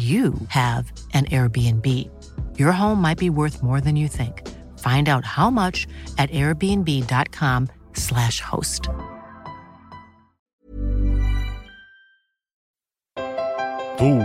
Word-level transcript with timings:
you 0.00 0.32
have 0.48 0.90
an 1.12 1.26
Airbnb. 1.26 1.86
Your 2.58 2.72
home 2.72 3.02
might 3.02 3.18
be 3.18 3.28
worth 3.28 3.62
more 3.62 3.82
than 3.82 3.96
you 3.96 4.08
think. 4.08 4.48
Find 4.78 5.06
out 5.08 5.26
how 5.26 5.50
much 5.50 5.86
at 6.16 6.30
airbnb.com/slash 6.30 8.40
host. 8.40 8.88
Tú, 13.98 14.24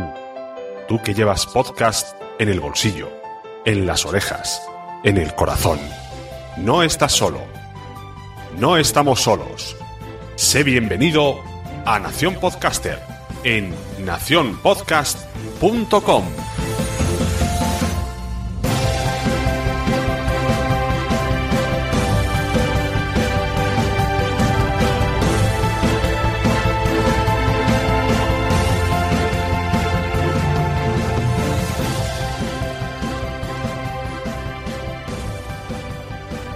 tú 0.87 1.01
que 1.03 1.13
llevas 1.13 1.45
podcast 1.45 2.15
en 2.39 2.47
el 2.47 2.61
bolsillo, 2.61 3.09
en 3.65 3.85
las 3.85 4.05
orejas, 4.05 4.61
en 5.03 5.17
el 5.17 5.35
corazón. 5.35 5.79
No 6.57 6.83
estás 6.83 7.11
solo. 7.11 7.41
No 8.57 8.77
estamos 8.77 9.19
solos. 9.19 9.75
Sé 10.37 10.63
bienvenido 10.63 11.41
a 11.85 11.99
Nación 11.99 12.35
Podcaster 12.35 13.14
en 13.45 13.73
nacionpodcast.com. 13.99 16.44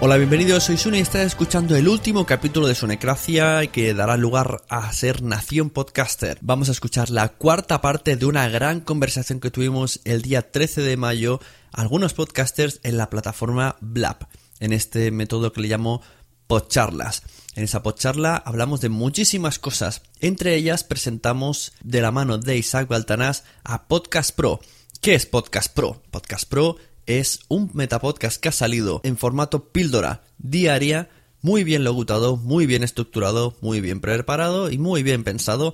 Hola, 0.01 0.15
bienvenidos, 0.15 0.63
soy 0.63 0.77
Sune 0.77 0.99
y 0.99 1.01
estás 1.01 1.23
escuchando 1.25 1.75
el 1.75 1.89
último 1.89 2.25
capítulo 2.25 2.67
de 2.67 2.73
Sonecracia 2.73 3.67
que 3.67 3.93
dará 3.93 4.15
lugar 4.15 4.63
a 4.69 4.89
ser 4.93 5.21
Nación 5.23 5.69
Podcaster. 5.69 6.37
Vamos 6.39 6.69
a 6.69 6.71
escuchar 6.71 7.09
la 7.09 7.27
cuarta 7.27 7.81
parte 7.81 8.15
de 8.15 8.25
una 8.25 8.47
gran 8.47 8.79
conversación 8.79 9.41
que 9.41 9.51
tuvimos 9.51 9.99
el 10.05 10.21
día 10.21 10.53
13 10.53 10.83
de 10.83 10.95
mayo 10.95 11.41
algunos 11.73 12.13
podcasters 12.13 12.79
en 12.83 12.95
la 12.95 13.09
plataforma 13.09 13.75
Blab, 13.81 14.29
en 14.61 14.71
este 14.71 15.11
método 15.11 15.51
que 15.51 15.59
le 15.59 15.67
llamo 15.67 16.01
podcharlas. 16.47 17.23
En 17.55 17.65
esa 17.65 17.83
podcharla 17.83 18.37
hablamos 18.37 18.79
de 18.79 18.87
muchísimas 18.87 19.59
cosas, 19.59 20.01
entre 20.21 20.55
ellas 20.55 20.85
presentamos 20.85 21.73
de 21.83 21.99
la 21.99 22.11
mano 22.11 22.37
de 22.37 22.55
Isaac 22.55 22.87
Baltanás 22.87 23.43
a 23.65 23.89
Podcast 23.89 24.33
Pro. 24.33 24.61
¿Qué 25.01 25.15
es 25.15 25.25
Podcast 25.25 25.73
Pro? 25.73 26.01
Podcast 26.09 26.47
Pro 26.49 26.77
es 27.09 27.39
un 27.47 27.71
metapodcast 27.73 28.39
que 28.39 28.49
ha 28.49 28.51
salido 28.51 29.01
en 29.03 29.17
formato 29.17 29.69
píldora 29.69 30.23
diaria, 30.37 31.09
muy 31.41 31.63
bien 31.63 31.83
logutado, 31.83 32.37
muy 32.37 32.67
bien 32.67 32.83
estructurado, 32.83 33.57
muy 33.61 33.81
bien 33.81 33.99
preparado 33.99 34.69
y 34.69 34.77
muy 34.77 35.01
bien 35.01 35.23
pensado, 35.23 35.73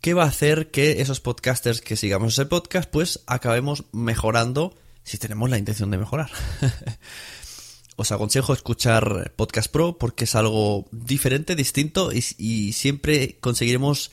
que 0.00 0.14
va 0.14 0.22
a 0.22 0.28
hacer 0.28 0.70
que 0.70 1.00
esos 1.00 1.20
podcasters 1.20 1.80
que 1.80 1.96
sigamos 1.96 2.34
ese 2.34 2.46
podcast, 2.46 2.88
pues 2.88 3.24
acabemos 3.26 3.82
mejorando 3.90 4.76
si 5.02 5.18
tenemos 5.18 5.50
la 5.50 5.58
intención 5.58 5.90
de 5.90 5.98
mejorar. 5.98 6.30
Os 7.96 8.12
aconsejo 8.12 8.52
escuchar 8.52 9.32
Podcast 9.34 9.72
Pro 9.72 9.98
porque 9.98 10.24
es 10.24 10.36
algo 10.36 10.86
diferente, 10.92 11.56
distinto 11.56 12.12
y, 12.12 12.24
y 12.38 12.74
siempre 12.74 13.38
conseguiremos 13.40 14.12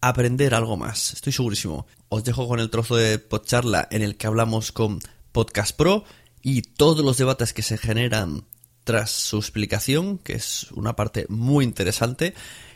aprender 0.00 0.54
algo 0.54 0.78
más. 0.78 1.12
Estoy 1.12 1.34
segurísimo. 1.34 1.86
Os 2.08 2.24
dejo 2.24 2.48
con 2.48 2.60
el 2.60 2.70
trozo 2.70 2.96
de 2.96 3.18
podcharla 3.18 3.88
en 3.90 4.00
el 4.00 4.16
que 4.16 4.26
hablamos 4.26 4.72
con 4.72 5.00
Podcast 5.34 5.76
Pro 5.76 6.04
y 6.42 6.62
todos 6.62 7.04
los 7.04 7.18
debates 7.18 7.52
que 7.52 7.62
se 7.62 7.76
generan 7.76 8.44
tras 8.84 9.10
su 9.10 9.36
explicación, 9.38 10.18
que 10.18 10.34
es 10.34 10.70
una 10.72 10.94
parte 10.94 11.26
muy 11.28 11.64
interesante. 11.64 12.34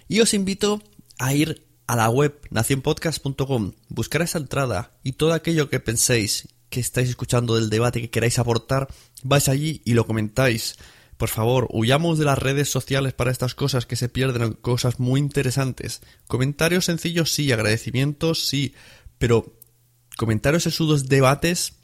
Y 0.08 0.20
os 0.20 0.34
invito 0.34 0.82
a 1.18 1.32
ir 1.32 1.64
a 1.86 1.94
la 1.94 2.10
web 2.10 2.36
nacionpodcast.com, 2.50 3.72
buscar 3.88 4.22
esa 4.22 4.38
entrada 4.38 4.98
y 5.04 5.12
todo 5.12 5.32
aquello 5.32 5.70
que 5.70 5.78
penséis 5.78 6.48
que 6.68 6.80
estáis 6.80 7.08
escuchando 7.08 7.54
del 7.54 7.70
debate 7.70 8.00
que 8.00 8.10
queráis 8.10 8.38
aportar, 8.38 8.88
vais 9.22 9.48
allí 9.48 9.80
y 9.84 9.94
lo 9.94 10.06
comentáis. 10.06 10.76
Por 11.16 11.28
favor, 11.28 11.68
huyamos 11.70 12.18
de 12.18 12.24
las 12.24 12.38
redes 12.38 12.68
sociales 12.68 13.12
para 13.12 13.30
estas 13.30 13.54
cosas 13.54 13.86
que 13.86 13.96
se 13.96 14.08
pierden 14.08 14.54
cosas 14.54 14.98
muy 14.98 15.20
interesantes. 15.20 16.02
Comentarios 16.26 16.86
sencillos 16.86 17.32
sí, 17.32 17.52
agradecimientos 17.52 18.46
sí, 18.46 18.74
pero 19.18 19.54
comentarios 20.16 20.64
sesudos, 20.64 21.08
debates 21.08 21.77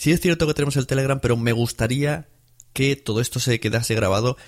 Sí 0.00 0.12
es 0.12 0.20
cierto 0.22 0.46
que 0.46 0.54
tenemos 0.54 0.78
el 0.78 0.86
Telegram, 0.86 1.20
pero 1.20 1.36
me 1.36 1.52
gustaría 1.52 2.26
que 2.72 2.96
todo 2.96 3.20
esto 3.20 3.38
se 3.38 3.60
quedase 3.60 3.94
grabado 3.94 4.38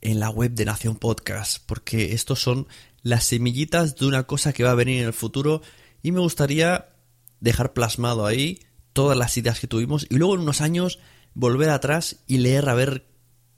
en 0.00 0.20
la 0.20 0.30
web 0.30 0.52
de 0.52 0.64
Nación 0.64 0.96
Podcast, 0.96 1.58
porque 1.66 2.14
estos 2.14 2.40
son 2.40 2.66
las 3.02 3.24
semillitas 3.24 3.96
de 3.96 4.06
una 4.06 4.22
cosa 4.22 4.54
que 4.54 4.64
va 4.64 4.70
a 4.70 4.74
venir 4.74 5.00
en 5.02 5.08
el 5.08 5.12
futuro 5.12 5.60
y 6.02 6.12
me 6.12 6.20
gustaría 6.20 6.94
dejar 7.40 7.74
plasmado 7.74 8.24
ahí 8.24 8.60
todas 8.94 9.18
las 9.18 9.36
ideas 9.36 9.60
que 9.60 9.66
tuvimos 9.66 10.06
y 10.08 10.16
luego 10.16 10.34
en 10.34 10.40
unos 10.40 10.62
años 10.62 10.98
volver 11.34 11.68
atrás 11.68 12.20
y 12.26 12.38
leer 12.38 12.70
a 12.70 12.74
ver 12.74 13.06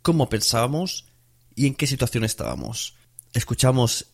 cómo 0.03 0.29
pensábamos 0.29 1.07
y 1.55 1.69
en 1.69 1.77
qué 1.77 1.87
situación 1.87 2.25
estábamos. 2.25 2.97
Escuchamos 3.33 4.07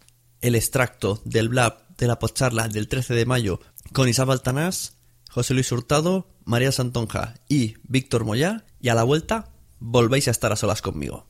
el 0.43 0.57
extracto 0.57 1.23
del 1.25 1.49
blab 1.49 1.89
de 1.97 2.07
la 2.07 2.19
podcharla 2.19 2.69
del 2.69 2.87
13 2.87 3.15
de 3.15 3.25
mayo 3.25 3.61
con 3.95 4.11
Isabel 4.11 4.43
Tanás 4.43 5.01
José 5.31 5.55
Luis 5.55 5.71
Hurtado, 5.71 6.27
María 6.50 6.73
Santonja 6.73 7.35
y 7.49 7.75
Víctor 7.85 8.25
Moyá, 8.25 8.64
y 8.81 8.88
a 8.88 8.94
la 8.94 9.05
vuelta 9.05 9.50
volvéis 9.79 10.26
a 10.26 10.32
estar 10.32 10.50
a 10.50 10.56
solas 10.56 10.82
conmigo. 10.82 11.29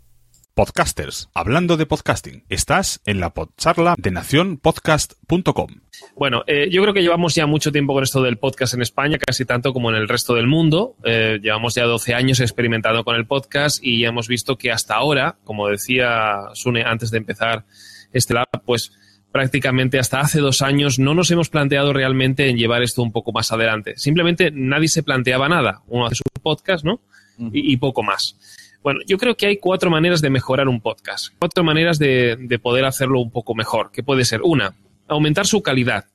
Podcasters, 0.54 1.28
hablando 1.34 1.76
de 1.76 1.84
podcasting. 1.84 2.44
Estás 2.48 3.02
en 3.04 3.20
la 3.20 3.34
podcharla 3.34 3.96
de 3.98 4.12
nacionpodcast.com. 4.12 5.68
Bueno, 6.16 6.42
eh, 6.46 6.70
yo 6.70 6.80
creo 6.80 6.94
que 6.94 7.02
llevamos 7.02 7.34
ya 7.34 7.44
mucho 7.44 7.70
tiempo 7.70 7.92
con 7.92 8.02
esto 8.02 8.22
del 8.22 8.38
podcast 8.38 8.72
en 8.72 8.80
España, 8.80 9.18
casi 9.18 9.44
tanto 9.44 9.74
como 9.74 9.90
en 9.90 9.96
el 9.96 10.08
resto 10.08 10.32
del 10.32 10.46
mundo. 10.46 10.96
Eh, 11.04 11.38
llevamos 11.42 11.74
ya 11.74 11.84
12 11.84 12.14
años 12.14 12.40
experimentando 12.40 13.04
con 13.04 13.14
el 13.14 13.26
podcast 13.26 13.84
y 13.84 14.00
ya 14.00 14.08
hemos 14.08 14.26
visto 14.26 14.56
que 14.56 14.72
hasta 14.72 14.94
ahora, 14.94 15.36
como 15.44 15.68
decía 15.68 16.38
Sune 16.54 16.82
antes 16.82 17.10
de 17.10 17.18
empezar 17.18 17.66
este 18.14 18.32
lab, 18.32 18.48
pues 18.64 18.92
prácticamente 19.32 19.98
hasta 19.98 20.20
hace 20.20 20.40
dos 20.40 20.62
años 20.62 20.98
no 20.98 21.14
nos 21.14 21.30
hemos 21.30 21.48
planteado 21.48 21.92
realmente 21.92 22.48
en 22.48 22.56
llevar 22.56 22.82
esto 22.82 23.02
un 23.02 23.12
poco 23.12 23.32
más 23.32 23.52
adelante. 23.52 23.94
Simplemente 23.96 24.50
nadie 24.50 24.88
se 24.88 25.02
planteaba 25.02 25.48
nada. 25.48 25.82
Uno 25.88 26.06
hace 26.06 26.16
su 26.16 26.22
podcast, 26.42 26.84
¿no? 26.84 27.00
Y, 27.38 27.72
y 27.72 27.76
poco 27.78 28.02
más. 28.02 28.36
Bueno, 28.82 29.00
yo 29.06 29.18
creo 29.18 29.36
que 29.36 29.46
hay 29.46 29.58
cuatro 29.58 29.90
maneras 29.90 30.20
de 30.22 30.30
mejorar 30.30 30.68
un 30.68 30.80
podcast, 30.80 31.34
cuatro 31.38 31.62
maneras 31.64 31.98
de, 31.98 32.36
de, 32.38 32.58
poder 32.58 32.86
hacerlo 32.86 33.20
un 33.20 33.30
poco 33.30 33.54
mejor, 33.54 33.90
que 33.90 34.02
puede 34.02 34.24
ser 34.24 34.40
una, 34.42 34.74
aumentar 35.06 35.46
su 35.46 35.62
calidad. 35.62 36.06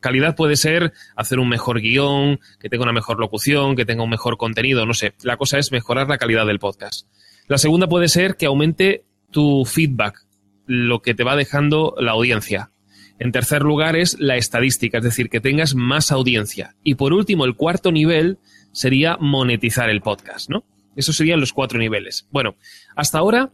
Calidad 0.00 0.34
puede 0.34 0.56
ser 0.56 0.92
hacer 1.14 1.38
un 1.38 1.48
mejor 1.48 1.80
guion, 1.80 2.40
que 2.58 2.68
tenga 2.68 2.84
una 2.84 2.92
mejor 2.92 3.20
locución, 3.20 3.76
que 3.76 3.84
tenga 3.84 4.02
un 4.02 4.10
mejor 4.10 4.38
contenido, 4.38 4.86
no 4.86 4.94
sé. 4.94 5.12
La 5.22 5.36
cosa 5.36 5.58
es 5.58 5.70
mejorar 5.70 6.08
la 6.08 6.18
calidad 6.18 6.46
del 6.46 6.58
podcast. 6.58 7.06
La 7.46 7.58
segunda 7.58 7.86
puede 7.86 8.08
ser 8.08 8.36
que 8.36 8.46
aumente 8.46 9.04
tu 9.30 9.64
feedback, 9.64 10.24
lo 10.70 11.02
que 11.02 11.14
te 11.14 11.24
va 11.24 11.34
dejando 11.34 11.96
la 11.98 12.12
audiencia. 12.12 12.70
En 13.18 13.32
tercer 13.32 13.62
lugar 13.62 13.96
es 13.96 14.20
la 14.20 14.36
estadística, 14.36 14.98
es 14.98 15.04
decir, 15.04 15.28
que 15.28 15.40
tengas 15.40 15.74
más 15.74 16.12
audiencia. 16.12 16.76
Y 16.84 16.94
por 16.94 17.12
último, 17.12 17.44
el 17.44 17.56
cuarto 17.56 17.90
nivel 17.90 18.38
sería 18.70 19.16
monetizar 19.18 19.90
el 19.90 20.00
podcast, 20.00 20.48
¿no? 20.48 20.64
Esos 20.94 21.16
serían 21.16 21.40
los 21.40 21.52
cuatro 21.52 21.80
niveles. 21.80 22.28
Bueno, 22.30 22.54
hasta 22.94 23.18
ahora, 23.18 23.50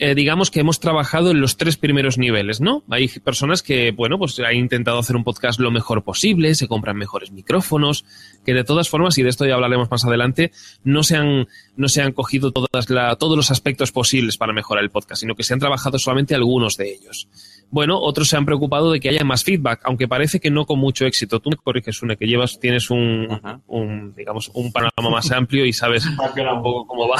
eh, 0.00 0.14
digamos 0.14 0.50
que 0.50 0.60
hemos 0.60 0.80
trabajado 0.80 1.30
en 1.30 1.40
los 1.40 1.56
tres 1.56 1.76
primeros 1.76 2.18
niveles, 2.18 2.60
¿no? 2.60 2.84
Hay 2.90 3.08
personas 3.08 3.62
que, 3.62 3.90
bueno, 3.90 4.18
pues 4.18 4.38
han 4.38 4.54
intentado 4.54 4.98
hacer 4.98 5.16
un 5.16 5.24
podcast 5.24 5.58
lo 5.58 5.70
mejor 5.70 6.04
posible, 6.04 6.54
se 6.54 6.68
compran 6.68 6.96
mejores 6.96 7.32
micrófonos, 7.32 8.04
que 8.44 8.54
de 8.54 8.64
todas 8.64 8.88
formas, 8.88 9.18
y 9.18 9.22
de 9.22 9.30
esto 9.30 9.44
ya 9.44 9.54
hablaremos 9.54 9.90
más 9.90 10.04
adelante, 10.04 10.52
no 10.84 11.02
se 11.02 11.16
han, 11.16 11.48
no 11.76 11.88
se 11.88 12.02
han 12.02 12.12
cogido 12.12 12.52
todas 12.52 12.90
la, 12.90 13.16
todos 13.16 13.36
los 13.36 13.50
aspectos 13.50 13.92
posibles 13.92 14.36
para 14.36 14.52
mejorar 14.52 14.84
el 14.84 14.90
podcast, 14.90 15.20
sino 15.20 15.34
que 15.34 15.42
se 15.42 15.54
han 15.54 15.60
trabajado 15.60 15.98
solamente 15.98 16.34
algunos 16.34 16.76
de 16.76 16.92
ellos. 16.92 17.28
Bueno, 17.70 17.98
otros 17.98 18.28
se 18.28 18.36
han 18.36 18.46
preocupado 18.46 18.92
de 18.92 19.00
que 19.00 19.10
haya 19.10 19.24
más 19.24 19.44
feedback, 19.44 19.80
aunque 19.84 20.08
parece 20.08 20.40
que 20.40 20.50
no 20.50 20.64
con 20.64 20.78
mucho 20.78 21.06
éxito. 21.06 21.40
Tú 21.40 21.50
me 21.50 21.56
corriges, 21.56 22.02
Une, 22.02 22.16
que 22.16 22.26
llevas, 22.26 22.58
tienes 22.60 22.90
un, 22.90 23.28
un 23.66 24.14
digamos, 24.14 24.50
un 24.54 24.72
panorama 24.72 25.10
más 25.10 25.30
amplio 25.32 25.66
y 25.66 25.72
sabes 25.72 26.06
un 26.06 26.16
poco 26.16 26.86
cómo 26.86 27.08
va. 27.08 27.18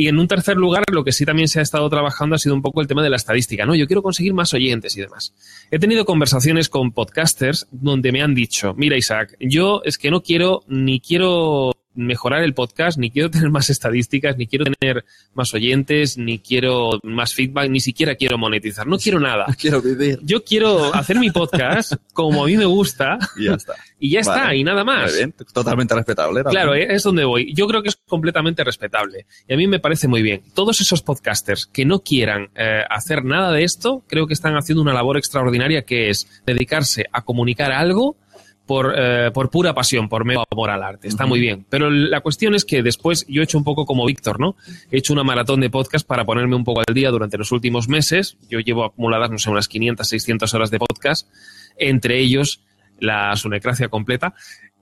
Y 0.00 0.08
en 0.08 0.18
un 0.18 0.26
tercer 0.26 0.56
lugar, 0.56 0.84
lo 0.90 1.04
que 1.04 1.12
sí 1.12 1.26
también 1.26 1.46
se 1.46 1.60
ha 1.60 1.62
estado 1.62 1.86
trabajando 1.90 2.34
ha 2.34 2.38
sido 2.38 2.54
un 2.54 2.62
poco 2.62 2.80
el 2.80 2.86
tema 2.86 3.02
de 3.02 3.10
la 3.10 3.16
estadística, 3.16 3.66
¿no? 3.66 3.74
Yo 3.74 3.86
quiero 3.86 4.02
conseguir 4.02 4.32
más 4.32 4.54
oyentes 4.54 4.96
y 4.96 5.02
demás. 5.02 5.34
He 5.70 5.78
tenido 5.78 6.06
conversaciones 6.06 6.70
con 6.70 6.92
podcasters 6.92 7.68
donde 7.70 8.10
me 8.10 8.22
han 8.22 8.34
dicho, 8.34 8.72
mira 8.78 8.96
Isaac, 8.96 9.36
yo 9.38 9.82
es 9.84 9.98
que 9.98 10.10
no 10.10 10.22
quiero 10.22 10.62
ni 10.68 11.00
quiero 11.00 11.72
mejorar 12.06 12.42
el 12.42 12.54
podcast, 12.54 12.98
ni 12.98 13.10
quiero 13.10 13.30
tener 13.30 13.50
más 13.50 13.70
estadísticas, 13.70 14.36
ni 14.36 14.46
quiero 14.46 14.64
tener 14.64 15.04
más 15.34 15.52
oyentes, 15.54 16.18
ni 16.18 16.38
quiero 16.38 16.98
más 17.02 17.34
feedback, 17.34 17.70
ni 17.70 17.80
siquiera 17.80 18.14
quiero 18.14 18.38
monetizar, 18.38 18.86
no 18.86 18.98
quiero 18.98 19.20
nada. 19.20 19.46
Quiero 19.60 19.82
vivir. 19.82 20.18
Yo 20.22 20.42
quiero 20.42 20.94
hacer 20.94 21.18
mi 21.18 21.30
podcast 21.30 21.94
como 22.14 22.44
a 22.44 22.46
mí 22.46 22.56
me 22.56 22.64
gusta. 22.64 23.18
Y 23.36 23.44
ya 23.44 23.54
está. 23.54 23.74
Y 24.02 24.12
ya 24.12 24.20
está, 24.20 24.54
y 24.54 24.64
nada 24.64 24.82
más. 24.82 25.10
Muy 25.10 25.18
bien, 25.18 25.34
totalmente 25.52 25.94
respetable. 25.94 26.42
también. 26.42 26.62
Claro, 26.62 26.74
es 26.74 27.02
donde 27.02 27.22
voy. 27.22 27.52
Yo 27.52 27.66
creo 27.66 27.82
que 27.82 27.90
es 27.90 27.96
completamente 28.08 28.64
respetable. 28.64 29.26
Y 29.46 29.52
a 29.52 29.58
mí 29.58 29.66
me 29.66 29.78
parece 29.78 30.08
muy 30.08 30.22
bien. 30.22 30.40
Todos 30.54 30.80
esos 30.80 31.02
podcasters 31.02 31.66
que 31.66 31.84
no 31.84 32.00
quieran 32.00 32.48
eh, 32.54 32.82
hacer 32.88 33.26
nada 33.26 33.52
de 33.52 33.62
esto, 33.62 34.02
creo 34.08 34.26
que 34.26 34.32
están 34.32 34.56
haciendo 34.56 34.80
una 34.80 34.94
labor 34.94 35.18
extraordinaria 35.18 35.82
que 35.82 36.08
es 36.08 36.42
dedicarse 36.46 37.04
a 37.12 37.20
comunicar 37.22 37.72
algo 37.72 38.16
por, 38.70 38.94
eh, 38.96 39.32
por 39.34 39.50
pura 39.50 39.74
pasión, 39.74 40.08
por 40.08 40.24
mero 40.24 40.44
amor 40.48 40.70
al 40.70 40.84
arte. 40.84 41.08
Está 41.08 41.26
muy 41.26 41.40
bien. 41.40 41.66
Pero 41.68 41.90
la 41.90 42.20
cuestión 42.20 42.54
es 42.54 42.64
que 42.64 42.84
después 42.84 43.26
yo 43.28 43.40
he 43.40 43.44
hecho 43.44 43.58
un 43.58 43.64
poco 43.64 43.84
como 43.84 44.06
Víctor, 44.06 44.38
¿no? 44.38 44.54
He 44.92 44.98
hecho 44.98 45.12
una 45.12 45.24
maratón 45.24 45.58
de 45.58 45.70
podcast 45.70 46.06
para 46.06 46.24
ponerme 46.24 46.54
un 46.54 46.62
poco 46.62 46.80
al 46.86 46.94
día 46.94 47.10
durante 47.10 47.36
los 47.36 47.50
últimos 47.50 47.88
meses. 47.88 48.36
Yo 48.48 48.60
llevo 48.60 48.84
acumuladas, 48.84 49.28
no 49.28 49.38
sé, 49.38 49.50
unas 49.50 49.66
500, 49.66 50.06
600 50.06 50.54
horas 50.54 50.70
de 50.70 50.78
podcast, 50.78 51.26
entre 51.78 52.20
ellos 52.20 52.60
la 53.00 53.34
sunecracia 53.34 53.88
completa. 53.88 54.34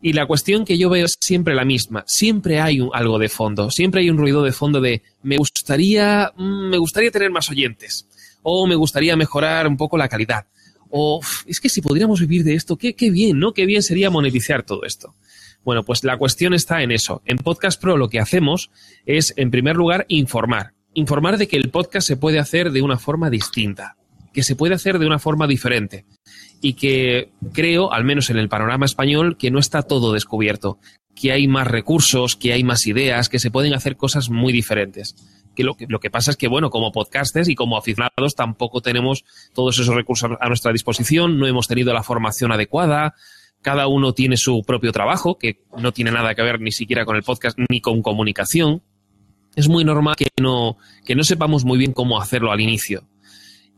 Y 0.02 0.12
la 0.12 0.26
cuestión 0.26 0.66
que 0.66 0.76
yo 0.76 0.90
veo 0.90 1.06
es 1.06 1.16
siempre 1.18 1.54
la 1.54 1.64
misma. 1.64 2.04
Siempre 2.06 2.60
hay 2.60 2.82
un, 2.82 2.90
algo 2.92 3.18
de 3.18 3.30
fondo. 3.30 3.70
Siempre 3.70 4.02
hay 4.02 4.10
un 4.10 4.18
ruido 4.18 4.42
de 4.42 4.52
fondo 4.52 4.82
de 4.82 5.00
me 5.22 5.38
gustaría, 5.38 6.30
mm, 6.36 6.68
me 6.68 6.76
gustaría 6.76 7.10
tener 7.10 7.30
más 7.30 7.48
oyentes. 7.48 8.06
O 8.42 8.66
me 8.66 8.74
gustaría 8.74 9.16
mejorar 9.16 9.66
un 9.66 9.78
poco 9.78 9.96
la 9.96 10.10
calidad 10.10 10.44
o 10.90 11.20
es 11.46 11.60
que 11.60 11.68
si 11.68 11.80
podríamos 11.80 12.20
vivir 12.20 12.44
de 12.44 12.54
esto, 12.54 12.76
qué, 12.76 12.94
qué 12.94 13.10
bien, 13.10 13.38
¿no? 13.38 13.52
Qué 13.52 13.66
bien 13.66 13.82
sería 13.82 14.10
monetizar 14.10 14.62
todo 14.62 14.84
esto. 14.84 15.14
Bueno, 15.64 15.84
pues 15.84 16.04
la 16.04 16.16
cuestión 16.16 16.54
está 16.54 16.82
en 16.82 16.92
eso. 16.92 17.22
En 17.24 17.38
Podcast 17.38 17.80
Pro 17.80 17.96
lo 17.96 18.08
que 18.08 18.20
hacemos 18.20 18.70
es, 19.06 19.34
en 19.36 19.50
primer 19.50 19.76
lugar, 19.76 20.06
informar. 20.08 20.72
Informar 20.94 21.36
de 21.36 21.46
que 21.46 21.56
el 21.56 21.70
podcast 21.70 22.06
se 22.06 22.16
puede 22.16 22.38
hacer 22.38 22.70
de 22.70 22.82
una 22.82 22.98
forma 22.98 23.30
distinta, 23.30 23.96
que 24.32 24.42
se 24.42 24.56
puede 24.56 24.74
hacer 24.74 24.98
de 24.98 25.06
una 25.06 25.18
forma 25.18 25.46
diferente 25.46 26.06
y 26.60 26.72
que 26.74 27.30
creo, 27.52 27.92
al 27.92 28.04
menos 28.04 28.30
en 28.30 28.38
el 28.38 28.48
panorama 28.48 28.86
español, 28.86 29.36
que 29.36 29.50
no 29.50 29.58
está 29.58 29.82
todo 29.82 30.12
descubierto, 30.12 30.78
que 31.14 31.32
hay 31.32 31.46
más 31.48 31.66
recursos, 31.66 32.36
que 32.36 32.52
hay 32.52 32.64
más 32.64 32.86
ideas, 32.86 33.28
que 33.28 33.38
se 33.38 33.50
pueden 33.50 33.74
hacer 33.74 33.96
cosas 33.96 34.30
muy 34.30 34.52
diferentes 34.52 35.16
que 35.58 35.88
lo, 35.88 35.98
que 35.98 36.10
pasa 36.10 36.30
es 36.30 36.36
que, 36.36 36.46
bueno, 36.46 36.70
como 36.70 36.92
podcasters 36.92 37.48
y 37.48 37.56
como 37.56 37.76
aficionados 37.76 38.36
tampoco 38.36 38.80
tenemos 38.80 39.24
todos 39.52 39.76
esos 39.76 39.92
recursos 39.92 40.30
a 40.40 40.46
nuestra 40.46 40.72
disposición, 40.72 41.36
no 41.36 41.48
hemos 41.48 41.66
tenido 41.66 41.92
la 41.92 42.04
formación 42.04 42.52
adecuada, 42.52 43.16
cada 43.60 43.88
uno 43.88 44.12
tiene 44.12 44.36
su 44.36 44.62
propio 44.64 44.92
trabajo, 44.92 45.36
que 45.36 45.60
no 45.76 45.92
tiene 45.92 46.12
nada 46.12 46.36
que 46.36 46.42
ver 46.42 46.60
ni 46.60 46.70
siquiera 46.70 47.04
con 47.04 47.16
el 47.16 47.24
podcast 47.24 47.58
ni 47.68 47.80
con 47.80 48.02
comunicación. 48.02 48.84
Es 49.56 49.68
muy 49.68 49.84
normal 49.84 50.14
que 50.14 50.28
no, 50.40 50.76
que 51.04 51.16
no 51.16 51.24
sepamos 51.24 51.64
muy 51.64 51.76
bien 51.76 51.92
cómo 51.92 52.20
hacerlo 52.20 52.52
al 52.52 52.60
inicio. 52.60 53.08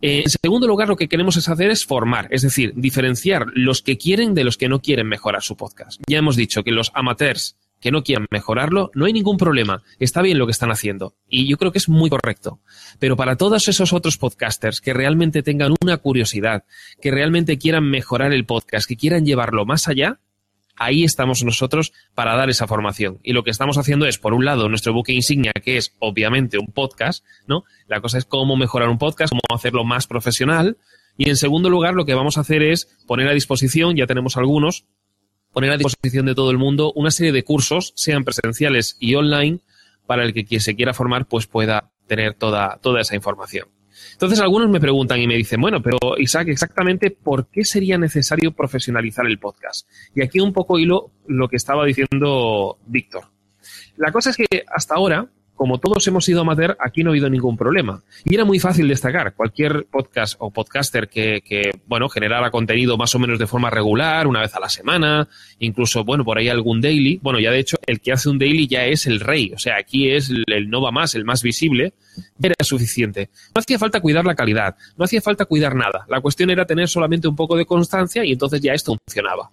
Eh, 0.02 0.24
en 0.24 0.30
segundo 0.30 0.66
lugar, 0.66 0.88
lo 0.88 0.96
que 0.96 1.08
queremos 1.08 1.38
es 1.38 1.48
hacer 1.48 1.70
es 1.70 1.86
formar, 1.86 2.28
es 2.30 2.42
decir, 2.42 2.74
diferenciar 2.76 3.46
los 3.54 3.80
que 3.80 3.96
quieren 3.96 4.34
de 4.34 4.44
los 4.44 4.58
que 4.58 4.68
no 4.68 4.80
quieren 4.82 5.08
mejorar 5.08 5.42
su 5.42 5.56
podcast. 5.56 5.98
Ya 6.06 6.18
hemos 6.18 6.36
dicho 6.36 6.62
que 6.62 6.72
los 6.72 6.90
amateurs 6.94 7.56
que 7.80 7.90
no 7.90 8.02
quieran 8.02 8.26
mejorarlo, 8.30 8.90
no 8.94 9.06
hay 9.06 9.12
ningún 9.12 9.36
problema. 9.36 9.82
Está 9.98 10.22
bien 10.22 10.38
lo 10.38 10.46
que 10.46 10.52
están 10.52 10.70
haciendo. 10.70 11.14
Y 11.28 11.48
yo 11.48 11.56
creo 11.56 11.72
que 11.72 11.78
es 11.78 11.88
muy 11.88 12.10
correcto. 12.10 12.60
Pero 12.98 13.16
para 13.16 13.36
todos 13.36 13.68
esos 13.68 13.92
otros 13.92 14.18
podcasters 14.18 14.80
que 14.80 14.92
realmente 14.92 15.42
tengan 15.42 15.74
una 15.82 15.96
curiosidad, 15.96 16.64
que 17.00 17.10
realmente 17.10 17.58
quieran 17.58 17.84
mejorar 17.84 18.32
el 18.32 18.44
podcast, 18.46 18.86
que 18.86 18.96
quieran 18.96 19.24
llevarlo 19.24 19.64
más 19.64 19.88
allá, 19.88 20.20
ahí 20.80 21.04
estamos 21.04 21.44
nosotros 21.44 21.92
para 22.14 22.34
dar 22.36 22.50
esa 22.50 22.66
formación. 22.66 23.18
Y 23.22 23.34
lo 23.34 23.44
que 23.44 23.50
estamos 23.50 23.78
haciendo 23.78 24.06
es, 24.06 24.18
por 24.18 24.34
un 24.34 24.44
lado, 24.44 24.68
nuestro 24.68 24.92
buque 24.92 25.12
insignia, 25.12 25.52
que 25.52 25.76
es 25.76 25.94
obviamente 25.98 26.58
un 26.58 26.68
podcast, 26.68 27.24
¿no? 27.46 27.64
La 27.86 28.00
cosa 28.00 28.18
es 28.18 28.24
cómo 28.24 28.56
mejorar 28.56 28.88
un 28.88 28.98
podcast, 28.98 29.30
cómo 29.30 29.42
hacerlo 29.54 29.84
más 29.84 30.06
profesional. 30.06 30.78
Y 31.16 31.28
en 31.28 31.36
segundo 31.36 31.68
lugar, 31.68 31.94
lo 31.94 32.06
que 32.06 32.14
vamos 32.14 32.38
a 32.38 32.40
hacer 32.40 32.62
es 32.62 32.88
poner 33.06 33.28
a 33.28 33.34
disposición, 33.34 33.94
ya 33.94 34.06
tenemos 34.06 34.38
algunos, 34.38 34.86
poner 35.52 35.70
a 35.70 35.76
disposición 35.76 36.26
de 36.26 36.34
todo 36.34 36.50
el 36.50 36.58
mundo 36.58 36.92
una 36.94 37.10
serie 37.10 37.32
de 37.32 37.44
cursos, 37.44 37.92
sean 37.96 38.24
presenciales 38.24 38.96
y 39.00 39.14
online, 39.14 39.60
para 40.06 40.24
el 40.24 40.32
que 40.32 40.44
quien 40.44 40.60
se 40.60 40.74
quiera 40.74 40.94
formar 40.94 41.26
pues 41.26 41.46
pueda 41.46 41.90
tener 42.06 42.34
toda, 42.34 42.78
toda 42.82 43.00
esa 43.00 43.14
información. 43.14 43.68
Entonces 44.12 44.40
algunos 44.40 44.68
me 44.68 44.80
preguntan 44.80 45.20
y 45.20 45.26
me 45.26 45.36
dicen, 45.36 45.60
bueno, 45.60 45.82
pero 45.82 45.98
Isaac, 46.18 46.48
exactamente 46.48 47.10
por 47.10 47.48
qué 47.48 47.64
sería 47.64 47.98
necesario 47.98 48.52
profesionalizar 48.52 49.26
el 49.26 49.38
podcast. 49.38 49.88
Y 50.14 50.22
aquí 50.22 50.40
un 50.40 50.52
poco 50.52 50.78
hilo 50.78 51.10
lo 51.26 51.48
que 51.48 51.56
estaba 51.56 51.84
diciendo 51.84 52.78
Víctor. 52.86 53.24
La 53.96 54.12
cosa 54.12 54.30
es 54.30 54.36
que 54.36 54.64
hasta 54.66 54.94
ahora, 54.94 55.28
como 55.60 55.76
todos 55.76 56.06
hemos 56.08 56.24
sido 56.24 56.40
amateur, 56.40 56.74
aquí 56.80 57.04
no 57.04 57.10
ha 57.10 57.12
habido 57.12 57.28
ningún 57.28 57.54
problema. 57.54 58.02
Y 58.24 58.34
era 58.34 58.46
muy 58.46 58.58
fácil 58.58 58.88
destacar. 58.88 59.34
Cualquier 59.34 59.84
podcast 59.90 60.36
o 60.38 60.50
podcaster 60.50 61.10
que, 61.10 61.70
bueno, 61.86 62.08
generara 62.08 62.50
contenido 62.50 62.96
más 62.96 63.14
o 63.14 63.18
menos 63.18 63.38
de 63.38 63.46
forma 63.46 63.68
regular, 63.68 64.26
una 64.26 64.40
vez 64.40 64.54
a 64.54 64.60
la 64.60 64.70
semana, 64.70 65.28
incluso, 65.58 66.02
bueno, 66.02 66.24
por 66.24 66.38
ahí 66.38 66.48
algún 66.48 66.80
daily. 66.80 67.20
Bueno, 67.22 67.38
ya 67.40 67.50
de 67.50 67.58
hecho, 67.58 67.76
el 67.84 68.00
que 68.00 68.10
hace 68.10 68.30
un 68.30 68.38
daily 68.38 68.68
ya 68.68 68.86
es 68.86 69.06
el 69.06 69.20
rey. 69.20 69.52
O 69.54 69.58
sea, 69.58 69.76
aquí 69.76 70.08
es 70.08 70.30
el 70.30 70.70
no 70.70 70.80
va 70.80 70.92
más, 70.92 71.14
el 71.14 71.26
más 71.26 71.42
visible. 71.42 71.92
Era 72.42 72.54
suficiente. 72.60 73.28
No 73.54 73.60
hacía 73.60 73.78
falta 73.78 74.00
cuidar 74.00 74.24
la 74.24 74.34
calidad, 74.34 74.76
no 74.96 75.04
hacía 75.04 75.20
falta 75.20 75.44
cuidar 75.44 75.74
nada. 75.74 76.06
La 76.08 76.22
cuestión 76.22 76.48
era 76.48 76.64
tener 76.64 76.88
solamente 76.88 77.28
un 77.28 77.36
poco 77.36 77.54
de 77.54 77.66
constancia 77.66 78.24
y 78.24 78.32
entonces 78.32 78.62
ya 78.62 78.72
esto 78.72 78.96
funcionaba. 78.96 79.50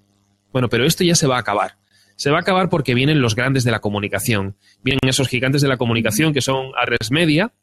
Bueno, 0.53 0.69
pero 0.69 0.85
esto 0.85 1.03
ya 1.03 1.15
se 1.15 1.27
va 1.27 1.35
a 1.35 1.41
acabar 1.41 1.75
se 2.17 2.29
va 2.31 2.39
a 2.39 2.41
acabar 2.41 2.67
porque 2.69 2.93
vienen 2.93 3.21
los 3.21 3.35
grandes 3.35 3.63
de 3.63 3.71
la 3.71 3.79
comunicación. 3.79 4.57
Vienen 4.83 5.07
esos 5.07 5.29
gigantes 5.29 5.61
de 5.61 5.69
la 5.69 5.77
comunicación 5.77 6.33
que 6.33 6.41
son 6.41 6.71
A3 6.73 7.11
Media, 7.11 7.53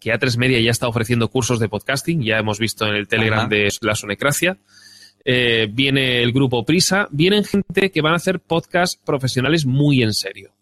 que 0.00 0.12
A3 0.12 0.36
Media 0.38 0.60
ya 0.60 0.70
está 0.70 0.88
ofreciendo 0.88 1.28
cursos 1.28 1.60
de 1.60 1.68
podcasting, 1.68 2.22
ya 2.22 2.38
hemos 2.38 2.58
visto 2.58 2.86
en 2.86 2.94
el 2.96 3.06
Telegram 3.06 3.40
Ajá. 3.40 3.48
de 3.48 3.68
la 3.82 3.94
Sonecracia. 3.94 4.58
eh, 5.24 5.68
viene 5.70 6.22
el 6.22 6.32
grupo 6.32 6.64
Prisa, 6.64 7.08
vienen 7.10 7.44
gente 7.44 7.90
que 7.90 8.00
van 8.00 8.12
a 8.12 8.16
hacer 8.16 8.40
podcasts 8.40 9.00
profesionales 9.04 9.66
muy 9.66 10.02
en 10.02 10.14
serio. 10.14 10.52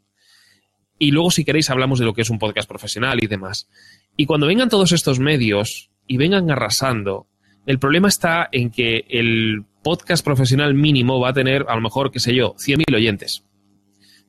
Y 0.98 1.10
luego, 1.10 1.30
si 1.30 1.44
queréis, 1.44 1.70
hablamos 1.70 1.98
de 1.98 2.04
lo 2.06 2.14
que 2.14 2.22
es 2.22 2.30
un 2.30 2.38
podcast 2.38 2.68
profesional 2.68 3.22
y 3.22 3.26
demás. 3.26 3.68
Y 4.16 4.26
cuando 4.26 4.46
vengan 4.46 4.68
todos 4.70 4.92
estos 4.92 5.18
medios 5.18 5.90
y 6.06 6.16
vengan 6.16 6.50
arrasando, 6.50 7.26
el 7.66 7.78
problema 7.78 8.08
está 8.08 8.48
en 8.52 8.70
que 8.70 9.04
el 9.08 9.64
podcast 9.82 10.24
profesional 10.24 10.74
mínimo 10.74 11.20
va 11.20 11.30
a 11.30 11.32
tener, 11.32 11.66
a 11.68 11.74
lo 11.74 11.80
mejor, 11.80 12.10
qué 12.10 12.20
sé 12.20 12.34
yo, 12.34 12.54
100.000 12.54 12.94
oyentes. 12.94 13.44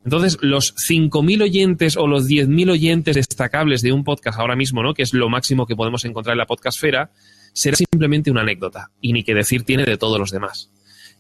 Entonces, 0.04 0.38
los 0.42 0.76
5.000 0.76 1.42
oyentes 1.42 1.98
o 1.98 2.06
los 2.06 2.28
10.000 2.28 2.72
oyentes 2.72 3.16
destacables 3.16 3.82
de 3.82 3.92
un 3.92 4.04
podcast 4.04 4.40
ahora 4.40 4.56
mismo, 4.56 4.84
¿no? 4.84 4.94
que 4.94 5.02
es 5.02 5.14
lo 5.14 5.30
máximo 5.30 5.66
que 5.66 5.76
podemos 5.76 6.06
encontrar 6.06 6.36
en 6.36 6.40
la 6.40 6.46
podcastfera, 6.46 7.12
será 7.54 7.76
simplemente 7.76 8.30
una 8.30 8.42
anécdota. 8.42 8.92
Y 9.02 9.14
ni 9.14 9.24
que 9.24 9.34
decir 9.34 9.64
tiene 9.64 9.84
de 9.84 9.98
todos 9.98 10.20
los 10.20 10.30
demás. 10.30 10.72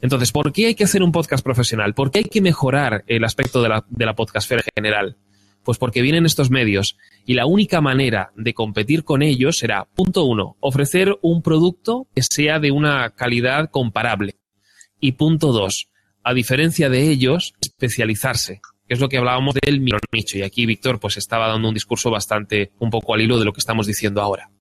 Entonces, 0.02 0.32
¿por 0.32 0.54
qué 0.54 0.68
hay 0.68 0.76
que 0.76 0.84
hacer 0.84 1.02
un 1.02 1.12
podcast 1.12 1.44
profesional? 1.44 1.96
¿Por 1.96 2.12
qué 2.12 2.20
hay 2.20 2.26
que 2.26 2.42
mejorar 2.42 3.04
el 3.08 3.24
aspecto 3.24 3.64
de 3.64 3.70
la, 3.70 3.86
de 3.90 4.06
la 4.06 4.16
podcastfera 4.16 4.62
en 4.62 4.84
general? 4.84 5.18
Pues 5.66 5.78
porque 5.78 6.02
vienen 6.02 6.26
estos 6.26 6.50
medios 6.50 6.96
y 7.26 7.34
la 7.34 7.46
única 7.46 7.82
manera 7.82 8.32
de 8.38 8.54
competir 8.54 9.04
con 9.04 9.22
ellos 9.22 9.58
será, 9.58 9.84
punto 9.84 10.24
uno, 10.24 10.56
ofrecer 10.62 11.18
un 11.22 11.42
producto 11.42 12.08
que 12.16 12.22
sea 12.22 12.60
de 12.60 12.72
una 12.72 13.10
calidad 13.10 13.70
comparable. 13.70 14.36
Y 15.02 15.14
punto 15.14 15.52
dos, 15.52 15.90
a 16.24 16.34
diferencia 16.34 16.88
de 16.88 17.10
ellos, 17.10 17.54
especializarse 17.60 18.62
que 18.88 18.94
es 18.94 19.00
lo 19.00 19.10
que 19.10 19.18
hablábamos 19.18 19.56
del 19.56 19.84
nicho. 20.12 20.38
Y 20.38 20.44
aquí 20.44 20.66
Víctor 20.66 21.00
pues 21.00 21.18
estaba 21.18 21.48
dando 21.48 21.68
un 21.68 21.74
discurso 21.74 22.12
bastante 22.12 22.72
un 22.80 22.90
poco 22.90 23.14
al 23.14 23.22
hilo 23.22 23.40
de 23.40 23.46
lo 23.46 23.54
que 23.54 23.60
estamos 23.60 23.88
diciendo 23.88 24.22
ahora. 24.22 24.52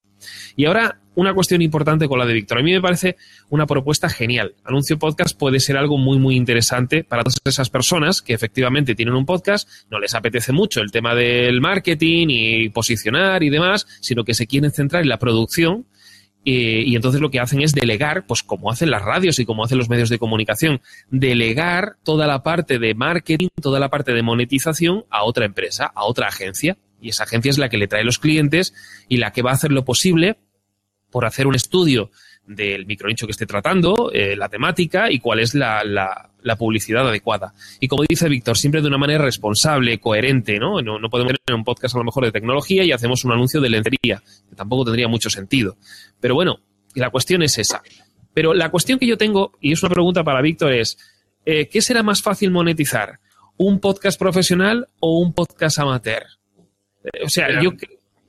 Y 0.56 0.64
ahora, 0.64 1.00
una 1.14 1.34
cuestión 1.34 1.62
importante 1.62 2.08
con 2.08 2.18
la 2.18 2.26
de 2.26 2.34
Víctor. 2.34 2.58
A 2.58 2.62
mí 2.62 2.72
me 2.72 2.80
parece 2.80 3.16
una 3.50 3.66
propuesta 3.66 4.08
genial. 4.08 4.54
Anuncio 4.64 4.98
Podcast 4.98 5.38
puede 5.38 5.60
ser 5.60 5.76
algo 5.76 5.98
muy, 5.98 6.18
muy 6.18 6.36
interesante 6.36 7.04
para 7.04 7.22
todas 7.22 7.38
esas 7.44 7.70
personas 7.70 8.22
que 8.22 8.34
efectivamente 8.34 8.94
tienen 8.94 9.14
un 9.14 9.26
podcast, 9.26 9.68
no 9.90 9.98
les 9.98 10.14
apetece 10.14 10.52
mucho 10.52 10.80
el 10.80 10.90
tema 10.90 11.14
del 11.14 11.60
marketing 11.60 12.28
y 12.30 12.68
posicionar 12.70 13.42
y 13.42 13.50
demás, 13.50 13.86
sino 14.00 14.24
que 14.24 14.34
se 14.34 14.46
quieren 14.46 14.70
centrar 14.70 15.02
en 15.02 15.08
la 15.08 15.18
producción 15.18 15.86
eh, 16.46 16.82
y 16.86 16.94
entonces 16.94 17.20
lo 17.20 17.30
que 17.30 17.40
hacen 17.40 17.62
es 17.62 17.72
delegar, 17.72 18.26
pues 18.26 18.42
como 18.42 18.70
hacen 18.70 18.90
las 18.90 19.02
radios 19.02 19.38
y 19.38 19.46
como 19.46 19.64
hacen 19.64 19.78
los 19.78 19.88
medios 19.88 20.10
de 20.10 20.18
comunicación, 20.18 20.80
delegar 21.10 21.96
toda 22.02 22.26
la 22.26 22.42
parte 22.42 22.78
de 22.78 22.94
marketing, 22.94 23.48
toda 23.60 23.80
la 23.80 23.88
parte 23.88 24.12
de 24.12 24.22
monetización 24.22 25.04
a 25.10 25.24
otra 25.24 25.46
empresa, 25.46 25.90
a 25.94 26.04
otra 26.04 26.28
agencia. 26.28 26.76
Y 27.00 27.10
esa 27.10 27.24
agencia 27.24 27.50
es 27.50 27.58
la 27.58 27.68
que 27.68 27.78
le 27.78 27.88
trae 27.88 28.04
los 28.04 28.18
clientes 28.18 28.74
y 29.08 29.18
la 29.18 29.32
que 29.32 29.42
va 29.42 29.50
a 29.50 29.54
hacer 29.54 29.72
lo 29.72 29.84
posible 29.84 30.36
por 31.14 31.26
hacer 31.26 31.46
un 31.46 31.54
estudio 31.54 32.10
del 32.44 32.86
micronicho 32.86 33.24
que 33.24 33.30
esté 33.30 33.46
tratando, 33.46 34.10
eh, 34.12 34.34
la 34.34 34.48
temática 34.48 35.12
y 35.12 35.20
cuál 35.20 35.38
es 35.38 35.54
la, 35.54 35.84
la, 35.84 36.56
publicidad 36.56 37.08
adecuada. 37.08 37.54
Y 37.78 37.86
como 37.86 38.02
dice 38.02 38.28
Víctor, 38.28 38.58
siempre 38.58 38.82
de 38.82 38.88
una 38.88 38.98
manera 38.98 39.24
responsable, 39.24 40.00
coherente, 40.00 40.58
¿no? 40.58 40.82
¿no? 40.82 40.98
No 40.98 41.08
podemos 41.08 41.34
tener 41.44 41.56
un 41.56 41.62
podcast 41.62 41.94
a 41.94 41.98
lo 41.98 42.04
mejor 42.04 42.24
de 42.24 42.32
tecnología 42.32 42.82
y 42.82 42.90
hacemos 42.90 43.24
un 43.24 43.30
anuncio 43.30 43.60
de 43.60 43.68
lencería, 43.68 44.24
que 44.50 44.56
tampoco 44.56 44.86
tendría 44.86 45.06
mucho 45.06 45.30
sentido. 45.30 45.76
Pero 46.18 46.34
bueno, 46.34 46.58
la 46.96 47.10
cuestión 47.10 47.44
es 47.44 47.58
esa. 47.58 47.80
Pero 48.34 48.52
la 48.52 48.72
cuestión 48.72 48.98
que 48.98 49.06
yo 49.06 49.16
tengo, 49.16 49.52
y 49.60 49.70
es 49.70 49.80
una 49.84 49.90
pregunta 49.90 50.24
para 50.24 50.42
Víctor, 50.42 50.72
es, 50.72 50.98
eh, 51.46 51.68
¿qué 51.68 51.80
será 51.80 52.02
más 52.02 52.22
fácil 52.22 52.50
monetizar? 52.50 53.20
¿Un 53.56 53.78
podcast 53.78 54.18
profesional 54.18 54.88
o 54.98 55.20
un 55.20 55.32
podcast 55.32 55.78
amateur? 55.78 56.24
Eh, 57.04 57.22
o 57.24 57.28
sea, 57.28 57.62
yo 57.62 57.70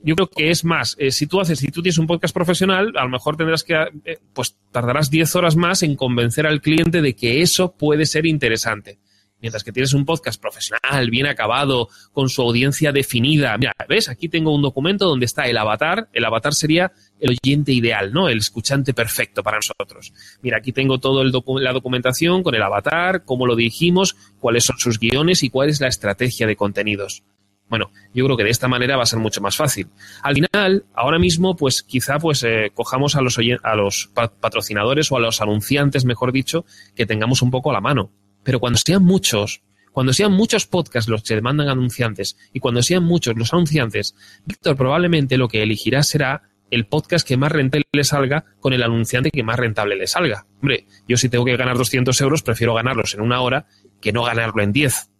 yo 0.06 0.14
creo 0.14 0.28
que 0.28 0.50
es 0.50 0.64
más, 0.64 0.94
eh, 1.00 1.10
si 1.10 1.26
tú 1.26 1.40
haces, 1.40 1.58
si 1.58 1.72
tú 1.72 1.82
tienes 1.82 1.98
un 1.98 2.06
podcast 2.06 2.32
profesional, 2.32 2.92
a 2.96 3.02
lo 3.02 3.10
mejor 3.10 3.36
tendrás 3.36 3.64
que, 3.64 3.74
eh, 4.04 4.18
pues 4.32 4.56
tardarás 4.70 5.10
10 5.10 5.34
horas 5.34 5.56
más 5.56 5.82
en 5.82 5.96
convencer 5.96 6.46
al 6.46 6.60
cliente 6.60 7.02
de 7.02 7.16
que 7.16 7.42
eso 7.42 7.72
puede 7.72 8.06
ser 8.06 8.24
interesante. 8.24 9.00
Mientras 9.40 9.64
que 9.64 9.72
tienes 9.72 9.92
un 9.94 10.04
podcast 10.04 10.40
profesional, 10.40 11.10
bien 11.10 11.26
acabado, 11.26 11.88
con 12.12 12.28
su 12.28 12.40
audiencia 12.40 12.92
definida. 12.92 13.58
Mira, 13.58 13.72
¿ves? 13.88 14.08
Aquí 14.08 14.28
tengo 14.28 14.54
un 14.54 14.62
documento 14.62 15.06
donde 15.06 15.26
está 15.26 15.46
el 15.46 15.58
avatar. 15.58 16.08
El 16.12 16.24
avatar 16.24 16.54
sería 16.54 16.92
el 17.20 17.36
oyente 17.42 17.72
ideal, 17.72 18.12
¿no? 18.12 18.28
El 18.28 18.38
escuchante 18.38 18.94
perfecto 18.94 19.42
para 19.42 19.58
nosotros. 19.58 20.12
Mira, 20.40 20.58
aquí 20.58 20.72
tengo 20.72 20.98
toda 20.98 21.24
la 21.24 21.72
documentación 21.72 22.42
con 22.42 22.54
el 22.54 22.62
avatar, 22.62 23.24
cómo 23.24 23.46
lo 23.46 23.56
dirigimos, 23.56 24.16
cuáles 24.38 24.64
son 24.64 24.78
sus 24.78 24.98
guiones 24.98 25.42
y 25.42 25.50
cuál 25.50 25.68
es 25.68 25.80
la 25.80 25.88
estrategia 25.88 26.46
de 26.46 26.56
contenidos. 26.56 27.24
Bueno, 27.68 27.90
yo 28.14 28.24
creo 28.24 28.36
que 28.36 28.44
de 28.44 28.50
esta 28.50 28.68
manera 28.68 28.96
va 28.96 29.02
a 29.02 29.06
ser 29.06 29.18
mucho 29.18 29.40
más 29.40 29.56
fácil. 29.56 29.88
Al 30.22 30.34
final, 30.34 30.84
ahora 30.94 31.18
mismo, 31.18 31.56
pues 31.56 31.82
quizá 31.82 32.18
pues 32.18 32.44
eh, 32.44 32.70
cojamos 32.74 33.16
a 33.16 33.20
los, 33.20 33.38
a 33.62 33.74
los 33.74 34.10
patrocinadores 34.14 35.10
o 35.10 35.16
a 35.16 35.20
los 35.20 35.40
anunciantes, 35.40 36.04
mejor 36.04 36.32
dicho, 36.32 36.64
que 36.94 37.06
tengamos 37.06 37.42
un 37.42 37.50
poco 37.50 37.70
a 37.70 37.72
la 37.72 37.80
mano. 37.80 38.12
Pero 38.44 38.60
cuando 38.60 38.78
sean 38.78 39.04
muchos, 39.04 39.62
cuando 39.90 40.12
sean 40.12 40.32
muchos 40.32 40.66
podcasts 40.66 41.10
los 41.10 41.24
que 41.24 41.34
demandan 41.34 41.68
anunciantes 41.68 42.36
y 42.52 42.60
cuando 42.60 42.82
sean 42.82 43.02
muchos 43.02 43.36
los 43.36 43.52
anunciantes, 43.52 44.14
Víctor 44.44 44.76
probablemente 44.76 45.36
lo 45.36 45.48
que 45.48 45.64
elegirá 45.64 46.04
será 46.04 46.42
el 46.70 46.86
podcast 46.86 47.26
que 47.26 47.36
más 47.36 47.50
rentable 47.50 47.84
le 47.92 48.04
salga 48.04 48.44
con 48.60 48.72
el 48.72 48.82
anunciante 48.82 49.30
que 49.30 49.42
más 49.42 49.58
rentable 49.58 49.96
le 49.96 50.06
salga. 50.06 50.46
Hombre, 50.60 50.86
yo 51.08 51.16
si 51.16 51.28
tengo 51.28 51.44
que 51.44 51.56
ganar 51.56 51.76
200 51.78 52.20
euros, 52.20 52.42
prefiero 52.42 52.74
ganarlos 52.74 53.14
en 53.14 53.20
una 53.20 53.40
hora 53.40 53.66
que 54.00 54.12
no 54.12 54.22
ganarlo 54.22 54.62
en 54.62 54.72
10 54.72 55.10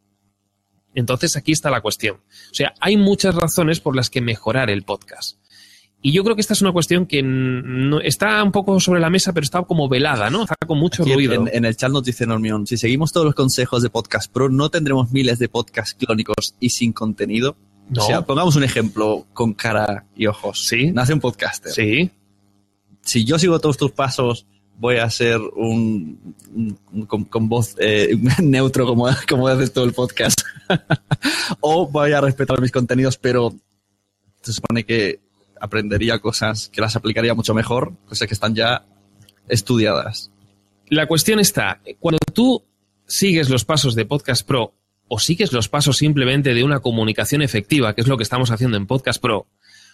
entonces 0.96 1.36
aquí 1.36 1.52
está 1.52 1.70
la 1.70 1.80
cuestión. 1.80 2.16
O 2.16 2.54
sea, 2.54 2.74
hay 2.80 2.96
muchas 2.96 3.34
razones 3.34 3.80
por 3.80 3.94
las 3.94 4.10
que 4.10 4.20
mejorar 4.20 4.70
el 4.70 4.82
podcast. 4.82 5.38
Y 6.02 6.12
yo 6.12 6.24
creo 6.24 6.36
que 6.36 6.40
esta 6.40 6.52
es 6.52 6.62
una 6.62 6.72
cuestión 6.72 7.06
que 7.06 7.22
no, 7.22 8.00
está 8.00 8.42
un 8.42 8.52
poco 8.52 8.78
sobre 8.80 9.00
la 9.00 9.10
mesa, 9.10 9.32
pero 9.32 9.44
está 9.44 9.62
como 9.62 9.88
velada, 9.88 10.30
¿no? 10.30 10.42
Está 10.42 10.54
con 10.66 10.78
mucho 10.78 11.04
ruido. 11.04 11.46
En, 11.52 11.64
el 11.64 11.76
chat 11.76 11.90
nos 11.90 12.04
dice 12.04 12.26
Normión, 12.26 12.66
si 12.66 12.76
seguimos 12.76 13.12
todos 13.12 13.26
los 13.26 13.34
consejos 13.34 13.82
de 13.82 13.90
Podcast 13.90 14.32
Pro, 14.32 14.48
¿no 14.48 14.70
tendremos 14.70 15.10
miles 15.10 15.38
de 15.38 15.48
podcasts 15.48 15.94
clónicos 15.94 16.54
y 16.60 16.70
sin 16.70 16.92
contenido? 16.92 17.56
O 17.96 18.00
sea, 18.00 18.22
pongamos 18.22 18.56
un 18.56 18.64
ejemplo 18.64 19.26
con 19.32 19.52
cara 19.52 20.06
y 20.16 20.26
ojos. 20.26 20.66
Sí. 20.66 20.92
Nace 20.92 21.12
un 21.12 21.20
podcaster. 21.20 21.72
Sí. 21.72 22.10
Si 23.02 23.24
yo 23.24 23.38
sigo 23.38 23.58
todos 23.60 23.76
tus 23.76 23.92
pasos 23.92 24.46
voy 24.78 24.96
a 24.96 25.08
ser 25.10 25.40
un, 25.54 26.34
con, 27.06 27.48
voz 27.48 27.76
eh, 27.78 28.16
neutro 28.42 28.86
como, 28.86 29.08
como 29.28 29.48
haces 29.48 29.72
todo 29.72 29.84
el 29.84 29.92
podcast. 29.92 30.40
o 31.60 31.88
voy 31.88 32.12
a 32.12 32.20
respetar 32.20 32.60
mis 32.60 32.72
contenidos, 32.72 33.16
pero 33.16 33.54
se 34.42 34.52
supone 34.52 34.84
que 34.84 35.20
aprendería 35.60 36.18
cosas 36.18 36.68
que 36.68 36.80
las 36.80 36.96
aplicaría 36.96 37.34
mucho 37.34 37.54
mejor, 37.54 37.94
cosas 38.06 38.28
que 38.28 38.34
están 38.34 38.54
ya 38.54 38.84
estudiadas. 39.48 40.30
La 40.88 41.06
cuestión 41.06 41.40
está, 41.40 41.80
cuando 41.98 42.18
tú 42.32 42.62
sigues 43.06 43.48
los 43.48 43.64
pasos 43.64 43.94
de 43.94 44.04
Podcast 44.04 44.46
Pro 44.46 44.74
o 45.08 45.18
sigues 45.18 45.52
los 45.52 45.68
pasos 45.68 45.96
simplemente 45.96 46.52
de 46.52 46.64
una 46.64 46.80
comunicación 46.80 47.42
efectiva, 47.42 47.94
que 47.94 48.02
es 48.02 48.08
lo 48.08 48.16
que 48.16 48.22
estamos 48.24 48.50
haciendo 48.50 48.76
en 48.76 48.86
Podcast 48.86 49.20
Pro, 49.20 49.46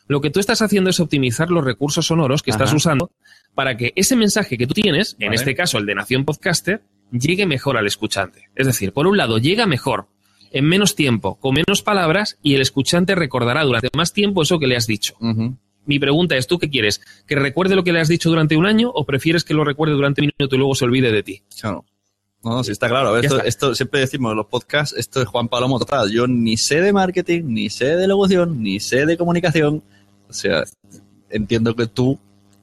lo 0.09 0.21
que 0.21 0.31
tú 0.31 0.41
estás 0.41 0.63
haciendo 0.63 0.91
es 0.91 1.01
optimizar 1.01 1.51
los 1.51 1.65
recursos 1.65 2.07
sonoros 2.07 2.43
que 2.43 2.51
estás 2.51 2.73
usando 2.73 3.13
para 3.55 3.77
que 3.77 3.93
ese 3.97 4.17
mensaje 4.17 4.57
que 4.57 4.67
tú 4.67 4.75
tienes, 4.75 5.17
en 5.19 5.33
este 5.35 5.55
caso 5.55 5.79
el 5.79 5.87
de 5.87 5.95
Nación 5.95 6.25
Podcaster, 6.25 6.83
llegue 7.11 7.47
mejor 7.47 7.77
al 7.77 7.87
escuchante. 7.87 8.49
Es 8.55 8.67
decir, 8.67 8.93
por 8.93 9.07
un 9.07 9.17
lado, 9.17 9.39
llega 9.39 9.67
mejor, 9.67 10.07
en 10.51 10.65
menos 10.67 10.95
tiempo, 10.95 11.39
con 11.39 11.55
menos 11.55 11.83
palabras, 11.83 12.39
y 12.43 12.55
el 12.55 12.63
escuchante 12.63 13.15
recordará 13.15 13.65
durante 13.65 13.89
más 13.95 14.13
tiempo 14.13 14.43
eso 14.43 14.59
que 14.59 14.67
le 14.67 14.77
has 14.77 14.87
dicho. 14.87 15.17
Mi 15.85 15.99
pregunta 15.99 16.37
es, 16.37 16.47
¿tú 16.47 16.59
qué 16.59 16.71
quieres? 16.71 17.01
¿Que 17.27 17.35
recuerde 17.35 17.75
lo 17.75 17.85
que 17.85 17.93
le 17.93 18.01
has 18.01 18.09
dicho 18.09 18.29
durante 18.29 18.57
un 18.57 18.67
año 18.67 18.91
o 18.95 19.05
prefieres 19.05 19.45
que 19.45 19.55
lo 19.55 19.65
recuerde 19.65 19.95
durante 19.95 20.23
un 20.23 20.31
minuto 20.39 20.55
y 20.55 20.59
luego 20.59 20.75
se 20.75 20.85
olvide 20.85 21.11
de 21.11 21.23
ti? 21.23 21.43
Claro. 21.61 21.85
No, 22.45 22.57
no, 22.57 22.65
sí 22.65 22.73
está 22.73 22.89
claro. 22.89 23.17
esto, 23.19 23.43
esto, 23.43 23.75
siempre 23.75 24.01
decimos 24.01 24.33
en 24.33 24.39
los 24.39 24.47
podcasts, 24.47 24.97
esto 24.99 25.23
es 25.23 25.29
Juan 25.29 25.49
Palomo 25.49 25.79
total. 25.79 26.11
Yo 26.11 26.27
ni 26.27 26.57
sé 26.57 26.81
de 26.81 26.93
marketing, 26.93 27.43
ni 27.47 27.71
sé 27.71 27.97
de 27.97 28.09
locución, 28.09 28.63
ni 28.63 28.81
sé 28.81 29.07
de 29.07 29.17
comunicación. 29.17 29.83
O 30.29 30.33
sea, 30.33 30.65
entiendo 31.31 31.77
que 31.77 31.87
tú 31.87 32.19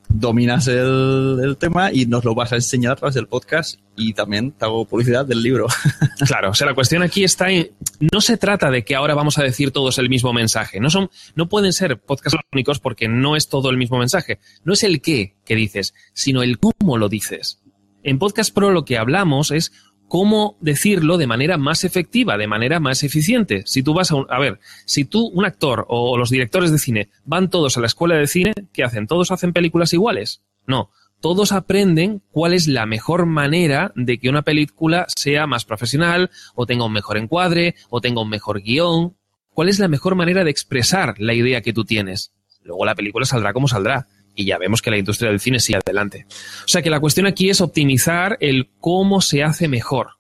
dominas 0.09 0.67
el, 0.67 1.55
tema 1.59 1.91
y 1.93 2.05
nos 2.05 2.25
lo 2.25 2.35
vas 2.35 2.51
a 2.51 2.55
enseñar 2.55 2.93
a 2.93 2.95
través 2.95 3.15
del 3.15 3.27
podcast 3.27 3.79
y 3.95 4.13
también 4.13 4.51
te 4.51 4.65
hago 4.65 4.85
publicidad 4.85 5.25
del 5.25 5.41
libro. 5.41 5.67
Claro, 6.25 6.51
o 6.51 6.53
sea, 6.53 6.67
la 6.67 6.75
cuestión 6.75 7.01
aquí 7.01 7.23
está 7.23 7.49
en, 7.49 7.71
no 8.11 8.19
se 8.19 8.37
trata 8.37 8.69
de 8.69 8.83
que 8.83 8.95
ahora 8.95 9.15
vamos 9.15 9.37
a 9.37 9.43
decir 9.43 9.71
todos 9.71 9.97
el 9.99 10.09
mismo 10.09 10.33
mensaje, 10.33 10.79
no 10.79 10.89
son, 10.89 11.09
no 11.33 11.47
pueden 11.47 11.71
ser 11.71 11.97
podcasts 11.97 12.37
únicos 12.51 12.79
porque 12.79 13.07
no 13.07 13.37
es 13.37 13.47
todo 13.47 13.69
el 13.69 13.77
mismo 13.77 13.97
mensaje, 13.97 14.39
no 14.65 14.73
es 14.73 14.83
el 14.83 15.01
qué 15.01 15.35
que 15.45 15.55
dices, 15.55 15.93
sino 16.13 16.43
el 16.43 16.59
cómo 16.59 16.97
lo 16.97 17.07
dices. 17.07 17.61
En 18.03 18.19
Podcast 18.19 18.53
Pro 18.53 18.71
lo 18.71 18.85
que 18.85 18.97
hablamos 18.97 19.51
es 19.51 19.71
cómo 20.09 20.57
decirlo 20.59 21.17
de 21.17 21.27
manera 21.27 21.57
más 21.57 21.85
efectiva, 21.85 22.35
de 22.35 22.47
manera 22.47 22.81
más 22.81 23.03
eficiente. 23.03 23.63
Si 23.65 23.83
tú 23.83 23.93
vas 23.93 24.11
a, 24.11 24.15
un, 24.15 24.25
a 24.29 24.39
ver, 24.39 24.59
si 24.85 25.05
tú, 25.05 25.27
un 25.27 25.45
actor 25.45 25.85
o 25.87 26.17
los 26.17 26.31
directores 26.31 26.71
de 26.71 26.79
cine 26.79 27.09
van 27.23 27.49
todos 27.49 27.77
a 27.77 27.79
la 27.79 27.87
escuela 27.87 28.15
de 28.15 28.27
cine, 28.27 28.53
¿qué 28.73 28.83
hacen? 28.83 29.07
¿Todos 29.07 29.31
hacen 29.31 29.53
películas 29.53 29.93
iguales? 29.93 30.41
No. 30.67 30.89
Todos 31.21 31.51
aprenden 31.51 32.21
cuál 32.31 32.53
es 32.53 32.67
la 32.67 32.85
mejor 32.85 33.25
manera 33.25 33.91
de 33.95 34.19
que 34.19 34.29
una 34.29 34.41
película 34.41 35.05
sea 35.15 35.47
más 35.47 35.65
profesional, 35.65 36.31
o 36.55 36.65
tenga 36.65 36.85
un 36.85 36.93
mejor 36.93 37.17
encuadre, 37.17 37.75
o 37.89 38.01
tenga 38.01 38.21
un 38.21 38.29
mejor 38.29 38.61
guion. 38.61 39.15
¿Cuál 39.53 39.69
es 39.69 39.79
la 39.79 39.89
mejor 39.89 40.15
manera 40.15 40.43
de 40.43 40.51
expresar 40.51 41.15
la 41.19 41.33
idea 41.33 41.61
que 41.61 41.73
tú 41.73 41.83
tienes? 41.83 42.33
Luego 42.63 42.85
la 42.85 42.95
película 42.95 43.25
saldrá 43.25 43.53
como 43.53 43.67
saldrá 43.67 44.07
y 44.35 44.45
ya 44.45 44.57
vemos 44.57 44.81
que 44.81 44.91
la 44.91 44.97
industria 44.97 45.29
del 45.29 45.39
cine 45.39 45.59
sigue 45.59 45.79
adelante. 45.85 46.25
O 46.65 46.67
sea 46.67 46.81
que 46.81 46.89
la 46.89 46.99
cuestión 46.99 47.25
aquí 47.25 47.49
es 47.49 47.61
optimizar 47.61 48.37
el 48.39 48.69
cómo 48.79 49.21
se 49.21 49.43
hace 49.43 49.67
mejor. 49.67 50.11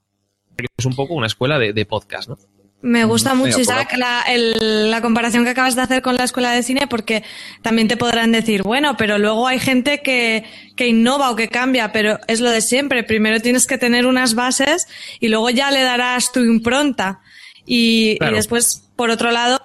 Es 0.77 0.85
un 0.85 0.95
poco 0.95 1.13
una 1.13 1.27
escuela 1.27 1.57
de, 1.57 1.73
de 1.73 1.85
podcast, 1.85 2.29
¿no? 2.29 2.37
Me 2.81 3.03
gusta 3.03 3.33
mucho, 3.33 3.59
Isaac, 3.59 3.93
la, 3.97 4.21
el, 4.21 4.89
la, 4.89 5.01
comparación 5.01 5.43
que 5.43 5.49
acabas 5.49 5.75
de 5.75 5.81
hacer 5.81 6.01
con 6.01 6.15
la 6.15 6.23
escuela 6.23 6.51
de 6.51 6.63
cine, 6.63 6.87
porque 6.87 7.23
también 7.61 7.89
te 7.89 7.97
podrán 7.97 8.31
decir, 8.31 8.63
bueno, 8.63 8.95
pero 8.95 9.17
luego 9.17 9.47
hay 9.47 9.59
gente 9.59 10.01
que, 10.01 10.45
que 10.77 10.87
innova 10.87 11.29
o 11.29 11.35
que 11.35 11.49
cambia, 11.49 11.91
pero 11.91 12.19
es 12.27 12.39
lo 12.39 12.49
de 12.49 12.61
siempre. 12.61 13.03
Primero 13.03 13.41
tienes 13.41 13.67
que 13.67 13.77
tener 13.77 14.05
unas 14.05 14.33
bases 14.33 14.87
y 15.19 15.27
luego 15.27 15.49
ya 15.49 15.71
le 15.71 15.81
darás 15.81 16.31
tu 16.31 16.39
impronta. 16.39 17.19
Y, 17.65 18.17
claro. 18.17 18.33
y 18.33 18.35
después, 18.37 18.89
por 18.95 19.09
otro 19.09 19.31
lado, 19.31 19.59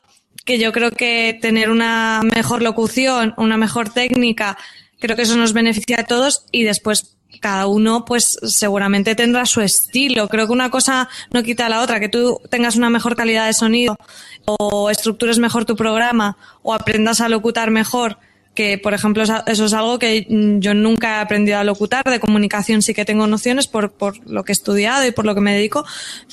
que 0.44 0.58
yo 0.58 0.72
creo 0.72 0.90
que 0.90 1.38
tener 1.40 1.70
una 1.70 2.20
mejor 2.22 2.62
locución, 2.62 3.34
una 3.36 3.56
mejor 3.56 3.88
técnica, 3.88 4.58
creo 5.00 5.16
que 5.16 5.22
eso 5.22 5.36
nos 5.36 5.52
beneficia 5.52 6.00
a 6.00 6.04
todos 6.04 6.46
y 6.52 6.64
después 6.64 7.16
cada 7.40 7.66
uno 7.66 8.04
pues 8.04 8.38
seguramente 8.42 9.14
tendrá 9.14 9.44
su 9.46 9.60
estilo. 9.60 10.28
Creo 10.28 10.46
que 10.46 10.52
una 10.52 10.70
cosa 10.70 11.08
no 11.30 11.42
quita 11.42 11.66
a 11.66 11.68
la 11.68 11.80
otra, 11.80 12.00
que 12.00 12.08
tú 12.08 12.40
tengas 12.50 12.76
una 12.76 12.90
mejor 12.90 13.16
calidad 13.16 13.46
de 13.46 13.52
sonido 13.52 13.98
o 14.46 14.90
estructures 14.90 15.38
mejor 15.38 15.64
tu 15.64 15.76
programa 15.76 16.36
o 16.62 16.72
aprendas 16.72 17.20
a 17.20 17.28
locutar 17.28 17.70
mejor 17.70 18.18
que 18.54 18.78
por 18.78 18.94
ejemplo 18.94 19.22
eso 19.22 19.64
es 19.64 19.72
algo 19.72 19.98
que 19.98 20.26
yo 20.60 20.74
nunca 20.74 21.18
he 21.18 21.20
aprendido 21.20 21.58
a 21.58 21.64
locutar, 21.64 22.04
de 22.04 22.20
comunicación 22.20 22.82
sí 22.82 22.94
que 22.94 23.04
tengo 23.04 23.26
nociones 23.26 23.66
por, 23.66 23.92
por 23.92 24.24
lo 24.28 24.44
que 24.44 24.52
he 24.52 24.54
estudiado 24.54 25.06
y 25.06 25.10
por 25.10 25.26
lo 25.26 25.34
que 25.34 25.40
me 25.40 25.54
dedico, 25.54 25.84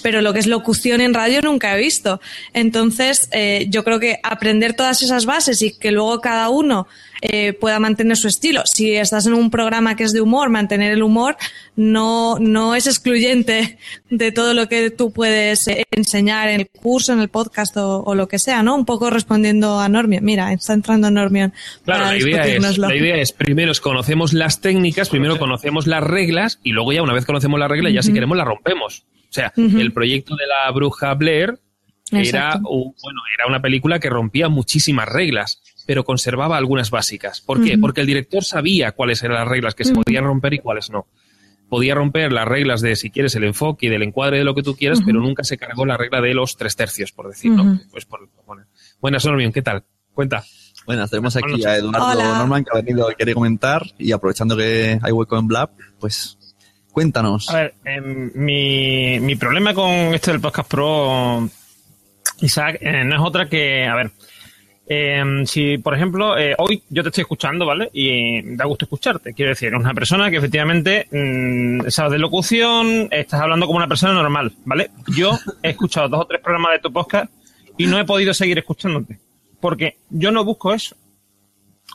pero 0.01 0.21
lo 0.21 0.33
que 0.33 0.39
es 0.39 0.47
locución 0.47 1.01
en 1.01 1.13
radio 1.13 1.41
nunca 1.41 1.75
he 1.75 1.79
visto. 1.79 2.21
Entonces, 2.53 3.27
eh, 3.31 3.65
yo 3.69 3.83
creo 3.83 3.99
que 3.99 4.19
aprender 4.23 4.75
todas 4.75 5.01
esas 5.01 5.25
bases 5.25 5.61
y 5.61 5.71
que 5.71 5.91
luego 5.91 6.21
cada 6.21 6.49
uno 6.49 6.87
eh, 7.21 7.53
pueda 7.53 7.79
mantener 7.79 8.17
su 8.17 8.27
estilo. 8.27 8.63
Si 8.65 8.95
estás 8.95 9.27
en 9.27 9.33
un 9.33 9.51
programa 9.51 9.95
que 9.95 10.03
es 10.03 10.11
de 10.11 10.21
humor, 10.21 10.49
mantener 10.49 10.91
el 10.91 11.03
humor 11.03 11.37
no, 11.75 12.37
no 12.39 12.75
es 12.75 12.87
excluyente 12.87 13.77
de 14.09 14.31
todo 14.31 14.53
lo 14.53 14.67
que 14.67 14.89
tú 14.89 15.11
puedes 15.11 15.67
eh, 15.67 15.85
enseñar 15.91 16.49
en 16.49 16.61
el 16.61 16.67
curso, 16.67 17.13
en 17.13 17.19
el 17.19 17.29
podcast 17.29 17.77
o, 17.77 18.03
o, 18.03 18.15
lo 18.15 18.27
que 18.27 18.39
sea, 18.39 18.63
¿no? 18.63 18.75
Un 18.75 18.85
poco 18.85 19.09
respondiendo 19.09 19.79
a 19.79 19.87
Normion. 19.87 20.23
Mira, 20.25 20.51
está 20.51 20.73
entrando 20.73 21.11
Normion. 21.11 21.53
Claro, 21.85 22.05
la 22.05 22.17
idea, 22.17 22.45
es, 22.45 22.77
la 22.77 22.95
idea 22.95 23.15
es, 23.17 23.31
primero 23.31 23.71
conocemos 23.81 24.33
las 24.33 24.59
técnicas, 24.59 25.09
primero 25.09 25.37
conocemos 25.37 25.87
las 25.87 26.03
reglas 26.03 26.59
y 26.63 26.71
luego 26.71 26.91
ya 26.91 27.03
una 27.03 27.13
vez 27.13 27.25
conocemos 27.25 27.59
las 27.59 27.69
reglas, 27.69 27.93
ya 27.93 27.99
uh 27.99 28.03
-huh. 28.03 28.05
si 28.07 28.13
queremos 28.13 28.37
las 28.37 28.47
rompemos. 28.47 29.05
O 29.29 29.33
sea, 29.33 29.53
uh 29.55 29.61
-huh. 29.61 29.79
el 29.79 29.93
proyecto 29.93 30.35
de 30.35 30.47
la 30.47 30.71
bruja 30.71 31.13
Blair 31.13 31.59
era, 32.11 32.59
bueno, 32.61 33.21
era 33.37 33.47
una 33.47 33.61
película 33.61 33.99
que 33.99 34.09
rompía 34.09 34.49
muchísimas 34.49 35.07
reglas 35.07 35.61
pero 35.91 36.05
conservaba 36.05 36.55
algunas 36.55 36.89
básicas. 36.89 37.41
¿Por 37.41 37.61
qué? 37.61 37.71
Uh 37.71 37.75
-huh. 37.75 37.81
Porque 37.81 37.99
el 37.99 38.07
director 38.07 38.45
sabía 38.45 38.93
cuáles 38.93 39.21
eran 39.23 39.39
las 39.39 39.47
reglas 39.49 39.75
que 39.75 39.83
se 39.83 39.91
uh 39.91 39.95
-huh. 39.97 40.03
podían 40.05 40.23
romper 40.23 40.53
y 40.53 40.59
cuáles 40.59 40.89
no. 40.89 41.05
Podía 41.67 41.95
romper 41.95 42.31
las 42.31 42.47
reglas 42.47 42.79
de, 42.79 42.95
si 42.95 43.09
quieres, 43.09 43.35
el 43.35 43.43
enfoque 43.43 43.87
y 43.87 43.89
del 43.89 44.01
encuadre 44.01 44.37
de 44.37 44.45
lo 44.45 44.55
que 44.55 44.63
tú 44.63 44.73
quieras, 44.77 44.99
uh 44.99 45.01
-huh. 45.01 45.05
pero 45.07 45.19
nunca 45.19 45.43
se 45.43 45.57
cargó 45.57 45.85
la 45.85 45.97
regla 45.97 46.21
de 46.21 46.33
los 46.33 46.55
tres 46.55 46.77
tercios, 46.77 47.11
por 47.11 47.27
decirlo. 47.27 47.77
Pues 47.91 48.05
por, 48.05 48.29
por 48.45 48.65
Buenas, 49.01 49.25
Normion, 49.25 49.51
¿qué 49.51 49.61
tal? 49.61 49.83
Cuenta. 50.13 50.45
Buenas, 50.85 51.09
tenemos 51.09 51.35
aquí 51.35 51.65
a 51.65 51.75
Eduardo 51.75 52.07
Hola. 52.07 52.37
Norman, 52.37 52.63
que 52.63 52.69
ha 52.71 52.81
venido 52.81 53.11
y 53.11 53.15
quiere 53.15 53.33
comentar, 53.33 53.83
y 53.97 54.13
aprovechando 54.13 54.55
que 54.55 54.97
hay 55.01 55.11
hueco 55.11 55.37
en 55.37 55.47
Blab, 55.47 55.71
pues 55.99 56.37
cuéntanos. 56.93 57.49
A 57.49 57.55
ver, 57.63 57.73
eh, 57.83 57.99
mi, 57.99 59.19
mi 59.19 59.35
problema 59.35 59.73
con 59.73 59.89
esto 60.13 60.31
del 60.31 60.39
Podcast 60.39 60.69
Pro, 60.71 61.49
Isaac, 62.39 62.77
eh, 62.79 63.03
no 63.03 63.15
es 63.15 63.21
otra 63.21 63.49
que, 63.49 63.85
a 63.85 63.95
ver, 63.95 64.11
eh, 64.93 65.23
si, 65.45 65.77
por 65.77 65.95
ejemplo, 65.95 66.37
eh, 66.37 66.53
hoy 66.57 66.83
yo 66.89 67.01
te 67.01 67.07
estoy 67.07 67.21
escuchando, 67.21 67.65
¿vale? 67.65 67.89
Y 67.93 68.55
da 68.57 68.65
gusto 68.65 68.83
escucharte. 68.83 69.33
Quiero 69.33 69.51
decir, 69.51 69.73
una 69.73 69.93
persona 69.93 70.29
que 70.29 70.35
efectivamente 70.35 71.07
mmm, 71.09 71.87
sabes 71.87 72.11
de 72.11 72.19
locución, 72.19 73.07
estás 73.09 73.39
hablando 73.39 73.67
como 73.67 73.77
una 73.77 73.87
persona 73.87 74.11
normal, 74.11 74.51
¿vale? 74.65 74.91
Yo 75.15 75.39
he 75.63 75.69
escuchado 75.69 76.09
dos 76.09 76.19
o 76.19 76.25
tres 76.25 76.41
programas 76.41 76.73
de 76.73 76.79
tu 76.79 76.91
podcast 76.91 77.31
y 77.77 77.87
no 77.87 77.97
he 77.99 78.03
podido 78.03 78.33
seguir 78.33 78.57
escuchándote. 78.57 79.17
Porque 79.61 79.95
yo 80.09 80.29
no 80.29 80.43
busco 80.43 80.73
eso. 80.73 80.97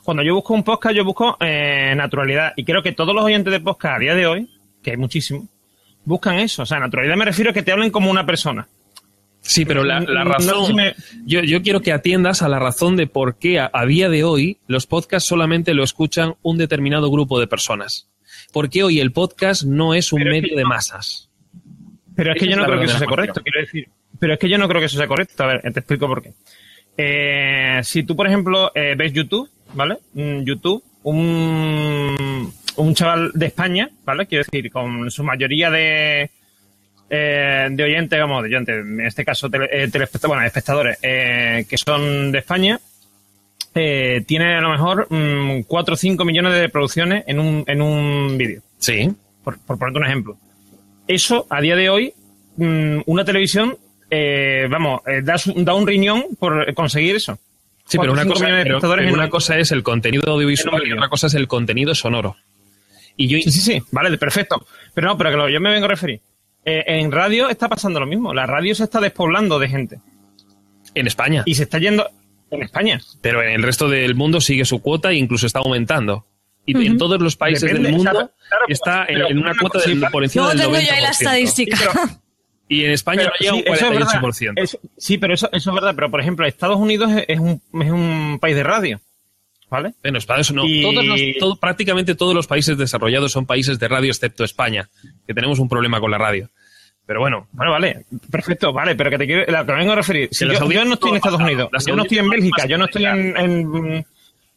Cuando 0.03 0.23
yo 0.23 0.33
busco 0.33 0.55
un 0.55 0.63
podcast, 0.63 0.95
yo 0.95 1.05
busco 1.05 1.37
eh, 1.39 1.93
naturalidad. 1.95 2.53
Y 2.55 2.65
creo 2.65 2.81
que 2.81 2.93
todos 2.93 3.13
los 3.13 3.23
oyentes 3.23 3.53
de 3.53 3.59
podcast 3.59 3.97
a 3.97 3.99
día 3.99 4.15
de 4.15 4.25
hoy, 4.25 4.49
que 4.81 4.89
hay 4.89 4.97
muchísimos, 4.97 5.45
buscan 6.03 6.39
eso. 6.39 6.63
O 6.63 6.65
sea, 6.65 6.79
naturalidad 6.79 7.15
me 7.15 7.25
refiero 7.25 7.51
a 7.51 7.53
que 7.53 7.61
te 7.61 7.71
hablen 7.71 7.91
como 7.91 8.09
una 8.09 8.25
persona. 8.25 8.67
Sí, 9.41 9.65
pero 9.65 9.83
la, 9.83 10.01
la 10.01 10.23
razón. 10.23 10.47
No 10.47 10.61
sé 10.61 10.67
si 10.67 10.73
me... 10.73 10.95
yo, 11.25 11.41
yo, 11.41 11.61
quiero 11.61 11.81
que 11.81 11.93
atiendas 11.93 12.41
a 12.41 12.49
la 12.49 12.59
razón 12.59 12.95
de 12.97 13.07
por 13.07 13.37
qué 13.37 13.59
a, 13.59 13.69
a, 13.71 13.85
día 13.85 14.09
de 14.09 14.23
hoy 14.23 14.57
los 14.67 14.87
podcasts 14.87 15.27
solamente 15.27 15.73
lo 15.73 15.83
escuchan 15.83 16.35
un 16.41 16.57
determinado 16.57 17.09
grupo 17.09 17.39
de 17.39 17.47
personas. 17.47 18.09
Porque 18.51 18.83
hoy 18.83 18.99
el 18.99 19.11
podcast 19.11 19.63
no 19.63 19.93
es 19.93 20.11
un 20.11 20.19
pero 20.19 20.31
medio 20.31 20.47
es 20.47 20.51
que 20.51 20.57
de 20.57 20.65
masas. 20.65 21.29
Pero 22.15 22.31
es 22.31 22.39
que 22.39 22.45
Esa 22.45 22.55
yo 22.55 22.61
no 22.61 22.65
creo 22.65 22.79
que 22.79 22.85
eso 22.85 22.97
sea 22.97 23.07
correcto, 23.07 23.41
quiero 23.41 23.59
decir. 23.59 23.89
Pero 24.19 24.33
es 24.33 24.39
que 24.39 24.49
yo 24.49 24.57
no 24.57 24.67
creo 24.67 24.81
que 24.81 24.85
eso 24.87 24.97
sea 24.97 25.07
correcto. 25.07 25.43
A 25.43 25.47
ver, 25.47 25.61
te 25.61 25.79
explico 25.79 26.07
por 26.07 26.23
qué. 26.23 26.33
Eh, 26.97 27.79
si 27.83 28.03
tú, 28.03 28.15
por 28.15 28.27
ejemplo, 28.27 28.71
eh, 28.73 28.95
ves 28.97 29.13
YouTube, 29.13 29.49
¿vale? 29.73 29.97
YouTube, 30.15 30.83
un, 31.03 32.51
un 32.75 32.95
chaval 32.95 33.31
de 33.33 33.45
España, 33.45 33.89
¿vale? 34.03 34.25
Quiero 34.25 34.43
decir, 34.43 34.71
con 34.71 35.11
su 35.11 35.23
mayoría 35.23 35.69
de, 35.69 36.31
eh, 37.09 37.67
de 37.71 37.83
oyentes, 37.83 38.19
vamos, 38.19 38.43
de 38.43 38.49
oyentes, 38.49 38.75
en 38.85 39.01
este 39.01 39.23
caso 39.23 39.49
tele, 39.49 39.69
eh, 39.71 39.89
bueno, 40.27 40.43
espectadores, 40.43 40.97
eh, 41.01 41.65
que 41.69 41.77
son 41.77 42.31
de 42.31 42.39
España, 42.39 42.79
tiene 43.73 44.55
a 44.55 44.61
lo 44.61 44.71
mejor 44.71 45.07
mmm, 45.09 45.61
4 45.67 45.93
o 45.93 45.97
5 45.97 46.25
millones 46.25 46.53
de 46.53 46.61
reproducciones 46.63 47.23
en 47.27 47.39
un, 47.39 47.63
en 47.67 47.81
un 47.81 48.35
vídeo. 48.37 48.61
Sí. 48.79 49.09
Por, 49.43 49.59
por 49.59 49.77
ponerte 49.77 49.99
un 49.99 50.05
ejemplo. 50.05 50.37
Eso, 51.07 51.45
a 51.49 51.61
día 51.61 51.75
de 51.75 51.89
hoy, 51.89 52.13
mmm, 52.57 53.01
una 53.05 53.23
televisión, 53.23 53.77
vamos, 54.69 55.01
da, 55.23 55.35
da, 55.55 55.73
un 55.75 55.87
riñón 55.87 56.25
por 56.39 56.73
conseguir 56.73 57.15
eso. 57.15 57.37
Sí, 57.85 57.97
pero 57.99 58.11
una, 58.11 58.25
cosa, 58.25 58.47
pero, 58.47 58.79
pero 58.81 59.13
una 59.13 59.29
cosa 59.29 59.57
es 59.57 59.71
el 59.71 59.83
contenido 59.83 60.33
audiovisual 60.33 60.85
y 60.85 60.91
otra 60.91 61.07
cosa 61.07 61.27
es 61.27 61.35
el 61.35 61.47
contenido 61.47 61.95
sonoro. 61.95 62.35
Y 63.15 63.27
yo... 63.27 63.37
Sí, 63.37 63.51
sí, 63.51 63.61
sí, 63.61 63.81
vale, 63.91 64.17
perfecto. 64.17 64.65
Pero 64.93 65.07
no, 65.07 65.17
pero 65.17 65.29
que 65.29 65.37
lo, 65.37 65.49
yo 65.49 65.61
me 65.61 65.71
vengo 65.71 65.85
a 65.85 65.89
referir 65.89 66.19
eh, 66.67 66.83
en 66.99 67.13
radio 67.13 67.47
está 67.47 67.69
pasando 67.69 68.01
lo 68.01 68.05
mismo. 68.05 68.33
La 68.33 68.45
radio 68.45 68.75
se 68.75 68.83
está 68.83 68.99
despoblando 68.99 69.57
de 69.57 69.69
gente. 69.69 69.99
En 70.93 71.07
España. 71.07 71.43
Y 71.45 71.55
se 71.55 71.63
está 71.63 71.79
yendo 71.79 72.09
en 72.51 72.61
España. 72.61 72.99
Pero 73.21 73.41
en 73.41 73.51
el 73.51 73.63
resto 73.63 73.87
del 73.87 74.15
mundo 74.15 74.41
sigue 74.41 74.65
su 74.65 74.81
cuota 74.81 75.11
e 75.11 75.15
incluso 75.15 75.47
está 75.47 75.59
aumentando. 75.59 76.25
Y 76.65 76.75
uh 76.75 76.79
-huh. 76.79 76.87
en 76.87 76.97
todos 76.97 77.21
los 77.21 77.37
países 77.37 77.61
Depende, 77.61 77.87
del 77.87 77.95
mundo 77.95 78.11
claro, 78.11 78.31
está 78.67 79.05
en, 79.05 79.21
en, 79.21 79.37
una 79.37 79.55
cuota 79.55 79.79
de, 79.79 79.95
por 80.11 80.25
encima 80.25 80.49
del 80.49 80.57
90%. 80.57 80.61
tengo 80.61 80.73
yo 80.73 80.93
ahí 80.93 81.01
la 81.01 81.09
estadística. 81.09 81.77
Pero, 81.79 81.93
y 82.67 82.83
en 82.83 82.91
España 82.91 83.31
pero, 83.39 83.51
no 83.55 83.57
llega 83.61 83.77
sí, 83.77 83.85
un 83.85 84.01
48%. 84.01 84.53
Eso, 84.57 84.79
sí, 84.97 85.17
pero 85.17 85.33
eso, 85.35 85.49
eso 85.53 85.69
es 85.69 85.73
verdad. 85.73 85.95
Pero, 85.95 86.11
por 86.11 86.19
ejemplo, 86.19 86.45
Estados 86.45 86.77
Unidos 86.77 87.11
es 87.29 87.39
un, 87.39 87.61
es 87.81 87.91
un 87.91 88.39
país 88.41 88.57
de 88.57 88.63
radio. 88.63 88.99
¿Vale? 89.69 89.93
Bueno, 90.01 90.17
Estados 90.17 90.51
no. 90.53 90.65
Y... 90.65 90.81
Todos 90.81 91.05
los, 91.05 91.21
todo, 91.39 91.55
prácticamente 91.57 92.15
todos 92.15 92.33
los 92.33 92.47
países 92.47 92.77
desarrollados 92.77 93.31
son 93.31 93.45
países 93.45 93.77
de 93.79 93.87
radio, 93.87 94.09
excepto 94.09 94.43
España, 94.43 94.89
que 95.25 95.33
tenemos 95.33 95.59
un 95.59 95.67
problema 95.67 95.99
con 95.99 96.11
la 96.11 96.17
radio. 96.17 96.49
Pero 97.05 97.21
bueno. 97.21 97.47
Bueno, 97.51 97.71
vale. 97.71 98.05
Perfecto, 98.29 98.73
vale. 98.73 98.95
Pero 98.95 99.09
que 99.09 99.17
te 99.17 99.25
quiero, 99.25 99.51
la 99.51 99.65
que 99.65 99.71
me 99.71 99.79
vengo 99.79 99.93
a 99.93 99.95
referir. 99.95 100.29
Si 100.31 100.45
yo, 100.45 100.69
yo, 100.69 100.85
no 100.85 100.93
estoy 100.93 101.11
en 101.11 101.15
Estados 101.15 101.41
Unidos, 101.41 101.69
yo 101.85 101.95
no 101.95 102.03
estoy 102.03 102.17
en 102.17 102.29
Bélgica, 102.29 102.65
yo 102.65 102.77
no 102.77 102.85
estoy 102.85 103.05
en, 103.05 103.37
en, 103.37 104.05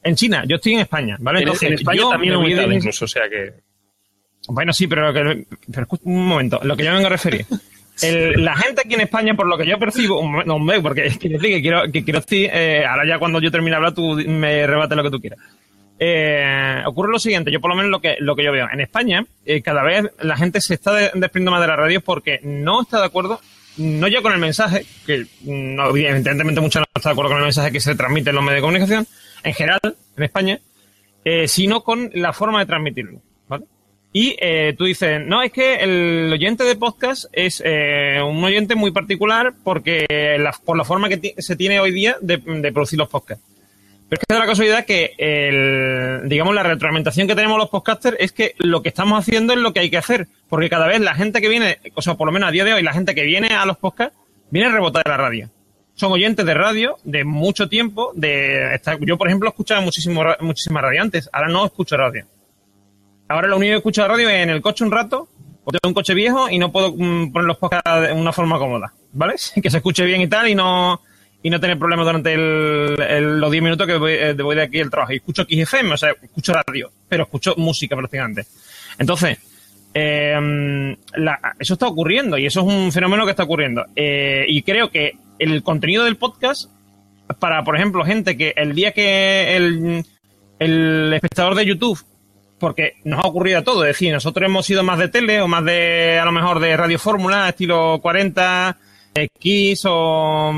en, 0.03 0.15
China, 0.17 0.45
yo 0.47 0.57
estoy 0.57 0.75
en 0.75 0.81
España, 0.81 1.17
¿vale? 1.21 1.41
Entonces, 1.41 1.69
en 1.69 1.75
España 1.75 1.99
yo 1.99 2.11
también 2.11 2.43
de... 2.43 2.75
incluso, 2.75 3.05
o 3.05 3.09
sea 3.09 3.29
que. 3.29 3.55
Bueno, 4.49 4.73
sí, 4.73 4.89
pero, 4.89 5.13
que, 5.13 5.47
pero 5.73 5.87
un 6.03 6.27
momento. 6.27 6.61
Lo 6.65 6.77
que 6.77 6.85
yo 6.85 6.91
me 6.91 6.97
vengo 6.97 7.07
a 7.07 7.11
referir. 7.11 7.47
El, 8.03 8.45
la 8.45 8.57
gente 8.57 8.83
aquí 8.85 8.95
en 8.95 9.03
España, 9.03 9.35
por 9.35 9.47
lo 9.47 9.59
que 9.59 9.67
yo 9.67 9.79
percibo, 9.79 10.23
no, 10.23 10.59
no 10.59 10.83
porque 10.83 11.07
es 11.07 11.19
que, 11.19 11.29
quiero, 11.61 11.83
que 11.93 12.05
quiero 12.05 12.21
decir, 12.21 12.51
eh, 12.53 12.85
ahora 12.87 13.07
ya 13.07 13.19
cuando 13.19 13.41
yo 13.41 13.51
termine 13.51 13.73
de 13.73 13.77
hablar, 13.77 13.95
tú 13.95 14.17
me 14.27 14.67
rebates 14.67 14.97
lo 14.97 15.03
que 15.03 15.11
tú 15.11 15.21
quieras. 15.21 15.39
Eh, 16.03 16.83
ocurre 16.87 17.13
lo 17.13 17.19
siguiente, 17.19 17.53
yo 17.53 17.61
por 17.61 17.71
lo 17.71 17.77
menos 17.77 17.91
lo 17.91 18.01
que, 18.01 18.17
lo 18.21 18.35
que 18.35 18.43
yo 18.43 18.53
veo. 18.53 18.67
En 18.73 18.81
España, 18.81 19.27
eh, 19.45 19.61
cada 19.61 19.83
vez 19.83 20.11
la 20.21 20.35
gente 20.35 20.63
se 20.63 20.73
está 20.75 20.95
desprendiendo 20.95 21.51
más 21.51 21.61
de 21.61 21.67
la 21.67 21.77
radio 21.77 22.01
porque 22.01 22.41
no 22.43 22.81
está 22.81 23.01
de 23.01 23.07
acuerdo, 23.07 23.39
no 23.77 24.09
ya 24.09 24.23
con 24.23 24.33
el 24.33 24.39
mensaje, 24.39 24.87
que 25.07 25.27
no, 25.43 25.91
evidentemente 25.91 26.63
muchos 26.63 26.81
no 26.81 26.87
están 26.95 27.11
de 27.11 27.13
acuerdo 27.13 27.33
con 27.33 27.39
el 27.39 27.45
mensaje 27.45 27.71
que 27.71 27.81
se 27.81 27.95
transmite 27.95 28.31
en 28.31 28.37
los 28.37 28.45
medios 28.45 28.57
de 28.57 28.63
comunicación, 28.63 29.07
en 29.45 29.53
general, 29.53 29.81
en 30.17 30.23
España, 30.23 30.59
eh, 31.23 31.47
sino 31.47 31.83
con 31.83 32.11
la 32.15 32.33
forma 32.33 32.61
de 32.61 32.67
transmitirlo. 32.67 33.21
Y 34.13 34.37
eh, 34.41 34.75
tú 34.77 34.85
dices, 34.87 35.25
no, 35.25 35.43
es 35.43 35.53
que 35.53 35.77
el 35.77 36.33
oyente 36.33 36.65
de 36.65 36.75
podcast 36.75 37.27
es 37.33 37.63
eh, 37.65 38.21
un 38.21 38.43
oyente 38.43 38.75
muy 38.75 38.91
particular 38.91 39.55
porque 39.63 40.37
la, 40.39 40.53
por 40.65 40.77
la 40.77 40.85
forma 40.85 41.09
que 41.09 41.35
se 41.39 41.55
tiene 41.55 41.79
hoy 41.79 41.93
día 41.93 42.17
de, 42.21 42.39
producir 42.73 42.99
los 42.99 43.09
podcasts. 43.09 43.45
Pero 44.09 44.21
es 44.21 44.27
que 44.27 44.35
la 44.35 44.47
casualidad 44.47 44.85
que 44.85 45.15
el, 45.19 46.29
digamos, 46.29 46.53
la 46.57 46.65
retroalimentación 46.65 47.29
que 47.29 47.37
tenemos 47.37 47.59
los 47.59 47.69
podcasters 47.69 48.17
es 48.19 48.33
que 48.33 48.57
lo 48.59 48.83
que 48.83 48.89
estamos 48.89 49.21
haciendo 49.21 49.53
es 49.53 49.61
lo 49.61 49.73
que 49.73 49.79
hay 49.79 49.91
que 49.91 49.99
hacer. 49.99 50.27
Porque 50.49 50.69
cada 50.69 50.89
vez 50.89 51.01
la 51.01 51.15
gente 51.15 51.41
que 51.41 51.49
viene, 51.49 51.79
o 51.95 52.03
sea, 52.03 52.15
por 52.15 52.27
lo 52.27 52.33
menos 52.33 52.49
a 52.49 52.53
día 52.53 52.65
de 52.65 52.75
hoy, 52.75 52.83
la 52.83 52.93
gente 52.93 53.15
que 53.15 53.23
viene 53.23 53.55
a 53.55 53.65
los 53.65 53.77
podcasts, 53.77 54.19
viene 54.51 54.69
a 54.69 54.73
rebotar 54.73 55.05
de 55.05 55.11
la 55.11 55.17
radio. 55.17 55.51
son 55.95 56.11
oyentes 56.11 56.45
de 56.45 56.55
radio 56.55 56.97
de 57.05 57.23
mucho 57.23 57.69
tiempo. 57.69 58.11
De 58.17 58.81
yo, 59.03 59.17
por 59.17 59.29
ejemplo, 59.29 59.49
escuchaba 59.49 59.81
muchísimo, 59.81 60.25
muchísimas 60.41 60.83
radiantes. 60.83 61.31
Ahora 61.33 61.47
no 61.47 61.65
escucho 61.65 61.97
radio. 61.97 62.27
Ahora 63.31 63.47
lo 63.47 63.59
único 63.59 63.71
que 63.71 63.77
escucho 63.77 64.03
de 64.03 64.09
radio 64.09 64.29
es 64.29 64.43
en 64.43 64.51
el 64.51 64.61
coche 64.61 64.83
un 64.83 64.91
rato, 64.91 65.29
o 65.63 65.71
tengo 65.71 65.89
un 65.89 65.95
coche 65.95 66.15
viejo 66.15 66.51
y 66.51 66.59
no 66.59 66.73
puedo 66.73 66.93
mm, 66.93 67.31
poner 67.31 67.47
los 67.47 67.59
podcasts 67.59 68.09
de 68.09 68.13
una 68.13 68.33
forma 68.33 68.59
cómoda, 68.59 68.93
¿vale? 69.13 69.35
que 69.63 69.71
se 69.71 69.77
escuche 69.77 70.05
bien 70.05 70.21
y 70.21 70.27
tal 70.27 70.49
y 70.49 70.57
no 70.57 71.01
y 71.41 71.49
no 71.49 71.61
tener 71.61 71.79
problemas 71.79 72.07
durante 72.07 72.37
los 72.37 73.51
10 73.51 73.63
minutos 73.63 73.87
que 73.87 73.95
eh, 73.95 74.33
voy, 74.35 74.57
de 74.57 74.63
aquí 74.63 74.81
al 74.81 74.91
trabajo. 74.91 75.13
Y 75.13 75.17
escucho 75.17 75.45
XFM, 75.45 75.95
o 75.95 75.97
sea, 75.97 76.13
escucho 76.21 76.53
radio, 76.53 76.91
pero 77.09 77.23
escucho 77.23 77.55
música 77.57 77.97
prácticamente. 77.97 78.47
Entonces, 78.99 79.39
eh, 79.95 80.97
eso 81.59 81.75
está 81.75 81.87
ocurriendo 81.87 82.37
y 82.37 82.47
eso 82.47 82.61
es 82.61 82.67
un 82.67 82.91
fenómeno 82.91 83.25
que 83.25 83.31
está 83.31 83.45
ocurriendo. 83.45 83.87
Eh, 83.95 84.45
y 84.49 84.63
creo 84.63 84.91
que 84.91 85.13
el 85.39 85.63
contenido 85.63 86.03
del 86.03 86.17
podcast, 86.17 86.69
para, 87.39 87.63
por 87.63 87.77
ejemplo, 87.77 88.05
gente 88.05 88.37
que 88.37 88.53
el 88.57 88.75
día 88.75 88.91
que 88.91 89.57
el, 89.57 90.05
el 90.59 91.13
espectador 91.15 91.55
de 91.55 91.65
YouTube, 91.65 92.05
porque 92.61 92.95
nos 93.05 93.25
ha 93.25 93.27
ocurrido 93.27 93.59
a 93.59 93.65
todo, 93.65 93.83
es 93.85 93.89
decir, 93.89 94.13
nosotros 94.13 94.47
hemos 94.47 94.67
sido 94.67 94.85
más 94.85 94.99
de 94.99 95.09
tele 95.09 95.41
o 95.41 95.49
más 95.49 95.65
de, 95.65 96.19
a 96.21 96.25
lo 96.25 96.33
mejor, 96.33 96.61
de 96.61 96.77
radio 96.77 96.99
fórmula, 96.99 97.49
estilo 97.49 97.99
40, 98.01 98.77
X 99.15 99.83
o, 99.87 100.53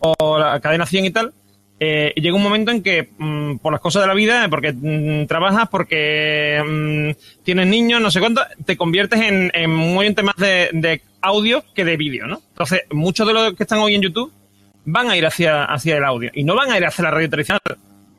o 0.00 0.38
la 0.38 0.60
cadena 0.60 0.84
100 0.84 1.04
y 1.04 1.10
tal, 1.10 1.32
eh, 1.78 2.14
llega 2.16 2.34
un 2.34 2.42
momento 2.42 2.70
en 2.70 2.82
que 2.82 3.10
mm, 3.18 3.56
por 3.58 3.70
las 3.70 3.82
cosas 3.82 4.02
de 4.02 4.08
la 4.08 4.14
vida, 4.14 4.48
porque 4.48 4.72
mm, 4.72 5.26
trabajas, 5.26 5.68
porque 5.68 6.62
mm, 6.66 7.42
tienes 7.44 7.66
niños, 7.66 8.00
no 8.00 8.10
sé 8.10 8.20
cuánto, 8.20 8.42
te 8.64 8.76
conviertes 8.76 9.20
en, 9.20 9.50
en 9.52 9.74
muy 9.74 10.14
más 10.22 10.36
de, 10.36 10.70
de, 10.72 11.02
audio 11.20 11.64
que 11.74 11.84
de 11.84 11.96
vídeo, 11.96 12.26
¿no? 12.26 12.40
Entonces, 12.48 12.82
muchos 12.90 13.26
de 13.26 13.34
los 13.34 13.54
que 13.54 13.64
están 13.64 13.80
hoy 13.80 13.94
en 13.94 14.02
YouTube 14.02 14.32
van 14.84 15.10
a 15.10 15.16
ir 15.16 15.26
hacia, 15.26 15.64
hacia 15.64 15.96
el 15.96 16.04
audio 16.04 16.30
y 16.32 16.44
no 16.44 16.54
van 16.54 16.70
a 16.70 16.78
ir 16.78 16.86
hacia 16.86 17.04
la 17.04 17.10
radio 17.10 17.28
tradicional, 17.28 17.60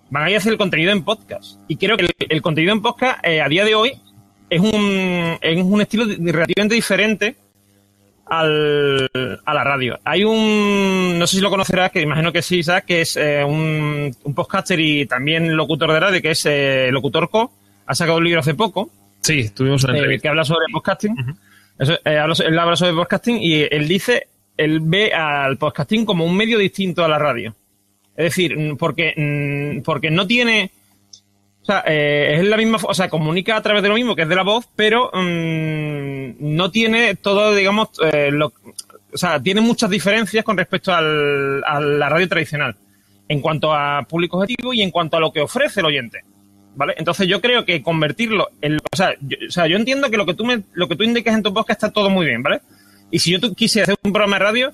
van 0.10 0.24
a 0.24 0.30
ir 0.30 0.38
hacia 0.38 0.52
el 0.52 0.58
contenido 0.58 0.91
en 0.91 1.04
podcast. 1.04 1.60
Y 1.67 1.78
creo 1.78 1.98
que 1.98 2.10
el, 2.30 2.41
contenido 2.41 2.74
en 2.74 2.82
podcast 2.82 3.26
eh, 3.26 3.41
a 3.41 3.50
día 3.50 3.65
de 3.65 3.76
hoy 3.76 3.93
es 4.50 4.62
un, 4.62 5.38
es 5.41 5.63
un 5.63 5.82
estilo 5.82 6.06
relativamente 6.06 6.76
diferente 6.76 7.36
al, 8.30 9.10
a 9.46 9.54
la 9.54 9.63
radio. 9.63 10.00
Hay 10.04 10.24
un, 10.24 11.17
no 11.17 11.28
sé 11.28 11.38
si 11.38 11.41
lo 11.41 11.50
conocerás, 11.50 11.91
que 11.91 12.02
imagino 12.02 12.32
que 12.32 12.41
sí, 12.41 12.60
Isaac, 12.60 12.86
que 12.86 13.02
es 13.02 13.15
eh, 13.17 13.43
un, 13.43 14.15
un, 14.24 14.36
podcaster 14.36 14.80
y 14.80 15.06
también 15.06 15.56
locutor 15.56 15.91
de 15.91 16.00
radio, 16.00 16.22
que 16.22 16.32
es 16.32 16.46
eh, 16.46 16.89
Locutor 16.91 17.30
Co. 17.30 17.52
Ha 17.86 17.96
sacado 17.96 18.17
un 18.17 18.26
libro 18.26 18.41
hace 18.41 18.54
poco. 18.54 18.89
Sí, 19.22 19.50
tuvimos 19.50 19.84
una 19.84 19.98
eh, 19.98 20.20
que 20.20 20.28
habla 20.28 20.43
sobre 20.43 20.65
podcasting. 20.72 21.15
él 21.80 22.60
habla 22.60 22.76
sobre 22.76 22.93
podcasting 22.93 23.38
y 23.41 23.62
él 23.70 23.88
dice, 23.88 24.28
él 24.56 24.80
ve 24.82 25.13
al 25.13 25.58
podcasting 25.58 26.06
como 26.06 26.26
un 26.26 26.36
medio 26.36 26.58
distinto 26.58 27.04
a 27.04 27.08
la 27.08 27.20
radio. 27.20 27.56
Es 28.17 28.25
decir, 28.25 28.58
porque, 28.77 29.13
mm, 29.15 29.84
porque 29.84 30.10
no 30.10 30.27
tiene 30.27 30.71
o 31.62 31.65
sea, 31.67 31.84
eh, 31.86 32.38
es 32.39 32.45
la 32.45 32.56
misma, 32.56 32.77
o 32.82 32.93
sea, 32.93 33.10
comunica 33.10 33.58
a 33.58 33.62
través 33.62 33.84
de 33.84 33.89
lo 33.89 33.95
mismo 33.95 34.15
que 34.15 34.21
es 34.21 34.30
de 34.30 34.38
la 34.38 34.43
voz, 34.43 34.69
pero 34.73 35.12
mm, 35.13 36.36
no 36.39 36.71
tiene 36.71 37.15
todo, 37.15 37.53
digamos, 37.53 37.89
eh, 38.01 38.32
lo, 38.32 38.53
o 39.13 39.17
sea, 39.17 39.43
tiene 39.43 39.60
muchas 39.60 39.89
diferencias 39.89 40.45
con 40.45 40.56
respecto 40.56 40.93
al, 40.93 41.62
a 41.65 41.82
la 41.82 42.08
radio 42.08 42.30
tradicional 42.30 42.77
en 43.27 43.41
cuanto 43.41 43.73
a 43.73 44.03
público 44.03 44.38
objetivo 44.38 44.73
y 44.73 44.82
en 44.82 44.91
cuanto 44.91 45.17
a 45.17 45.19
lo 45.19 45.34
que 45.34 45.41
ofrece 45.41 45.82
el 45.82 45.88
oyente. 45.88 46.21
¿Vale? 46.77 46.93
Entonces 46.95 47.27
yo 47.27 47.41
creo 47.41 47.65
que 47.65 47.82
convertirlo 47.82 48.47
en, 48.62 48.77
o 48.77 48.95
sea, 48.95 49.15
yo, 49.19 49.36
o 49.45 49.51
sea, 49.51 49.67
yo 49.67 49.75
entiendo 49.75 50.10
que 50.10 50.15
lo 50.15 50.25
que 50.25 50.36
tú 50.36 50.45
me, 50.45 50.62
lo 50.71 50.88
que 50.88 50.95
tú 50.95 51.03
indicas 51.03 51.36
en 51.36 51.43
tu 51.43 51.53
podcast 51.53 51.84
está 51.84 51.91
todo 51.91 52.10
muy 52.10 52.25
bien, 52.25 52.43
¿vale? 52.43 52.62
Y 53.12 53.19
si 53.19 53.32
yo 53.32 53.41
quisiera 53.53 53.84
hacer 53.84 53.97
un 54.03 54.13
programa 54.13 54.38
de 54.38 54.43
radio, 54.45 54.73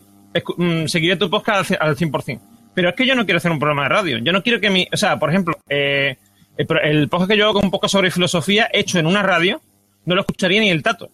mm, 0.58 0.86
seguiré 0.86 1.16
tu 1.16 1.28
podcast 1.28 1.72
al, 1.72 1.78
al 1.80 1.96
100%. 1.98 2.53
Pero 2.74 2.90
es 2.90 2.96
que 2.96 3.06
yo 3.06 3.16
no 3.16 3.26
quiero 3.26 3.38
hacer 3.38 3.52
un 3.52 3.60
programa 3.60 3.84
de 3.84 3.90
radio. 3.90 4.18
Yo 4.18 4.32
no 4.32 4.42
quiero 4.42 4.60
que 4.60 4.70
mi, 4.70 4.88
o 4.92 4.98
sea, 4.98 5.20
por 5.20 5.30
ejemplo, 5.30 5.58
eh, 5.70 6.18
el, 6.58 7.08
podcast 7.10 7.32
que 7.32 7.38
yo 7.38 7.48
hago 7.48 7.60
un 7.60 7.72
poco 7.72 7.88
sobre 7.88 8.12
filosofía, 8.12 8.70
hecho 8.72 9.00
en 9.00 9.06
una 9.06 9.24
radio, 9.24 9.62
no 10.06 10.16
lo 10.16 10.22
escucharía 10.22 10.62
ni 10.62 10.70
el 10.70 10.84
tato. 10.84 11.10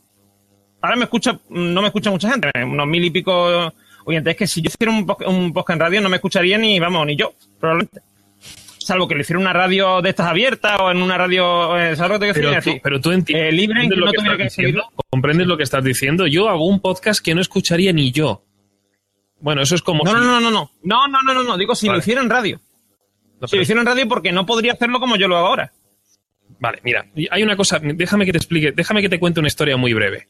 Ahora 0.81 0.95
me 0.95 1.03
escucha, 1.03 1.39
no 1.49 1.81
me 1.81 1.87
escucha 1.87 2.09
mucha 2.09 2.29
gente, 2.29 2.49
unos 2.63 2.87
mil 2.87 3.03
y 3.03 3.09
pico 3.09 3.73
oyentes. 4.05 4.31
Es 4.31 4.37
que 4.37 4.47
si 4.47 4.61
yo 4.61 4.69
hiciera 4.69 4.91
un, 4.91 5.05
un 5.25 5.53
podcast 5.53 5.75
en 5.75 5.79
radio, 5.79 6.01
no 6.01 6.09
me 6.09 6.17
escucharía 6.17 6.57
ni, 6.57 6.79
vamos, 6.79 7.05
ni 7.05 7.15
yo, 7.15 7.33
probablemente. 7.59 8.01
Salvo 8.77 9.07
que 9.07 9.13
le 9.13 9.21
hiciera 9.21 9.39
una 9.39 9.53
radio 9.53 10.01
de 10.01 10.09
estas 10.09 10.27
abiertas 10.27 10.79
o 10.79 10.89
en 10.89 11.01
una 11.01 11.17
radio. 11.17 11.77
Eh, 11.77 11.95
¿Sabes 11.95 12.13
lo 12.13 12.19
que 12.19 12.33
pero, 12.33 12.61
tú, 12.61 12.71
pero 12.81 12.99
tú 12.99 13.11
entiendes. 13.11 13.49
Eh, 13.49 13.51
libre 13.51 13.87
que 13.87 13.95
no 13.95 14.11
tuviera 14.11 14.37
que 14.37 14.49
seguirlo. 14.49 14.85
¿Comprendes 15.11 15.45
lo 15.45 15.57
que 15.57 15.63
estás 15.63 15.83
diciendo? 15.83 16.25
Yo 16.25 16.49
hago 16.49 16.65
un 16.65 16.79
podcast 16.79 17.23
que 17.23 17.35
no 17.35 17.41
escucharía 17.41 17.93
ni 17.93 18.11
yo. 18.11 18.41
Bueno, 19.41 19.61
eso 19.61 19.75
es 19.75 19.81
como. 19.81 20.03
No, 20.03 20.13
no, 20.13 20.19
no, 20.19 20.39
no, 20.39 20.51
no. 20.51 20.71
No, 20.83 21.07
no, 21.07 21.21
no, 21.21 21.33
no, 21.33 21.43
no. 21.43 21.57
Digo, 21.57 21.75
si 21.75 21.87
lo 21.87 21.97
hiciera 21.97 22.21
en 22.21 22.29
radio. 22.29 22.59
No, 23.39 23.47
lo 23.51 23.61
hicieron 23.61 23.81
en 23.81 23.87
radio 23.87 24.07
porque 24.07 24.31
no 24.31 24.45
podría 24.45 24.73
hacerlo 24.73 24.99
como 24.99 25.15
yo 25.15 25.27
lo 25.27 25.37
hago 25.37 25.47
ahora. 25.47 25.71
Vale, 26.59 26.79
mira, 26.83 27.05
hay 27.31 27.41
una 27.41 27.55
cosa, 27.55 27.79
déjame 27.79 28.25
que 28.25 28.33
te 28.33 28.37
explique, 28.37 28.73
déjame 28.73 29.01
que 29.01 29.09
te 29.09 29.19
cuente 29.19 29.39
una 29.39 29.47
historia 29.47 29.77
muy 29.77 29.93
breve. 29.93 30.27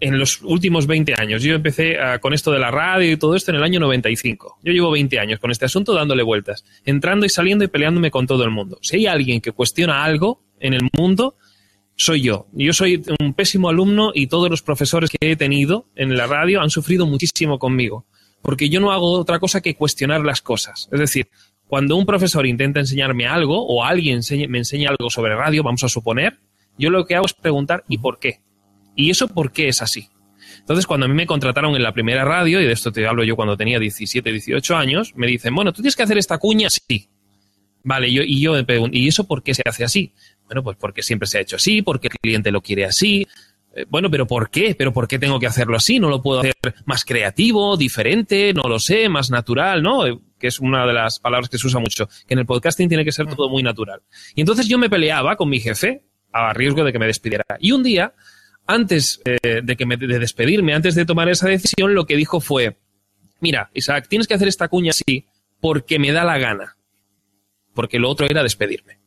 En 0.00 0.18
los 0.18 0.42
últimos 0.42 0.86
20 0.86 1.14
años, 1.18 1.42
yo 1.42 1.54
empecé 1.54 1.98
ah, 1.98 2.18
con 2.18 2.34
esto 2.34 2.52
de 2.52 2.58
la 2.58 2.70
radio 2.70 3.10
y 3.10 3.16
todo 3.16 3.34
esto 3.34 3.50
en 3.50 3.56
el 3.56 3.62
año 3.62 3.80
95. 3.80 4.58
Yo 4.62 4.72
llevo 4.72 4.90
20 4.90 5.18
años 5.18 5.40
con 5.40 5.50
este 5.50 5.64
asunto 5.64 5.94
dándole 5.94 6.22
vueltas, 6.22 6.64
entrando 6.84 7.24
y 7.24 7.30
saliendo 7.30 7.64
y 7.64 7.68
peleándome 7.68 8.10
con 8.10 8.26
todo 8.26 8.44
el 8.44 8.50
mundo. 8.50 8.78
Si 8.82 8.96
hay 8.96 9.06
alguien 9.06 9.40
que 9.40 9.52
cuestiona 9.52 10.04
algo 10.04 10.42
en 10.60 10.74
el 10.74 10.82
mundo, 10.92 11.36
soy 11.98 12.22
yo. 12.22 12.46
Yo 12.52 12.72
soy 12.72 13.02
un 13.20 13.34
pésimo 13.34 13.68
alumno 13.68 14.12
y 14.14 14.28
todos 14.28 14.48
los 14.48 14.62
profesores 14.62 15.10
que 15.10 15.32
he 15.32 15.36
tenido 15.36 15.88
en 15.96 16.16
la 16.16 16.26
radio 16.26 16.62
han 16.62 16.70
sufrido 16.70 17.06
muchísimo 17.06 17.58
conmigo, 17.58 18.06
porque 18.40 18.68
yo 18.68 18.80
no 18.80 18.92
hago 18.92 19.12
otra 19.12 19.40
cosa 19.40 19.60
que 19.60 19.74
cuestionar 19.74 20.24
las 20.24 20.40
cosas. 20.40 20.88
Es 20.92 21.00
decir, 21.00 21.28
cuando 21.66 21.96
un 21.96 22.06
profesor 22.06 22.46
intenta 22.46 22.78
enseñarme 22.78 23.26
algo 23.26 23.66
o 23.66 23.84
alguien 23.84 24.20
me 24.48 24.58
enseña 24.58 24.90
algo 24.90 25.10
sobre 25.10 25.34
radio, 25.34 25.64
vamos 25.64 25.82
a 25.82 25.88
suponer, 25.88 26.38
yo 26.78 26.88
lo 26.88 27.04
que 27.04 27.16
hago 27.16 27.26
es 27.26 27.34
preguntar 27.34 27.84
¿y 27.88 27.98
por 27.98 28.20
qué? 28.20 28.40
¿Y 28.94 29.10
eso 29.10 29.26
por 29.26 29.50
qué 29.50 29.66
es 29.68 29.82
así? 29.82 30.08
Entonces, 30.60 30.86
cuando 30.86 31.06
a 31.06 31.08
mí 31.08 31.14
me 31.14 31.26
contrataron 31.26 31.74
en 31.74 31.82
la 31.82 31.92
primera 31.92 32.24
radio, 32.24 32.60
y 32.60 32.64
de 32.64 32.72
esto 32.72 32.92
te 32.92 33.06
hablo 33.06 33.24
yo 33.24 33.34
cuando 33.34 33.56
tenía 33.56 33.78
17, 33.78 34.30
18 34.30 34.76
años, 34.76 35.14
me 35.16 35.26
dicen, 35.26 35.54
bueno, 35.54 35.72
tú 35.72 35.82
tienes 35.82 35.96
que 35.96 36.04
hacer 36.04 36.18
esta 36.18 36.38
cuña, 36.38 36.68
sí. 36.70 37.08
Vale, 37.82 38.12
yo, 38.12 38.22
y 38.22 38.40
yo 38.40 38.52
me 38.52 38.64
pregunto, 38.64 38.96
¿y 38.96 39.08
eso 39.08 39.26
por 39.26 39.42
qué 39.42 39.54
se 39.54 39.62
hace 39.66 39.84
así? 39.84 40.12
Bueno, 40.48 40.64
pues 40.64 40.76
porque 40.76 41.02
siempre 41.02 41.28
se 41.28 41.38
ha 41.38 41.40
hecho 41.42 41.56
así, 41.56 41.82
porque 41.82 42.08
el 42.08 42.18
cliente 42.18 42.50
lo 42.50 42.60
quiere 42.60 42.84
así. 42.84 43.26
Eh, 43.74 43.84
bueno, 43.88 44.10
pero 44.10 44.26
¿por 44.26 44.50
qué? 44.50 44.74
¿Pero 44.74 44.92
por 44.92 45.06
qué 45.06 45.18
tengo 45.18 45.38
que 45.38 45.46
hacerlo 45.46 45.76
así? 45.76 46.00
¿No 46.00 46.08
lo 46.08 46.20
puedo 46.20 46.40
hacer 46.40 46.54
más 46.86 47.04
creativo, 47.04 47.76
diferente, 47.76 48.52
no 48.54 48.62
lo 48.68 48.78
sé, 48.78 49.08
más 49.08 49.30
natural, 49.30 49.82
no? 49.82 50.04
que 50.38 50.46
es 50.46 50.60
una 50.60 50.86
de 50.86 50.92
las 50.92 51.18
palabras 51.18 51.48
que 51.48 51.58
se 51.58 51.66
usa 51.66 51.80
mucho, 51.80 52.06
que 52.26 52.34
en 52.34 52.38
el 52.38 52.46
podcasting 52.46 52.88
tiene 52.88 53.04
que 53.04 53.12
ser 53.12 53.26
todo 53.26 53.48
muy 53.48 53.62
natural. 53.62 54.02
Y 54.34 54.40
entonces 54.40 54.68
yo 54.68 54.78
me 54.78 54.88
peleaba 54.88 55.36
con 55.36 55.48
mi 55.48 55.60
jefe 55.60 56.04
a 56.32 56.52
riesgo 56.52 56.84
de 56.84 56.92
que 56.92 56.98
me 56.98 57.06
despidiera. 57.06 57.44
Y 57.58 57.72
un 57.72 57.82
día, 57.82 58.14
antes 58.66 59.20
eh, 59.24 59.60
de, 59.62 59.76
que 59.76 59.86
me, 59.86 59.96
de 59.96 60.18
despedirme, 60.18 60.74
antes 60.74 60.94
de 60.94 61.04
tomar 61.04 61.28
esa 61.28 61.48
decisión, 61.48 61.94
lo 61.94 62.06
que 62.06 62.16
dijo 62.16 62.40
fue, 62.40 62.78
mira, 63.40 63.70
Isaac, 63.74 64.06
tienes 64.08 64.26
que 64.26 64.34
hacer 64.34 64.48
esta 64.48 64.68
cuña 64.68 64.90
así 64.90 65.26
porque 65.60 65.98
me 65.98 66.12
da 66.12 66.24
la 66.24 66.38
gana. 66.38 66.76
Porque 67.74 67.98
lo 67.98 68.08
otro 68.08 68.26
era 68.26 68.42
despedirme. 68.42 68.97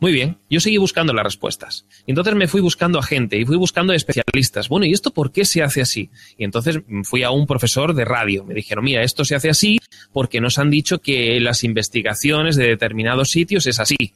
Muy 0.00 0.12
bien, 0.12 0.38
yo 0.48 0.60
seguí 0.60 0.76
buscando 0.76 1.12
las 1.12 1.24
respuestas. 1.24 1.84
Y 2.06 2.12
entonces 2.12 2.34
me 2.36 2.46
fui 2.46 2.60
buscando 2.60 3.00
a 3.00 3.02
gente 3.02 3.36
y 3.36 3.44
fui 3.44 3.56
buscando 3.56 3.92
especialistas. 3.92 4.68
Bueno, 4.68 4.86
¿y 4.86 4.92
esto 4.92 5.12
por 5.12 5.32
qué 5.32 5.44
se 5.44 5.62
hace 5.62 5.80
así? 5.80 6.10
Y 6.36 6.44
entonces 6.44 6.80
fui 7.02 7.24
a 7.24 7.30
un 7.30 7.48
profesor 7.48 7.94
de 7.94 8.04
radio. 8.04 8.44
Me 8.44 8.54
dijeron, 8.54 8.84
mira, 8.84 9.02
esto 9.02 9.24
se 9.24 9.34
hace 9.34 9.50
así 9.50 9.80
porque 10.12 10.40
nos 10.40 10.58
han 10.58 10.70
dicho 10.70 11.00
que 11.00 11.40
las 11.40 11.64
investigaciones 11.64 12.54
de 12.54 12.68
determinados 12.68 13.30
sitios 13.30 13.66
es 13.66 13.80
así. 13.80 14.14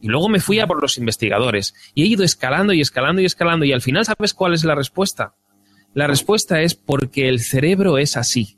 Y 0.00 0.08
luego 0.08 0.30
me 0.30 0.40
fui 0.40 0.58
a 0.58 0.66
por 0.66 0.80
los 0.80 0.96
investigadores. 0.96 1.74
Y 1.94 2.04
he 2.04 2.06
ido 2.06 2.24
escalando 2.24 2.72
y 2.72 2.80
escalando 2.80 3.20
y 3.20 3.26
escalando. 3.26 3.66
Y 3.66 3.74
al 3.74 3.82
final, 3.82 4.06
¿sabes 4.06 4.32
cuál 4.32 4.54
es 4.54 4.64
la 4.64 4.74
respuesta? 4.74 5.34
La 5.92 6.06
respuesta 6.06 6.62
es 6.62 6.74
porque 6.74 7.28
el 7.28 7.40
cerebro 7.40 7.98
es 7.98 8.16
así. 8.16 8.56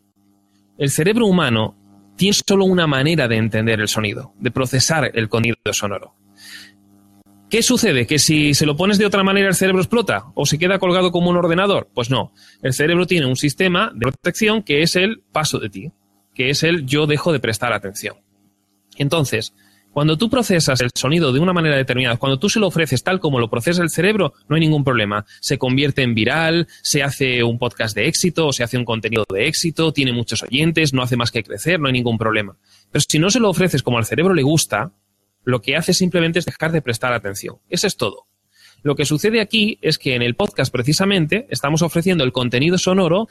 El 0.79 0.91
cerebro 0.91 1.27
humano 1.27 1.77
tiene 2.17 2.35
solo 2.47 2.67
una 2.67 2.87
manera 2.87 3.27
de 3.27 3.37
entender 3.37 3.81
el 3.81 3.89
sonido, 3.89 4.33
de 4.39 4.53
procesar 4.53 5.11
el 5.15 5.29
contenido 5.29 5.57
sonoro. 5.73 6.22
¿Qué 7.53 7.63
sucede? 7.63 8.07
¿Que 8.07 8.19
si 8.19 8.55
se 8.55 8.65
lo 8.65 8.79
pones 8.79 8.97
de 8.97 9.05
otra 9.05 9.23
manera 9.23 9.47
el 9.47 9.55
cerebro 9.55 9.83
explota 9.83 10.25
o 10.35 10.47
se 10.47 10.59
queda 10.59 10.79
colgado 10.79 11.13
como 11.13 11.29
un 11.29 11.37
ordenador? 11.37 11.91
Pues 11.93 12.09
no. 12.09 12.33
El 12.63 12.73
cerebro 12.73 13.07
tiene 13.07 13.27
un 13.27 13.37
sistema 13.37 13.93
de 13.95 14.11
protección 14.11 14.63
que 14.63 14.81
es 14.81 14.97
el 14.97 15.21
paso 15.33 15.59
de 15.59 15.69
ti, 15.69 15.93
que 16.35 16.49
es 16.49 16.63
el 16.63 16.87
yo 16.87 17.07
dejo 17.07 17.31
de 17.31 17.41
prestar 17.41 17.75
atención. 17.75 18.17
Entonces, 18.97 19.53
cuando 19.93 20.17
tú 20.17 20.31
procesas 20.31 20.81
el 20.81 20.89
sonido 20.95 21.31
de 21.31 21.41
una 21.41 21.53
manera 21.53 21.77
determinada, 21.77 22.17
cuando 22.17 22.39
tú 22.39 22.49
se 22.49 22.59
lo 22.59 22.69
ofreces 22.69 23.03
tal 23.03 23.21
como 23.21 23.39
lo 23.39 23.51
procesa 23.51 23.83
el 23.83 23.91
cerebro, 23.91 24.33
no 24.49 24.57
hay 24.57 24.61
ningún 24.63 24.83
problema. 24.83 25.27
Se 25.43 25.59
convierte 25.59 26.01
en 26.01 26.15
viral, 26.15 26.69
se 26.81 27.03
hace 27.03 27.45
un 27.45 27.59
podcast 27.59 27.95
de 27.95 28.09
éxito, 28.09 28.47
o 28.47 28.53
se 28.55 28.65
hace 28.65 28.79
un 28.79 28.87
contenido 28.87 29.27
de 29.29 29.47
éxito, 29.47 29.93
tiene 29.93 30.15
muchos 30.15 30.43
oyentes, 30.43 30.95
no 30.95 31.03
hace 31.03 31.19
más 31.19 31.31
que 31.31 31.43
crecer, 31.43 31.79
no 31.81 31.89
hay 31.89 31.93
ningún 31.93 32.17
problema. 32.17 32.57
Pero 32.91 33.05
si 33.07 33.19
no 33.19 33.29
se 33.29 33.41
lo 33.41 33.51
ofreces 33.51 33.83
como 33.83 33.99
al 33.99 34.07
cerebro 34.07 34.33
le 34.33 34.43
gusta, 34.43 34.93
lo 35.45 35.61
que 35.61 35.77
hace 35.77 35.95
simplemente 35.95 36.39
es 36.39 36.45
dejar 36.45 36.73
de 36.73 36.83
prestar 36.83 37.13
atención. 37.13 37.57
Eso 37.69 37.87
es 37.87 37.97
todo. 37.97 38.27
Lo 38.83 38.97
que 38.97 39.05
sucede 39.05 39.41
aquí 39.41 39.79
es 39.81 39.99
que 39.99 40.15
en 40.15 40.23
el 40.23 40.35
podcast 40.35 40.73
precisamente 40.73 41.47
estamos 41.51 41.83
ofreciendo 41.83 42.25
el 42.25 42.33
contenido 42.33 42.79
sonoro 42.79 43.29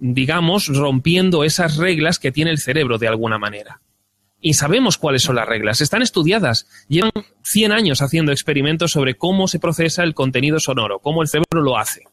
digamos, 0.00 0.66
rompiendo 0.66 1.44
esas 1.44 1.76
reglas 1.76 2.18
que 2.18 2.32
tiene 2.32 2.50
el 2.50 2.58
cerebro 2.58 2.98
de 2.98 3.08
alguna 3.08 3.38
manera. 3.38 3.80
Y 4.40 4.54
sabemos 4.54 4.96
cuáles 4.96 5.22
son 5.22 5.36
las 5.36 5.46
reglas, 5.46 5.82
están 5.82 6.00
estudiadas. 6.00 6.66
Llevan 6.88 7.12
100 7.42 7.72
años 7.72 8.00
haciendo 8.00 8.32
experimentos 8.32 8.92
sobre 8.92 9.14
cómo 9.14 9.46
se 9.46 9.58
procesa 9.58 10.02
el 10.02 10.14
contenido 10.14 10.58
sonoro, 10.58 11.00
cómo 11.00 11.20
el 11.20 11.28
cerebro 11.28 11.60
lo 11.60 11.76
hace. 11.76 12.04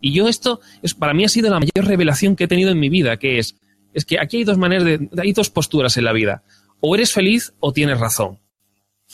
Y 0.00 0.14
yo 0.14 0.28
esto, 0.28 0.60
es, 0.80 0.94
para 0.94 1.12
mí 1.12 1.24
ha 1.24 1.28
sido 1.28 1.50
la 1.50 1.60
mayor 1.60 1.86
revelación 1.86 2.34
que 2.34 2.44
he 2.44 2.48
tenido 2.48 2.70
en 2.70 2.80
mi 2.80 2.88
vida, 2.88 3.18
que 3.18 3.38
es, 3.38 3.56
es 3.92 4.06
que 4.06 4.18
aquí 4.18 4.38
hay 4.38 4.44
dos 4.44 4.58
maneras 4.58 4.84
de, 4.84 5.08
hay 5.18 5.32
dos 5.32 5.50
posturas 5.50 5.96
en 5.98 6.04
la 6.04 6.12
vida. 6.12 6.42
O 6.80 6.94
eres 6.94 7.12
feliz 7.12 7.52
o 7.60 7.72
tienes 7.72 8.00
razón. 8.00 8.40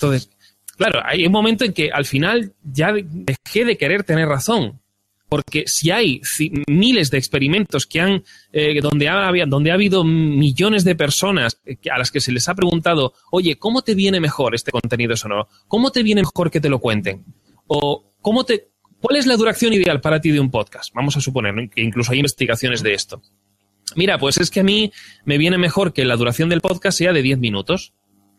Entonces, 0.01 0.31
claro, 0.77 1.01
hay 1.05 1.27
un 1.27 1.33
momento 1.33 1.65
en 1.65 1.73
que 1.73 1.91
al 1.91 2.05
final 2.05 2.55
ya 2.63 2.93
dejé 2.93 3.65
de 3.65 3.77
querer 3.77 4.05
tener 4.05 4.29
razón. 4.29 4.81
Porque 5.29 5.65
si 5.67 5.91
hay 5.91 6.23
miles 6.69 7.11
de 7.11 7.19
experimentos 7.19 7.85
que 7.87 8.01
han, 8.01 8.25
eh, 8.51 8.81
donde, 8.81 9.09
ha, 9.09 9.31
donde 9.47 9.71
ha 9.71 9.75
habido 9.75 10.03
millones 10.03 10.85
de 10.85 10.95
personas 10.95 11.61
eh, 11.67 11.77
a 11.93 11.99
las 11.99 12.11
que 12.11 12.21
se 12.21 12.33
les 12.33 12.49
ha 12.49 12.55
preguntado, 12.55 13.13
oye, 13.31 13.57
¿cómo 13.57 13.83
te 13.83 13.95
viene 13.95 14.21
mejor 14.21 14.55
este 14.55 14.71
contenido 14.71 15.17
sonoro? 15.17 15.49
¿Cómo 15.67 15.91
te 15.91 16.03
viene 16.03 16.23
mejor 16.23 16.51
que 16.51 16.63
te 16.63 16.71
lo 16.71 16.79
cuenten? 16.79 17.27
O 17.67 18.07
¿cómo 18.23 18.45
te, 18.45 18.69
¿cuál 19.03 19.17
es 19.17 19.27
la 19.27 19.37
duración 19.37 19.75
ideal 19.75 20.01
para 20.01 20.19
ti 20.19 20.31
de 20.31 20.41
un 20.41 20.51
podcast? 20.51 20.95
Vamos 20.95 21.15
a 21.19 21.21
suponer 21.21 21.69
que 21.69 21.83
incluso 21.83 22.13
hay 22.13 22.21
investigaciones 22.21 22.83
de 22.83 22.95
esto. 22.95 23.21
Mira, 23.97 24.19
pues 24.19 24.39
es 24.39 24.51
que 24.51 24.61
a 24.61 24.65
mí 24.65 24.93
me 25.27 25.37
viene 25.37 25.59
mejor 25.59 25.93
que 25.93 26.07
la 26.07 26.17
duración 26.17 26.49
del 26.49 26.63
podcast 26.63 26.97
sea 26.97 27.13
de 27.13 27.23
10 27.23 27.39
minutos. 27.39 27.93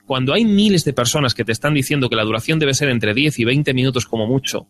Cuando 0.09 0.33
hay 0.33 0.43
miles 0.43 0.85
de 0.85 0.93
personas 0.93 1.35
que 1.35 1.45
te 1.45 1.51
están 1.51 1.75
diciendo 1.75 2.09
que 2.09 2.15
la 2.15 2.23
duración 2.23 2.57
debe 2.57 2.73
ser 2.73 2.89
entre 2.89 3.13
10 3.13 3.37
y 3.37 3.45
20 3.45 3.75
minutos 3.75 4.07
como 4.07 4.25
mucho, 4.25 4.65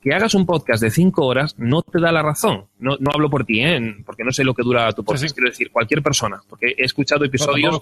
que 0.00 0.14
hagas 0.14 0.34
un 0.34 0.46
podcast 0.46 0.82
de 0.82 0.90
cinco 0.90 1.26
horas 1.26 1.56
no 1.58 1.82
te 1.82 2.00
da 2.00 2.10
la 2.10 2.22
razón. 2.22 2.68
No, 2.78 2.96
no 2.98 3.10
hablo 3.12 3.28
por 3.28 3.44
ti, 3.44 3.60
¿eh? 3.60 3.96
porque 4.06 4.24
no 4.24 4.32
sé 4.32 4.44
lo 4.44 4.54
que 4.54 4.62
dura 4.62 4.90
tu 4.92 5.04
podcast. 5.04 5.34
Quiero 5.34 5.50
decir, 5.50 5.70
cualquier 5.70 6.02
persona, 6.02 6.40
porque 6.48 6.68
he 6.68 6.84
escuchado 6.86 7.22
episodios. 7.26 7.78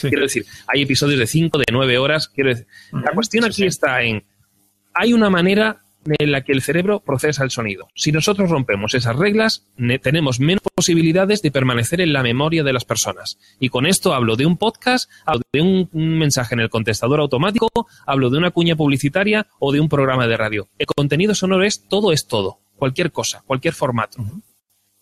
Quiero 0.00 0.22
decir, 0.22 0.44
hay 0.66 0.82
episodios 0.82 1.20
de 1.20 1.26
cinco, 1.28 1.56
de 1.56 1.66
nueve 1.70 1.98
horas. 1.98 2.26
Quiero 2.26 2.50
decir, 2.50 2.66
la 2.90 3.12
cuestión 3.12 3.44
aquí 3.44 3.64
está 3.64 4.02
en. 4.02 4.24
Hay 4.92 5.12
una 5.12 5.30
manera 5.30 5.78
en 6.18 6.32
la 6.32 6.42
que 6.42 6.52
el 6.52 6.62
cerebro 6.62 7.00
procesa 7.00 7.44
el 7.44 7.50
sonido. 7.50 7.88
Si 7.94 8.12
nosotros 8.12 8.50
rompemos 8.50 8.94
esas 8.94 9.16
reglas, 9.16 9.66
tenemos 10.02 10.40
menos 10.40 10.62
posibilidades 10.74 11.42
de 11.42 11.50
permanecer 11.50 12.00
en 12.00 12.12
la 12.12 12.22
memoria 12.22 12.62
de 12.62 12.72
las 12.72 12.84
personas. 12.84 13.38
Y 13.58 13.68
con 13.68 13.86
esto 13.86 14.14
hablo 14.14 14.36
de 14.36 14.46
un 14.46 14.56
podcast, 14.56 15.10
hablo 15.24 15.42
de 15.52 15.60
un, 15.60 15.88
mensaje 15.92 16.54
en 16.54 16.60
el 16.60 16.70
contestador 16.70 17.20
automático, 17.20 17.68
hablo 18.06 18.30
de 18.30 18.38
una 18.38 18.50
cuña 18.50 18.76
publicitaria 18.76 19.46
o 19.58 19.72
de 19.72 19.80
un 19.80 19.88
programa 19.88 20.26
de 20.26 20.36
radio. 20.36 20.68
El 20.78 20.86
contenido 20.86 21.34
sonoro 21.34 21.64
es 21.64 21.86
todo, 21.88 22.12
es 22.12 22.26
todo. 22.26 22.60
Cualquier 22.76 23.12
cosa, 23.12 23.42
cualquier 23.46 23.74
formato. 23.74 24.18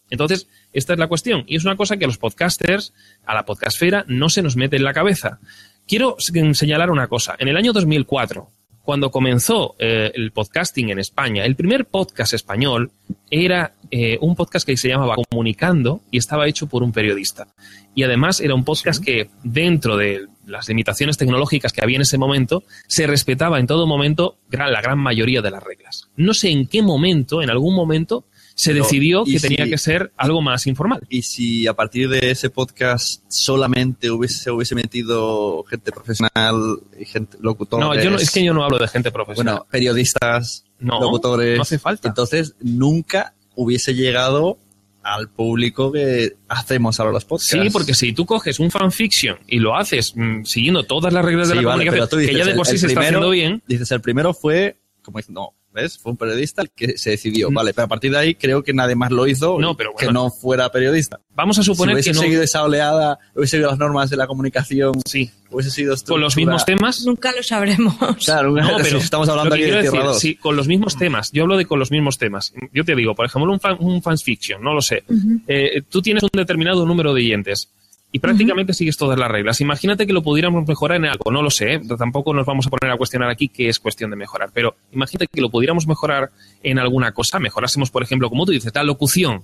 Entonces, 0.08 0.48
esta 0.72 0.92
es 0.92 0.98
la 0.98 1.08
cuestión. 1.08 1.44
Y 1.46 1.56
es 1.56 1.64
una 1.64 1.76
cosa 1.76 1.96
que 1.96 2.04
a 2.04 2.08
los 2.08 2.18
podcasters, 2.18 2.94
a 3.24 3.34
la 3.34 3.44
podcastfera, 3.44 4.04
no 4.08 4.28
se 4.28 4.42
nos 4.42 4.56
mete 4.56 4.76
en 4.76 4.84
la 4.84 4.94
cabeza. 4.94 5.40
Quiero 5.86 6.16
señalar 6.18 6.90
una 6.90 7.08
cosa. 7.08 7.36
En 7.38 7.48
el 7.48 7.56
año 7.56 7.72
2004, 7.72 8.50
cuando 8.86 9.10
comenzó 9.10 9.74
eh, 9.80 10.12
el 10.14 10.30
podcasting 10.30 10.90
en 10.90 11.00
España, 11.00 11.44
el 11.44 11.56
primer 11.56 11.86
podcast 11.86 12.32
español 12.32 12.92
era 13.28 13.74
eh, 13.90 14.16
un 14.20 14.36
podcast 14.36 14.64
que 14.64 14.76
se 14.76 14.88
llamaba 14.88 15.16
Comunicando 15.28 16.02
y 16.12 16.18
estaba 16.18 16.46
hecho 16.46 16.68
por 16.68 16.84
un 16.84 16.92
periodista. 16.92 17.48
Y 17.96 18.04
además 18.04 18.40
era 18.40 18.54
un 18.54 18.64
podcast 18.64 19.04
que 19.04 19.28
dentro 19.42 19.96
de 19.96 20.28
las 20.46 20.68
limitaciones 20.68 21.18
tecnológicas 21.18 21.72
que 21.72 21.82
había 21.82 21.96
en 21.96 22.02
ese 22.02 22.16
momento, 22.16 22.62
se 22.86 23.08
respetaba 23.08 23.58
en 23.58 23.66
todo 23.66 23.88
momento 23.88 24.36
la 24.50 24.80
gran 24.80 25.00
mayoría 25.00 25.42
de 25.42 25.50
las 25.50 25.64
reglas. 25.64 26.08
No 26.16 26.32
sé 26.32 26.50
en 26.50 26.68
qué 26.68 26.80
momento, 26.80 27.42
en 27.42 27.50
algún 27.50 27.74
momento, 27.74 28.24
se 28.56 28.72
decidió 28.72 29.24
que 29.24 29.38
tenía 29.38 29.66
que 29.66 29.76
ser 29.76 30.12
algo 30.16 30.40
más 30.40 30.66
informal. 30.66 31.06
Y 31.10 31.22
si 31.22 31.66
a 31.66 31.74
partir 31.74 32.08
de 32.08 32.30
ese 32.30 32.48
podcast 32.48 33.22
solamente 33.28 34.10
hubiese, 34.10 34.44
se 34.44 34.50
hubiese 34.50 34.74
metido 34.74 35.62
gente 35.64 35.92
profesional 35.92 36.80
y 36.98 37.04
gente 37.04 37.36
locutores. 37.38 37.86
No, 37.86 37.94
yo 37.94 38.16
es 38.16 38.30
que 38.30 38.42
yo 38.42 38.54
no 38.54 38.64
hablo 38.64 38.78
de 38.78 38.88
gente 38.88 39.12
profesional. 39.12 39.56
Bueno, 39.56 39.66
periodistas, 39.70 40.64
locutores. 40.80 41.56
No 41.56 41.62
hace 41.62 41.78
falta. 41.78 42.08
Entonces 42.08 42.54
nunca 42.60 43.34
hubiese 43.54 43.94
llegado 43.94 44.58
al 45.02 45.28
público 45.28 45.92
que 45.92 46.36
hacemos 46.48 46.98
ahora 46.98 47.12
los 47.12 47.26
podcasts. 47.26 47.62
Sí, 47.62 47.70
porque 47.70 47.92
si 47.92 48.14
tú 48.14 48.24
coges 48.24 48.58
un 48.58 48.70
fanfiction 48.70 49.36
y 49.46 49.58
lo 49.58 49.76
haces 49.76 50.14
mm, 50.16 50.44
siguiendo 50.44 50.82
todas 50.84 51.12
las 51.12 51.24
reglas 51.24 51.48
de 51.50 51.56
la 51.56 51.62
comunicación, 51.62 52.08
que 52.08 52.34
ya 52.34 52.46
de 52.46 52.54
por 52.54 52.66
sí 52.66 52.78
se 52.78 52.86
está 52.86 53.00
haciendo 53.00 53.28
bien. 53.28 53.62
Dices, 53.68 53.90
el 53.92 54.00
primero 54.00 54.32
fue, 54.32 54.78
como 55.02 55.20
no, 55.28 55.52
fue 56.00 56.12
un 56.12 56.18
periodista 56.18 56.62
el 56.62 56.70
que 56.70 56.98
se 56.98 57.10
decidió. 57.10 57.50
Mm. 57.50 57.54
Vale, 57.54 57.74
pero 57.74 57.84
a 57.84 57.88
partir 57.88 58.10
de 58.10 58.18
ahí 58.18 58.34
creo 58.34 58.62
que 58.62 58.72
nadie 58.72 58.94
más 58.94 59.10
lo 59.10 59.26
hizo 59.26 59.58
que 59.98 60.12
no 60.12 60.30
fuera 60.30 60.70
periodista. 60.70 61.20
Vamos 61.34 61.58
a 61.58 61.62
suponer 61.62 62.02
si 62.02 62.10
que 62.10 62.14
no. 62.14 62.20
seguido 62.22 62.42
esa 62.42 62.64
oleada, 62.64 63.18
hubiese 63.34 63.52
seguido 63.52 63.70
las 63.70 63.78
normas 63.78 64.10
de 64.10 64.16
la 64.16 64.26
comunicación. 64.26 64.94
Sí. 65.04 65.30
Hubiese 65.50 65.70
sido 65.70 65.94
Con 66.08 66.20
los 66.20 66.36
mismos 66.36 66.64
temas. 66.64 67.04
Nunca 67.06 67.32
lo 67.32 67.42
sabremos. 67.42 67.94
Claro, 68.24 68.50
no, 68.50 68.76
pero 68.82 68.98
estamos 68.98 69.28
hablando 69.28 69.54
aquí 69.54 69.64
de 69.64 69.82
decir, 69.82 70.00
Sí, 70.18 70.34
con 70.36 70.56
los 70.56 70.66
mismos 70.66 70.96
temas. 70.96 71.30
Yo 71.32 71.44
hablo 71.44 71.56
de 71.56 71.66
con 71.66 71.78
los 71.78 71.90
mismos 71.90 72.18
temas. 72.18 72.52
Yo 72.72 72.84
te 72.84 72.96
digo, 72.96 73.14
por 73.14 73.26
ejemplo, 73.26 73.52
un, 73.52 73.60
fan, 73.60 73.76
un 73.78 74.02
fanfiction, 74.02 74.62
no 74.62 74.74
lo 74.74 74.82
sé. 74.82 75.04
Eh, 75.46 75.82
tú 75.88 76.02
tienes 76.02 76.22
un 76.22 76.30
determinado 76.32 76.84
número 76.84 77.14
de 77.14 77.20
oyentes 77.20 77.70
y 78.12 78.18
prácticamente 78.18 78.72
sigues 78.72 78.96
todas 78.96 79.18
las 79.18 79.30
reglas. 79.30 79.60
Imagínate 79.60 80.06
que 80.06 80.12
lo 80.12 80.22
pudiéramos 80.22 80.66
mejorar 80.66 80.98
en 80.98 81.06
algo, 81.06 81.30
no 81.30 81.42
lo 81.42 81.50
sé, 81.50 81.74
¿eh? 81.74 81.80
tampoco 81.98 82.32
nos 82.32 82.46
vamos 82.46 82.66
a 82.66 82.70
poner 82.70 82.92
a 82.92 82.96
cuestionar 82.96 83.30
aquí 83.30 83.48
qué 83.48 83.68
es 83.68 83.78
cuestión 83.78 84.10
de 84.10 84.16
mejorar, 84.16 84.50
pero 84.54 84.76
imagínate 84.92 85.26
que 85.26 85.40
lo 85.40 85.50
pudiéramos 85.50 85.86
mejorar 85.86 86.30
en 86.62 86.78
alguna 86.78 87.12
cosa, 87.12 87.38
mejorásemos, 87.38 87.90
por 87.90 88.02
ejemplo, 88.02 88.28
como 88.28 88.46
tú 88.46 88.52
dices, 88.52 88.72
la 88.74 88.84
locución. 88.84 89.42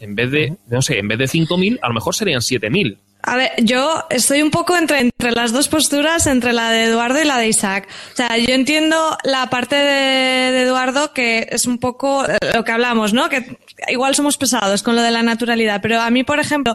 En 0.00 0.14
vez 0.16 0.30
de, 0.30 0.56
no 0.68 0.82
sé, 0.82 0.98
en 0.98 1.08
vez 1.08 1.18
de 1.18 1.26
5.000, 1.26 1.78
a 1.80 1.88
lo 1.88 1.94
mejor 1.94 2.14
serían 2.14 2.40
7.000. 2.40 2.98
A 3.26 3.36
ver, 3.36 3.50
yo 3.58 4.04
estoy 4.08 4.40
un 4.40 4.52
poco 4.52 4.76
entre, 4.76 5.00
entre 5.00 5.32
las 5.32 5.52
dos 5.52 5.66
posturas, 5.66 6.28
entre 6.28 6.52
la 6.52 6.70
de 6.70 6.84
Eduardo 6.84 7.20
y 7.20 7.24
la 7.24 7.38
de 7.38 7.48
Isaac. 7.48 7.88
O 8.12 8.16
sea, 8.16 8.38
yo 8.38 8.54
entiendo 8.54 9.18
la 9.24 9.50
parte 9.50 9.74
de, 9.74 10.52
de 10.52 10.62
Eduardo 10.62 11.12
que 11.12 11.48
es 11.50 11.66
un 11.66 11.78
poco 11.78 12.24
lo 12.54 12.64
que 12.64 12.70
hablamos, 12.70 13.12
¿no? 13.12 13.28
Que 13.28 13.58
igual 13.88 14.14
somos 14.14 14.38
pesados 14.38 14.84
con 14.84 14.94
lo 14.94 15.02
de 15.02 15.10
la 15.10 15.24
naturalidad, 15.24 15.80
pero 15.82 16.00
a 16.00 16.08
mí, 16.10 16.22
por 16.22 16.38
ejemplo, 16.38 16.74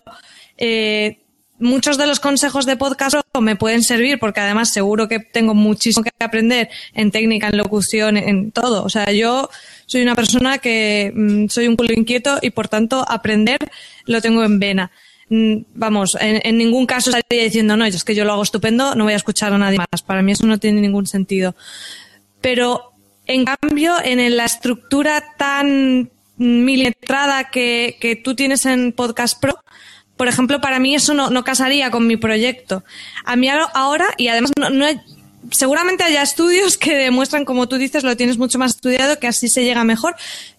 eh, 0.57 1.21
muchos 1.57 1.97
de 1.97 2.05
los 2.05 2.19
consejos 2.19 2.65
de 2.65 2.75
podcast 2.75 3.15
me 3.39 3.55
pueden 3.55 3.81
servir 3.81 4.19
porque 4.19 4.41
además 4.41 4.73
seguro 4.73 5.07
que 5.07 5.19
tengo 5.19 5.53
muchísimo 5.53 6.03
que 6.03 6.11
aprender 6.19 6.69
en 6.93 7.11
técnica, 7.11 7.47
en 7.47 7.57
locución, 7.57 8.17
en 8.17 8.51
todo. 8.51 8.83
O 8.83 8.89
sea, 8.89 9.09
yo 9.13 9.49
soy 9.85 10.01
una 10.01 10.15
persona 10.15 10.57
que 10.57 11.13
mm, 11.15 11.47
soy 11.47 11.69
un 11.69 11.77
culo 11.77 11.93
inquieto 11.93 12.39
y 12.41 12.49
por 12.49 12.67
tanto 12.67 13.05
aprender 13.07 13.59
lo 14.05 14.21
tengo 14.21 14.43
en 14.43 14.59
vena. 14.59 14.91
Mm, 15.33 15.63
vamos, 15.75 16.17
en, 16.19 16.57
ningún 16.57 16.85
caso 16.85 17.09
estaría 17.09 17.45
diciendo, 17.45 17.77
no, 17.77 17.85
es 17.85 18.03
que 18.03 18.13
yo 18.13 18.25
lo 18.25 18.33
hago 18.33 18.43
estupendo, 18.43 18.95
no 18.95 19.05
voy 19.05 19.13
a 19.13 19.15
escuchar 19.15 19.53
a 19.53 19.57
nadie 19.57 19.77
más. 19.77 20.01
Para 20.05 20.21
mí 20.21 20.33
eso 20.33 20.45
no 20.45 20.59
tiene 20.59 20.81
ningún 20.81 21.07
sentido. 21.07 21.55
Pero, 22.41 22.91
en 23.27 23.45
cambio, 23.45 23.95
en 24.03 24.35
la 24.35 24.43
estructura 24.43 25.23
tan 25.37 26.11
milimetrada 26.35 27.49
que, 27.49 27.97
que 28.01 28.17
tú 28.17 28.35
tienes 28.35 28.65
en 28.65 28.91
Podcast 28.91 29.39
Pro, 29.39 29.57
por 30.17 30.27
ejemplo, 30.27 30.59
para 30.59 30.79
mí 30.79 30.95
eso 30.95 31.13
no, 31.13 31.29
no 31.29 31.45
casaría 31.45 31.91
con 31.91 32.07
mi 32.07 32.17
proyecto. 32.17 32.83
A 33.23 33.37
mí 33.37 33.47
ahora, 33.49 34.07
y 34.17 34.27
además 34.27 34.51
no, 34.57 34.85
seguramente 35.49 36.03
haya 36.03 36.21
estudios 36.21 36.77
que 36.77 36.93
demuestran, 36.93 37.45
como 37.45 37.69
tú 37.69 37.77
dices, 37.77 38.03
lo 38.03 38.17
tienes 38.17 38.37
mucho 38.37 38.59
más 38.59 38.71
estudiado, 38.71 39.17
que 39.17 39.27
así 39.27 39.47
se 39.47 39.63
llega 39.63 39.85
mejor, 39.85 40.15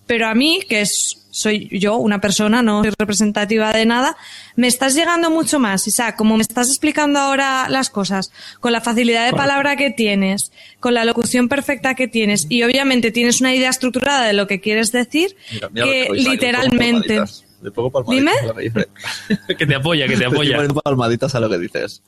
pero 0.07 0.29
a 0.29 0.35
mí, 0.35 0.63
que 0.67 0.81
es, 0.81 1.22
soy 1.33 1.69
yo 1.73 1.97
una 1.97 2.21
persona, 2.21 2.63
no 2.63 2.83
soy 2.83 2.93
representativa 2.99 3.73
de 3.73 3.87
nada, 3.87 4.17
me 4.55 4.69
estás 4.69 4.95
llegando 4.95 5.31
mucho 5.31 5.59
más, 5.59 5.89
Isaac, 5.89 6.15
como 6.17 6.37
me 6.37 6.43
estás 6.43 6.69
explicando 6.69 7.19
ahora 7.19 7.69
las 7.71 7.89
cosas, 7.89 8.31
con 8.61 8.71
la 8.71 8.83
facilidad 8.83 9.25
de 9.25 9.33
palabra 9.33 9.77
que 9.77 9.91
tienes, 9.91 10.53
con 10.79 10.93
la 10.93 11.05
locución 11.07 11.49
perfecta 11.49 11.95
que 11.95 12.07
tienes, 12.07 12.47
y 12.51 12.63
obviamente 12.63 13.11
tienes 13.11 13.41
una 13.41 13.55
idea 13.55 13.71
estructurada 13.71 14.27
de 14.27 14.35
lo 14.35 14.47
que 14.47 14.61
quieres 14.61 14.93
decir, 14.93 15.35
que 15.75 16.09
literalmente... 16.13 17.23
Le 17.63 17.71
pongo 17.71 17.91
palmaditas 17.91 18.43
a 18.43 18.47
lo 18.47 18.55
que 18.57 19.55
que 19.57 19.67
te 19.67 19.75
apoya, 19.75 20.09
que 20.09 20.17
te 20.17 20.25
apoya. 20.27 20.61
Le 20.61 20.69
pongo 20.69 20.81
palmaditas 20.81 21.35
a 21.35 21.41
lo 21.41 21.49
que 21.49 21.59
dices. 21.59 22.03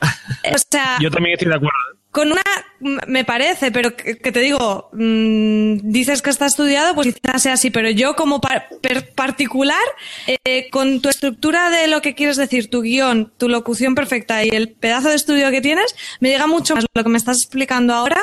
O 0.00 0.58
sea, 0.70 0.98
Yo 1.00 1.10
también 1.10 1.34
estoy 1.34 1.48
de 1.48 1.56
acuerdo. 1.56 1.99
Con 2.10 2.32
una, 2.32 2.42
me 3.06 3.24
parece, 3.24 3.70
pero 3.70 3.94
que, 3.94 4.14
te 4.14 4.40
digo, 4.40 4.88
mmm, 4.92 5.76
dices 5.82 6.22
que 6.22 6.30
está 6.30 6.46
estudiado, 6.46 6.94
pues 6.96 7.14
quizás 7.14 7.42
sea 7.42 7.52
así, 7.52 7.70
pero 7.70 7.88
yo 7.88 8.16
como 8.16 8.40
par, 8.40 8.68
particular, 9.14 9.78
eh, 10.26 10.68
con 10.70 11.00
tu 11.00 11.08
estructura 11.08 11.70
de 11.70 11.86
lo 11.86 12.02
que 12.02 12.16
quieres 12.16 12.36
decir, 12.36 12.68
tu 12.68 12.82
guion, 12.82 13.32
tu 13.36 13.48
locución 13.48 13.94
perfecta 13.94 14.44
y 14.44 14.48
el 14.48 14.70
pedazo 14.70 15.08
de 15.08 15.14
estudio 15.14 15.50
que 15.52 15.60
tienes, 15.60 15.94
me 16.18 16.30
llega 16.30 16.48
mucho 16.48 16.74
más 16.74 16.84
lo 16.92 17.04
que 17.04 17.10
me 17.10 17.18
estás 17.18 17.38
explicando 17.38 17.94
ahora 17.94 18.20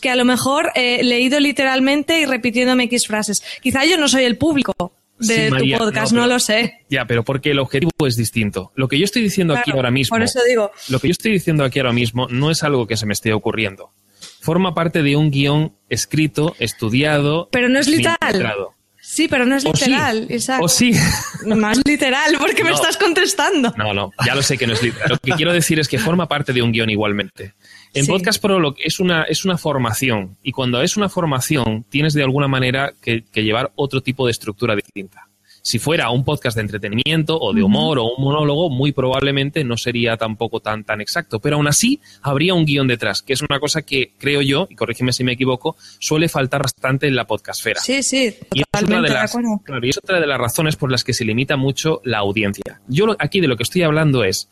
que 0.00 0.08
a 0.08 0.16
lo 0.16 0.24
mejor 0.24 0.72
eh, 0.74 1.02
leído 1.04 1.38
literalmente 1.38 2.20
y 2.20 2.26
repitiéndome 2.26 2.84
X 2.84 3.06
frases. 3.06 3.42
Quizá 3.60 3.84
yo 3.84 3.98
no 3.98 4.08
soy 4.08 4.24
el 4.24 4.38
público, 4.38 4.92
de 5.18 5.50
tu 5.50 5.78
podcast, 5.78 6.12
no, 6.12 6.26
lo 6.26 6.38
sé. 6.38 6.84
Ya, 6.88 7.06
pero 7.06 7.24
porque 7.24 7.50
el 7.50 7.58
objetivo 7.58 7.90
es 8.06 8.16
distinto. 8.16 8.72
Lo 8.74 8.88
que 8.88 8.98
yo 8.98 9.04
estoy 9.04 9.22
diciendo 9.22 9.54
aquí 9.56 9.70
ahora 9.70 9.90
mismo. 9.90 10.14
Por 10.14 10.22
eso 10.22 10.40
digo. 10.46 10.70
Lo 10.88 10.98
que 10.98 11.08
yo 11.08 11.12
estoy 11.12 11.32
diciendo 11.32 11.64
aquí 11.64 11.78
ahora 11.78 11.92
mismo 11.92 12.26
no 12.28 12.50
es 12.50 12.62
algo 12.62 12.86
que 12.86 12.96
se 12.96 13.06
me 13.06 13.12
esté 13.12 13.32
ocurriendo. 13.32 13.92
Forma 14.40 14.74
parte 14.74 15.02
de 15.02 15.16
un 15.16 15.30
guion 15.30 15.74
escrito, 15.88 16.54
estudiado. 16.58 17.48
Pero 17.50 17.68
no 17.68 17.78
es 17.78 17.88
literal. 17.88 18.68
Sí, 19.08 19.28
pero 19.28 19.46
no 19.46 19.54
es 19.54 19.62
literal, 19.62 20.26
O 20.60 20.68
sí. 20.68 20.92
No 21.44 21.70
es 21.70 21.80
literal, 21.86 22.36
porque 22.40 22.64
me 22.64 22.72
estás 22.72 22.96
contestando. 22.96 23.72
No, 23.76 23.94
no, 23.94 24.10
ya 24.26 24.34
lo 24.34 24.42
sé 24.42 24.58
que 24.58 24.66
no 24.66 24.72
es 24.72 24.82
literal. 24.82 25.10
Lo 25.10 25.18
que 25.18 25.30
quiero 25.32 25.52
decir 25.52 25.78
es 25.78 25.86
que 25.86 25.98
forma 25.98 26.26
parte 26.26 26.52
de 26.52 26.60
un 26.60 26.72
guion 26.72 26.90
igualmente. 26.90 27.54
En 27.96 28.06
Podcast 28.06 28.42
Pro 28.42 28.60
lo 28.60 28.74
es 28.78 29.00
una, 29.00 29.22
es 29.22 29.46
una 29.46 29.56
formación 29.56 30.36
y 30.42 30.52
cuando 30.52 30.82
es 30.82 30.98
una 30.98 31.08
formación 31.08 31.86
tienes 31.88 32.12
de 32.12 32.22
alguna 32.22 32.46
manera 32.46 32.92
que 33.00 33.22
llevar 33.42 33.72
otro 33.74 34.02
tipo 34.02 34.26
de 34.26 34.32
estructura 34.32 34.76
distinta. 34.76 35.28
Si 35.66 35.80
fuera 35.80 36.10
un 36.10 36.22
podcast 36.22 36.54
de 36.54 36.60
entretenimiento 36.60 37.36
o 37.40 37.52
de 37.52 37.60
humor 37.60 37.98
o 37.98 38.04
un 38.04 38.22
monólogo, 38.22 38.70
muy 38.70 38.92
probablemente 38.92 39.64
no 39.64 39.76
sería 39.76 40.16
tampoco 40.16 40.60
tan, 40.60 40.84
tan 40.84 41.00
exacto. 41.00 41.40
Pero 41.40 41.56
aún 41.56 41.66
así, 41.66 42.00
habría 42.22 42.54
un 42.54 42.64
guion 42.64 42.86
detrás, 42.86 43.20
que 43.20 43.32
es 43.32 43.42
una 43.42 43.58
cosa 43.58 43.82
que 43.82 44.12
creo 44.16 44.42
yo, 44.42 44.68
y 44.70 44.76
corrígeme 44.76 45.12
si 45.12 45.24
me 45.24 45.32
equivoco, 45.32 45.74
suele 45.98 46.28
faltar 46.28 46.62
bastante 46.62 47.08
en 47.08 47.16
la 47.16 47.26
podcastfera. 47.26 47.80
Sí, 47.80 48.04
sí, 48.04 48.32
y 48.54 48.60
es, 48.60 48.82
una 48.84 49.02
de 49.02 49.08
las, 49.08 49.36
y 49.82 49.88
es 49.88 49.98
otra 49.98 50.20
de 50.20 50.28
las 50.28 50.38
razones 50.38 50.76
por 50.76 50.92
las 50.92 51.02
que 51.02 51.12
se 51.12 51.24
limita 51.24 51.56
mucho 51.56 52.00
la 52.04 52.18
audiencia. 52.18 52.80
Yo 52.86 53.16
aquí 53.18 53.40
de 53.40 53.48
lo 53.48 53.56
que 53.56 53.64
estoy 53.64 53.82
hablando 53.82 54.22
es 54.22 54.48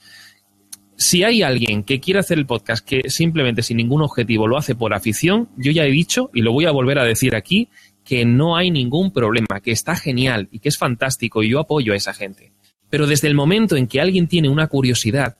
si 0.96 1.24
hay 1.24 1.42
alguien 1.42 1.82
que 1.82 2.00
quiere 2.00 2.20
hacer 2.20 2.38
el 2.38 2.46
podcast 2.46 2.86
que 2.86 3.10
simplemente 3.10 3.62
sin 3.62 3.76
ningún 3.76 4.02
objetivo 4.02 4.46
lo 4.46 4.56
hace 4.56 4.74
por 4.74 4.94
afición, 4.94 5.48
yo 5.56 5.72
ya 5.72 5.84
he 5.84 5.90
dicho 5.90 6.30
y 6.32 6.42
lo 6.42 6.52
voy 6.52 6.66
a 6.66 6.70
volver 6.70 6.98
a 6.98 7.04
decir 7.04 7.34
aquí, 7.34 7.68
que 8.04 8.24
no 8.24 8.56
hay 8.56 8.70
ningún 8.70 9.12
problema, 9.12 9.60
que 9.62 9.72
está 9.72 9.96
genial 9.96 10.48
y 10.52 10.58
que 10.58 10.68
es 10.68 10.78
fantástico 10.78 11.42
y 11.42 11.50
yo 11.50 11.60
apoyo 11.60 11.92
a 11.92 11.96
esa 11.96 12.12
gente. 12.12 12.52
Pero 12.90 13.06
desde 13.06 13.28
el 13.28 13.34
momento 13.34 13.76
en 13.76 13.88
que 13.88 14.00
alguien 14.00 14.28
tiene 14.28 14.48
una 14.48 14.68
curiosidad, 14.68 15.38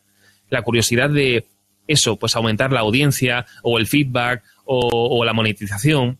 la 0.48 0.62
curiosidad 0.62 1.10
de 1.10 1.46
eso, 1.86 2.16
pues 2.16 2.34
aumentar 2.34 2.72
la 2.72 2.80
audiencia 2.80 3.46
o 3.62 3.78
el 3.78 3.86
feedback 3.86 4.42
o, 4.64 5.24
la 5.24 5.34
monetización, 5.34 6.18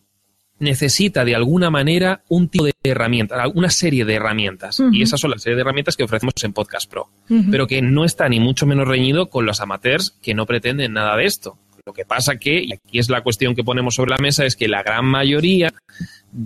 necesita 0.59 1.25
de 1.25 1.35
alguna 1.35 1.69
manera 1.69 2.23
un 2.29 2.47
tipo 2.47 2.65
de 2.65 2.73
herramienta, 2.83 3.47
una 3.53 3.69
serie 3.69 4.05
de 4.05 4.15
herramientas. 4.15 4.81
Y 4.91 5.01
esas 5.01 5.19
son 5.19 5.31
las 5.31 5.41
serie 5.41 5.55
de 5.55 5.61
herramientas 5.61 5.97
que 5.97 6.03
ofrecemos 6.03 6.33
en 6.43 6.53
Podcast 6.53 6.89
Pro. 6.89 7.09
Pero 7.51 7.67
que 7.67 7.81
no 7.81 8.05
está 8.05 8.29
ni 8.29 8.39
mucho 8.39 8.65
menos 8.65 8.87
reñido 8.87 9.29
con 9.29 9.45
los 9.45 9.61
amateurs 9.61 10.17
que 10.21 10.33
no 10.33 10.45
pretenden 10.45 10.93
nada 10.93 11.15
de 11.17 11.25
esto. 11.25 11.57
Lo 11.85 11.93
que 11.93 12.05
pasa 12.05 12.37
que, 12.37 12.63
y 12.63 12.73
aquí 12.73 12.97
es 12.97 13.09
la 13.09 13.21
cuestión 13.21 13.53
que 13.53 13.63
ponemos 13.63 13.93
sobre 13.93 14.11
la 14.11 14.17
mesa, 14.17 14.43
es 14.43 14.55
que 14.55 14.67
la 14.67 14.81
gran 14.81 15.05
mayoría 15.05 15.71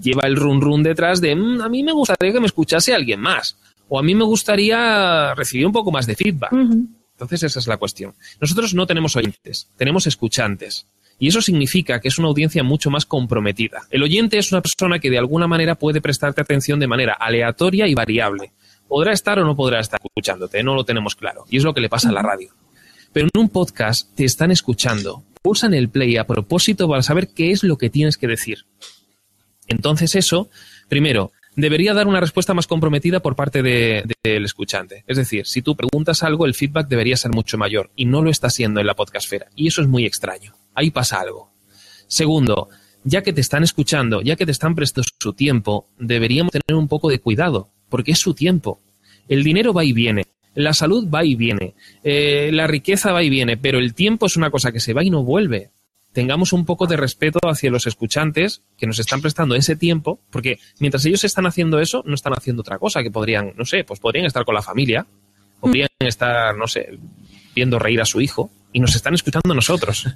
lleva 0.02 0.28
el 0.28 0.36
run 0.36 0.60
run 0.60 0.84
detrás 0.84 1.22
de 1.22 1.34
mm, 1.34 1.62
a 1.62 1.69
mí 1.69 1.82
me 1.82 1.93
gustaría 1.93 2.34
que 2.34 2.41
me 2.41 2.45
escuchase 2.45 2.93
alguien 2.93 3.22
más 3.22 3.58
o 3.88 3.98
a 3.98 4.04
mí 4.04 4.15
me 4.15 4.24
gustaría 4.24 5.34
recibir 5.36 5.65
un 5.65 5.72
poco 5.72 5.91
más 5.91 6.06
de 6.06 6.15
feedback. 6.15 6.52
Entonces 6.52 7.43
esa 7.43 7.60
es 7.60 7.67
la 7.67 7.78
cuestión. 7.78 8.13
Nosotros 8.39 8.74
no 8.74 8.86
tenemos 8.86 9.15
oyentes, 9.15 9.69
tenemos 9.76 10.08
escuchantes. 10.08 10.86
Y 11.19 11.27
eso 11.27 11.41
significa 11.41 11.99
que 11.99 12.08
es 12.08 12.17
una 12.17 12.29
audiencia 12.29 12.63
mucho 12.63 12.89
más 12.89 13.05
comprometida. 13.05 13.82
El 13.91 14.03
oyente 14.03 14.38
es 14.38 14.51
una 14.51 14.62
persona 14.62 14.99
que 14.99 15.10
de 15.10 15.17
alguna 15.17 15.47
manera 15.47 15.75
puede 15.75 16.01
prestarte 16.01 16.41
atención 16.41 16.79
de 16.79 16.88
manera 16.88 17.13
aleatoria 17.13 17.88
y 17.88 17.93
variable. 17.93 18.53
Podrá 18.88 19.12
estar 19.12 19.38
o 19.38 19.45
no 19.45 19.55
podrá 19.55 19.82
estar 19.82 19.99
escuchándote, 20.03 20.63
no 20.63 20.75
lo 20.75 20.86
tenemos 20.86 21.15
claro. 21.15 21.43
Y 21.49 21.58
es 21.58 21.63
lo 21.63 21.73
que 21.73 21.82
le 21.82 21.89
pasa 21.89 22.10
a 22.10 22.13
la 22.13 22.21
radio. 22.21 22.51
Pero 23.12 23.27
en 23.34 23.41
un 23.41 23.49
podcast 23.49 24.15
te 24.15 24.23
están 24.23 24.49
escuchando, 24.49 25.23
pulsan 25.41 25.73
el 25.73 25.89
play 25.89 26.15
a 26.17 26.25
propósito 26.25 26.88
para 26.88 27.03
saber 27.03 27.29
qué 27.36 27.51
es 27.51 27.63
lo 27.63 27.77
que 27.77 27.89
tienes 27.89 28.17
que 28.17 28.27
decir. 28.27 28.65
Entonces 29.67 30.15
eso, 30.15 30.49
primero, 30.88 31.32
debería 31.56 31.94
dar 31.94 32.08
una 32.08 32.20
respuesta 32.20 32.54
más 32.54 32.68
comprometida 32.68 33.22
por 33.22 33.36
parte 33.36 33.62
del 33.62 34.46
escuchante. 34.46 35.04
Es 35.08 35.18
decir, 35.18 35.46
si 35.46 35.62
tú 35.62 35.76
preguntas 35.76 36.24
algo, 36.24 36.46
el 36.46 36.54
feedback 36.54 36.88
debería 36.88 37.18
ser 37.18 37.32
mucho 37.32 37.58
mayor 37.58 37.92
y 37.96 38.06
no 38.06 38.22
lo 38.22 38.30
está 38.30 38.50
siendo 38.50 38.80
en 38.80 38.88
la 38.88 38.96
podcastfera. 38.96 39.48
Y 39.56 39.68
eso 39.68 39.82
es 39.82 39.88
muy 39.88 40.06
extraño. 40.06 40.56
Ahí 40.74 40.92
pasa 40.92 41.20
algo. 41.20 41.52
Segundo, 42.08 42.70
ya 43.04 43.22
que 43.22 43.34
te 43.34 43.42
están 43.42 43.64
escuchando, 43.64 44.22
ya 44.22 44.36
que 44.36 44.46
te 44.46 44.52
están 44.52 44.76
prestando 44.76 45.08
su 45.20 45.34
tiempo, 45.34 45.88
deberíamos 46.00 46.52
tener 46.52 46.78
un 46.78 46.88
poco 46.88 47.10
de 47.10 47.20
cuidado, 47.20 47.70
porque 47.90 48.12
es 48.12 48.20
su 48.20 48.34
tiempo. 48.34 48.82
El 49.28 49.44
dinero 49.44 49.74
va 49.74 49.84
y 49.84 49.94
viene, 49.94 50.26
la 50.56 50.74
salud 50.74 51.08
va 51.10 51.24
y 51.24 51.36
viene, 51.36 51.76
eh, 52.04 52.50
la 52.52 52.68
riqueza 52.68 53.12
va 53.12 53.24
y 53.24 53.30
viene, 53.30 53.58
pero 53.58 53.78
el 53.78 53.94
tiempo 53.94 54.26
es 54.26 54.38
una 54.38 54.50
cosa 54.50 54.72
que 54.72 54.80
se 54.80 54.94
va 54.94 55.04
y 55.04 55.10
no 55.10 55.24
vuelve 55.24 55.70
tengamos 56.19 56.51
un 56.51 56.65
poco 56.65 56.86
de 56.86 56.97
respeto 56.97 57.39
hacia 57.43 57.71
los 57.71 57.88
escuchantes 57.88 58.62
que 58.77 58.86
nos 58.86 58.99
están 58.99 59.21
prestando 59.21 59.55
ese 59.55 59.77
tiempo, 59.77 60.19
porque 60.29 60.60
mientras 60.79 61.05
ellos 61.05 61.23
están 61.23 61.45
haciendo 61.45 61.79
eso, 61.79 62.03
no 62.05 62.13
están 62.13 62.34
haciendo 62.34 62.60
otra 62.60 62.77
cosa, 62.77 63.01
que 63.01 63.10
podrían, 63.10 63.53
no 63.55 63.63
sé, 63.63 63.86
pues 63.86 64.01
podrían 64.01 64.25
estar 64.25 64.43
con 64.43 64.53
la 64.53 64.62
familia, 64.62 65.08
podrían 65.62 65.88
estar, 65.97 66.58
no 66.58 66.67
sé, 66.67 66.99
viendo 67.55 67.79
reír 67.79 68.01
a 68.01 68.05
su 68.05 68.19
hijo, 68.19 68.51
y 68.73 68.82
nos 68.82 68.93
están 68.97 69.13
escuchando 69.13 69.55
nosotros. 69.55 70.08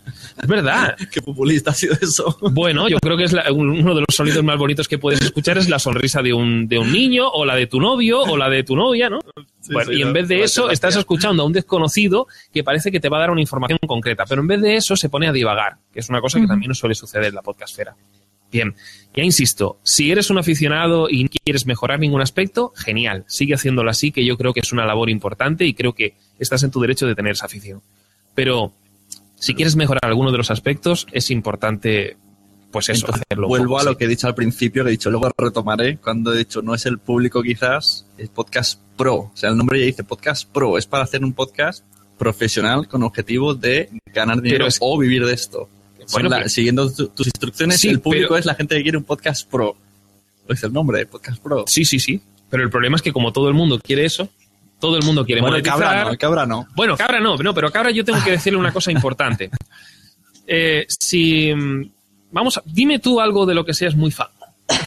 Es 0.41 0.47
verdad. 0.47 0.97
Qué 1.11 1.21
populista 1.21 1.71
ha 1.71 1.73
sido 1.73 1.95
eso. 2.01 2.37
Bueno, 2.51 2.89
yo 2.89 2.99
creo 2.99 3.15
que 3.15 3.23
es 3.23 3.33
uno 3.53 3.95
de 3.95 4.01
los 4.01 4.13
sonidos 4.13 4.43
más 4.43 4.57
bonitos 4.57 4.89
que 4.89 4.97
puedes 4.97 5.21
escuchar 5.21 5.57
es 5.57 5.69
la 5.69 5.79
sonrisa 5.79 6.21
de 6.21 6.33
un, 6.33 6.67
de 6.67 6.79
un 6.79 6.91
niño 6.91 7.29
o 7.29 7.45
la 7.45 7.55
de 7.55 7.67
tu 7.67 7.79
novio 7.79 8.21
o 8.21 8.35
la 8.35 8.49
de 8.49 8.63
tu 8.63 8.75
novia, 8.75 9.09
¿no? 9.09 9.19
Bueno, 9.71 9.91
y 9.91 10.01
en 10.01 10.13
vez 10.13 10.27
de 10.27 10.43
eso 10.43 10.69
estás 10.69 10.95
escuchando 10.95 11.43
a 11.43 11.45
un 11.45 11.53
desconocido 11.53 12.27
que 12.53 12.63
parece 12.63 12.91
que 12.91 12.99
te 12.99 13.09
va 13.09 13.17
a 13.17 13.21
dar 13.21 13.31
una 13.31 13.41
información 13.41 13.79
concreta, 13.87 14.25
pero 14.27 14.41
en 14.41 14.47
vez 14.47 14.61
de 14.61 14.75
eso 14.75 14.95
se 14.95 15.09
pone 15.09 15.27
a 15.27 15.31
divagar, 15.31 15.77
que 15.93 15.99
es 15.99 16.09
una 16.09 16.21
cosa 16.21 16.39
que 16.39 16.47
también 16.47 16.69
nos 16.69 16.79
suele 16.79 16.95
suceder 16.95 17.27
en 17.27 17.35
la 17.35 17.41
podcastfera. 17.41 17.95
Bien, 18.51 18.75
ya 19.15 19.23
insisto, 19.23 19.79
si 19.81 20.11
eres 20.11 20.29
un 20.29 20.37
aficionado 20.37 21.09
y 21.09 21.23
no 21.23 21.29
quieres 21.43 21.65
mejorar 21.65 21.99
ningún 21.99 22.21
aspecto, 22.21 22.71
genial, 22.75 23.25
sigue 23.27 23.55
haciéndolo 23.55 23.89
así, 23.89 24.11
que 24.11 24.23
yo 24.23 24.37
creo 24.37 24.53
que 24.53 24.59
es 24.59 24.71
una 24.71 24.85
labor 24.85 25.09
importante 25.09 25.65
y 25.65 25.73
creo 25.73 25.93
que 25.93 26.13
estás 26.37 26.61
en 26.61 26.69
tu 26.69 26.79
derecho 26.79 27.07
de 27.07 27.15
tener 27.15 27.31
esa 27.31 27.47
afición. 27.47 27.81
Pero 28.35 28.71
si 29.35 29.55
quieres 29.55 29.75
mejorar 29.75 30.05
alguno 30.05 30.31
de 30.31 30.37
los 30.37 30.51
aspectos, 30.51 31.07
es 31.11 31.31
importante, 31.31 32.15
pues 32.73 32.89
eso, 32.89 33.07
hacerlo. 33.13 33.47
Vuelvo 33.47 33.79
a 33.79 33.83
lo 33.83 33.95
que 33.95 34.05
he 34.05 34.07
dicho 34.07 34.27
al 34.27 34.33
principio, 34.33 34.83
que 34.83 34.89
he 34.89 34.91
dicho, 34.91 35.11
luego 35.11 35.31
retomaré, 35.37 35.97
cuando 35.97 36.33
he 36.33 36.39
dicho 36.39 36.61
no 36.63 36.73
es 36.73 36.85
el 36.87 36.97
público 36.97 37.43
quizás, 37.43 38.05
es 38.17 38.29
podcast 38.29 38.81
pro. 38.97 39.15
O 39.15 39.31
sea, 39.35 39.51
el 39.51 39.57
nombre 39.57 39.79
ya 39.79 39.85
dice 39.85 40.03
podcast 40.03 40.49
pro, 40.51 40.77
es 40.77 40.87
para 40.87 41.03
hacer 41.03 41.23
un 41.23 41.33
podcast 41.33 41.85
profesional 42.17 42.87
con 42.87 43.03
objetivos 43.03 43.61
de 43.61 43.89
ganar 44.07 44.41
dinero 44.41 44.67
o 44.79 44.97
vivir 44.97 45.23
de 45.23 45.33
esto. 45.33 45.69
Bueno, 46.11 46.31
siguiendo 46.49 46.91
tus 46.91 47.27
instrucciones, 47.27 47.85
el 47.85 48.01
público 48.01 48.35
es 48.35 48.45
la 48.45 48.55
gente 48.55 48.75
que 48.75 48.81
quiere 48.81 48.97
un 48.97 49.03
podcast 49.03 49.47
pro. 49.47 49.77
Es 50.49 50.63
el 50.63 50.73
nombre, 50.73 51.05
podcast 51.05 51.41
pro. 51.41 51.65
Sí, 51.67 51.85
sí, 51.85 51.99
sí. 51.99 52.19
Pero 52.49 52.63
el 52.63 52.69
problema 52.69 52.97
es 52.97 53.01
que 53.01 53.13
como 53.13 53.31
todo 53.31 53.47
el 53.47 53.53
mundo 53.53 53.79
quiere 53.79 54.03
eso, 54.03 54.27
todo 54.79 54.97
el 54.97 55.03
mundo 55.03 55.23
quiere 55.25 55.41
bueno, 55.41 55.53
monetizar. 55.53 55.79
Cabra 55.79 56.05
no, 56.05 56.17
cabra 56.17 56.45
no. 56.45 56.67
Bueno, 56.75 56.97
cabra 56.97 57.19
no, 57.19 57.37
no, 57.37 57.53
pero 57.53 57.71
cabra 57.71 57.91
yo 57.91 58.03
tengo 58.03 58.21
que 58.23 58.31
decirle 58.31 58.57
una 58.57 58.73
cosa 58.73 58.91
importante. 58.91 59.51
Eh, 60.45 60.85
si 60.89 61.53
vamos, 62.33 62.57
a, 62.57 62.63
dime 62.65 62.99
tú 62.99 63.21
algo 63.21 63.45
de 63.45 63.53
lo 63.53 63.63
que 63.63 63.73
seas 63.73 63.95
muy 63.95 64.11
fan. 64.11 64.27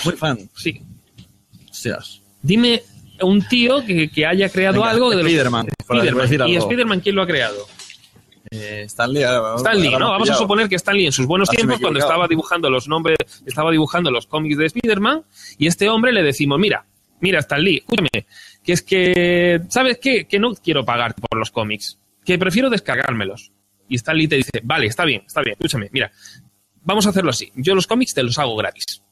Muy 0.05 0.15
fan. 0.15 0.39
Sí. 0.55 0.83
Seas. 1.71 2.21
Dime 2.43 2.83
un 3.23 3.47
tío 3.49 3.85
que, 3.85 4.11
que 4.11 4.27
haya 4.27 4.49
creado 4.51 4.85
algo 4.85 5.11
de 5.11 5.23
Spiderman. 5.23 5.69
Spiderman. 5.83 6.49
¿Y 6.49 6.61
Spiderman 6.61 7.01
quién 7.01 7.15
lo 7.15 7.23
ha 7.23 7.27
creado? 7.27 7.67
Eh, 8.51 8.83
Stanley, 8.87 9.25
Stanley 9.57 9.91
¿no? 9.99 10.11
Vamos 10.11 10.31
a 10.31 10.35
suponer 10.35 10.69
que 10.69 10.77
Stanley 10.77 11.07
en 11.07 11.13
sus 11.13 11.27
buenos 11.27 11.49
tiempos, 11.49 11.81
cuando 11.81 11.99
estaba 11.99 12.29
dibujando 12.29 12.71
los 12.71 12.87
nombres, 12.87 13.19
estaba 13.45 13.71
dibujando 13.71 14.11
los 14.11 14.27
cómics 14.27 14.57
de 14.57 14.69
Spiderman, 14.69 15.25
y 15.59 15.67
este 15.67 15.89
hombre 15.89 16.13
le 16.13 16.23
decimos, 16.23 16.59
mira, 16.59 16.87
mira, 17.21 17.41
Stanley, 17.41 17.79
escúchame, 17.79 18.27
que 18.63 18.73
es 18.73 18.83
que, 18.83 19.63
¿sabes 19.69 19.99
qué? 20.01 20.27
Que 20.27 20.39
no 20.39 20.55
quiero 20.55 20.85
pagar 20.85 21.15
por 21.15 21.39
los 21.39 21.51
cómics, 21.51 21.99
que 22.25 22.39
prefiero 22.39 22.71
descargármelos. 22.71 23.51
Y 23.89 23.97
Stanley 23.97 24.29
te 24.29 24.37
dice, 24.37 24.61
vale, 24.63 24.87
está 24.87 25.05
bien, 25.05 25.23
está 25.27 25.43
bien, 25.43 25.55
escúchame, 25.55 25.89
mira, 25.93 26.11
vamos 26.87 27.07
a 27.07 27.11
hacerlo 27.11 27.31
así, 27.31 27.53
yo 27.55 27.75
los 27.75 27.87
cómics 27.87 28.15
te 28.15 28.23
los 28.23 28.39
hago 28.39 28.57
gratis, 28.57 29.03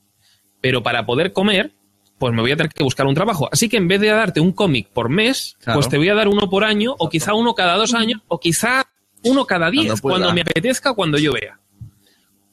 pero 0.62 0.82
para 0.82 1.04
poder 1.04 1.34
comer, 1.34 1.74
pues 2.18 2.32
me 2.32 2.40
voy 2.40 2.52
a 2.52 2.56
tener 2.56 2.72
que 2.72 2.82
buscar 2.82 3.06
un 3.06 3.14
trabajo. 3.14 3.48
Así 3.52 3.68
que 3.68 3.76
en 3.76 3.88
vez 3.88 4.00
de 4.00 4.08
darte 4.08 4.40
un 4.40 4.52
cómic 4.52 4.88
por 4.88 5.08
mes, 5.08 5.56
pues 5.64 5.88
te 5.88 5.98
voy 5.98 6.08
a 6.08 6.14
dar 6.14 6.28
uno 6.28 6.48
por 6.48 6.64
año, 6.64 6.94
o 6.98 7.10
quizá 7.10 7.34
uno 7.34 7.54
cada 7.54 7.76
dos 7.76 7.92
años, 7.92 8.22
o 8.28 8.40
quizá 8.40 8.87
uno 9.24 9.44
cada 9.44 9.70
diez, 9.70 10.00
cuando, 10.00 10.32
me 10.32 10.42
apetezca, 10.42 10.94
cuando 10.94 11.18
yo 11.18 11.32
vea. 11.32 11.58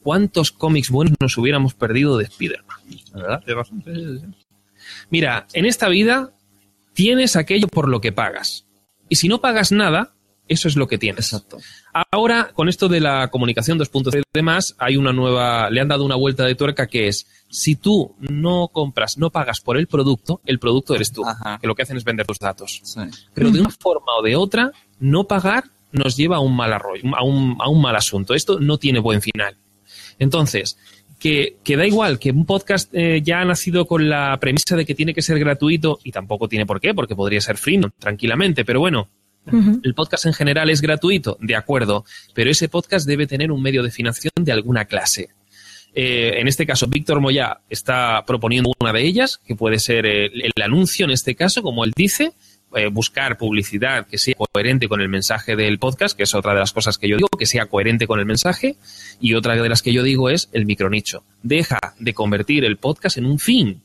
¿Cuántos 0.03 0.51
cómics 0.51 0.89
buenos 0.89 1.13
nos 1.19 1.37
hubiéramos 1.37 1.75
perdido 1.75 2.17
de 2.17 2.25
Spider-Man? 2.25 2.77
¿Verdad? 3.13 3.43
Mira, 5.09 5.45
en 5.53 5.65
esta 5.65 5.89
vida 5.89 6.33
tienes 6.93 7.35
aquello 7.35 7.67
por 7.67 7.87
lo 7.87 8.01
que 8.01 8.11
pagas. 8.11 8.65
Y 9.09 9.17
si 9.17 9.27
no 9.27 9.41
pagas 9.41 9.71
nada, 9.71 10.15
eso 10.51 10.67
es 10.67 10.75
lo 10.75 10.87
que 10.87 10.97
tienes. 10.97 11.33
Exacto. 11.33 11.57
Ahora, 12.11 12.51
con 12.53 12.67
esto 12.67 12.89
de 12.89 12.99
la 12.99 13.29
comunicación 13.29 13.79
2.0 13.79 14.19
y 14.19 14.23
demás, 14.33 14.75
hay 14.77 14.97
una 14.97 15.13
nueva, 15.13 15.69
le 15.69 15.79
han 15.79 15.87
dado 15.87 16.03
una 16.03 16.15
vuelta 16.15 16.45
de 16.45 16.55
tuerca 16.55 16.87
que 16.87 17.07
es, 17.07 17.25
si 17.49 17.75
tú 17.75 18.15
no 18.19 18.67
compras, 18.67 19.17
no 19.17 19.29
pagas 19.29 19.61
por 19.61 19.77
el 19.77 19.87
producto, 19.87 20.41
el 20.45 20.59
producto 20.59 20.93
eres 20.93 21.11
tú, 21.11 21.23
que 21.61 21.67
lo 21.67 21.75
que 21.75 21.83
hacen 21.83 21.97
es 21.97 22.03
vender 22.03 22.27
tus 22.27 22.39
datos. 22.39 22.81
Pero 23.33 23.49
de 23.49 23.61
una 23.61 23.69
forma 23.69 24.13
o 24.19 24.21
de 24.21 24.35
otra, 24.35 24.71
no 24.99 25.25
pagar 25.25 25.65
nos 25.93 26.17
lleva 26.17 26.37
a 26.37 26.39
un 26.39 26.55
mal 26.55 26.71
arroyo, 26.73 27.03
a 27.15 27.23
un, 27.23 27.57
a 27.59 27.69
un 27.69 27.81
mal 27.81 27.95
asunto. 27.95 28.33
Esto 28.33 28.59
no 28.59 28.77
tiene 28.77 28.99
buen 28.99 29.21
final. 29.21 29.57
Entonces, 30.19 30.77
que, 31.21 31.57
da 31.77 31.85
igual, 31.85 32.19
que 32.19 32.31
un 32.31 32.45
podcast 32.45 32.93
eh, 32.93 33.21
ya 33.23 33.41
ha 33.41 33.45
nacido 33.45 33.85
con 33.85 34.09
la 34.09 34.37
premisa 34.39 34.75
de 34.75 34.85
que 34.85 34.95
tiene 34.95 35.13
que 35.13 35.21
ser 35.21 35.39
gratuito, 35.39 35.99
y 36.03 36.11
tampoco 36.11 36.47
tiene 36.47 36.65
por 36.65 36.81
qué, 36.81 36.93
porque 36.93 37.15
podría 37.15 37.39
ser 37.41 37.57
free, 37.57 37.79
tranquilamente, 37.99 38.65
pero 38.65 38.79
bueno, 38.79 39.07
el 39.45 39.93
podcast 39.93 40.25
en 40.25 40.33
general 40.33 40.69
es 40.69 40.81
gratuito, 40.81 41.37
de 41.41 41.55
acuerdo, 41.55 42.05
pero 42.33 42.51
ese 42.51 42.69
podcast 42.69 43.07
debe 43.07 43.27
tener 43.27 43.51
un 43.51 43.61
medio 43.61 43.83
de 43.83 43.91
financiación 43.91 44.45
de 44.45 44.51
alguna 44.51 44.85
clase. 44.85 45.29
Eh, 45.93 46.39
en 46.39 46.47
este 46.47 46.65
caso, 46.65 46.87
Víctor 46.87 47.19
Moya 47.19 47.59
está 47.69 48.23
proponiendo 48.25 48.71
una 48.79 48.93
de 48.93 49.05
ellas, 49.05 49.39
que 49.45 49.55
puede 49.55 49.79
ser 49.79 50.05
el, 50.05 50.51
anuncio, 50.63 51.05
en 51.05 51.11
este 51.11 51.35
caso, 51.35 51.61
como 51.61 51.83
él 51.83 51.91
dice, 51.95 52.33
eh, 52.75 52.87
buscar 52.87 53.37
publicidad 53.37 54.07
que 54.07 54.17
sea 54.17 54.35
coherente 54.35 54.87
con 54.87 55.01
el 55.01 55.09
mensaje 55.09 55.55
del 55.55 55.79
podcast, 55.79 56.15
que 56.15 56.23
es 56.23 56.33
otra 56.33 56.53
de 56.53 56.59
las 56.59 56.71
cosas 56.71 56.97
que 56.97 57.09
yo 57.09 57.17
digo, 57.17 57.27
que 57.37 57.45
sea 57.45 57.65
coherente 57.65 58.07
con 58.07 58.19
el 58.19 58.25
mensaje, 58.25 58.77
y 59.19 59.33
otra 59.33 59.55
de 59.55 59.67
las 59.67 59.81
que 59.81 59.91
yo 59.91 60.03
digo 60.03 60.29
es 60.29 60.49
el 60.53 60.65
micronicho. 60.65 61.23
Deja 61.43 61.79
de 61.99 62.13
convertir 62.13 62.63
el 62.63 62.77
podcast 62.77 63.17
en 63.17 63.25
un 63.25 63.39
fin, 63.39 63.81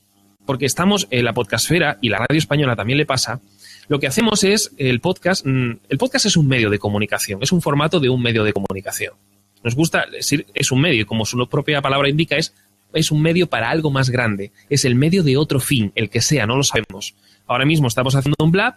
porque 0.46 0.66
estamos 0.66 1.08
en 1.10 1.24
la 1.24 1.32
podcastfera 1.32 1.98
y 2.00 2.08
la 2.08 2.18
radio 2.18 2.38
española 2.38 2.76
también 2.76 2.98
le 2.98 3.06
pasa. 3.06 3.40
Lo 3.88 4.00
que 4.00 4.08
hacemos 4.08 4.42
es 4.42 4.72
el 4.78 5.00
podcast, 5.00 5.46
mm, 5.46 5.78
el 5.88 5.98
podcast 5.98 6.26
es 6.26 6.36
un 6.36 6.48
medio 6.48 6.70
de 6.70 6.78
comunicación, 6.78 7.42
es 7.42 7.52
un 7.52 7.62
formato 7.62 8.00
de 8.00 8.08
un 8.08 8.20
medio 8.20 8.42
de 8.42 8.52
comunicación. 8.52 9.14
Nos 9.62 9.74
gusta 9.76 10.06
decir, 10.10 10.46
es 10.54 10.72
un 10.72 10.80
medio, 10.80 11.06
como 11.06 11.24
su 11.24 11.48
propia 11.48 11.80
palabra 11.80 12.08
indica, 12.08 12.36
es, 12.36 12.52
es 12.92 13.10
un 13.10 13.22
medio 13.22 13.48
para 13.48 13.70
algo 13.70 13.90
más 13.90 14.10
grande. 14.10 14.52
Es 14.70 14.84
el 14.84 14.96
medio 14.96 15.22
de 15.22 15.36
otro 15.36 15.60
fin, 15.60 15.92
el 15.94 16.10
que 16.10 16.20
sea, 16.20 16.46
no 16.46 16.56
lo 16.56 16.62
sabemos. 16.62 17.14
Ahora 17.46 17.64
mismo 17.64 17.86
estamos 17.86 18.16
haciendo 18.16 18.36
un 18.44 18.50
blab 18.50 18.74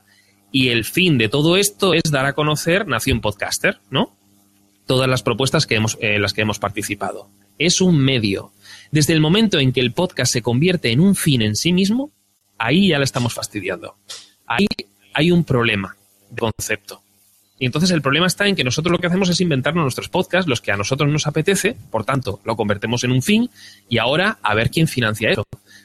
y 0.51 0.69
el 0.69 0.85
fin 0.85 1.17
de 1.17 1.29
todo 1.29 1.57
esto 1.57 1.93
es 1.93 2.03
dar 2.11 2.25
a 2.25 2.33
conocer 2.33 2.87
Nación 2.87 3.21
Podcaster, 3.21 3.79
¿no? 3.89 4.15
Todas 4.85 5.09
las 5.09 5.23
propuestas 5.23 5.65
que 5.65 5.75
hemos, 5.75 5.97
en 6.01 6.21
las 6.21 6.33
que 6.33 6.41
hemos 6.41 6.59
participado. 6.59 7.29
Es 7.57 7.81
un 7.81 7.97
medio. 7.97 8.51
Desde 8.91 9.13
el 9.13 9.21
momento 9.21 9.59
en 9.59 9.71
que 9.71 9.81
el 9.81 9.93
podcast 9.93 10.31
se 10.31 10.41
convierte 10.41 10.91
en 10.91 10.99
un 10.99 11.15
fin 11.15 11.41
en 11.41 11.55
sí 11.55 11.73
mismo, 11.73 12.11
ahí 12.57 12.89
ya 12.89 12.97
le 12.97 13.03
estamos 13.03 13.33
fastidiando. 13.33 13.95
Ahí 14.47 14.67
hay 15.19 15.31
un 15.31 15.43
problema 15.43 15.97
de 16.29 16.39
concepto. 16.39 17.03
Y 17.61 17.65
entonces 17.65 17.91
el 17.91 18.01
problema 18.01 18.25
está 18.25 18.47
en 18.47 18.55
que 18.55 18.63
nosotros 18.63 18.93
lo 18.93 18.99
que 18.99 19.07
hacemos 19.07 19.27
es 19.27 19.41
inventarnos 19.41 19.83
nuestros 19.83 20.07
podcasts, 20.07 20.47
los 20.47 20.61
que 20.61 20.71
a 20.71 20.77
nosotros 20.77 21.11
nos 21.11 21.27
apetece, 21.27 21.75
por 21.91 22.05
tanto, 22.05 22.39
lo 22.45 22.55
convertimos 22.55 23.03
en 23.03 23.11
un 23.11 23.21
fin 23.21 23.49
y 23.89 23.97
ahora 23.97 24.39
a 24.41 24.55
ver 24.55 24.71
quién 24.71 24.87
financia 24.87 25.29
eso. 25.29 25.43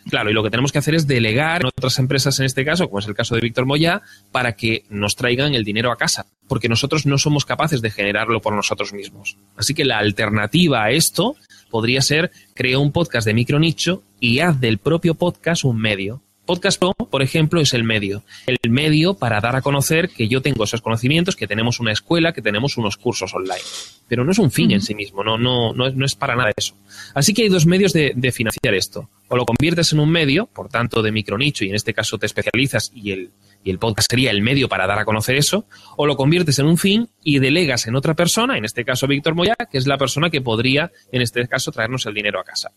Claro, 0.08 0.30
y 0.30 0.34
lo 0.34 0.44
que 0.44 0.50
tenemos 0.50 0.70
que 0.70 0.78
hacer 0.78 0.94
es 0.94 1.08
delegar 1.08 1.62
en 1.62 1.66
otras 1.66 1.98
empresas, 1.98 2.38
en 2.38 2.46
este 2.46 2.64
caso, 2.64 2.86
como 2.86 3.00
es 3.00 3.08
el 3.08 3.14
caso 3.14 3.34
de 3.34 3.40
Víctor 3.40 3.66
Moya, 3.66 4.02
para 4.30 4.52
que 4.52 4.84
nos 4.88 5.16
traigan 5.16 5.54
el 5.54 5.64
dinero 5.64 5.90
a 5.90 5.96
casa, 5.96 6.26
porque 6.46 6.68
nosotros 6.68 7.06
no 7.06 7.18
somos 7.18 7.44
capaces 7.44 7.82
de 7.82 7.90
generarlo 7.90 8.40
por 8.40 8.54
nosotros 8.54 8.92
mismos. 8.92 9.36
Así 9.56 9.74
que 9.74 9.84
la 9.84 9.98
alternativa 9.98 10.84
a 10.84 10.90
esto 10.90 11.34
podría 11.70 12.02
ser 12.02 12.30
crea 12.54 12.78
un 12.78 12.92
podcast 12.92 13.26
de 13.26 13.34
micro 13.34 13.58
nicho 13.58 14.04
y 14.20 14.38
haz 14.38 14.60
del 14.60 14.78
propio 14.78 15.14
podcast 15.14 15.64
un 15.64 15.80
medio. 15.80 16.22
Podcast 16.46 16.78
Pro, 16.78 16.92
por 16.92 17.22
ejemplo, 17.22 17.60
es 17.60 17.72
el 17.72 17.84
medio. 17.84 18.22
El 18.46 18.70
medio 18.70 19.14
para 19.14 19.40
dar 19.40 19.56
a 19.56 19.62
conocer 19.62 20.10
que 20.10 20.28
yo 20.28 20.42
tengo 20.42 20.64
esos 20.64 20.82
conocimientos, 20.82 21.36
que 21.36 21.46
tenemos 21.46 21.80
una 21.80 21.92
escuela, 21.92 22.34
que 22.34 22.42
tenemos 22.42 22.76
unos 22.76 22.98
cursos 22.98 23.32
online. 23.34 23.62
Pero 24.08 24.24
no 24.24 24.32
es 24.32 24.38
un 24.38 24.50
fin 24.50 24.70
en 24.72 24.82
sí 24.82 24.94
mismo, 24.94 25.24
no, 25.24 25.38
no, 25.38 25.72
no, 25.72 25.86
es, 25.86 25.94
no 25.94 26.04
es 26.04 26.14
para 26.14 26.36
nada 26.36 26.50
eso. 26.54 26.74
Así 27.14 27.32
que 27.32 27.42
hay 27.42 27.48
dos 27.48 27.64
medios 27.64 27.94
de, 27.94 28.12
de, 28.14 28.30
financiar 28.30 28.74
esto. 28.74 29.08
O 29.28 29.36
lo 29.36 29.46
conviertes 29.46 29.92
en 29.94 30.00
un 30.00 30.10
medio, 30.10 30.44
por 30.44 30.68
tanto, 30.68 31.02
de 31.02 31.12
micronicho, 31.12 31.64
y 31.64 31.70
en 31.70 31.76
este 31.76 31.94
caso 31.94 32.18
te 32.18 32.26
especializas 32.26 32.92
y 32.94 33.12
el, 33.12 33.30
y 33.64 33.70
el 33.70 33.78
podcast 33.78 34.10
sería 34.10 34.30
el 34.30 34.42
medio 34.42 34.68
para 34.68 34.86
dar 34.86 34.98
a 34.98 35.06
conocer 35.06 35.36
eso, 35.36 35.64
o 35.96 36.04
lo 36.06 36.14
conviertes 36.16 36.58
en 36.58 36.66
un 36.66 36.76
fin 36.76 37.08
y 37.22 37.38
delegas 37.38 37.86
en 37.86 37.96
otra 37.96 38.12
persona, 38.12 38.58
en 38.58 38.66
este 38.66 38.84
caso 38.84 39.06
Víctor 39.06 39.34
Moya, 39.34 39.56
que 39.70 39.78
es 39.78 39.86
la 39.86 39.96
persona 39.96 40.28
que 40.28 40.42
podría, 40.42 40.92
en 41.10 41.22
este 41.22 41.48
caso, 41.48 41.72
traernos 41.72 42.04
el 42.04 42.12
dinero 42.12 42.38
a 42.38 42.44
casa 42.44 42.70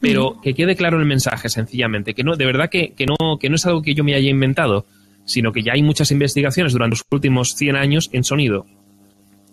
pero 0.00 0.40
que 0.42 0.54
quede 0.54 0.76
claro 0.76 0.98
el 0.98 1.06
mensaje, 1.06 1.48
sencillamente, 1.48 2.14
que 2.14 2.24
no, 2.24 2.36
de 2.36 2.44
verdad 2.44 2.68
que, 2.70 2.94
no, 3.06 3.38
que 3.38 3.48
no 3.48 3.56
es 3.56 3.66
algo 3.66 3.82
que 3.82 3.94
yo 3.94 4.04
me 4.04 4.14
haya 4.14 4.30
inventado, 4.30 4.86
sino 5.24 5.52
que 5.52 5.62
ya 5.62 5.72
hay 5.72 5.82
muchas 5.82 6.10
investigaciones 6.10 6.72
durante 6.72 6.96
los 6.96 7.04
últimos 7.10 7.54
100 7.54 7.76
años 7.76 8.10
en 8.12 8.24
sonido. 8.24 8.66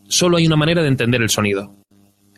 Solo 0.08 0.38
hay 0.38 0.48
una 0.48 0.58
manera 0.58 0.82
de 0.82 0.89
entender 0.89 1.22
el 1.22 1.30
sonido. 1.30 1.74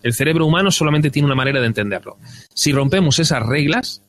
El 0.04 0.14
cerebro 0.14 0.46
humano 0.46 0.70
solamente 0.70 1.10
tiene 1.10 1.26
una 1.26 1.36
manera 1.36 1.60
de 1.60 1.68
entenderlo. 1.68 2.18
Si 2.54 2.72
rompemos 2.72 3.20
esas 3.20 3.44
reglas, 3.44 4.04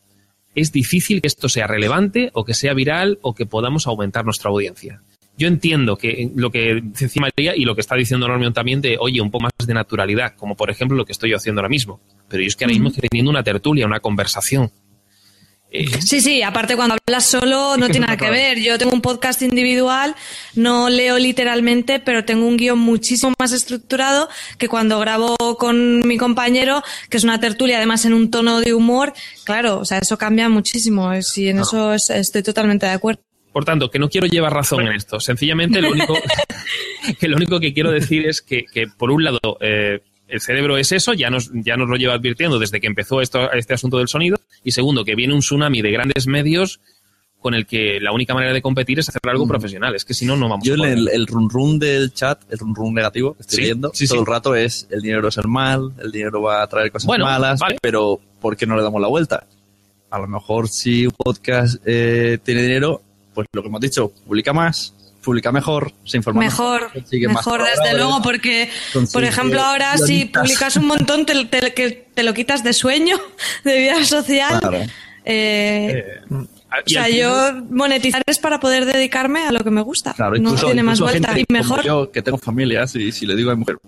es 0.54 0.72
difícil 0.72 1.22
que 1.22 1.28
esto 1.28 1.48
sea 1.48 1.66
relevante 1.66 2.30
o 2.34 2.44
que 2.44 2.54
sea 2.54 2.74
viral 2.74 3.18
o 3.22 3.34
que 3.34 3.46
podamos 3.46 3.86
aumentar 3.86 4.24
nuestra 4.24 4.50
audiencia. 4.50 5.02
Yo 5.36 5.48
entiendo 5.48 5.96
que 5.96 6.30
lo 6.36 6.50
que 6.50 6.80
dice 6.82 7.20
María 7.20 7.56
y 7.56 7.64
lo 7.64 7.74
que 7.74 7.80
está 7.80 7.96
diciendo 7.96 8.28
Normion 8.28 8.52
también 8.52 8.80
de, 8.80 8.96
oye, 9.00 9.20
un 9.20 9.30
poco 9.30 9.44
más 9.44 9.66
de 9.66 9.74
naturalidad, 9.74 10.36
como 10.36 10.56
por 10.56 10.70
ejemplo 10.70 10.96
lo 10.96 11.04
que 11.04 11.12
estoy 11.12 11.30
yo 11.30 11.36
haciendo 11.36 11.60
ahora 11.60 11.68
mismo. 11.68 12.00
Pero 12.28 12.42
yo 12.42 12.46
es 12.46 12.56
que 12.56 12.64
ahora 12.64 12.74
mismo 12.74 12.88
estoy 12.88 13.08
teniendo 13.08 13.30
una 13.30 13.42
tertulia, 13.42 13.86
una 13.86 14.00
conversación. 14.00 14.70
Eh, 15.76 15.88
sí, 16.00 16.20
sí, 16.20 16.40
aparte 16.40 16.76
cuando 16.76 16.94
hablas 17.04 17.26
solo 17.26 17.76
no 17.76 17.88
tiene 17.88 18.06
nada 18.06 18.16
que 18.16 18.30
ver. 18.30 18.60
Yo 18.60 18.78
tengo 18.78 18.92
un 18.92 19.00
podcast 19.00 19.42
individual, 19.42 20.14
no 20.54 20.88
leo 20.88 21.18
literalmente, 21.18 21.98
pero 21.98 22.24
tengo 22.24 22.46
un 22.46 22.56
guion 22.56 22.78
muchísimo 22.78 23.34
más 23.40 23.50
estructurado 23.50 24.28
que 24.56 24.68
cuando 24.68 25.00
grabo 25.00 25.36
con 25.58 26.06
mi 26.06 26.16
compañero, 26.16 26.84
que 27.10 27.16
es 27.16 27.24
una 27.24 27.40
tertulia, 27.40 27.78
además 27.78 28.04
en 28.04 28.12
un 28.12 28.30
tono 28.30 28.60
de 28.60 28.72
humor. 28.72 29.14
Claro, 29.42 29.80
o 29.80 29.84
sea, 29.84 29.98
eso 29.98 30.16
cambia 30.16 30.48
muchísimo. 30.48 31.10
Y 31.34 31.48
en 31.48 31.58
eso 31.58 31.92
estoy 31.92 32.44
totalmente 32.44 32.86
de 32.86 32.92
acuerdo. 32.92 33.20
Por 33.54 33.64
tanto, 33.64 33.88
que 33.88 34.00
no 34.00 34.08
quiero 34.08 34.26
llevar 34.26 34.52
razón 34.52 34.80
en 34.80 34.94
esto. 34.94 35.20
Sencillamente, 35.20 35.80
lo 35.80 35.92
único 35.92 36.14
que, 37.20 37.28
lo 37.28 37.36
único 37.36 37.60
que 37.60 37.72
quiero 37.72 37.92
decir 37.92 38.26
es 38.26 38.42
que, 38.42 38.64
que 38.64 38.88
por 38.88 39.12
un 39.12 39.22
lado, 39.22 39.38
eh, 39.60 40.00
el 40.26 40.40
cerebro 40.40 40.76
es 40.76 40.90
eso, 40.90 41.12
ya 41.12 41.30
nos, 41.30 41.52
ya 41.54 41.76
nos 41.76 41.88
lo 41.88 41.94
lleva 41.94 42.14
advirtiendo 42.14 42.58
desde 42.58 42.80
que 42.80 42.88
empezó 42.88 43.20
esto, 43.20 43.52
este 43.52 43.74
asunto 43.74 43.98
del 43.98 44.08
sonido. 44.08 44.38
Y 44.64 44.72
segundo, 44.72 45.04
que 45.04 45.14
viene 45.14 45.34
un 45.34 45.38
tsunami 45.38 45.82
de 45.82 45.92
grandes 45.92 46.26
medios 46.26 46.80
con 47.38 47.54
el 47.54 47.64
que 47.64 48.00
la 48.00 48.10
única 48.10 48.34
manera 48.34 48.52
de 48.52 48.60
competir 48.60 48.98
es 48.98 49.08
hacer 49.08 49.20
algo 49.26 49.46
mm. 49.46 49.48
profesional. 49.48 49.94
Es 49.94 50.04
que 50.04 50.14
si 50.14 50.26
no, 50.26 50.36
no 50.36 50.48
vamos 50.48 50.66
Yo 50.66 50.82
a 50.82 50.88
el, 50.88 51.08
el 51.08 51.26
run 51.28 51.48
run 51.48 51.78
del 51.78 52.12
chat, 52.12 52.42
el 52.50 52.58
run 52.58 52.74
run 52.74 52.92
negativo 52.92 53.34
que 53.34 53.42
estoy 53.42 53.64
viendo, 53.64 53.92
todo 53.92 54.18
el 54.18 54.26
rato 54.26 54.56
es 54.56 54.88
el 54.90 55.00
dinero 55.00 55.28
es 55.28 55.36
el 55.36 55.46
mal, 55.46 55.92
el 56.02 56.10
dinero 56.10 56.42
va 56.42 56.60
a 56.60 56.66
traer 56.66 56.90
cosas 56.90 57.16
malas, 57.18 57.60
pero 57.80 58.18
¿por 58.40 58.56
qué 58.56 58.66
no 58.66 58.74
le 58.74 58.82
damos 58.82 59.00
la 59.00 59.06
vuelta? 59.06 59.46
A 60.10 60.18
lo 60.18 60.26
mejor 60.26 60.68
si 60.68 61.06
un 61.06 61.12
podcast 61.12 61.80
eh, 61.84 62.38
tiene 62.42 62.62
dinero, 62.62 63.02
pues 63.34 63.48
lo 63.52 63.62
que 63.62 63.68
hemos 63.68 63.80
dicho, 63.80 64.12
publica 64.26 64.52
más, 64.52 64.94
publica 65.22 65.50
mejor, 65.50 65.92
se 66.04 66.18
informa 66.18 66.40
mejor. 66.40 66.90
Mejor, 66.94 67.62
desde 67.64 67.96
luego, 67.96 68.22
porque, 68.22 68.70
por 69.12 69.24
ejemplo, 69.24 69.60
ahora 69.60 69.96
si 69.98 70.26
publicas 70.26 70.76
un 70.76 70.86
montón, 70.86 71.26
te, 71.26 71.44
te, 71.44 72.22
lo 72.22 72.34
quitas 72.34 72.62
de 72.62 72.72
sueño, 72.72 73.16
de 73.64 73.78
vida 73.78 74.04
social. 74.04 74.88
Eh, 75.24 76.04
eh, 76.20 76.20
o 76.30 76.88
sea, 76.88 77.08
yo 77.08 77.62
monetizar 77.70 78.22
es 78.26 78.38
para 78.38 78.60
poder 78.60 78.84
dedicarme 78.84 79.44
a 79.44 79.52
lo 79.52 79.60
que 79.60 79.70
me 79.70 79.80
gusta. 79.80 80.14
no 80.40 80.54
tiene 80.54 80.82
más 80.82 81.00
vuelta 81.00 81.38
y 81.38 81.44
mejor. 81.48 81.82
Yo 81.82 82.10
que 82.10 82.22
tengo 82.22 82.38
familias 82.38 82.94
y 82.96 83.10
si 83.12 83.26
le 83.26 83.34
digo 83.34 83.50
a 83.50 83.54
mi 83.54 83.60
mujer, 83.60 83.78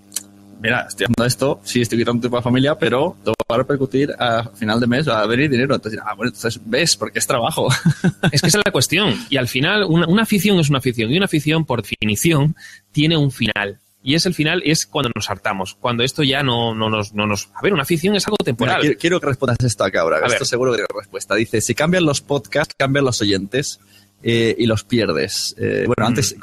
mira, 0.66 0.86
estoy 0.88 1.04
haciendo 1.04 1.24
esto, 1.24 1.60
sí 1.64 1.80
estoy 1.80 1.98
quitando 1.98 2.20
tiempo 2.20 2.38
a 2.38 2.42
familia, 2.42 2.76
pero 2.76 3.16
te 3.24 3.30
va 3.30 3.54
a 3.54 3.56
repercutir 3.58 4.12
a 4.18 4.50
final 4.50 4.80
de 4.80 4.86
mes, 4.86 5.08
va 5.08 5.20
a 5.20 5.26
venir 5.26 5.50
dinero. 5.50 5.74
Entonces, 5.74 6.00
ah, 6.04 6.14
bueno, 6.14 6.28
entonces 6.34 6.60
ves, 6.64 6.96
porque 6.96 7.18
es 7.18 7.26
trabajo. 7.26 7.68
Es 8.32 8.40
que 8.40 8.48
esa 8.48 8.58
es 8.58 8.64
la 8.64 8.72
cuestión. 8.72 9.14
Y 9.30 9.36
al 9.36 9.48
final, 9.48 9.84
una, 9.84 10.22
afición 10.22 10.58
es 10.58 10.68
una 10.68 10.78
afición. 10.78 11.10
Y 11.10 11.16
una 11.16 11.26
afición, 11.26 11.64
por 11.64 11.82
definición, 11.82 12.56
tiene 12.92 13.16
un 13.16 13.30
final. 13.30 13.78
Y 14.02 14.14
es 14.14 14.26
el 14.26 14.34
final, 14.34 14.62
es 14.64 14.86
cuando 14.86 15.10
nos 15.14 15.30
hartamos, 15.30 15.74
cuando 15.74 16.04
esto 16.04 16.22
ya 16.22 16.42
no, 16.42 16.74
no, 16.74 16.88
nos, 16.88 17.12
no 17.12 17.26
nos... 17.26 17.50
A 17.54 17.62
ver, 17.62 17.72
una 17.72 17.82
afición 17.82 18.14
es 18.14 18.26
algo 18.26 18.36
temporal. 18.36 18.96
quiero, 18.98 19.20
que 19.20 19.26
respondas 19.26 19.58
esto 19.64 19.84
acá 19.84 20.02
ahora. 20.02 20.24
Esto 20.26 20.44
seguro 20.44 20.72
que 20.72 20.78
tiene 20.78 20.88
respuesta. 20.94 21.34
Dice, 21.34 21.60
si 21.60 21.74
cambian 21.74 22.04
los 22.04 22.20
podcasts, 22.20 22.74
cambian 22.76 23.04
los 23.04 23.20
oyentes. 23.20 23.80
Eh, 24.22 24.56
y 24.58 24.66
los 24.66 24.82
pierdes. 24.82 25.54
Eh, 25.58 25.84
bueno, 25.86 26.04
mm. 26.04 26.08
antes, 26.08 26.36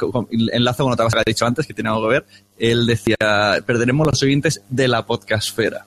enlazo 0.52 0.84
con 0.84 0.94
otra 0.94 1.06
cosa 1.06 1.18
que 1.18 1.22
ha 1.22 1.32
dicho 1.32 1.46
antes, 1.46 1.66
que 1.68 1.74
tiene 1.74 1.90
algo 1.90 2.04
que 2.04 2.14
ver. 2.14 2.26
Él 2.58 2.86
decía, 2.86 3.16
perderemos 3.66 4.08
los 4.08 4.24
oyentes 4.24 4.62
de 4.70 4.88
la 4.88 5.06
podcastfera. 5.06 5.86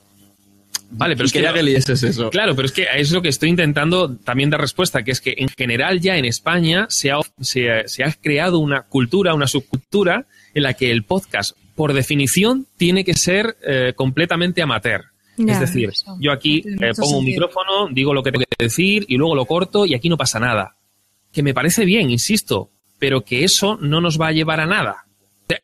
Vale, 0.91 1.17
pero 1.17 1.27
es 1.27 1.33
que, 1.33 1.43
ya 1.43 1.53
eso. 1.53 2.31
Claro, 2.31 2.55
pero 2.55 2.67
es 2.67 2.73
que 2.73 2.87
es 2.95 3.11
lo 3.11 3.21
que 3.21 3.29
estoy 3.29 3.49
intentando 3.49 4.15
también 4.17 4.51
dar 4.51 4.61
respuesta, 4.61 5.03
que 5.03 5.11
es 5.11 5.21
que 5.21 5.35
en 5.37 5.49
general 5.49 6.01
ya 6.01 6.17
en 6.17 6.25
España 6.25 6.87
se 6.91 7.11
ha, 7.11 7.19
se, 7.41 8.05
ha 8.05 8.13
creado 8.21 8.59
una 8.59 8.83
cultura, 8.83 9.35
una 9.35 9.49
subcultura 9.49 10.27
en 10.55 10.63
la 10.63 10.75
que 10.75 10.93
el 10.93 11.03
podcast, 11.03 11.57
por 11.75 11.93
definición, 11.93 12.67
tiene 12.77 13.05
que 13.05 13.15
ser 13.15 13.57
eh, 13.67 13.95
completamente 13.97 14.63
amateur. 14.63 15.07
es 15.39 15.61
decir, 15.61 15.91
yo 16.21 16.31
aquí 16.31 16.63
pongo 16.97 17.19
un 17.19 17.25
micrófono, 17.25 17.89
digo 17.91 18.15
lo 18.15 18.23
que 18.23 18.31
tengo 18.31 18.45
que 18.45 18.65
decir 18.65 19.05
y 19.09 19.17
luego 19.17 19.35
lo 19.35 19.45
corto 19.45 19.87
y 19.87 19.95
aquí 19.95 20.09
no 20.09 20.17
pasa 20.17 20.39
nada 20.39 20.77
que 21.37 21.43
me 21.43 21.53
parece 21.53 21.85
bien, 21.85 22.11
insisto, 22.11 22.71
pero 22.99 23.23
que 23.23 23.45
eso 23.45 23.77
no 23.77 24.01
nos 24.01 24.19
va 24.19 24.29
a 24.29 24.33
llevar 24.33 24.59
a 24.59 24.65
nada. 24.65 25.05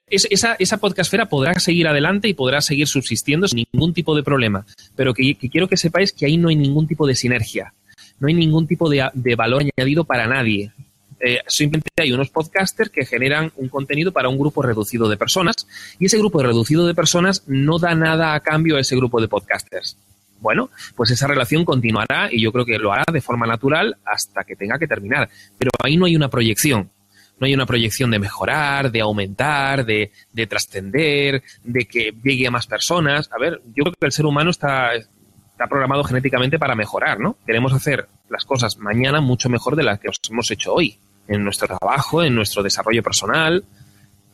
esa, 0.07 0.55
esa 0.59 0.77
podcastfera 0.77 1.31
podrá 1.31 1.59
seguir 1.61 1.89
adelante 1.89 2.29
y 2.29 2.35
podrá 2.35 2.61
seguir 2.61 2.87
subsistiendo 2.87 3.49
sin 3.49 3.65
ningún 3.73 3.95
tipo 3.95 4.15
de 4.15 4.23
problema, 4.23 4.67
pero 4.97 5.15
que, 5.15 5.35
quiero 5.35 5.69
que 5.69 5.79
sepáis 5.79 6.13
que 6.13 6.27
ahí 6.27 6.37
no 6.37 6.51
hay 6.51 6.57
ningún 6.57 6.87
tipo 6.87 7.07
de 7.07 7.15
sinergia, 7.15 7.73
no 8.21 8.29
hay 8.29 8.35
ningún 8.35 8.67
tipo 8.67 8.91
de, 8.91 9.35
valor 9.35 9.63
añadido 9.63 10.05
para 10.05 10.27
nadie. 10.27 10.73
Eh, 11.21 11.39
simplemente 11.47 11.89
hay 12.03 12.13
unos 12.13 12.29
podcasters 12.29 12.91
que 12.91 13.07
generan 13.07 13.51
un 13.57 13.71
contenido 13.71 14.13
para 14.13 14.29
un 14.29 14.37
grupo 14.37 14.61
reducido 14.61 15.09
de 15.09 15.17
personas 15.17 15.67
y 15.99 16.05
ese 16.05 16.19
grupo 16.19 16.43
reducido 16.43 16.87
de 16.87 16.95
personas 16.95 17.45
no 17.47 17.79
da 17.79 17.95
nada 17.95 18.35
a 18.35 18.41
cambio 18.41 18.77
a 18.77 18.81
ese 18.81 18.95
grupo 18.95 19.23
de 19.23 19.29
podcasters. 19.29 19.97
Bueno, 20.43 20.71
pues 20.97 21.13
esa 21.13 21.29
relación 21.29 21.65
continuará 21.65 22.29
y 22.31 22.43
yo 22.43 22.51
creo 22.53 22.65
que 22.65 22.77
lo 22.77 22.93
hará 22.93 23.05
de 23.11 23.21
forma 23.21 23.47
natural 23.47 23.97
hasta 24.05 24.43
que 24.43 24.57
tenga 24.57 24.77
que 24.77 24.89
terminar. 24.89 25.31
Pero 25.57 25.71
ahí 25.83 25.97
no 25.97 26.05
hay 26.05 26.17
una 26.17 26.29
proyección. 26.29 26.91
No 27.39 27.47
hay 27.47 27.55
una 27.55 27.65
proyección 27.65 28.11
de 28.11 28.19
mejorar, 28.19 28.91
de 28.91 29.01
aumentar, 29.01 29.87
de, 29.87 30.11
trascender, 30.49 31.43
de 31.63 31.85
que 31.87 32.13
llegue 32.23 32.47
a 32.47 32.51
más 32.51 32.67
personas. 32.67 33.31
A 33.33 33.39
ver, 33.39 33.63
yo 33.67 33.85
creo 33.85 33.95
que 33.99 34.07
el 34.07 34.13
ser 34.13 34.27
humano 34.27 34.51
está, 34.51 34.95
está 34.95 35.67
programado 35.69 36.03
genéticamente 36.05 36.59
para 36.59 36.75
mejorar, 36.75 37.21
¿no? 37.21 37.37
Queremos 37.47 37.73
hacer 37.73 38.09
las 38.29 38.45
cosas 38.45 38.77
mañana 38.79 39.21
mucho 39.21 39.49
mejor 39.49 39.77
de 39.77 39.85
las 39.85 40.01
que 40.01 40.09
hemos 40.31 40.51
hecho 40.51 40.75
hoy, 40.75 40.99
en 41.29 41.45
nuestro 41.45 41.69
trabajo, 41.69 42.23
en 42.23 42.35
nuestro 42.35 42.63
desarrollo 42.63 43.03
personal, 43.03 43.65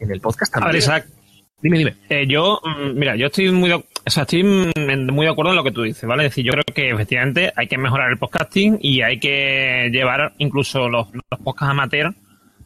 en 0.00 0.10
el 0.10 0.20
podcast 0.20 0.52
también. 0.52 0.76
exacto. 0.76 1.18
Dime, 1.60 1.78
dime. 1.78 1.96
Eh, 2.08 2.26
yo, 2.28 2.60
mm, 2.62 2.98
mira, 2.98 3.16
yo 3.16 3.26
estoy 3.26 3.50
muy, 3.50 3.68
de, 3.68 3.84
o 4.08 4.10
sea, 4.10 4.22
estoy 4.22 4.42
muy 4.42 5.26
de 5.26 5.30
acuerdo 5.30 5.50
en 5.50 5.56
lo 5.56 5.64
que 5.64 5.70
tú 5.70 5.82
dices, 5.82 6.08
¿vale? 6.08 6.24
Es 6.24 6.30
decir, 6.30 6.44
yo 6.44 6.52
creo 6.52 6.64
que 6.64 6.90
efectivamente 6.90 7.52
hay 7.54 7.68
que 7.68 7.76
mejorar 7.76 8.10
el 8.10 8.18
podcasting 8.18 8.78
y 8.80 9.02
hay 9.02 9.20
que 9.20 9.90
llevar 9.92 10.32
incluso 10.38 10.88
los, 10.88 11.08
los 11.12 11.40
podcasts 11.40 11.70
amateur 11.70 12.14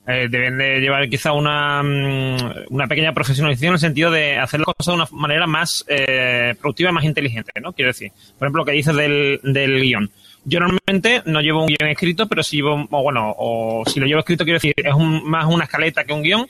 eh, 0.07 0.27
deben 0.29 0.59
de 0.59 0.81
llevar 0.81 1.09
quizá 1.09 1.33
una, 1.33 1.83
mm, 1.83 2.71
una 2.71 2.87
pequeña 2.87 3.13
profesionalización 3.13 3.71
en 3.71 3.75
el 3.75 3.81
sentido 3.81 4.11
de 4.11 4.37
hacer 4.37 4.61
las 4.61 4.67
cosas 4.67 4.87
de 4.87 5.03
una 5.03 5.09
manera 5.13 5.47
más 5.47 5.85
eh, 5.89 6.55
productiva 6.61 6.91
y 6.91 6.93
más 6.93 7.05
inteligente, 7.05 7.53
¿no? 7.61 7.73
Quiero 7.73 7.91
decir, 7.91 8.11
por 8.39 8.47
ejemplo, 8.47 8.63
lo 8.63 8.65
que 8.65 8.73
dices 8.73 8.95
del, 8.95 9.41
del 9.43 9.81
guion. 9.81 10.11
Yo 10.45 10.59
normalmente 10.59 11.23
no 11.27 11.41
llevo 11.41 11.63
un 11.63 11.69
guion 11.69 11.89
escrito, 11.89 12.29
pero 12.29 12.43
si 12.43 12.57
llevo, 12.57 12.87
o 12.91 13.03
bueno, 13.03 13.35
o 13.37 13.85
si 13.87 14.01
lo 14.01 14.07
llevo 14.07 14.21
escrito, 14.21 14.45
quiero 14.45 14.57
decir, 14.57 14.75
es 14.77 14.95
más 15.25 15.47
una 15.47 15.65
escaleta 15.65 16.05
que 16.05 16.13
un 16.13 16.23
guion, 16.23 16.47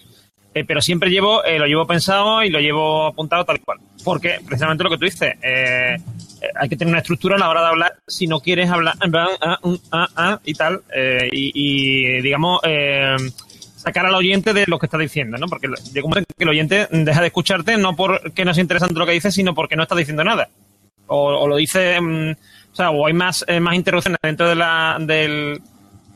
eh, 0.55 0.65
pero 0.65 0.81
siempre 0.81 1.11
llevo, 1.11 1.43
lo 1.43 1.67
llevo 1.67 1.87
pensado 1.87 2.43
y 2.43 2.51
lo 2.51 2.61
llevo 2.61 3.07
apuntado 3.07 3.45
tal 3.45 3.61
cual. 3.61 3.79
Porque 4.05 4.39
precisamente 4.45 4.85
lo 4.85 4.91
que 4.91 4.99
tú 4.99 5.05
dices, 5.05 5.35
hay 5.43 6.69
que 6.69 6.77
tener 6.77 6.93
una 6.93 7.01
estructura 7.01 7.37
a 7.37 7.39
la 7.39 7.49
hora 7.49 7.63
de 7.63 7.69
hablar 7.69 7.95
si 8.07 8.27
no 8.27 8.41
quieres 8.41 8.69
hablar 8.69 8.97
ah, 9.01 9.59
ah, 9.93 10.09
ah, 10.17 10.41
y 10.45 10.55
tal, 10.55 10.83
y, 11.31 11.53
y, 11.55 12.21
digamos, 12.21 12.61
sacar 13.83 14.07
al 14.07 14.15
oyente 14.15 14.53
de 14.53 14.65
lo 14.69 14.79
que 14.79 14.87
está 14.87 14.97
diciendo, 14.97 15.37
¿no? 15.39 15.49
Porque 15.49 15.69
llega 15.93 16.07
un 16.07 16.11
momento 16.11 16.33
que 16.37 16.45
el 16.45 16.51
oyente 16.51 16.87
deja 16.91 17.21
de 17.21 17.27
escucharte 17.27 17.77
no 17.77 17.97
porque 17.97 18.45
no 18.45 18.53
es 18.53 18.59
interesante 18.59 18.95
lo 18.95 19.07
que 19.07 19.13
dice, 19.13 19.33
sino 19.33 19.55
porque 19.55 19.75
no 19.75 19.83
está 19.83 19.97
diciendo 19.97 20.23
nada. 20.23 20.49
O, 21.09 21.49
lo 21.49 21.57
dice, 21.57 22.01
mm, 22.01 22.31
o 22.31 22.75
sea, 22.75 22.91
o 22.91 23.07
hay 23.07 23.13
más, 23.13 23.45
eh, 23.49 23.59
más 23.59 23.75
interrupciones 23.75 24.19
dentro 24.23 24.49
de 24.49 24.55
la, 24.55 24.97
del, 25.01 25.61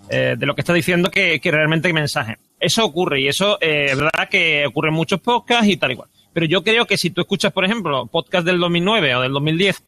eh, 0.09 0.37
de 0.39 0.47
lo 0.47 0.55
que 0.55 0.61
está 0.61 0.73
diciendo 0.73 1.11
que, 1.11 1.41
que 1.41 1.51
realmente 1.51 1.89
hay 1.89 1.95
mensaje. 1.95 2.37
Eso 2.59 2.85
ocurre 2.85 3.21
y 3.21 3.29
eso 3.29 3.59
eh, 3.61 3.89
es 3.91 3.97
verdad 3.97 4.29
que 4.31 4.67
ocurre 4.67 4.89
en 4.89 4.95
muchos 4.95 5.21
podcasts 5.21 5.69
y 5.69 5.77
tal 5.77 5.93
igual. 5.93 6.09
Pero 6.33 6.47
yo 6.47 6.63
creo 6.63 6.87
que 6.87 6.97
si 6.97 7.11
tú 7.11 7.21
escuchas, 7.21 7.53
por 7.53 7.65
ejemplo, 7.65 8.07
podcast 8.07 8.47
del 8.47 8.59
2009 8.59 9.15
o 9.15 9.21
del 9.23 9.33
2010 9.33 9.85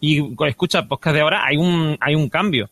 y 0.00 0.22
escuchas 0.46 0.86
podcast 0.86 1.14
de 1.14 1.22
ahora, 1.22 1.44
hay 1.44 1.56
un, 1.56 1.96
hay 2.00 2.14
un 2.14 2.28
cambio 2.28 2.70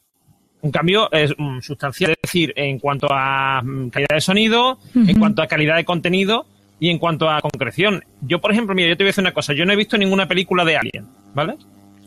un 0.61 0.71
cambio 0.71 1.11
es, 1.13 1.35
mm, 1.37 1.61
sustancial, 1.61 2.13
es 2.13 2.19
decir, 2.23 2.53
en 2.57 2.79
cuanto 2.79 3.09
a 3.11 3.63
mm, 3.63 3.91
calidad 3.91 4.15
de 4.15 4.21
sonido, 4.21 4.79
en 4.95 5.19
cuanto 5.19 5.43
a 5.43 5.47
calidad 5.47 5.77
de 5.77 5.85
contenido 5.85 6.47
y 6.81 6.91
en 6.91 6.99
cuanto 6.99 7.31
a 7.31 7.41
concreción. 7.41 8.05
Yo, 8.23 8.41
por 8.41 8.53
ejemplo, 8.53 8.75
mira, 8.75 8.89
yo 8.89 8.97
te 8.97 9.05
voy 9.05 9.09
a 9.09 9.11
decir 9.11 9.23
una 9.23 9.35
cosa, 9.35 9.53
yo 9.53 9.65
no 9.65 9.73
he 9.73 9.77
visto 9.77 9.97
ninguna 9.97 10.27
película 10.27 10.65
de 10.65 10.77
Alien, 10.77 11.07
¿vale? 11.35 11.57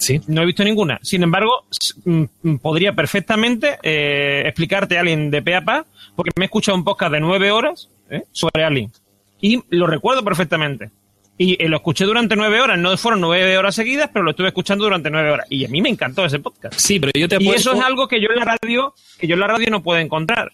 Sí. 0.01 0.19
No 0.27 0.41
he 0.41 0.45
visto 0.47 0.63
ninguna. 0.63 0.99
Sin 1.03 1.21
embargo, 1.21 1.67
mm, 2.05 2.55
podría 2.55 2.93
perfectamente 2.93 3.77
eh, 3.83 4.43
explicarte 4.47 4.97
Alien 4.97 5.29
de 5.29 5.43
pe 5.43 5.55
a 5.55 5.61
pa, 5.63 5.85
porque 6.15 6.31
me 6.35 6.45
he 6.45 6.47
escuchado 6.47 6.75
un 6.75 6.83
podcast 6.83 7.13
de 7.13 7.19
nueve 7.19 7.51
horas 7.51 7.87
¿eh? 8.09 8.23
sobre 8.31 8.63
Alien. 8.63 8.91
Y 9.39 9.63
lo 9.69 9.85
recuerdo 9.85 10.23
perfectamente. 10.23 10.89
Y 11.37 11.63
eh, 11.63 11.69
lo 11.69 11.77
escuché 11.77 12.05
durante 12.05 12.35
nueve 12.35 12.61
horas, 12.61 12.79
no 12.79 12.97
fueron 12.97 13.21
nueve 13.21 13.57
horas 13.59 13.75
seguidas, 13.75 14.09
pero 14.11 14.23
lo 14.23 14.31
estuve 14.31 14.47
escuchando 14.47 14.85
durante 14.85 15.11
nueve 15.11 15.29
horas. 15.29 15.45
Y 15.49 15.65
a 15.65 15.67
mí 15.69 15.83
me 15.83 15.89
encantó 15.89 16.25
ese 16.25 16.39
podcast. 16.39 16.79
Sí, 16.79 16.99
pero 16.99 17.11
yo 17.15 17.29
te 17.29 17.37
Y 17.39 17.49
eso 17.49 17.73
es 17.73 17.81
algo 17.81 18.07
que 18.07 18.19
yo 18.19 18.29
en 18.31 18.39
la 18.39 18.57
radio, 18.59 18.95
que 19.19 19.27
yo 19.27 19.35
en 19.35 19.39
la 19.39 19.47
radio 19.47 19.69
no 19.69 19.83
puedo 19.83 19.99
encontrar. 19.99 20.51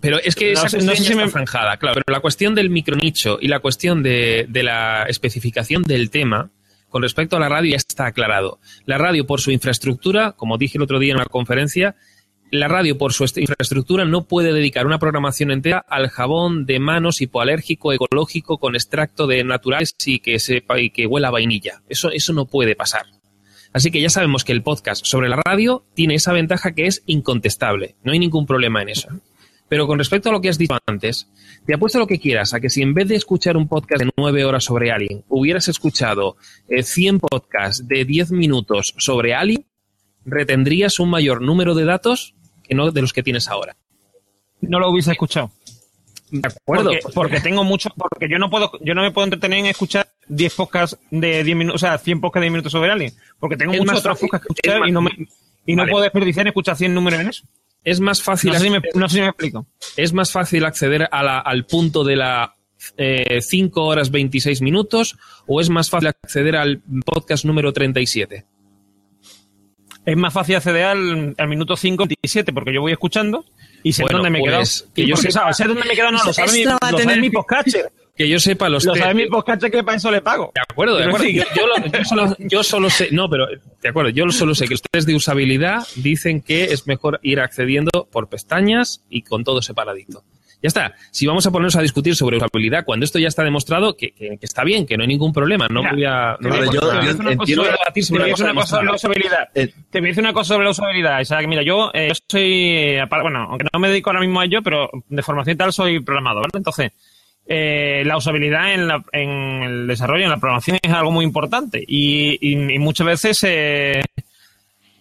Pero 0.00 0.18
es 0.18 0.34
que 0.34 0.52
esa 0.52 0.64
no, 0.64 0.94
sé 0.94 1.04
si 1.04 1.14
me... 1.14 1.28
franjada, 1.28 1.78
claro. 1.78 1.94
Pero 1.94 2.14
la 2.14 2.20
cuestión 2.20 2.54
del 2.54 2.68
micronicho 2.68 3.38
y 3.40 3.48
la 3.48 3.60
cuestión 3.60 4.02
de, 4.02 4.46
de 4.48 4.62
la 4.62 5.04
especificación 5.04 5.82
del 5.82 6.10
tema, 6.10 6.50
con 6.90 7.02
respecto 7.02 7.36
a 7.36 7.40
la 7.40 7.48
radio 7.48 7.70
ya 7.70 7.76
está 7.76 8.06
aclarado. 8.06 8.58
La 8.84 8.98
radio, 8.98 9.26
por 9.26 9.40
su 9.40 9.50
infraestructura, 9.50 10.32
como 10.32 10.58
dije 10.58 10.76
el 10.76 10.82
otro 10.82 10.98
día 10.98 11.12
en 11.12 11.16
una 11.16 11.26
conferencia, 11.26 11.96
la 12.50 12.66
radio, 12.66 12.98
por 12.98 13.12
su 13.12 13.24
infraestructura, 13.36 14.04
no 14.04 14.24
puede 14.24 14.52
dedicar 14.52 14.84
una 14.84 14.98
programación 14.98 15.52
entera 15.52 15.78
al 15.88 16.08
jabón 16.08 16.66
de 16.66 16.80
manos 16.80 17.20
hipoalérgico 17.20 17.92
ecológico 17.92 18.58
con 18.58 18.74
extracto 18.74 19.28
de 19.28 19.44
naturales 19.44 19.94
y 20.04 20.18
que 20.18 20.40
sepa 20.40 20.80
y 20.80 20.90
que 20.90 21.06
huela 21.06 21.30
vainilla. 21.30 21.82
Eso, 21.88 22.10
eso 22.10 22.32
no 22.32 22.46
puede 22.46 22.74
pasar. 22.74 23.06
Así 23.72 23.92
que 23.92 24.00
ya 24.00 24.10
sabemos 24.10 24.42
que 24.42 24.50
el 24.50 24.64
podcast 24.64 25.06
sobre 25.06 25.28
la 25.28 25.40
radio 25.46 25.84
tiene 25.94 26.16
esa 26.16 26.32
ventaja 26.32 26.72
que 26.72 26.86
es 26.86 27.04
incontestable. 27.06 27.94
No 28.02 28.10
hay 28.10 28.18
ningún 28.18 28.46
problema 28.46 28.82
en 28.82 28.88
eso. 28.88 29.08
Pero 29.70 29.86
con 29.86 29.98
respecto 29.98 30.28
a 30.28 30.32
lo 30.32 30.40
que 30.40 30.48
has 30.48 30.58
dicho 30.58 30.76
antes, 30.84 31.28
te 31.64 31.74
apuesto 31.74 32.00
lo 32.00 32.08
que 32.08 32.18
quieras 32.18 32.52
a 32.52 32.60
que 32.60 32.68
si 32.68 32.82
en 32.82 32.92
vez 32.92 33.06
de 33.06 33.14
escuchar 33.14 33.56
un 33.56 33.68
podcast 33.68 34.02
de 34.02 34.10
nueve 34.16 34.44
horas 34.44 34.64
sobre 34.64 34.90
Alien, 34.90 35.24
hubieras 35.28 35.68
escuchado 35.68 36.36
100 36.68 37.14
eh, 37.14 37.18
podcasts 37.20 37.86
de 37.86 38.04
10 38.04 38.32
minutos 38.32 38.92
sobre 38.98 39.32
Alien, 39.32 39.64
retendrías 40.24 40.98
un 40.98 41.10
mayor 41.10 41.40
número 41.40 41.76
de 41.76 41.84
datos 41.84 42.34
no 42.74 42.90
de 42.90 43.00
los 43.00 43.12
que 43.12 43.22
tienes 43.22 43.48
ahora. 43.48 43.76
No 44.60 44.80
lo 44.80 44.90
hubiese 44.90 45.12
escuchado. 45.12 45.52
De 46.30 46.48
acuerdo. 46.48 46.90
Porque, 47.14 47.40
tengo 47.40 47.64
mucho, 47.64 47.90
porque 47.96 48.28
yo 48.28 48.38
no 48.38 48.50
puedo, 48.50 48.72
yo 48.82 48.94
no 48.94 49.02
me 49.02 49.12
puedo 49.12 49.24
entretener 49.24 49.60
en 49.60 49.66
escuchar 49.66 50.08
10 50.28 50.54
podcasts 50.54 50.98
de 51.10 51.44
10 51.44 51.56
minutos, 51.56 51.82
o 51.82 51.86
sea, 51.86 51.96
100 51.96 52.20
podcasts 52.20 52.40
de 52.40 52.46
10 52.46 52.52
minutos 52.52 52.72
sobre 52.72 52.90
alguien. 52.90 53.12
Porque 53.38 53.56
tengo 53.56 53.72
muchos 53.72 53.98
otros 53.98 54.18
podcasts 54.18 54.46
que 54.46 54.68
escuchar 54.68 54.88
y 54.88 54.92
no 54.92 55.00
me, 55.00 55.10
y 55.66 55.76
no 55.76 55.86
puedo 55.86 56.02
desperdiciar 56.02 56.46
en 56.46 56.48
escuchar 56.48 56.76
100 56.76 56.94
números 56.94 57.20
en 57.20 57.28
eso. 57.28 57.44
Es 57.84 58.00
más 58.00 58.22
fácil. 58.22 58.52
No 58.52 58.58
sé 58.58 58.64
si 58.64 58.70
me, 58.70 58.80
no 58.94 59.08
sé 59.08 59.14
si 59.16 59.20
me 59.20 59.28
explico. 59.28 59.66
Es 59.96 60.12
más 60.12 60.32
fácil 60.32 60.64
acceder 60.64 61.08
a 61.10 61.22
la, 61.22 61.38
al 61.38 61.64
punto 61.66 62.04
de 62.04 62.16
la 62.16 62.54
eh, 62.96 63.40
5 63.40 63.82
horas 63.82 64.10
26 64.10 64.62
minutos 64.62 65.16
o 65.46 65.60
es 65.60 65.68
más 65.70 65.90
fácil 65.90 66.08
acceder 66.08 66.56
al 66.56 66.82
podcast 67.04 67.44
número 67.44 67.72
37? 67.72 68.46
es 70.04 70.16
más 70.16 70.32
fácil 70.32 70.56
acceder 70.56 70.84
al, 70.84 71.34
al 71.36 71.48
minuto 71.48 71.76
57 71.76 72.52
porque 72.52 72.72
yo 72.72 72.80
voy 72.80 72.92
escuchando 72.92 73.44
y 73.82 73.92
sé 73.92 74.04
dónde 74.10 74.30
me 74.30 74.40
he 74.40 74.42
quedado. 74.42 74.60
Pues, 74.60 74.88
que 74.94 75.06
yo 75.06 75.16
sepa, 75.16 75.52
sé 75.52 75.64
dónde 75.64 75.84
me 75.84 75.92
he 75.92 75.96
quedado, 75.96 76.12
no 76.12 76.24
lo 76.24 76.32
sabe 76.32 76.52
mi, 76.52 76.64
lo 76.64 76.78
sabe 76.80 77.16
mi 77.16 77.30
postcatcher. 77.30 77.92
Que 78.20 78.28
yo 78.28 78.38
sepa 78.38 78.68
los 78.68 78.84
Lo 78.84 78.94
sabe 78.94 79.14
mi 79.14 79.26
postcatcher 79.28 79.70
que 79.70 79.82
para 79.82 79.96
eso 79.96 80.10
le 80.10 80.20
pago. 80.20 80.52
De 80.54 80.60
acuerdo, 80.60 80.98
de 80.98 81.04
acuerdo. 81.04 81.26
Yo, 81.26 81.42
yo, 81.56 82.04
solo, 82.04 82.36
yo, 82.38 82.62
solo, 82.62 82.90
sé, 82.90 83.08
no, 83.12 83.30
pero 83.30 83.46
de 83.46 83.88
acuerdo, 83.88 84.10
yo 84.10 84.28
solo 84.28 84.54
sé 84.54 84.66
que 84.66 84.74
los 84.74 84.82
test 84.82 85.08
de 85.08 85.14
usabilidad 85.14 85.86
dicen 85.96 86.42
que 86.42 86.64
es 86.64 86.86
mejor 86.86 87.18
ir 87.22 87.40
accediendo 87.40 88.08
por 88.12 88.28
pestañas 88.28 89.02
y 89.08 89.22
con 89.22 89.42
todo 89.42 89.62
separadito. 89.62 90.22
Ya 90.62 90.66
está. 90.66 90.92
Si 91.10 91.26
vamos 91.26 91.46
a 91.46 91.50
ponernos 91.50 91.76
a 91.76 91.80
discutir 91.80 92.14
sobre 92.14 92.36
usabilidad, 92.36 92.84
cuando 92.84 93.04
esto 93.04 93.18
ya 93.18 93.28
está 93.28 93.42
demostrado, 93.42 93.96
que, 93.96 94.12
que, 94.12 94.38
está 94.42 94.64
bien, 94.64 94.84
que 94.84 94.98
no 94.98 95.02
hay 95.04 95.08
ningún 95.08 95.32
problema, 95.32 95.66
no 95.70 95.82
voy 95.82 96.04
a... 96.04 96.36
No 96.40 96.70
yo, 96.70 96.92
entiendo 97.26 97.62
debatir 97.64 98.04
sobre 98.04 98.24
una 98.24 98.32
cosa 98.32 98.66
sobre 98.66 98.84
la 98.84 98.94
usabilidad. 98.96 99.48
Eh, 99.54 99.72
te 99.88 100.00
voy 100.00 100.08
a 100.08 100.10
decir 100.10 100.22
una 100.22 100.34
cosa 100.34 100.48
sobre 100.52 100.64
la 100.64 100.72
usabilidad. 100.72 101.20
Isaac, 101.20 101.46
mira, 101.48 101.62
yo, 101.62 101.90
eh, 101.94 102.08
yo 102.08 102.14
soy, 102.28 102.98
bueno, 103.22 103.46
aunque 103.48 103.66
no 103.72 103.80
me 103.80 103.88
dedico 103.88 104.10
ahora 104.10 104.20
mismo 104.20 104.40
a 104.40 104.44
ello, 104.44 104.60
pero 104.62 104.90
de 105.08 105.22
formación 105.22 105.56
tal 105.56 105.72
soy 105.72 106.00
programador, 106.00 106.42
¿vale? 106.42 106.58
Entonces, 106.58 106.92
eh, 107.46 108.04
la 108.06 108.16
usabilidad 108.16 108.72
en, 108.72 108.86
la, 108.86 109.04
en, 109.10 109.62
el 109.62 109.86
desarrollo, 109.88 110.22
en 110.22 110.30
la 110.30 110.36
programación 110.36 110.78
es 110.80 110.92
algo 110.92 111.10
muy 111.10 111.24
importante 111.24 111.84
y, 111.84 112.54
muchas 112.78 113.06
veces 113.06 113.44
eh, 113.44 114.04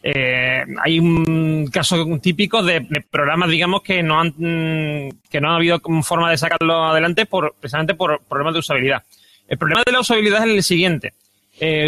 eh, 0.02 0.64
hay 0.84 1.00
un 1.00 1.70
caso 1.72 2.08
típico 2.20 2.64
de, 2.64 2.82
programas, 3.12 3.52
digamos, 3.52 3.84
que 3.84 4.02
no 4.02 4.20
han 4.20 4.34
que 4.34 5.40
no 5.40 5.52
ha 5.52 5.58
habido 5.58 5.80
forma 6.02 6.32
de 6.32 6.38
sacarlo 6.38 6.86
adelante 6.86 7.28
por 7.28 7.54
precisamente 7.60 7.94
por 7.94 8.22
problemas 8.28 8.54
de 8.54 8.60
usabilidad. 8.62 9.04
El 9.48 9.60
problema 9.60 9.84
de 9.86 9.92
la 9.92 10.00
usabilidad 10.00 10.48
es 10.48 10.56
el 10.56 10.64
siguiente. 10.64 11.14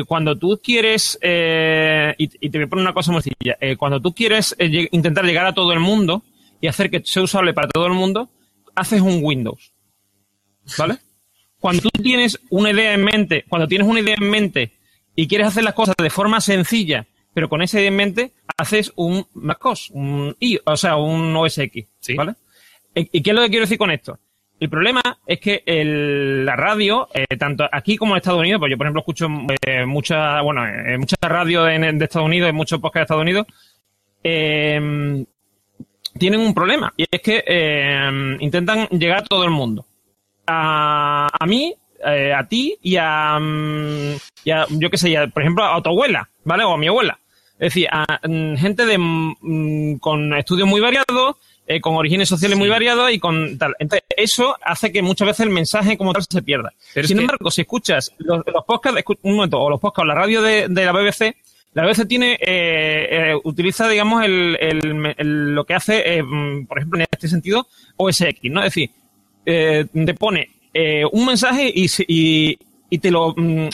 Cuando 0.05 0.37
tú 0.37 0.59
quieres, 0.61 1.17
y, 1.21 2.27
te 2.27 2.57
voy 2.57 2.65
a 2.65 2.67
poner 2.67 2.83
una 2.83 2.93
cosa 2.93 3.11
muy 3.11 3.21
sencilla, 3.21 3.57
cuando 3.77 4.01
tú 4.01 4.13
quieres 4.13 4.55
intentar 4.59 5.23
llegar 5.23 5.45
a 5.45 5.53
todo 5.53 5.71
el 5.71 5.79
mundo 5.79 6.23
y 6.59 6.67
hacer 6.67 6.91
que 6.91 7.01
sea 7.03 7.23
usable 7.23 7.53
para 7.53 7.69
todo 7.69 7.87
el 7.87 7.93
mundo, 7.93 8.29
haces 8.75 9.01
un 9.01 9.21
Windows. 9.23 9.71
¿Vale? 10.77 10.97
Cuando 11.59 11.83
tú 11.83 11.89
tienes 12.01 12.39
una 12.49 12.71
idea 12.71 12.93
en 12.93 13.03
mente, 13.03 13.45
cuando 13.47 13.67
tienes 13.67 13.87
una 13.87 13.99
idea 13.99 14.15
en 14.19 14.29
mente 14.29 14.71
y 15.15 15.27
quieres 15.27 15.47
hacer 15.47 15.63
las 15.63 15.73
cosas 15.73 15.95
de 15.97 16.09
forma 16.09 16.41
sencilla 16.41 17.05
pero 17.33 17.49
con 17.49 17.61
ese 17.61 17.85
en 17.85 17.95
mente 17.95 18.31
haces 18.57 18.91
un 18.95 19.25
MacOS, 19.33 19.89
un 19.91 20.35
I, 20.39 20.59
o 20.65 20.75
sea, 20.75 20.97
un 20.97 21.35
OS 21.35 21.57
X, 21.59 21.87
¿vale? 22.15 22.33
¿Y 22.93 23.21
qué 23.21 23.29
es 23.29 23.35
lo 23.35 23.41
que 23.41 23.49
quiero 23.49 23.63
decir 23.63 23.77
con 23.77 23.91
esto? 23.91 24.19
El 24.59 24.69
problema 24.69 25.01
es 25.25 25.39
que 25.39 25.63
el, 25.65 26.45
la 26.45 26.55
radio, 26.55 27.07
eh, 27.13 27.37
tanto 27.37 27.67
aquí 27.71 27.97
como 27.97 28.13
en 28.13 28.17
Estados 28.17 28.41
Unidos, 28.41 28.59
pues 28.59 28.69
yo 28.69 28.77
por 28.77 28.85
ejemplo 28.85 28.99
escucho 28.99 29.27
eh, 29.65 29.85
mucha, 29.85 30.41
bueno, 30.41 30.67
eh, 30.67 30.97
mucha 30.97 31.15
radio 31.21 31.63
de, 31.63 31.79
de, 31.79 32.05
Estados 32.05 32.27
Unidos, 32.27 32.49
y 32.49 32.53
muchos 32.53 32.79
podcasts 32.79 32.99
de 32.99 33.03
Estados 33.03 33.21
Unidos, 33.23 33.47
eh, 34.23 35.25
tienen 36.19 36.41
un 36.41 36.53
problema 36.53 36.93
y 36.97 37.05
es 37.09 37.21
que 37.21 37.43
eh, 37.47 38.37
intentan 38.41 38.87
llegar 38.89 39.19
a 39.19 39.23
todo 39.23 39.45
el 39.45 39.49
mundo. 39.49 39.85
A, 40.47 41.29
a 41.39 41.45
mí, 41.45 41.73
eh, 42.05 42.33
a 42.33 42.47
ti 42.47 42.77
y 42.81 42.95
a, 42.97 43.37
mm, 43.39 44.15
y 44.43 44.51
a 44.51 44.65
yo 44.69 44.89
qué 44.89 44.97
sé, 44.97 45.15
por 45.33 45.43
ejemplo, 45.43 45.63
a 45.63 45.81
tu 45.81 45.89
abuela, 45.89 46.29
¿vale? 46.43 46.63
O 46.63 46.73
a 46.73 46.77
mi 46.77 46.87
abuela. 46.87 47.19
Es 47.53 47.73
decir, 47.73 47.87
a, 47.91 48.19
mm, 48.27 48.55
gente 48.55 48.85
de, 48.85 48.97
mm, 48.97 49.97
con 49.99 50.33
estudios 50.33 50.67
muy 50.67 50.81
variados, 50.81 51.35
eh, 51.67 51.79
con 51.79 51.95
orígenes 51.95 52.27
sociales 52.27 52.57
muy 52.57 52.67
variados 52.69 53.11
y 53.11 53.19
con 53.19 53.57
tal. 53.57 53.75
Entonces, 53.79 54.03
eso 54.17 54.57
hace 54.63 54.91
que 54.91 55.01
muchas 55.03 55.27
veces 55.27 55.45
el 55.45 55.51
mensaje 55.51 55.95
como 55.97 56.11
tal 56.11 56.23
se 56.27 56.41
pierda. 56.41 56.73
Sin 57.03 57.19
embargo, 57.19 57.51
si 57.51 57.61
escuchas 57.61 58.11
los, 58.17 58.41
los 58.47 58.65
podcasts, 58.65 59.03
un 59.21 59.35
momento, 59.35 59.59
o 59.59 59.69
los 59.69 59.79
podcasts 59.79 60.03
o 60.03 60.07
la 60.07 60.15
radio 60.15 60.41
de, 60.41 60.67
de 60.67 60.85
la 60.85 60.91
BBC, 60.91 61.35
La 61.73 61.85
BBC 61.85 62.05
tiene, 62.07 62.33
eh, 62.33 63.31
eh, 63.31 63.35
utiliza, 63.43 63.87
digamos, 63.87 64.25
el, 64.25 64.57
el, 64.59 65.55
lo 65.55 65.63
que 65.63 65.73
hace, 65.73 66.21
por 66.67 66.79
ejemplo, 66.79 66.99
en 66.99 67.07
este 67.09 67.29
sentido, 67.29 67.67
OSX, 67.95 68.43
¿no? 68.49 68.59
Es 68.61 68.73
decir, 68.73 68.89
te 69.45 70.13
pone 70.17 70.49
un 71.11 71.25
mensaje 71.25 71.71
y, 71.73 71.87
y, 72.07 72.57
y 72.89 72.97
te 72.99 73.11
lo... 73.11 73.33
Mm, 73.35 73.69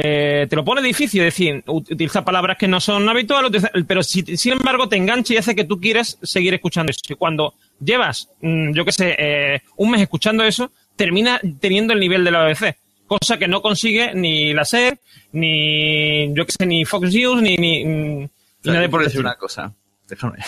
te 0.00 0.48
lo 0.52 0.64
pone 0.64 0.80
difícil, 0.80 1.22
es 1.22 1.34
decir, 1.34 1.60
utiliza 1.66 2.24
palabras 2.24 2.56
que 2.56 2.68
no 2.68 2.78
son 2.78 3.08
habituales, 3.08 3.66
pero 3.84 4.04
si, 4.04 4.22
sin 4.36 4.52
embargo 4.52 4.88
te 4.88 4.94
engancha 4.94 5.34
y 5.34 5.38
hace 5.38 5.56
que 5.56 5.64
tú 5.64 5.80
quieres 5.80 6.18
seguir 6.22 6.54
escuchando 6.54 6.90
eso. 6.90 7.00
Y 7.08 7.16
cuando 7.16 7.54
llevas, 7.80 8.30
mm, 8.40 8.74
yo 8.74 8.84
qué 8.84 8.92
sé, 8.92 9.62
un 9.76 9.90
mes 9.90 10.02
escuchando 10.02 10.44
eso, 10.44 10.70
termina 10.94 11.40
teniendo 11.58 11.94
el 11.94 11.98
nivel 11.98 12.22
de 12.22 12.30
la 12.30 12.44
BBC 12.44 12.76
cosa 13.08 13.38
que 13.38 13.48
no 13.48 13.60
consigue 13.60 14.14
ni 14.14 14.52
la 14.52 14.64
SER, 14.64 15.00
ni 15.32 16.32
yo 16.34 16.46
que 16.46 16.52
sé, 16.52 16.66
ni 16.66 16.84
Fox 16.84 17.12
News, 17.12 17.42
ni, 17.42 17.56
ni, 17.56 18.28
nadie 18.62 18.88
por 18.88 19.02
decir 19.02 19.20
una 19.20 19.34
cosa. 19.34 19.74
Déjame. 20.06 20.38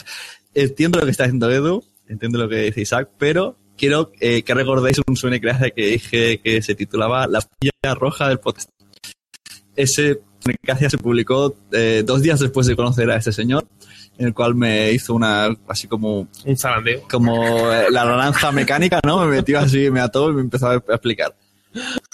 entiendo 0.54 0.98
lo 0.98 1.06
que 1.06 1.12
está 1.12 1.24
diciendo 1.24 1.50
Edu, 1.50 1.84
entiendo 2.08 2.38
lo 2.38 2.48
que 2.48 2.56
dice 2.56 2.82
Isaac, 2.82 3.08
pero 3.18 3.56
quiero 3.78 4.10
eh, 4.20 4.42
que 4.42 4.54
recordéis 4.54 5.00
un 5.06 5.16
sueño 5.16 5.38
que 5.40 5.82
dije 5.82 6.40
que 6.40 6.60
se 6.60 6.74
titulaba 6.74 7.26
La 7.26 7.40
pilla 7.40 7.94
roja 7.94 8.28
del 8.28 8.40
podcast. 8.40 8.68
Ese 9.74 10.20
que 10.62 10.90
se 10.90 10.98
publicó 10.98 11.56
eh, 11.72 12.02
dos 12.04 12.22
días 12.22 12.40
después 12.40 12.66
de 12.66 12.76
conocer 12.76 13.10
a 13.10 13.16
este 13.16 13.32
señor, 13.32 13.66
en 14.16 14.26
el 14.28 14.34
cual 14.34 14.54
me 14.54 14.92
hizo 14.92 15.14
una, 15.14 15.48
así 15.68 15.86
como... 15.86 16.28
Un 16.44 16.56
zarandeo. 16.56 17.02
Como 17.10 17.70
eh, 17.70 17.86
la 17.90 18.04
naranja 18.04 18.50
mecánica, 18.50 19.00
¿no? 19.04 19.26
Me 19.26 19.36
metió 19.36 19.58
así, 19.58 19.90
me 19.90 20.00
ató 20.00 20.30
y 20.30 20.34
me 20.34 20.40
empezó 20.40 20.68
a 20.68 20.76
explicar. 20.76 21.34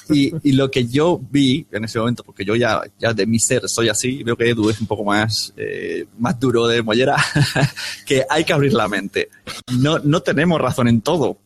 Y, 0.09 0.53
lo 0.53 0.71
que 0.71 0.87
yo 0.87 1.21
vi 1.31 1.67
en 1.71 1.85
ese 1.85 1.99
momento, 1.99 2.25
porque 2.25 2.45
yo 2.45 2.57
ya, 2.57 2.83
ya 2.99 3.15
de 3.15 3.27
mi 3.27 3.39
ser 3.39 3.69
soy 3.69 3.89
así, 3.89 4.23
veo 4.23 4.37
que 4.37 4.51
Edu 4.51 4.69
es 4.69 4.81
un 4.81 4.87
poco 4.87 5.05
más, 5.05 5.55
eh, 5.57 6.07
más 6.19 6.39
duro 6.39 6.67
de 6.67 6.83
mollera, 6.83 7.17
que 8.07 8.25
hay 8.29 8.45
que 8.45 8.53
abrir 8.53 8.75
la 8.75 8.89
mente. 8.89 9.31
No, 9.79 9.99
no 10.01 10.21
tenemos 10.21 10.61
razón 10.61 10.89
en 10.89 11.01
todo. 11.01 11.39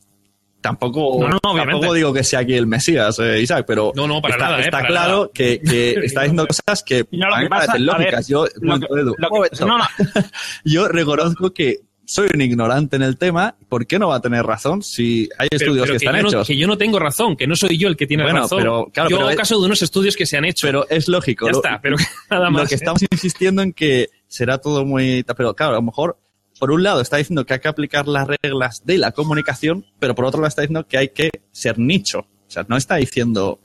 Tampoco, 0.61 1.25
tampoco 1.41 1.95
digo 1.95 2.13
que 2.13 2.25
sea 2.25 2.41
aquí 2.41 2.55
el 2.55 2.67
Mesías, 2.67 3.17
eh, 3.21 3.41
Isaac, 3.41 3.65
pero 3.67 3.93
no, 3.95 4.09
no, 4.09 4.21
para 4.21 4.35
está, 4.35 4.45
nada, 4.47 4.59
eh, 4.59 4.65
está 4.65 4.85
claro 4.85 5.31
Que, 5.33 5.61
que, 5.61 5.91
está 6.05 6.23
diciendo 6.23 6.49
cosas 6.49 6.83
que 6.83 7.07
no, 7.13 7.37
me 7.37 7.49
parecen 7.49 7.87
lógicas. 7.87 8.27
yo, 8.27 8.47
yo 10.65 10.89
reconozco 10.89 11.53
que 11.53 11.83
soy 12.09 12.29
un 12.35 12.41
ignorante 12.41 12.97
en 12.97 13.03
el 13.03 13.19
tema, 13.19 13.55
¿por 13.69 13.87
qué 13.87 13.99
no 13.99 14.09
va 14.09 14.17
a 14.17 14.21
tener 14.21 14.45
razón 14.45 14.83
si 14.83 15.29
hay 15.39 15.49
estudios 15.51 15.91
que, 15.91 15.97
están 15.97 16.17
hechos? 16.17 16.47
que 16.47 16.57
yo 16.57 16.67
no 16.67 16.79
tengo 16.79 16.99
razón, 16.99 17.37
que 17.37 17.47
no 17.47 17.55
soy 17.55 17.77
yo 17.77 17.87
el 17.87 17.99
que 17.99 18.07
tiene 18.07 18.25
razón. 18.25 18.59
Pero, 18.59 18.89
claro, 18.93 19.11
yo 19.11 19.21
hago 19.21 19.37
caso 19.37 19.61
de 19.61 19.67
unos 19.67 19.83
estudios 19.83 20.17
que 20.17 20.25
se 20.25 20.39
han 20.39 20.47
hecho. 20.47 20.67
Pero 20.67 20.89
es 20.89 21.07
lógico. 21.07 21.47
Ya 21.47 21.53
está, 21.53 21.81
pero 21.83 21.97
nada 22.31 22.49
más. 22.49 22.63
Lo 22.63 22.69
que 22.69 22.77
estamos 22.77 23.03
insistiendo 23.11 23.61
en 23.61 23.75
que 23.75 24.09
será 24.27 24.57
todo 24.57 24.87
muy... 24.87 25.23
Pero 25.23 25.55
claro, 25.55 25.73
a 25.73 25.77
lo 25.77 25.83
mejor, 25.83 26.19
por 26.59 26.71
un 26.71 26.83
lado 26.83 27.01
está 27.01 27.17
diciendo 27.17 27.47
que 27.47 27.55
hay 27.55 27.61
que 27.61 27.69
aplicar 27.69 28.09
las 28.09 28.27
reglas 28.27 28.83
de 28.85 28.99
la 28.99 29.13
comunicación, 29.13 29.87
pero 29.99 30.15
por 30.15 30.25
otro 30.25 30.41
lado 30.41 30.49
está 30.49 30.63
diciendo 30.63 30.87
que 30.87 30.99
hay 30.99 31.09
que 31.09 31.31
ser 31.53 31.79
nicho. 31.79 32.21
O 32.21 32.51
sea, 32.51 32.65
no 32.69 32.77
está 32.77 32.97
diciendo 32.97 33.61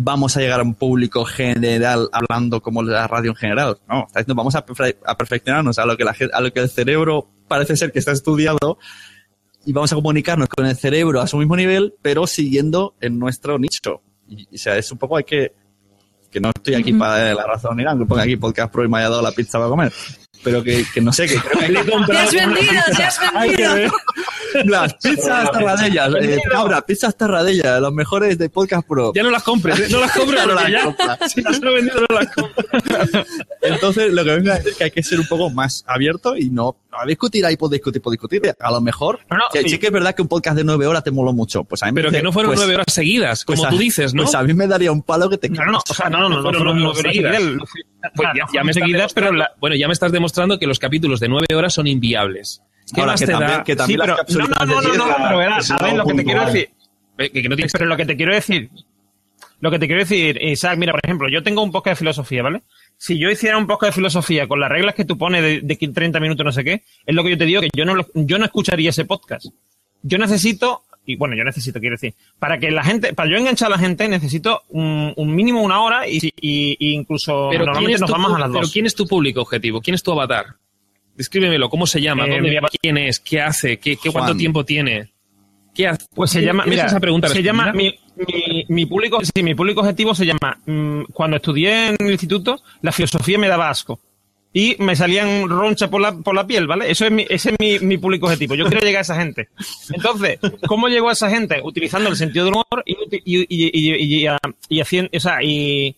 vamos 0.00 0.36
a 0.36 0.40
llegar 0.40 0.60
a 0.60 0.62
un 0.62 0.74
público 0.74 1.24
general 1.24 2.08
hablando 2.12 2.60
como 2.60 2.82
la 2.82 3.08
radio 3.08 3.30
en 3.30 3.36
general. 3.36 3.78
No, 3.88 4.04
está 4.06 4.20
diciendo 4.20 4.36
vamos 4.36 4.54
a, 4.54 4.64
perfeccionarnos 4.64 5.78
a 5.78 5.86
lo 5.86 5.96
que 5.96 6.04
la, 6.04 6.14
a 6.32 6.40
lo 6.40 6.52
que 6.52 6.60
el 6.60 6.70
cerebro 6.70 7.28
parece 7.48 7.76
ser 7.76 7.90
que 7.90 7.98
está 7.98 8.12
estudiado 8.12 8.78
y 9.66 9.72
vamos 9.72 9.92
a 9.92 9.96
comunicarnos 9.96 10.48
con 10.48 10.66
el 10.66 10.76
cerebro 10.76 11.20
a 11.20 11.26
su 11.26 11.36
mismo 11.36 11.56
nivel, 11.56 11.94
pero 12.00 12.26
siguiendo 12.26 12.94
en 13.00 13.18
nuestro 13.18 13.58
nicho. 13.58 14.02
Y, 14.28 14.54
o 14.54 14.58
sea, 14.58 14.76
es 14.78 14.90
un 14.92 14.98
poco 14.98 15.16
hay 15.16 15.24
que 15.24 15.52
que 16.30 16.40
no 16.40 16.50
estoy 16.50 16.74
aquí 16.74 16.92
para 16.92 17.34
la 17.34 17.46
razón 17.46 17.76
ni 17.78 17.84
nada, 17.84 17.98
que 17.98 18.04
ponga 18.04 18.22
aquí 18.22 18.36
podcast 18.36 18.70
pro 18.72 18.84
y 18.84 18.88
me 18.88 18.98
haya 18.98 19.08
dado 19.08 19.22
la 19.22 19.32
pizza 19.32 19.58
para 19.58 19.70
comer. 19.70 19.92
Pero 20.42 20.62
que, 20.62 20.84
que 20.94 21.00
no 21.00 21.12
sé, 21.12 21.26
que 21.26 21.36
creo 21.36 21.58
que... 21.58 22.06
¡Te 22.06 22.18
has 22.18 22.32
vendido, 22.32 22.82
te 22.96 23.02
has 23.02 23.20
vendido! 23.34 23.92
Las 24.64 24.94
pizzas 24.94 25.50
tarradellas, 25.52 26.14
eh, 26.20 26.38
cabra, 26.50 26.82
pizzas 26.82 27.16
tarradellas, 27.16 27.80
los 27.80 27.92
mejores 27.92 28.38
de 28.38 28.48
Podcast 28.50 28.86
Pro. 28.86 29.12
Ya 29.14 29.22
no 29.22 29.30
las 29.30 29.42
compres, 29.42 29.78
¿eh? 29.80 29.86
no 29.90 30.00
las 30.00 30.12
compres, 30.12 30.46
no 30.46 30.54
las 30.54 30.84
compras. 30.84 31.18
Si 31.28 31.42
las 31.42 31.60
he 31.60 31.60
vendido, 31.60 32.00
no 32.08 32.16
las 32.16 32.34
compras. 32.34 33.26
Entonces, 33.62 34.12
lo 34.12 34.24
que 34.24 34.30
vengo 34.30 34.52
a 34.52 34.54
decir 34.54 34.70
es 34.70 34.76
que 34.76 34.84
hay 34.84 34.90
que 34.90 35.02
ser 35.02 35.20
un 35.20 35.26
poco 35.26 35.50
más 35.50 35.84
abierto 35.86 36.36
y 36.36 36.50
no, 36.50 36.76
no 36.90 37.06
discutir 37.06 37.44
ahí 37.44 37.56
por 37.56 37.70
discutir, 37.70 38.00
por 38.00 38.12
discutir. 38.12 38.54
A 38.58 38.70
lo 38.70 38.80
mejor, 38.80 39.20
no, 39.30 39.38
sí, 39.52 39.78
que 39.78 39.86
es 39.86 39.92
verdad 39.92 40.14
que 40.14 40.22
un 40.22 40.28
podcast 40.28 40.56
de 40.56 40.64
nueve 40.64 40.86
horas 40.86 41.04
te 41.04 41.10
moló 41.10 41.32
mucho. 41.32 41.64
Pues 41.64 41.82
a 41.82 41.86
mí 41.86 41.92
Pero 41.94 42.10
que 42.10 42.22
no 42.22 42.32
fueron 42.32 42.50
pues, 42.50 42.60
nueve 42.60 42.74
horas 42.74 42.86
seguidas, 42.92 43.44
como 43.44 43.62
pues 43.62 43.70
tú 43.70 43.78
dices, 43.78 44.14
¿no? 44.14 44.24
Pues 44.24 44.34
a 44.34 44.42
mí 44.42 44.54
me 44.54 44.66
daría 44.66 44.92
un 44.92 45.02
palo 45.02 45.28
que 45.28 45.38
te 45.38 45.48
No, 45.48 45.64
no, 45.66 45.78
o 45.78 45.94
sea, 45.94 46.08
no, 46.08 46.28
no, 46.28 46.28
no, 46.28 46.50
no, 46.50 46.74
no, 46.74 46.94
seguidas. 46.94 47.42
Pues 48.14 48.28
ya, 48.52 48.64
me 48.64 48.72
seguidas, 48.72 49.12
pero 49.12 49.30
bueno, 49.60 49.76
ya 49.76 49.86
me 49.86 49.92
estás 49.92 50.12
demostrando 50.12 50.58
que 50.58 50.66
los 50.66 50.78
capítulos 50.78 51.20
de 51.20 51.28
nueve 51.28 51.46
horas 51.54 51.74
son 51.74 51.86
inviables. 51.86 52.62
¿Qué 52.94 53.02
más 53.04 53.20
que 53.20 53.26
te 53.26 53.32
también, 53.32 53.58
da? 53.58 53.64
Que 53.64 53.76
también 53.76 54.00
sí, 54.00 54.06
pero, 54.28 54.46
no, 54.46 54.66
no, 54.66 54.82
no, 54.82 54.82
no, 54.82 55.06
no, 55.06 55.16
pero 55.16 55.38
verás, 55.38 55.70
a 55.70 55.78
ver, 55.78 55.94
lo 55.94 56.04
que 56.06 56.14
te 56.14 56.24
quiero 56.24 56.46
decir. 56.46 56.70
Que, 57.16 57.30
que 57.30 57.48
no 57.48 57.56
tienes... 57.56 57.72
Pero 57.72 57.86
lo 57.86 57.96
que 57.96 58.06
te 58.06 58.16
quiero 58.16 58.34
decir, 58.34 58.70
lo 59.60 59.70
que 59.70 59.78
te 59.78 59.86
quiero 59.86 60.02
decir, 60.02 60.40
Isaac, 60.40 60.78
mira, 60.78 60.92
por 60.92 61.00
ejemplo, 61.02 61.28
yo 61.28 61.42
tengo 61.42 61.62
un 61.62 61.72
podcast 61.72 61.96
de 61.96 62.04
filosofía, 62.04 62.42
¿vale? 62.42 62.62
Si 62.96 63.18
yo 63.18 63.30
hiciera 63.30 63.58
un 63.58 63.66
podcast 63.66 63.90
de 63.92 63.96
filosofía 63.96 64.46
con 64.46 64.60
las 64.60 64.70
reglas 64.70 64.94
que 64.94 65.04
tú 65.04 65.18
pones 65.18 65.42
de, 65.42 65.60
de 65.62 65.76
30 65.76 66.20
minutos, 66.20 66.44
no 66.44 66.52
sé 66.52 66.62
qué, 66.62 66.82
es 67.04 67.14
lo 67.14 67.24
que 67.24 67.30
yo 67.30 67.38
te 67.38 67.44
digo, 67.44 67.60
que 67.60 67.70
yo 67.74 67.84
no, 67.84 67.94
yo 68.14 68.38
no 68.38 68.44
escucharía 68.44 68.90
ese 68.90 69.04
podcast. 69.04 69.46
Yo 70.02 70.18
necesito, 70.18 70.84
y 71.04 71.16
bueno, 71.16 71.34
yo 71.36 71.42
necesito, 71.42 71.80
quiero 71.80 71.94
decir, 71.94 72.14
para 72.38 72.58
que 72.58 72.70
la 72.70 72.84
gente, 72.84 73.14
para 73.14 73.30
yo 73.30 73.36
enganchar 73.36 73.66
a 73.66 73.70
la 73.70 73.78
gente, 73.78 74.06
necesito 74.08 74.62
un, 74.68 75.12
un 75.16 75.34
mínimo 75.34 75.60
una 75.62 75.80
hora 75.80 76.06
y, 76.06 76.18
y, 76.18 76.76
y 76.78 76.92
incluso 76.94 77.48
pero 77.50 77.64
normalmente 77.64 78.00
nos 78.00 78.10
vamos 78.10 78.34
a 78.34 78.38
las 78.38 78.48
dos. 78.52 78.60
Pero 78.60 78.72
¿quién 78.72 78.86
es 78.86 78.94
tu 78.94 79.08
público 79.08 79.40
objetivo? 79.40 79.80
¿Quién 79.80 79.96
es 79.96 80.04
tu 80.04 80.12
avatar? 80.12 80.46
Descríbemelo, 81.18 81.68
¿cómo 81.68 81.84
se 81.84 82.00
llama? 82.00 82.26
Eh, 82.26 82.30
¿Dónde 82.30 82.60
¿Quién 82.80 82.96
es? 82.96 83.18
¿Qué 83.18 83.40
hace? 83.40 83.78
¿Qué, 83.78 83.96
qué 83.96 84.12
cuánto 84.12 84.36
tiempo 84.36 84.64
tiene? 84.64 85.10
¿Qué 85.74 85.88
hace? 85.88 86.06
Pues 86.14 86.30
se 86.30 86.40
llama, 86.40 86.64
mira, 86.64 86.86
esa 86.86 87.00
pregunta 87.00 87.28
se 87.28 87.42
llama, 87.42 87.72
mi, 87.72 87.92
mi, 88.68 88.86
público, 88.86 89.18
sí, 89.24 89.42
mi 89.42 89.56
público 89.56 89.80
objetivo 89.80 90.14
se 90.14 90.26
llama, 90.26 90.60
mm, 90.64 91.06
cuando 91.12 91.38
estudié 91.38 91.88
en 91.88 91.96
el 91.98 92.12
instituto, 92.12 92.62
la 92.82 92.92
filosofía 92.92 93.36
me 93.36 93.48
daba 93.48 93.68
asco. 93.68 93.98
Y 94.52 94.76
me 94.78 94.94
salían 94.94 95.48
ronchas 95.48 95.90
por 95.90 96.00
la, 96.00 96.12
por 96.12 96.36
la 96.36 96.46
piel, 96.46 96.68
¿vale? 96.68 96.88
Eso 96.88 97.04
es 97.04 97.10
mi, 97.10 97.26
ese 97.28 97.50
es 97.50 97.56
mi, 97.58 97.80
mi 97.80 97.98
público 97.98 98.26
objetivo. 98.26 98.54
Yo 98.54 98.66
quiero 98.66 98.86
llegar 98.86 99.00
a 99.00 99.02
esa 99.02 99.16
gente. 99.16 99.48
Entonces, 99.92 100.38
¿cómo 100.68 100.88
llego 100.88 101.08
a 101.08 101.12
esa 101.12 101.28
gente? 101.28 101.60
Utilizando 101.64 102.08
el 102.08 102.16
sentido 102.16 102.44
del 102.44 102.54
humor 102.54 102.84
y, 102.86 102.92
y, 103.24 103.46
y, 103.48 104.24
y, 104.24 104.28
y 104.68 104.80
haciendo, 104.80 105.10
o 105.12 105.20
sea, 105.20 105.42
y, 105.42 105.96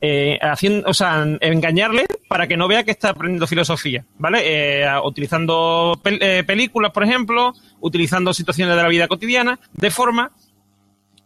eh, 0.00 0.38
haciendo, 0.40 0.88
o 0.88 0.94
sea, 0.94 1.26
engañarle 1.40 2.06
para 2.28 2.46
que 2.46 2.56
no 2.56 2.68
vea 2.68 2.84
que 2.84 2.90
está 2.90 3.10
aprendiendo 3.10 3.46
filosofía, 3.46 4.04
¿vale? 4.18 4.40
Eh, 4.44 4.86
utilizando 5.04 6.00
eh, 6.04 6.42
películas, 6.46 6.92
por 6.92 7.04
ejemplo, 7.04 7.54
utilizando 7.80 8.32
situaciones 8.32 8.76
de 8.76 8.82
la 8.82 8.88
vida 8.88 9.08
cotidiana, 9.08 9.58
de 9.72 9.90
forma 9.90 10.32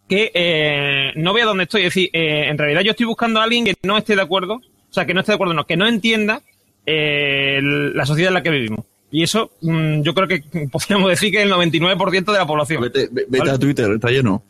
que 0.09 0.31
eh, 0.35 1.13
no 1.17 1.33
vea 1.33 1.45
dónde 1.45 1.65
estoy. 1.65 1.83
Es 1.83 1.95
decir, 1.95 2.11
eh, 2.13 2.49
en 2.49 2.59
realidad 2.59 2.83
yo 2.83 2.91
estoy 2.91 3.07
buscando 3.07 3.41
a 3.41 3.45
alguien 3.45 3.65
que 3.65 3.75
no 3.83 3.97
esté 3.97 4.17
de 4.17 4.23
acuerdo, 4.23 4.55
o 4.55 4.93
sea, 4.93 5.07
que 5.07 5.15
no 5.15 5.21
esté 5.21 5.33
de 5.33 5.37
acuerdo, 5.37 5.55
no, 5.55 5.67
que 5.67 5.77
no 5.77 5.87
entienda 5.87 6.43
la 6.87 8.05
sociedad 8.05 8.29
en 8.29 8.35
la 8.35 8.43
que 8.43 8.51
vivimos. 8.51 8.85
Y 9.15 9.23
eso, 9.23 9.53
mm, 9.61 10.03
yo 10.03 10.13
creo 10.13 10.27
que 10.27 10.43
podríamos 10.73 11.09
decir 11.09 11.31
que 11.31 11.43
el 11.43 11.53
99% 11.53 12.33
de 12.33 12.39
la 12.39 12.47
población. 12.47 12.83
Vete, 12.83 13.09
a 13.49 13.59
Twitter, 13.59 13.89
está 13.93 14.11
lleno. 14.11 14.43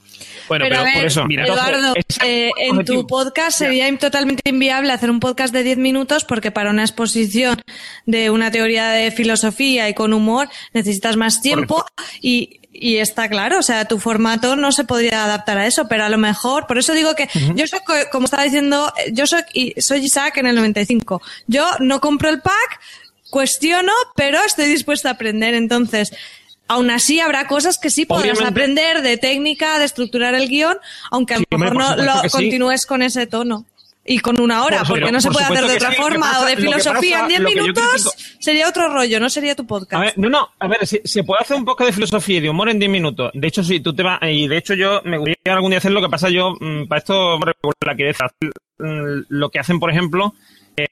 Bueno, 0.49 0.67
pero, 0.69 0.85
por 0.95 1.05
eso, 1.05 1.25
mira, 1.27 1.45
Eduardo, 1.45 1.95
eh, 2.25 2.51
en 2.59 2.85
tu 2.85 3.07
podcast 3.07 3.59
sería 3.59 3.95
totalmente 3.99 4.43
inviable 4.51 4.93
hacer 4.93 5.11
un 5.11 5.21
podcast 5.21 5.53
de 5.53 5.63
10 5.63 5.79
minutos 5.79 6.25
porque 6.25 6.51
para 6.51 6.71
una 6.71 6.83
exposición 6.83 7.61
de 8.07 8.31
una 8.31 8.51
teoría 8.51 8.91
de 8.91 9.11
filosofía 9.11 9.89
y 9.89 9.95
con 9.95 10.13
humor 10.13 10.49
necesitas 10.73 11.17
más 11.17 11.41
tiempo 11.41 11.85
y, 12.21 12.61
y 12.73 12.97
está 12.97 13.29
claro, 13.29 13.59
o 13.59 13.63
sea, 13.63 13.87
tu 13.87 13.99
formato 13.99 14.57
no 14.57 14.73
se 14.73 14.85
podría 14.85 15.25
adaptar 15.25 15.59
a 15.59 15.67
eso, 15.67 15.89
pero 15.89 16.05
a 16.05 16.09
lo 16.09 16.19
mejor, 16.19 16.67
por 16.67 16.77
eso 16.77 16.93
digo 16.93 17.15
que 17.15 17.29
yo 17.55 17.67
soy, 17.67 17.81
como 18.11 18.27
estaba 18.27 18.43
diciendo, 18.43 18.93
yo 19.13 19.27
soy, 19.27 19.43
soy 19.79 20.01
Isaac 20.01 20.37
en 20.39 20.47
el 20.47 20.57
95. 20.57 21.23
Yo 21.47 21.67
no 21.81 22.01
compro 22.01 22.29
el 22.29 22.41
pack, 22.41 22.81
cuestiono, 23.31 23.93
pero 24.17 24.39
estoy 24.45 24.67
dispuesta 24.67 25.09
a 25.09 25.13
aprender. 25.13 25.55
Entonces, 25.55 26.13
Aún 26.67 26.91
así, 26.91 27.21
habrá 27.21 27.47
cosas 27.47 27.79
que 27.79 27.91
sí 27.91 28.07
podrás 28.07 28.41
aprender 28.41 29.03
de 29.03 29.19
técnica, 29.19 29.79
de 29.79 29.85
estructurar 29.85 30.35
el 30.35 30.49
guion, 30.49 30.79
aunque 31.11 31.35
a 31.35 31.39
lo 31.39 31.59
mejor 31.59 31.77
no 31.77 31.97
lo 31.97 32.13
continúes 32.31 32.87
con 32.87 33.03
ese 33.03 33.27
tono. 33.27 33.67
Y 34.07 34.19
con 34.19 34.39
una 34.39 34.65
hora, 34.65 34.83
porque 34.87 35.11
no 35.11 35.19
se 35.19 35.31
puede 35.31 35.47
hacer 35.47 35.67
de 35.67 35.77
otra 35.77 35.93
forma, 35.93 36.41
o 36.41 36.45
de 36.45 36.57
filosofía 36.57 37.21
en 37.21 37.29
10 37.29 37.41
minutos, 37.41 38.15
sería 38.39 38.69
otro 38.69 38.93
rollo, 38.93 39.19
no 39.19 39.31
sería 39.31 39.55
tu 39.55 39.67
podcast. 39.67 39.95
A 39.95 40.01
ver, 40.01 40.19
no, 40.19 40.29
no, 40.29 40.51
a 40.59 40.69
ver, 40.69 40.87
si, 40.87 41.01
se 41.05 41.25
puede 41.25 41.41
hacer 41.41 41.57
un 41.57 41.65
poco 41.65 41.87
de 41.87 41.93
filosofía 41.93 42.37
y 42.37 42.41
de 42.41 42.51
humor 42.51 42.69
en 42.69 42.79
10 42.79 42.91
minutos. 42.91 43.31
De 43.33 43.49
hecho, 43.49 43.65
si 43.65 43.81
tú 43.81 43.95
te 43.95 44.03
vas, 44.03 44.19
y 44.23 44.47
de 44.47 44.59
hecho 44.59 44.75
yo 44.75 45.01
me 45.05 45.17
gustaría 45.17 45.55
algún 45.55 45.71
día 45.71 45.79
hacer 45.79 45.93
lo 45.93 46.03
que 46.03 46.11
pasa 46.11 46.29
yo, 46.29 46.53
mm, 46.61 46.87
para 46.87 46.99
esto, 46.99 47.39
la 47.39 47.97
que 47.97 48.13
mm, 48.79 49.25
lo 49.29 49.49
que 49.49 49.59
hacen, 49.59 49.81
por 49.81 49.91
ejemplo, 49.91 50.35
en 50.77 50.87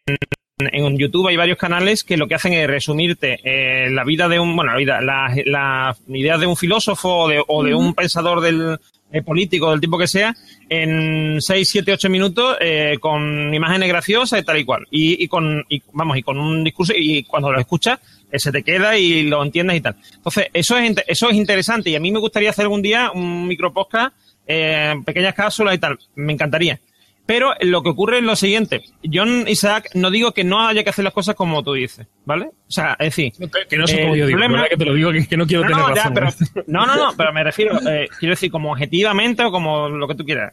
en 0.58 0.98
YouTube 0.98 1.28
hay 1.28 1.36
varios 1.36 1.58
canales 1.58 2.04
que 2.04 2.16
lo 2.16 2.28
que 2.28 2.34
hacen 2.34 2.52
es 2.52 2.66
resumirte 2.66 3.40
eh, 3.44 3.90
la 3.90 4.04
vida 4.04 4.28
de 4.28 4.38
un, 4.38 4.54
bueno, 4.54 4.72
la 4.72 4.78
vida, 4.78 5.00
las 5.00 5.36
la 5.46 5.96
ideas 6.08 6.40
de 6.40 6.46
un 6.46 6.56
filósofo 6.56 7.08
o 7.08 7.28
de, 7.28 7.42
o 7.46 7.64
de 7.64 7.74
un 7.74 7.94
pensador 7.94 8.40
del 8.40 8.78
eh, 9.12 9.22
político, 9.22 9.70
del 9.70 9.80
tipo 9.80 9.98
que 9.98 10.06
sea, 10.06 10.34
en 10.68 11.40
6, 11.40 11.68
7, 11.68 11.92
8 11.92 12.08
minutos 12.08 12.56
eh, 12.60 12.96
con 13.00 13.52
imágenes 13.52 13.88
graciosas 13.88 14.40
y 14.40 14.44
tal 14.44 14.58
y 14.58 14.64
cual. 14.64 14.86
Y, 14.90 15.22
y 15.22 15.28
con, 15.28 15.64
y, 15.68 15.82
vamos, 15.92 16.16
y 16.16 16.22
con 16.22 16.38
un 16.38 16.64
discurso, 16.64 16.92
y 16.96 17.22
cuando 17.24 17.52
lo 17.52 17.60
escuchas, 17.60 17.98
eh, 18.30 18.38
se 18.38 18.50
te 18.50 18.62
queda 18.62 18.96
y 18.96 19.24
lo 19.24 19.42
entiendes 19.42 19.76
y 19.76 19.80
tal. 19.82 19.96
Entonces, 20.14 20.46
eso 20.52 20.78
es, 20.78 20.94
eso 21.06 21.28
es 21.28 21.36
interesante 21.36 21.90
y 21.90 21.96
a 21.96 22.00
mí 22.00 22.10
me 22.10 22.20
gustaría 22.20 22.50
hacer 22.50 22.64
algún 22.64 22.80
día 22.80 23.10
un 23.12 23.46
micro 23.46 23.72
podcast, 23.72 24.16
eh, 24.46 24.94
pequeñas 25.04 25.34
cápsulas 25.34 25.74
y 25.74 25.78
tal. 25.78 25.98
Me 26.14 26.32
encantaría. 26.32 26.80
Pero 27.24 27.52
lo 27.60 27.82
que 27.82 27.90
ocurre 27.90 28.18
es 28.18 28.24
lo 28.24 28.34
siguiente. 28.34 28.82
John 29.10 29.44
Isaac, 29.46 29.90
no 29.94 30.10
digo 30.10 30.32
que 30.32 30.42
no 30.42 30.66
haya 30.66 30.82
que 30.82 30.90
hacer 30.90 31.04
las 31.04 31.14
cosas 31.14 31.36
como 31.36 31.62
tú 31.62 31.74
dices, 31.74 32.06
¿vale? 32.24 32.46
O 32.46 32.70
sea, 32.70 32.96
es 32.98 33.14
decir... 33.14 33.32
Que 33.68 33.76
no 33.76 33.86
sé 33.86 34.02
cómo 34.02 34.16
yo 34.16 34.26
digo, 34.26 34.38
problema... 34.38 34.66
que 34.68 34.76
te 34.76 34.84
lo 34.84 34.94
digo, 34.94 35.12
que, 35.12 35.28
que 35.28 35.36
no 35.36 35.46
quiero 35.46 35.62
no, 35.62 35.68
tener 35.68 35.82
no, 35.82 35.94
razón. 35.94 36.14
Ya, 36.14 36.32
pero, 36.52 36.64
no, 36.66 36.86
no, 36.86 36.96
no, 36.96 37.12
pero 37.16 37.32
me 37.32 37.44
refiero, 37.44 37.78
eh, 37.88 38.08
quiero 38.18 38.32
decir, 38.32 38.50
como 38.50 38.72
objetivamente 38.72 39.44
o 39.44 39.52
como 39.52 39.88
lo 39.88 40.08
que 40.08 40.16
tú 40.16 40.24
quieras. 40.24 40.52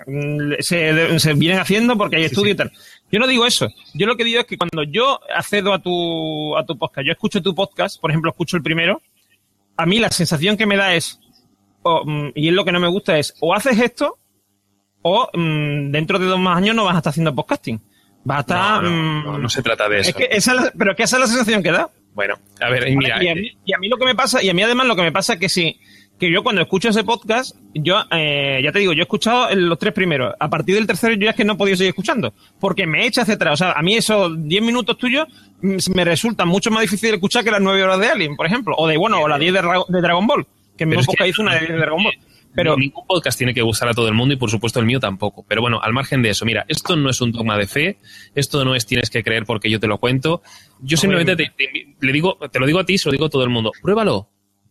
Se, 0.59 1.19
se 1.19 1.33
vienen 1.33 1.59
haciendo 1.59 1.97
porque 1.97 2.17
hay 2.17 2.23
sí, 2.23 2.27
estudio 2.27 2.51
sí. 2.51 2.53
y 2.53 2.57
tal. 2.57 2.71
Yo 3.11 3.19
no 3.19 3.25
digo 3.25 3.47
eso. 3.47 3.67
Yo 3.95 4.05
lo 4.05 4.15
que 4.15 4.23
digo 4.23 4.39
es 4.41 4.45
que 4.45 4.57
cuando 4.57 4.83
yo 4.83 5.19
accedo 5.35 5.73
a 5.73 5.79
tu, 5.79 6.55
a 6.55 6.65
tu 6.65 6.77
podcast, 6.77 7.05
yo 7.07 7.13
escucho 7.13 7.41
tu 7.41 7.55
podcast, 7.55 7.99
por 7.99 8.11
ejemplo, 8.11 8.29
escucho 8.29 8.57
el 8.57 8.63
primero, 8.63 9.01
a 9.75 9.87
mí 9.87 9.97
la 9.97 10.11
sensación 10.11 10.55
que 10.55 10.67
me 10.67 10.77
da 10.77 10.93
es, 10.93 11.19
o, 11.81 12.03
y 12.35 12.49
es 12.49 12.53
lo 12.53 12.63
que 12.63 12.71
no 12.71 12.79
me 12.79 12.89
gusta 12.89 13.17
es, 13.17 13.33
o 13.39 13.55
haces 13.55 13.79
esto, 13.79 14.17
o 15.01 15.29
mmm, 15.33 15.91
dentro 15.91 16.19
de 16.19 16.25
dos 16.25 16.39
más 16.39 16.57
años 16.57 16.75
no 16.75 16.85
vas 16.85 16.95
a 16.95 16.97
estar 16.99 17.11
haciendo 17.11 17.35
podcasting. 17.35 17.81
Vas 18.23 18.37
a 18.37 18.41
estar. 18.41 18.83
No, 18.83 18.89
no, 18.89 19.23
no, 19.23 19.37
no 19.37 19.49
se 19.49 19.61
trata 19.61 19.87
de 19.87 20.01
eso. 20.01 20.09
Es 20.09 20.15
que 20.15 20.27
esa 20.31 20.53
es 20.53 20.61
la, 20.61 20.73
pero 20.77 20.95
que 20.95 21.03
esa 21.03 21.17
es 21.17 21.21
la 21.21 21.27
sensación 21.27 21.63
que 21.63 21.71
da. 21.71 21.89
Bueno, 22.13 22.35
a 22.59 22.69
ver, 22.69 22.95
mira. 22.95 23.23
Y 23.23 23.29
a, 23.29 23.35
mí, 23.35 23.51
y 23.65 23.73
a, 23.73 23.77
mí, 23.77 23.87
lo 23.87 23.97
que 23.97 24.05
me 24.05 24.15
pasa, 24.15 24.43
y 24.43 24.49
a 24.49 24.53
mí 24.53 24.61
además 24.61 24.87
lo 24.87 24.95
que 24.95 25.03
me 25.03 25.11
pasa 25.11 25.33
es 25.33 25.39
que 25.39 25.47
sí, 25.47 25.79
que 26.19 26.31
yo 26.31 26.43
cuando 26.43 26.61
escucho 26.61 26.89
ese 26.89 27.03
podcast, 27.03 27.55
yo, 27.73 28.03
eh, 28.11 28.59
ya 28.63 28.71
te 28.71 28.79
digo, 28.79 28.93
yo 28.93 28.99
he 28.99 29.03
escuchado 29.03 29.55
los 29.55 29.79
tres 29.79 29.93
primeros. 29.93 30.35
A 30.39 30.49
partir 30.49 30.75
del 30.75 30.85
tercero 30.85 31.13
yo 31.13 31.25
ya 31.25 31.29
es 31.31 31.35
que 31.35 31.45
no 31.45 31.53
he 31.53 31.55
podido 31.55 31.77
seguir 31.77 31.89
escuchando, 31.89 32.33
porque 32.59 32.85
me 32.85 33.05
echa 33.05 33.21
hacia 33.21 33.35
atrás. 33.35 33.53
O 33.53 33.57
sea, 33.57 33.71
a 33.71 33.81
mí 33.81 33.95
esos 33.95 34.31
diez 34.47 34.61
minutos 34.61 34.97
tuyos 34.97 35.27
me 35.61 36.03
resultan 36.03 36.47
mucho 36.47 36.71
más 36.71 36.81
difícil 36.81 37.09
de 37.09 37.15
escuchar 37.15 37.43
que 37.43 37.51
las 37.51 37.61
nueve 37.61 37.81
horas 37.83 37.99
de 37.99 38.07
Alien, 38.07 38.35
por 38.35 38.45
ejemplo, 38.45 38.75
o 38.77 38.87
de, 38.87 38.97
bueno, 38.97 39.21
o 39.21 39.27
las 39.27 39.39
diez 39.39 39.53
de, 39.53 39.61
de, 39.61 40.01
Dragon 40.01 40.27
Ball, 40.27 40.45
que 40.77 40.85
mi 40.85 40.99
época 40.99 41.25
hizo 41.25 41.41
una 41.41 41.55
de 41.55 41.67
Dragon 41.67 42.03
Ball. 42.03 42.13
Pero 42.55 42.75
ningún 42.75 43.05
podcast 43.05 43.37
tiene 43.37 43.53
que 43.53 43.61
gustar 43.61 43.89
a 43.89 43.93
todo 43.93 44.07
el 44.07 44.13
mundo 44.13 44.33
y 44.33 44.37
por 44.37 44.49
supuesto 44.49 44.79
el 44.79 44.85
mío 44.85 44.99
tampoco. 44.99 45.45
Pero 45.47 45.61
bueno, 45.61 45.79
al 45.81 45.93
margen 45.93 46.21
de 46.21 46.31
eso, 46.31 46.45
mira, 46.45 46.65
esto 46.67 46.95
no 46.95 47.09
es 47.09 47.21
un 47.21 47.31
dogma 47.31 47.57
de 47.57 47.67
fe, 47.67 47.97
esto 48.35 48.65
no 48.65 48.75
es 48.75 48.85
tienes 48.85 49.09
que 49.09 49.23
creer 49.23 49.45
porque 49.45 49.69
yo 49.69 49.79
te 49.79 49.87
lo 49.87 49.99
cuento. 49.99 50.41
Yo 50.79 50.97
simplemente 50.97 51.35
te, 51.35 51.51
te, 51.55 51.95
le 51.99 52.11
digo, 52.11 52.37
te 52.51 52.59
lo 52.59 52.65
digo 52.65 52.79
a 52.79 52.85
ti, 52.85 52.97
se 52.97 53.07
lo 53.07 53.11
digo 53.13 53.25
a 53.25 53.29
todo 53.29 53.43
el 53.43 53.49
mundo. 53.49 53.71
Pruébalo, 53.81 54.29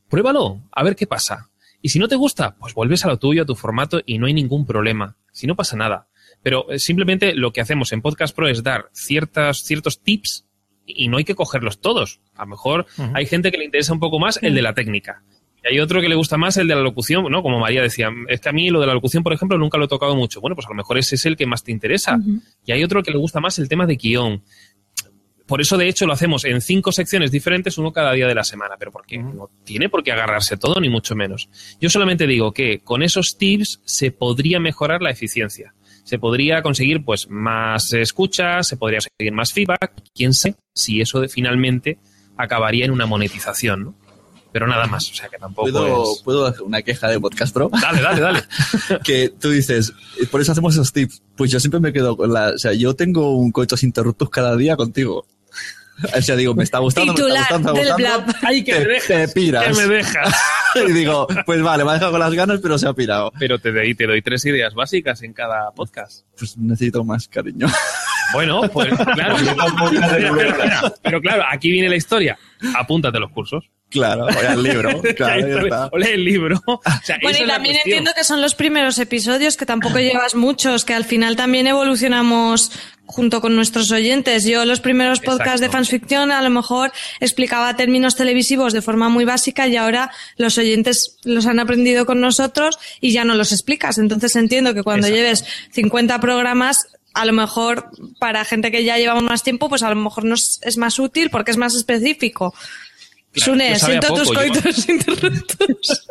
pruébalo, 0.09 0.61
a 0.73 0.83
ver 0.83 0.97
qué 0.97 1.07
pasa. 1.07 1.51
Y 1.81 1.91
si 1.91 1.99
no 1.99 2.09
te 2.09 2.17
gusta, 2.17 2.57
pues 2.59 2.75
vuelves 2.75 3.05
a 3.05 3.09
lo 3.09 3.19
tuyo, 3.19 3.43
a 3.43 3.47
tu 3.47 3.55
formato 3.55 4.01
y 4.05 4.19
no 4.19 4.27
hay 4.27 4.35
ningún 4.35 4.67
problema. 4.67 5.17
Si 5.33 5.47
no 5.47 5.55
pasa 5.55 5.77
nada. 5.77 6.09
Pero 6.43 6.71
eh, 6.71 6.79
simplemente 6.79 7.35
lo 7.35 7.53
que 7.53 7.61
hacemos 7.61 7.93
en 7.93 8.03
Podcast 8.03 8.35
Pro 8.35 8.49
es 8.49 8.63
dar 8.63 8.89
ciertas, 8.93 9.63
ciertos 9.63 10.01
tips 10.03 10.47
y 10.85 11.09
no 11.09 11.19
hay 11.19 11.25
que 11.25 11.35
cogerlos 11.35 11.81
todos. 11.81 12.21
A 12.35 12.43
lo 12.43 12.51
mejor 12.51 12.87
uh 12.97 13.03
-huh. 13.03 13.13
hay 13.15 13.27
gente 13.27 13.51
que 13.51 13.59
le 13.59 13.65
interesa 13.67 13.93
un 13.93 14.01
poco 14.01 14.19
más 14.19 14.43
el 14.43 14.55
de 14.55 14.63
la 14.63 14.75
técnica. 14.75 15.23
Y 15.69 15.75
hay 15.75 15.81
otro 15.81 16.01
que 16.01 16.09
le 16.09 16.15
gusta 16.15 16.37
más 16.37 16.57
el 16.57 16.69
de 16.69 16.75
la 16.75 16.81
locución, 16.81 17.31
¿no? 17.31 17.43
Como 17.43 17.59
María 17.59 17.83
decía, 17.83 18.11
es 18.29 18.41
que 18.41 18.49
a 18.49 18.53
mí 18.53 18.71
lo 18.71 18.81
de 18.81 18.87
la 18.87 18.95
locución, 18.95 19.23
por 19.23 19.33
ejemplo, 19.33 19.59
nunca 19.59 19.79
lo 19.79 19.85
he 19.85 19.89
tocado 19.89 20.15
mucho. 20.17 20.41
Bueno, 20.41 20.55
pues 20.55 20.67
a 20.67 20.71
lo 20.71 20.77
mejor 20.77 20.99
ese 20.99 21.17
es 21.17 21.27
el 21.27 21.37
que 21.37 21.47
más 21.47 21.65
te 21.65 21.73
interesa. 21.73 22.17
Uh 22.17 22.21
-huh. 22.21 22.43
Y 22.67 22.73
hay 22.73 22.85
otro 22.85 23.03
que 23.03 23.11
le 23.11 23.19
gusta 23.19 23.41
más 23.41 23.59
el 23.59 23.69
tema 23.69 23.87
de 23.87 23.97
guion. 23.97 24.43
Por 25.47 25.63
eso, 25.63 25.79
de 25.79 25.89
hecho, 25.89 26.07
lo 26.07 26.13
hacemos 26.13 26.45
en 26.45 26.61
cinco 26.61 26.93
secciones 26.93 27.31
diferentes, 27.31 27.79
uno 27.79 27.91
cada 27.91 28.13
día 28.13 28.27
de 28.27 28.35
la 28.35 28.45
semana, 28.45 28.77
pero 28.79 28.93
porque 28.93 29.17
no 29.17 29.49
tiene 29.65 29.89
por 29.89 30.03
qué 30.03 30.13
agarrarse 30.13 30.59
todo, 30.59 30.79
ni 30.79 30.91
mucho 30.91 31.17
menos. 31.17 31.49
Yo 31.81 31.89
solamente 31.89 32.27
digo 32.27 32.53
que 32.53 32.81
con 32.81 33.03
esos 33.03 33.39
tips 33.39 33.81
se 33.87 34.11
podría 34.11 34.61
mejorar 34.61 35.01
la 35.01 35.11
eficiencia. 35.11 35.73
Se 36.05 36.19
podría 36.19 36.61
conseguir 36.61 37.03
pues 37.03 37.31
más 37.31 37.95
escuchas, 37.95 38.69
se 38.69 38.77
podría 38.77 38.99
conseguir 38.99 39.33
más 39.33 39.55
feedback. 39.55 40.03
Quién 40.15 40.35
sabe 40.35 40.57
si 40.75 41.01
eso 41.01 41.21
de, 41.21 41.29
finalmente 41.29 41.99
acabaría 42.37 42.85
en 42.85 42.91
una 42.91 43.07
monetización, 43.07 43.85
¿no? 43.85 44.08
Pero 44.53 44.67
nada 44.67 44.87
más. 44.87 45.11
O 45.11 45.15
sea, 45.15 45.29
que 45.29 45.39
tampoco 45.39 45.71
¿Puedo, 45.71 46.13
es... 46.13 46.23
¿Puedo 46.23 46.47
hacer 46.47 46.63
una 46.63 46.83
queja 46.83 47.09
de 47.09 47.21
Podcast 47.21 47.55
Pro? 47.55 47.71
Dale, 47.81 48.01
dale, 48.01 48.21
dale. 48.21 48.43
que 49.05 49.29
tú 49.29 49.51
dices, 49.51 49.93
por 50.31 50.41
eso 50.41 50.53
hacemos 50.53 50.75
esos 50.75 50.93
tips. 50.93 51.23
Pues 51.37 51.51
yo 51.51 51.61
siempre 51.61 51.81
me 51.81 51.93
quedo 51.93 52.17
con 52.17 52.33
la... 52.33 52.51
O 52.51 52.59
sea, 52.59 52.73
yo 52.73 52.95
tengo 52.95 53.37
un 53.37 53.53
coitos 53.53 53.83
interruptos 53.83 54.31
cada 54.31 54.57
día 54.57 54.77
contigo. 54.77 55.27
O 56.17 56.23
sea, 56.23 56.37
digo, 56.37 56.55
me 56.55 56.63
está 56.63 56.79
gustando, 56.79 57.13
Titular 57.13 57.39
me 57.39 57.41
está 57.43 57.57
gustando, 57.57 57.75
me 57.75 57.81
está 57.83 58.17
gustando. 58.19 58.39
Ay, 58.47 58.63
que 58.63 58.73
te, 58.73 58.79
me 58.79 58.87
dejas. 58.87 59.09
te 59.09 59.29
piras. 59.29 59.65
Que 59.67 59.75
me 59.75 59.95
dejas. 59.95 60.35
y 60.89 60.93
digo, 60.93 61.27
pues 61.45 61.61
vale, 61.61 61.85
me 61.85 61.91
ha 61.91 61.95
dejado 61.95 62.13
con 62.13 62.21
las 62.21 62.33
ganas, 62.35 62.61
pero 62.63 62.79
se 62.79 62.87
ha 62.87 62.93
pirado. 62.93 63.33
Pero 63.37 63.59
te 63.59 63.73
doy, 63.73 63.97
te 63.97 64.07
doy 64.07 64.23
tres 64.23 64.45
ideas 64.47 64.75
básicas 64.75 65.23
en 65.23 65.33
cada 65.33 65.73
podcast. 65.73 66.25
Pues 66.39 66.57
necesito 66.57 67.03
más 67.03 67.27
cariño. 67.27 67.67
Bueno, 68.33 68.61
pues 68.73 68.89
claro. 69.15 69.37
pero, 69.41 70.35
pero, 70.37 70.95
pero, 71.03 71.21
claro, 71.21 71.45
aquí 71.51 71.71
viene 71.71 71.89
la 71.89 71.97
historia. 71.97 72.39
Apúntate 72.77 73.19
los 73.19 73.31
cursos. 73.31 73.71
Claro, 73.91 74.27
o 74.27 74.29
el 74.29 74.63
libro. 74.63 75.03
Claro, 75.17 75.89
o 75.93 75.99
lee 75.99 76.11
el 76.13 76.25
libro. 76.25 76.63
O 76.67 76.81
sea, 77.03 77.19
bueno, 77.23 77.39
y 77.43 77.47
también 77.47 77.77
entiendo 77.77 78.11
que 78.15 78.25
son 78.25 78.41
los 78.41 78.55
primeros 78.55 78.99
episodios, 78.99 79.57
que 79.57 79.67
tampoco 79.67 79.99
llevas 79.99 80.35
muchos, 80.35 80.85
que 80.85 80.95
al 80.95 81.05
final 81.05 81.37
también 81.37 81.67
evolucionamos 81.67 82.73
junto 83.07 83.41
con 83.41 83.57
nuestros 83.57 83.91
oyentes. 83.91 84.45
Yo 84.45 84.65
los 84.67 84.81
primeros 84.81 85.21
podcasts 85.21 85.63
Exacto. 85.63 85.63
de 85.63 85.71
fansficción 85.71 86.31
a 86.31 86.43
lo 86.43 86.51
mejor 86.51 86.93
explicaba 87.21 87.75
términos 87.77 88.17
televisivos 88.17 88.75
de 88.75 88.83
forma 88.83 89.09
muy 89.09 89.25
básica 89.25 89.67
y 89.67 89.77
ahora 89.77 90.11
los 90.37 90.59
oyentes 90.59 91.17
los 91.25 91.47
han 91.47 91.59
aprendido 91.59 92.05
con 92.05 92.21
nosotros 92.21 92.79
y 93.01 93.13
ya 93.13 93.25
no 93.25 93.35
los 93.35 93.53
explicas. 93.53 93.97
Entonces 93.97 94.37
entiendo 94.37 94.75
que 94.75 94.83
cuando 94.83 95.07
Exacto. 95.07 95.23
lleves 95.23 95.45
50 95.73 96.21
programas 96.21 96.87
a 97.15 97.25
lo 97.25 97.33
mejor 97.33 97.91
para 98.19 98.45
gente 98.45 98.71
que 98.71 98.85
ya 98.85 98.99
llevamos 98.99 99.25
más 99.25 99.43
tiempo, 99.43 99.69
pues 99.69 99.83
a 99.83 99.89
lo 99.89 99.97
mejor 99.97 100.25
nos 100.25 100.61
es 100.63 100.77
más 100.77 100.99
útil 100.99 101.31
porque 101.31 101.51
es 101.51 101.57
más 101.57 101.75
específico. 101.75 102.55
Claro, 103.31 103.53
Sune, 103.53 103.79
siento 103.79 104.15
tus 104.15 104.33
coitos 104.33 104.89
interruptos. 104.89 106.07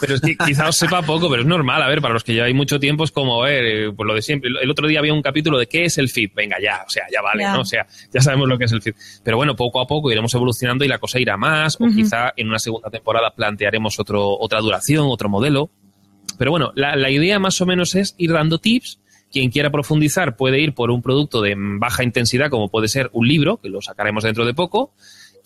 pero 0.00 0.14
es 0.16 0.20
que 0.20 0.36
quizá 0.36 0.68
os 0.68 0.76
sepa 0.76 1.02
poco, 1.02 1.30
pero 1.30 1.42
es 1.42 1.48
normal. 1.48 1.82
A 1.82 1.88
ver, 1.88 2.00
para 2.00 2.14
los 2.14 2.24
que 2.24 2.34
lleváis 2.34 2.54
mucho 2.54 2.80
tiempo 2.80 3.04
es 3.04 3.12
como, 3.12 3.42
a 3.42 3.46
ver, 3.46 3.94
pues 3.94 4.06
lo 4.06 4.14
de 4.14 4.22
siempre. 4.22 4.50
El 4.60 4.70
otro 4.70 4.88
día 4.88 4.98
había 4.98 5.14
un 5.14 5.22
capítulo 5.22 5.58
de 5.58 5.66
qué 5.66 5.84
es 5.84 5.98
el 5.98 6.08
feed. 6.08 6.30
Venga, 6.34 6.56
ya, 6.60 6.82
o 6.86 6.90
sea, 6.90 7.04
ya 7.12 7.22
vale, 7.22 7.44
ya. 7.44 7.52
¿no? 7.52 7.60
O 7.60 7.64
sea, 7.64 7.86
ya 8.12 8.20
sabemos 8.20 8.48
lo 8.48 8.58
que 8.58 8.64
es 8.64 8.72
el 8.72 8.82
feed. 8.82 8.94
Pero 9.22 9.36
bueno, 9.36 9.54
poco 9.54 9.80
a 9.80 9.86
poco 9.86 10.10
iremos 10.10 10.34
evolucionando 10.34 10.84
y 10.84 10.88
la 10.88 10.98
cosa 10.98 11.20
irá 11.20 11.36
más, 11.36 11.76
uh 11.78 11.84
-huh. 11.84 11.92
o 11.92 11.94
quizá 11.94 12.32
en 12.36 12.48
una 12.48 12.58
segunda 12.58 12.90
temporada 12.90 13.30
plantearemos 13.34 14.00
otro, 14.00 14.36
otra 14.38 14.60
duración, 14.60 15.06
otro 15.08 15.28
modelo. 15.28 15.70
Pero 16.38 16.50
bueno, 16.50 16.72
la, 16.74 16.96
la 16.96 17.10
idea 17.10 17.38
más 17.38 17.60
o 17.60 17.66
menos 17.66 17.94
es 17.94 18.14
ir 18.18 18.32
dando 18.32 18.58
tips 18.58 18.98
quien 19.30 19.50
quiera 19.50 19.70
profundizar 19.70 20.36
puede 20.36 20.60
ir 20.60 20.72
por 20.72 20.90
un 20.90 21.02
producto 21.02 21.42
de 21.42 21.54
baja 21.56 22.04
intensidad, 22.04 22.48
como 22.48 22.68
puede 22.68 22.88
ser 22.88 23.10
un 23.12 23.26
libro, 23.26 23.58
que 23.58 23.68
lo 23.68 23.82
sacaremos 23.82 24.24
dentro 24.24 24.46
de 24.46 24.54
poco. 24.54 24.92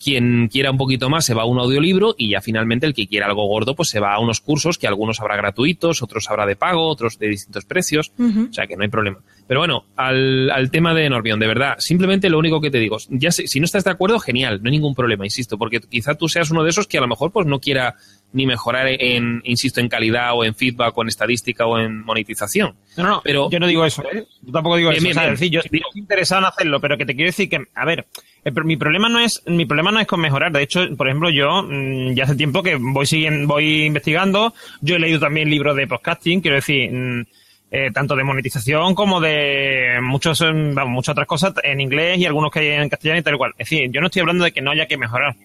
Quien 0.03 0.47
quiera 0.47 0.71
un 0.71 0.77
poquito 0.77 1.09
más 1.09 1.25
se 1.25 1.33
va 1.33 1.43
a 1.43 1.45
un 1.45 1.59
audiolibro 1.59 2.15
y 2.17 2.31
ya 2.31 2.41
finalmente 2.41 2.87
el 2.87 2.93
que 2.93 3.07
quiera 3.07 3.27
algo 3.27 3.45
gordo 3.45 3.75
pues 3.75 3.89
se 3.89 3.99
va 3.99 4.13
a 4.13 4.19
unos 4.19 4.41
cursos 4.41 4.77
que 4.77 4.87
algunos 4.87 5.19
habrá 5.19 5.35
gratuitos, 5.35 6.01
otros 6.01 6.29
habrá 6.29 6.45
de 6.45 6.55
pago, 6.55 6.87
otros 6.87 7.19
de 7.19 7.27
distintos 7.27 7.65
precios, 7.65 8.11
uh 8.17 8.23
-huh. 8.23 8.49
o 8.49 8.53
sea 8.53 8.65
que 8.65 8.75
no 8.75 8.83
hay 8.83 8.89
problema. 8.89 9.19
Pero 9.51 9.59
bueno, 9.59 9.83
al, 9.97 10.49
al 10.49 10.71
tema 10.71 10.93
de 10.93 11.09
Norbion, 11.09 11.37
de 11.37 11.45
verdad, 11.45 11.75
simplemente 11.77 12.29
lo 12.29 12.39
único 12.39 12.61
que 12.61 12.71
te 12.71 12.77
digo, 12.77 12.95
ya 13.09 13.33
si, 13.33 13.49
si 13.49 13.59
no 13.59 13.65
estás 13.65 13.83
de 13.83 13.91
acuerdo, 13.91 14.17
genial, 14.17 14.61
no 14.63 14.69
hay 14.69 14.77
ningún 14.77 14.95
problema, 14.95 15.25
insisto, 15.25 15.57
porque 15.57 15.81
quizá 15.81 16.15
tú 16.15 16.29
seas 16.29 16.51
uno 16.51 16.63
de 16.63 16.69
esos 16.69 16.87
que 16.87 16.97
a 16.97 17.01
lo 17.01 17.09
mejor 17.09 17.33
pues 17.33 17.45
no 17.45 17.59
quiera 17.59 17.95
ni 18.31 18.45
mejorar 18.45 18.87
en, 18.87 19.41
insisto, 19.43 19.81
en 19.81 19.89
calidad 19.89 20.37
o 20.37 20.45
en 20.45 20.55
feedback 20.55 20.97
o 20.97 21.01
en 21.01 21.09
estadística 21.09 21.65
o 21.65 21.77
en 21.77 22.01
monetización. 22.05 22.75
No, 22.95 23.03
no, 23.05 23.21
pero 23.25 23.49
yo 23.51 23.59
no 23.59 23.67
digo 23.67 23.83
eso, 23.83 24.03
¿eh? 24.03 24.25
Yo 24.41 24.53
tampoco 24.53 24.77
digo 24.77 24.91
bien, 24.91 24.99
eso. 24.99 25.05
Bien, 25.07 25.17
o 25.17 25.19
sea, 25.19 25.23
bien. 25.23 25.33
Decir, 25.33 25.51
yo 25.51 25.59
estoy 25.59 25.81
interesado 25.95 26.39
en 26.43 26.45
hacerlo, 26.45 26.79
pero 26.79 26.97
que 26.97 27.05
te 27.05 27.13
quiero 27.13 27.27
decir 27.27 27.49
que, 27.49 27.61
a 27.75 27.83
ver, 27.83 28.05
eh, 28.45 28.51
mi 28.63 28.77
problema 28.77 29.09
no 29.09 29.19
es, 29.19 29.43
mi 29.47 29.65
problema 29.65 29.91
no 29.91 29.99
es 29.99 30.07
con 30.07 30.21
mejorar. 30.21 30.53
De 30.53 30.63
hecho, 30.63 30.87
por 30.95 31.09
ejemplo, 31.09 31.29
yo 31.29 31.63
mmm, 31.63 32.13
ya 32.13 32.23
hace 32.23 32.35
tiempo 32.35 32.63
que 32.63 32.77
voy 32.77 33.05
siguiendo, 33.05 33.53
voy 33.53 33.83
investigando. 33.83 34.53
Yo 34.79 34.95
he 34.95 34.99
leído 34.99 35.19
también 35.19 35.49
libros 35.49 35.75
de 35.75 35.87
podcasting, 35.87 36.39
quiero 36.39 36.55
decir, 36.55 36.89
mmm, 36.89 37.25
eh, 37.73 37.89
tanto 37.93 38.17
de 38.17 38.25
monetización 38.25 38.93
como 38.93 39.21
de 39.21 39.99
muchos, 40.01 40.41
vamos, 40.41 40.89
muchas 40.89 41.13
otras 41.13 41.27
cosas 41.27 41.53
en 41.63 41.79
inglés 41.79 42.17
y 42.19 42.25
algunos 42.25 42.51
que 42.51 42.59
hay 42.59 42.67
en 42.67 42.89
castellano 42.89 43.21
y 43.21 43.23
tal 43.23 43.37
cual. 43.37 43.51
Es 43.57 43.69
decir, 43.69 43.89
yo 43.91 44.01
no 44.01 44.07
estoy 44.07 44.19
hablando 44.19 44.43
de 44.43 44.51
que 44.51 44.61
no 44.61 44.71
haya 44.71 44.87
que 44.87 44.97
mejorar. 44.97 45.37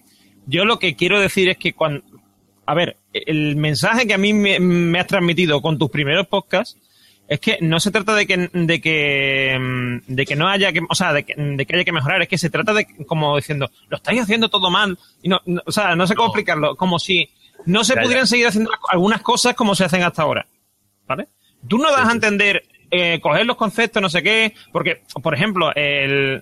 Yo 0.45 0.65
lo 0.65 0.77
que 0.77 0.95
quiero 0.95 1.21
decir 1.21 1.47
es 1.47 1.57
que 1.57 1.71
cuando, 1.71 2.03
a 2.65 2.73
ver, 2.73 2.97
el 3.13 3.55
mensaje 3.55 4.05
que 4.05 4.13
a 4.13 4.17
mí 4.17 4.33
me, 4.33 4.59
me, 4.59 4.99
has 4.99 5.07
transmitido 5.07 5.61
con 5.61 5.77
tus 5.77 5.89
primeros 5.89 6.27
podcasts 6.27 6.77
es 7.29 7.39
que 7.39 7.59
no 7.61 7.79
se 7.79 7.91
trata 7.91 8.13
de 8.13 8.27
que, 8.27 8.49
de 8.51 8.81
que, 8.81 10.01
de 10.05 10.25
que 10.25 10.35
no 10.35 10.49
haya 10.49 10.73
que, 10.73 10.81
o 10.87 10.95
sea, 10.95 11.13
de 11.13 11.23
que, 11.23 11.33
de 11.35 11.65
que 11.65 11.75
haya 11.75 11.85
que 11.85 11.91
mejorar, 11.93 12.21
es 12.21 12.27
que 12.27 12.37
se 12.37 12.49
trata 12.49 12.73
de, 12.73 12.87
como 13.05 13.37
diciendo, 13.37 13.71
lo 13.87 13.97
estáis 13.97 14.21
haciendo 14.21 14.49
todo 14.49 14.69
mal, 14.69 14.97
y 15.21 15.29
no, 15.29 15.41
no 15.45 15.61
o 15.65 15.71
sea, 15.71 15.95
no 15.95 16.07
sé 16.07 16.15
cómo 16.15 16.27
no. 16.27 16.31
explicarlo, 16.31 16.75
como 16.75 16.99
si 16.99 17.29
no 17.65 17.83
se 17.83 17.95
ya, 17.95 18.01
pudieran 18.01 18.23
ya. 18.23 18.29
seguir 18.29 18.47
haciendo 18.47 18.71
algunas 18.89 19.21
cosas 19.21 19.55
como 19.55 19.75
se 19.75 19.85
hacen 19.85 20.03
hasta 20.03 20.21
ahora, 20.21 20.47
¿vale? 21.05 21.27
Tú 21.67 21.77
no 21.77 21.91
das 21.91 22.03
sí, 22.03 22.09
a 22.09 22.11
entender 22.11 22.63
eh, 22.89 23.19
coger 23.19 23.45
los 23.45 23.57
conceptos, 23.57 24.01
no 24.01 24.09
sé 24.09 24.23
qué, 24.23 24.53
porque, 24.71 25.01
por 25.21 25.33
ejemplo, 25.33 25.73
el, 25.75 26.41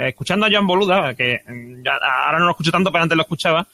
escuchando 0.00 0.46
a 0.46 0.50
Joan 0.50 0.66
Boluda, 0.66 1.14
que 1.14 1.40
ya, 1.84 1.94
ahora 2.24 2.38
no 2.38 2.46
lo 2.46 2.50
escucho 2.52 2.70
tanto, 2.70 2.92
pero 2.92 3.02
antes 3.02 3.16
lo 3.16 3.22
escuchaba, 3.22 3.66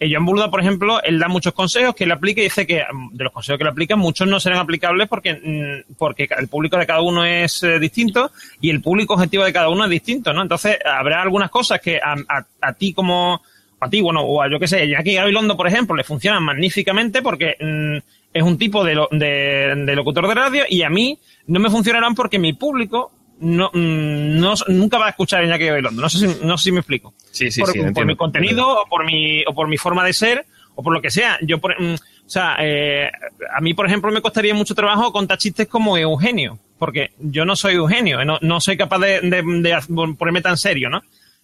eh, 0.00 0.08
Joan 0.10 0.24
Boluda, 0.24 0.50
por 0.50 0.60
ejemplo, 0.60 1.00
él 1.02 1.18
da 1.20 1.28
muchos 1.28 1.52
consejos 1.52 1.94
que 1.94 2.04
él 2.04 2.12
aplica 2.12 2.40
y 2.40 2.44
dice 2.44 2.66
que 2.66 2.82
mm, 2.82 3.16
de 3.16 3.24
los 3.24 3.32
consejos 3.32 3.58
que 3.58 3.64
le 3.64 3.70
aplica 3.70 3.94
muchos 3.94 4.26
no 4.26 4.40
serán 4.40 4.58
aplicables 4.58 5.08
porque, 5.08 5.34
mm, 5.34 5.94
porque 5.96 6.28
el 6.36 6.48
público 6.48 6.76
de 6.76 6.86
cada 6.86 7.00
uno 7.00 7.24
es 7.24 7.62
eh, 7.62 7.78
distinto 7.78 8.32
y 8.60 8.70
el 8.70 8.80
público 8.80 9.14
objetivo 9.14 9.44
de 9.44 9.52
cada 9.52 9.68
uno 9.68 9.84
es 9.84 9.90
distinto, 9.90 10.32
¿no? 10.32 10.42
Entonces, 10.42 10.78
habrá 10.84 11.22
algunas 11.22 11.50
cosas 11.50 11.80
que 11.80 11.98
a, 11.98 12.16
a, 12.60 12.72
ti 12.72 12.92
como, 12.92 13.40
a 13.78 13.88
ti, 13.88 14.00
bueno, 14.00 14.22
o 14.22 14.42
a 14.42 14.50
yo 14.50 14.58
qué 14.58 14.66
sé, 14.66 14.88
Jackie 14.88 15.14
Gabilondo, 15.14 15.56
por 15.56 15.68
ejemplo, 15.68 15.94
le 15.94 16.02
funcionan 16.02 16.42
magníficamente 16.42 17.22
porque 17.22 17.56
mm, 17.60 17.98
es 18.34 18.42
un 18.42 18.58
tipo 18.58 18.84
de, 18.84 19.00
de, 19.12 19.74
de 19.86 19.96
locutor 19.96 20.28
de 20.28 20.34
radio 20.34 20.64
y 20.68 20.82
a 20.82 20.90
mí 20.90 21.18
no 21.46 21.60
me 21.60 21.70
funcionarán 21.70 22.14
porque 22.14 22.38
mi 22.38 22.52
público 22.52 23.12
no, 23.38 23.70
mm, 23.72 24.38
no, 24.40 24.54
nunca 24.68 24.98
va 24.98 25.06
a 25.06 25.10
escuchar 25.10 25.44
Iñaki 25.44 25.66
Gabilondo. 25.66 26.02
No 26.02 26.08
sé 26.08 26.18
si, 26.18 26.44
no 26.44 26.58
sé 26.58 26.64
si 26.64 26.72
me 26.72 26.80
explico. 26.80 27.14
Sí, 27.30 27.50
sí, 27.50 27.60
por, 27.60 27.70
sí. 27.70 27.80
Por 27.94 28.06
mi 28.06 28.16
contenido 28.16 28.82
o 28.82 28.86
por 28.86 29.04
mi, 29.06 29.44
o 29.46 29.54
por 29.54 29.68
mi 29.68 29.76
forma 29.76 30.04
de 30.04 30.12
ser 30.12 30.44
o 30.74 30.82
por 30.82 30.92
lo 30.92 31.00
que 31.00 31.10
sea. 31.10 31.38
Yo, 31.42 31.58
por, 31.58 31.80
mm, 31.80 31.94
o 31.94 32.28
sea, 32.28 32.56
eh, 32.60 33.10
a 33.54 33.60
mí, 33.60 33.74
por 33.74 33.86
ejemplo, 33.86 34.10
me 34.10 34.20
costaría 34.20 34.54
mucho 34.54 34.74
trabajo 34.74 35.12
contar 35.12 35.38
chistes 35.38 35.68
como 35.68 35.96
Eugenio, 35.96 36.58
porque 36.78 37.12
yo 37.18 37.44
no 37.44 37.54
soy 37.54 37.74
Eugenio, 37.74 38.24
no, 38.24 38.38
no 38.40 38.60
soy 38.60 38.76
capaz 38.76 38.98
de, 38.98 39.20
de, 39.20 39.42
de, 39.42 40.14
ponerme 40.18 40.40
tan 40.40 40.56
serio, 40.56 40.90
¿no? 40.90 41.02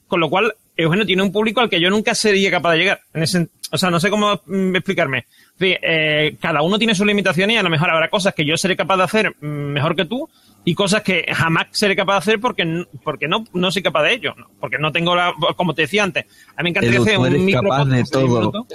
Con 0.08 0.20
lo 0.20 0.28
cual, 0.28 0.54
Eugenio 0.82 1.06
tiene 1.06 1.22
un 1.22 1.32
público 1.32 1.60
al 1.60 1.70
que 1.70 1.80
yo 1.80 1.90
nunca 1.90 2.14
sería 2.14 2.50
capaz 2.50 2.72
de 2.72 2.78
llegar. 2.78 3.00
En 3.14 3.22
ese, 3.22 3.48
o 3.70 3.78
sea, 3.78 3.90
no 3.90 4.00
sé 4.00 4.10
cómo 4.10 4.40
mm, 4.46 4.76
explicarme. 4.76 5.26
Eh, 5.60 6.36
cada 6.40 6.62
uno 6.62 6.78
tiene 6.78 6.94
sus 6.94 7.06
limitaciones 7.06 7.54
y 7.54 7.58
a 7.58 7.62
lo 7.62 7.70
mejor 7.70 7.90
habrá 7.90 8.08
cosas 8.08 8.34
que 8.34 8.44
yo 8.44 8.56
seré 8.56 8.76
capaz 8.76 8.96
de 8.96 9.02
hacer 9.04 9.36
mejor 9.40 9.94
que 9.94 10.06
tú 10.06 10.28
y 10.64 10.74
cosas 10.74 11.02
que 11.02 11.24
jamás 11.32 11.68
seré 11.70 11.96
capaz 11.96 12.14
de 12.14 12.18
hacer 12.18 12.40
porque, 12.40 12.84
porque 13.02 13.28
no, 13.28 13.44
no 13.54 13.70
soy 13.70 13.82
capaz 13.82 14.02
de 14.04 14.14
ello. 14.14 14.34
Porque 14.58 14.78
no 14.78 14.92
tengo 14.92 15.14
la, 15.14 15.32
como 15.56 15.74
te 15.74 15.82
decía 15.82 16.04
antes, 16.04 16.26
a 16.56 16.62
mí 16.62 16.64
me 16.64 16.70
encantaría 16.70 17.00
hacer 17.00 17.18
un 17.18 17.44
micro 17.44 17.62
capaz 17.62 17.84
de 17.86 18.04
todo. 18.04 18.66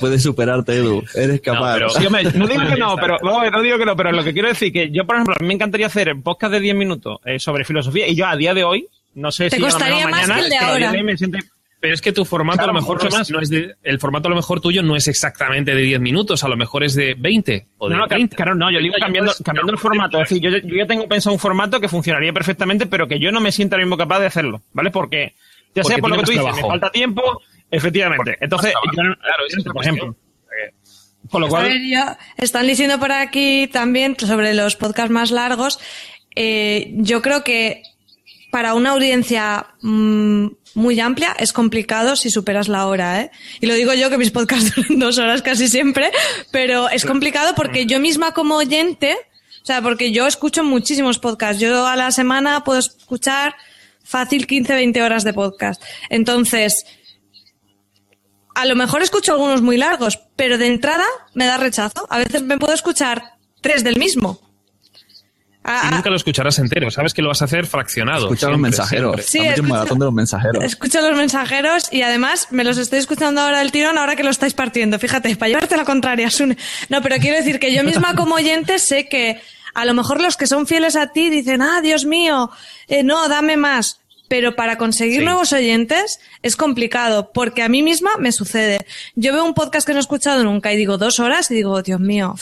Puedes 0.00 0.22
superarte, 0.22 0.76
Edu. 0.76 1.02
Eres 1.14 1.40
capaz. 1.40 1.78
No, 1.78 2.46
digo 2.46 2.62
que 2.68 2.76
no, 2.76 2.96
pero 2.96 3.18
no, 3.22 3.62
digo 3.62 3.78
que 3.78 3.84
no, 3.84 3.96
pero 3.96 4.12
lo 4.12 4.24
que 4.24 4.32
quiero 4.32 4.48
decir 4.48 4.72
que 4.72 4.90
yo, 4.90 5.06
por 5.06 5.16
ejemplo, 5.16 5.34
a 5.38 5.42
mí 5.42 5.48
me 5.48 5.54
encantaría 5.54 5.86
hacer 5.86 6.14
podcast 6.22 6.52
de 6.52 6.60
10 6.60 6.76
minutos 6.76 7.18
eh, 7.24 7.38
sobre 7.38 7.64
filosofía 7.64 8.06
y 8.08 8.14
yo 8.14 8.26
a 8.26 8.36
día 8.36 8.54
de 8.54 8.64
hoy, 8.64 8.88
no 9.16 9.32
sé 9.32 9.48
¿Te 9.48 9.56
si 9.56 9.62
costaría 9.62 10.06
más 10.06 10.28
mañana, 10.28 10.34
que 10.34 10.40
el 10.44 10.50
de 10.50 10.58
ahora. 10.58 10.92
pero 11.80 11.94
es 11.94 12.02
que 12.02 12.12
tu 12.12 12.24
formato 12.26 12.62
a 12.62 12.66
lo 12.66 12.74
mejor 12.74 13.02
no 13.02 13.20
es, 13.20 13.30
no 13.30 13.40
es 13.40 13.48
de, 13.48 13.74
el 13.82 13.98
formato 13.98 14.28
a 14.28 14.30
lo 14.30 14.36
mejor 14.36 14.60
tuyo 14.60 14.82
no 14.82 14.94
es 14.94 15.08
exactamente 15.08 15.74
de 15.74 15.80
10 15.80 16.00
minutos, 16.00 16.44
a 16.44 16.48
lo 16.48 16.56
mejor 16.56 16.84
es 16.84 16.94
de 16.94 17.14
20 17.14 17.66
o 17.78 17.88
de 17.88 17.96
no, 17.96 18.06
30. 18.06 18.36
Claro, 18.36 18.54
no, 18.54 18.70
yo 18.70 18.78
digo 18.78 18.94
cambiando, 19.00 19.32
cambiando 19.42 19.72
el 19.72 19.78
formato. 19.78 20.20
Es 20.20 20.28
decir, 20.28 20.42
yo, 20.42 20.50
yo 20.58 20.76
ya 20.76 20.86
tengo 20.86 21.08
pensado 21.08 21.32
un 21.32 21.40
formato 21.40 21.80
que 21.80 21.88
funcionaría 21.88 22.32
perfectamente, 22.32 22.86
pero 22.86 23.08
que 23.08 23.18
yo 23.18 23.32
no 23.32 23.40
me 23.40 23.52
siento 23.52 23.76
ahora 23.76 23.86
mismo 23.86 23.96
capaz 23.96 24.20
de 24.20 24.26
hacerlo, 24.26 24.60
¿vale? 24.74 24.90
Porque, 24.90 25.34
ya 25.74 25.82
sea 25.82 25.96
por 25.96 26.10
lo 26.10 26.18
que 26.18 26.24
tú 26.24 26.32
dices, 26.32 26.54
me 26.54 26.60
falta 26.60 26.90
tiempo, 26.90 27.40
efectivamente. 27.70 28.36
Entonces, 28.38 28.74
yo, 28.74 28.92
claro, 28.92 29.16
es 29.48 29.64
por 29.64 29.82
ejemplo. 29.82 30.16
Con 31.30 31.40
lo 31.40 31.48
cual... 31.48 31.64
A 31.64 31.68
ver, 31.68 31.80
ya 31.88 32.18
están 32.36 32.66
diciendo 32.66 33.00
por 33.00 33.12
aquí 33.12 33.66
también 33.66 34.14
sobre 34.18 34.52
los 34.52 34.76
podcasts 34.76 35.10
más 35.10 35.30
largos. 35.30 35.80
Eh, 36.36 36.92
yo 36.96 37.22
creo 37.22 37.42
que 37.42 37.82
para 38.50 38.74
una 38.74 38.90
audiencia 38.90 39.66
mmm, 39.82 40.46
muy 40.74 41.00
amplia 41.00 41.34
es 41.38 41.52
complicado 41.52 42.16
si 42.16 42.30
superas 42.30 42.68
la 42.68 42.86
hora, 42.86 43.22
¿eh? 43.22 43.30
Y 43.60 43.66
lo 43.66 43.74
digo 43.74 43.94
yo 43.94 44.10
que 44.10 44.18
mis 44.18 44.30
podcasts 44.30 44.74
duran 44.76 44.98
dos 44.98 45.18
horas 45.18 45.42
casi 45.42 45.68
siempre, 45.68 46.10
pero 46.50 46.88
es 46.90 47.04
complicado 47.04 47.54
porque 47.54 47.86
yo 47.86 47.98
misma 47.98 48.32
como 48.32 48.56
oyente, 48.56 49.16
o 49.62 49.66
sea, 49.66 49.82
porque 49.82 50.12
yo 50.12 50.26
escucho 50.26 50.62
muchísimos 50.62 51.18
podcasts. 51.18 51.60
Yo 51.60 51.86
a 51.86 51.96
la 51.96 52.12
semana 52.12 52.62
puedo 52.62 52.78
escuchar 52.78 53.56
fácil 54.04 54.46
15, 54.46 54.74
20 54.74 55.02
horas 55.02 55.24
de 55.24 55.32
podcast. 55.32 55.82
Entonces, 56.08 56.86
a 58.54 58.64
lo 58.64 58.76
mejor 58.76 59.02
escucho 59.02 59.32
algunos 59.32 59.62
muy 59.62 59.76
largos, 59.76 60.20
pero 60.36 60.56
de 60.56 60.66
entrada 60.66 61.04
me 61.34 61.46
da 61.46 61.56
rechazo. 61.56 62.06
A 62.10 62.18
veces 62.18 62.42
me 62.42 62.58
puedo 62.58 62.72
escuchar 62.72 63.34
tres 63.60 63.82
del 63.82 63.96
mismo. 63.96 64.40
Ah, 65.68 65.88
y 65.90 65.94
nunca 65.96 66.10
lo 66.10 66.16
escucharás 66.16 66.60
entero, 66.60 66.92
sabes 66.92 67.12
que 67.12 67.22
lo 67.22 67.28
vas 67.28 67.42
a 67.42 67.46
hacer 67.46 67.66
fraccionado. 67.66 68.26
Escucha 68.26 68.48
los 68.48 68.58
mensajeros. 68.60 69.24
Sí, 69.24 69.40
escucho, 69.40 69.64
maratón 69.64 69.98
de 69.98 70.04
los 70.04 70.14
mensajeros. 70.14 70.62
Escucho 70.62 71.00
los 71.00 71.16
mensajeros 71.16 71.92
y 71.92 72.02
además 72.02 72.48
me 72.52 72.62
los 72.62 72.78
estoy 72.78 73.00
escuchando 73.00 73.40
ahora 73.40 73.58
del 73.58 73.72
tirón, 73.72 73.98
ahora 73.98 74.14
que 74.14 74.22
lo 74.22 74.30
estáis 74.30 74.54
partiendo. 74.54 75.00
Fíjate, 75.00 75.34
para 75.34 75.48
llevarte 75.48 75.76
la 75.76 75.84
contraria, 75.84 76.30
Sune. 76.30 76.56
No, 76.88 77.02
pero 77.02 77.16
quiero 77.16 77.36
decir 77.36 77.58
que 77.58 77.74
yo 77.74 77.82
misma 77.82 78.14
como 78.14 78.36
oyente 78.36 78.78
sé 78.78 79.08
que 79.08 79.42
a 79.74 79.84
lo 79.84 79.92
mejor 79.92 80.20
los 80.20 80.36
que 80.36 80.46
son 80.46 80.68
fieles 80.68 80.94
a 80.94 81.08
ti 81.08 81.30
dicen, 81.30 81.60
ah, 81.62 81.80
Dios 81.82 82.04
mío, 82.04 82.50
eh, 82.86 83.02
no, 83.02 83.28
dame 83.28 83.56
más 83.56 84.00
pero 84.28 84.56
para 84.56 84.78
conseguir 84.78 85.22
nuevos 85.22 85.52
oyentes 85.52 86.20
es 86.42 86.56
complicado, 86.56 87.30
porque 87.32 87.62
a 87.62 87.68
mí 87.68 87.82
misma 87.82 88.10
me 88.18 88.32
sucede. 88.32 88.86
Yo 89.14 89.32
veo 89.32 89.44
un 89.44 89.54
podcast 89.54 89.86
que 89.86 89.92
no 89.92 89.98
he 89.98 90.00
escuchado 90.00 90.44
nunca 90.44 90.72
y 90.72 90.76
digo 90.76 90.98
dos 90.98 91.20
horas 91.20 91.50
y 91.50 91.54
digo, 91.54 91.82
Dios 91.82 92.00
mío. 92.00 92.34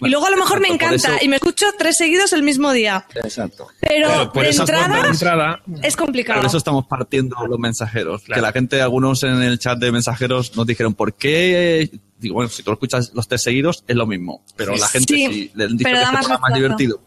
y 0.00 0.08
luego 0.08 0.26
a 0.26 0.30
lo 0.30 0.36
mejor 0.36 0.60
me 0.60 0.68
encanta 0.68 1.22
y 1.22 1.28
me 1.28 1.36
escucho 1.36 1.66
tres 1.78 1.96
seguidos 1.96 2.32
el 2.32 2.42
mismo 2.42 2.72
día. 2.72 3.06
Exacto. 3.14 3.68
Pero 3.80 4.30
de, 4.32 4.50
entrada, 4.50 5.62
es 5.82 5.96
complicado. 5.96 6.40
Por 6.40 6.46
eso 6.46 6.58
estamos 6.58 6.86
partiendo 6.86 7.36
los 7.46 7.58
mensajeros. 7.58 8.22
Que 8.22 8.40
la 8.40 8.52
gente, 8.52 8.80
algunos 8.80 9.22
en 9.22 9.42
el 9.42 9.58
chat 9.58 9.78
de 9.78 9.92
mensajeros 9.92 10.56
nos 10.56 10.66
dijeron, 10.66 10.94
¿por 10.94 11.14
qué? 11.14 11.90
Digo, 12.18 12.34
bueno, 12.34 12.48
si 12.48 12.62
tú 12.62 12.70
lo 12.70 12.74
escuchas 12.74 13.12
los 13.14 13.26
tres 13.26 13.42
seguidos 13.42 13.84
es 13.88 13.96
lo 13.96 14.06
mismo, 14.06 14.44
pero 14.56 14.76
la 14.76 14.86
gente 14.86 15.14
sí, 15.14 15.50
le 15.54 15.66
dice 15.68 15.84
que 15.84 15.92
es 15.92 16.12
más 16.12 16.54
divertido 16.54 17.00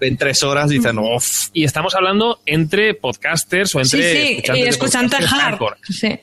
en 0.00 0.16
tres 0.16 0.42
horas 0.42 0.70
dicen, 0.70 0.98
uff. 0.98 1.48
Y 1.52 1.64
estamos 1.64 1.94
hablando 1.94 2.40
entre 2.46 2.94
podcasters 2.94 3.74
o 3.74 3.80
entre 3.80 4.12
sí, 4.12 4.42
sí, 4.44 4.52
y 4.54 4.62
escuchantes 4.62 5.26
hardcore. 5.26 5.76
Sí. 5.82 6.18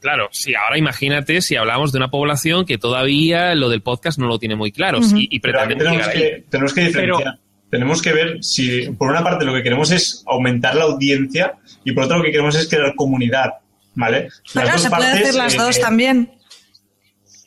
Claro, 0.00 0.28
sí, 0.32 0.54
ahora 0.54 0.76
imagínate 0.76 1.40
si 1.40 1.56
hablamos 1.56 1.92
de 1.92 1.98
una 1.98 2.10
población 2.10 2.66
que 2.66 2.78
todavía 2.78 3.54
lo 3.54 3.68
del 3.68 3.80
podcast 3.80 4.18
no 4.18 4.26
lo 4.26 4.38
tiene 4.38 4.56
muy 4.56 4.72
claro 4.72 4.98
y, 5.14 5.38
pretendemos 5.40 5.84
tenemos 5.84 6.08
que, 6.08 6.44
tenemos 6.50 6.74
que 6.74 6.80
diferenciar. 6.82 7.38
tenemos 7.70 8.02
que 8.02 8.12
ver 8.12 8.38
si, 8.42 8.90
por 8.90 9.10
una 9.10 9.22
parte, 9.22 9.44
lo 9.44 9.54
que 9.54 9.62
queremos 9.62 9.90
es 9.92 10.22
aumentar 10.26 10.74
la 10.74 10.84
audiencia 10.84 11.54
y 11.84 11.92
por 11.92 12.04
otra, 12.04 12.18
lo 12.18 12.24
que 12.24 12.32
queremos 12.32 12.54
es 12.56 12.68
crear 12.68 12.94
comunidad. 12.96 13.52
¿Vale? 13.94 14.28
Las 14.54 14.82
se 14.82 14.88
puede 14.88 15.06
hacer 15.06 15.34
las 15.34 15.54
dos 15.54 15.76
eh, 15.76 15.80
también. 15.80 16.32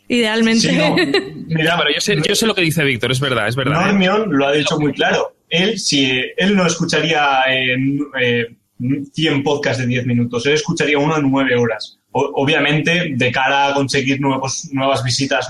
Idealmente. 0.08 0.70
Mira, 1.48 1.76
pero 1.78 1.92
yo 1.92 2.00
sé, 2.00 2.18
yo 2.28 2.36
sé 2.36 2.46
lo 2.46 2.54
que 2.54 2.62
dice 2.62 2.84
Víctor, 2.84 3.12
es 3.12 3.20
verdad, 3.20 3.48
es 3.48 3.56
verdad. 3.56 3.86
Normion 3.86 4.28
lo 4.30 4.48
ha 4.48 4.52
dicho 4.52 4.80
muy 4.80 4.94
claro 4.94 5.35
él, 5.50 5.80
si 5.80 6.22
él 6.38 6.56
no 6.56 6.66
escucharía 6.66 7.42
eh, 7.50 8.56
100 9.14 9.44
podcasts 9.44 9.82
de 9.82 9.88
10 9.88 10.06
minutos, 10.06 10.46
él 10.46 10.54
escucharía 10.54 10.98
uno 10.98 11.18
en 11.18 11.30
9 11.30 11.56
horas. 11.56 12.00
obviamente, 12.12 13.14
de 13.16 13.32
cara 13.32 13.70
a 13.70 13.74
conseguir 13.74 14.22
nuevos, 14.22 14.70
nuevas 14.72 15.04
visitas, 15.04 15.50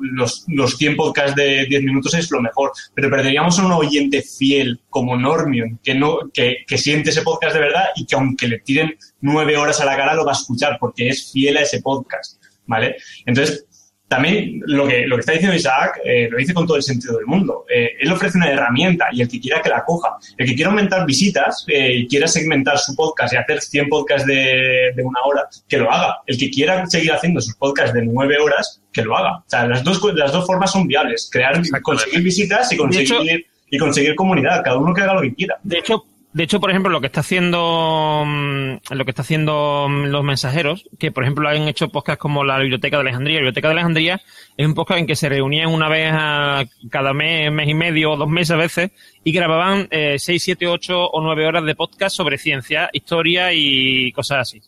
los, 0.00 0.44
los 0.48 0.76
100 0.76 0.96
podcasts 0.96 1.36
de 1.36 1.66
10 1.66 1.82
minutos 1.82 2.14
es 2.14 2.30
lo 2.30 2.40
mejor, 2.40 2.72
pero 2.94 3.10
perderíamos 3.10 3.58
a 3.58 3.66
un 3.66 3.72
oyente 3.72 4.22
fiel 4.22 4.80
como 4.90 5.16
Normion, 5.16 5.78
que, 5.82 5.94
no, 5.94 6.18
que, 6.32 6.64
que 6.66 6.78
siente 6.78 7.10
ese 7.10 7.22
podcast 7.22 7.54
de 7.54 7.60
verdad 7.60 7.84
y 7.94 8.06
que 8.06 8.16
aunque 8.16 8.48
le 8.48 8.58
tiren 8.58 8.96
9 9.20 9.56
horas 9.56 9.80
a 9.80 9.84
la 9.84 9.96
cara 9.96 10.14
lo 10.14 10.24
va 10.24 10.32
a 10.32 10.36
escuchar 10.36 10.78
porque 10.80 11.08
es 11.08 11.30
fiel 11.32 11.56
a 11.56 11.62
ese 11.62 11.80
podcast. 11.80 12.42
¿Vale? 12.66 12.96
Entonces, 13.26 13.66
también 14.08 14.60
lo 14.66 14.86
que, 14.86 15.06
lo 15.06 15.16
que 15.16 15.20
está 15.20 15.32
diciendo 15.32 15.56
Isaac 15.56 16.00
eh, 16.04 16.28
lo 16.30 16.38
dice 16.38 16.52
con 16.52 16.66
todo 16.66 16.76
el 16.76 16.82
sentido 16.82 17.16
del 17.16 17.26
mundo. 17.26 17.64
Eh, 17.68 17.92
él 17.98 18.12
ofrece 18.12 18.36
una 18.36 18.50
herramienta 18.50 19.06
y 19.10 19.22
el 19.22 19.28
que 19.28 19.40
quiera 19.40 19.62
que 19.62 19.70
la 19.70 19.84
coja. 19.84 20.16
El 20.36 20.46
que 20.46 20.54
quiera 20.54 20.70
aumentar 20.70 21.06
visitas 21.06 21.64
eh, 21.68 21.94
y 21.94 22.06
quiera 22.06 22.28
segmentar 22.28 22.78
su 22.78 22.94
podcast 22.94 23.32
y 23.32 23.36
hacer 23.36 23.60
100 23.60 23.88
podcasts 23.88 24.26
de, 24.26 24.92
de, 24.94 25.02
una 25.02 25.20
hora, 25.24 25.48
que 25.66 25.78
lo 25.78 25.90
haga. 25.90 26.18
El 26.26 26.38
que 26.38 26.50
quiera 26.50 26.86
seguir 26.86 27.12
haciendo 27.12 27.40
sus 27.40 27.54
podcasts 27.56 27.94
de 27.94 28.04
9 28.04 28.38
horas, 28.38 28.80
que 28.92 29.02
lo 29.02 29.16
haga. 29.16 29.38
O 29.38 29.44
sea, 29.46 29.66
las 29.66 29.82
dos, 29.82 30.00
las 30.14 30.32
dos 30.32 30.46
formas 30.46 30.70
son 30.70 30.86
viables. 30.86 31.28
Crear, 31.32 31.60
conseguir 31.82 32.22
visitas 32.22 32.70
y 32.72 32.76
conseguir, 32.76 33.46
y 33.70 33.78
conseguir 33.78 34.14
comunidad. 34.14 34.62
Cada 34.62 34.76
uno 34.76 34.92
que 34.92 35.00
haga 35.00 35.14
lo 35.14 35.22
que 35.22 35.34
quiera. 35.34 35.58
De 35.62 35.78
hecho, 35.78 36.04
de 36.34 36.42
hecho, 36.42 36.58
por 36.58 36.68
ejemplo, 36.70 36.90
lo 36.90 37.00
que 37.00 37.06
está 37.06 37.20
haciendo 37.20 38.24
mm, 38.26 38.74
lo 38.90 39.04
que 39.04 39.10
está 39.12 39.22
haciendo 39.22 39.86
mm, 39.88 40.06
los 40.06 40.24
mensajeros, 40.24 40.84
que 40.98 41.12
por 41.12 41.22
ejemplo 41.22 41.48
han 41.48 41.68
hecho 41.68 41.90
podcasts 41.90 42.20
como 42.20 42.42
la 42.42 42.58
Biblioteca 42.58 42.96
de 42.96 43.02
Alejandría. 43.02 43.36
La 43.36 43.42
Biblioteca 43.42 43.68
de 43.68 43.72
Alejandría 43.74 44.20
es 44.56 44.66
un 44.66 44.74
podcast 44.74 44.98
en 44.98 45.06
que 45.06 45.14
se 45.14 45.28
reunían 45.28 45.72
una 45.72 45.88
vez 45.88 46.10
a 46.12 46.64
cada 46.90 47.14
mes, 47.14 47.52
mes 47.52 47.68
y 47.68 47.74
medio 47.74 48.10
o 48.10 48.16
dos 48.16 48.28
meses 48.28 48.50
a 48.50 48.56
veces 48.56 48.90
y 49.22 49.30
grababan 49.30 49.86
eh, 49.92 50.16
seis, 50.18 50.42
siete, 50.42 50.66
ocho 50.66 51.04
o 51.06 51.22
nueve 51.22 51.46
horas 51.46 51.64
de 51.64 51.76
podcast 51.76 52.16
sobre 52.16 52.36
ciencia, 52.36 52.90
historia 52.92 53.52
y 53.52 54.10
cosas 54.10 54.38
así. 54.38 54.60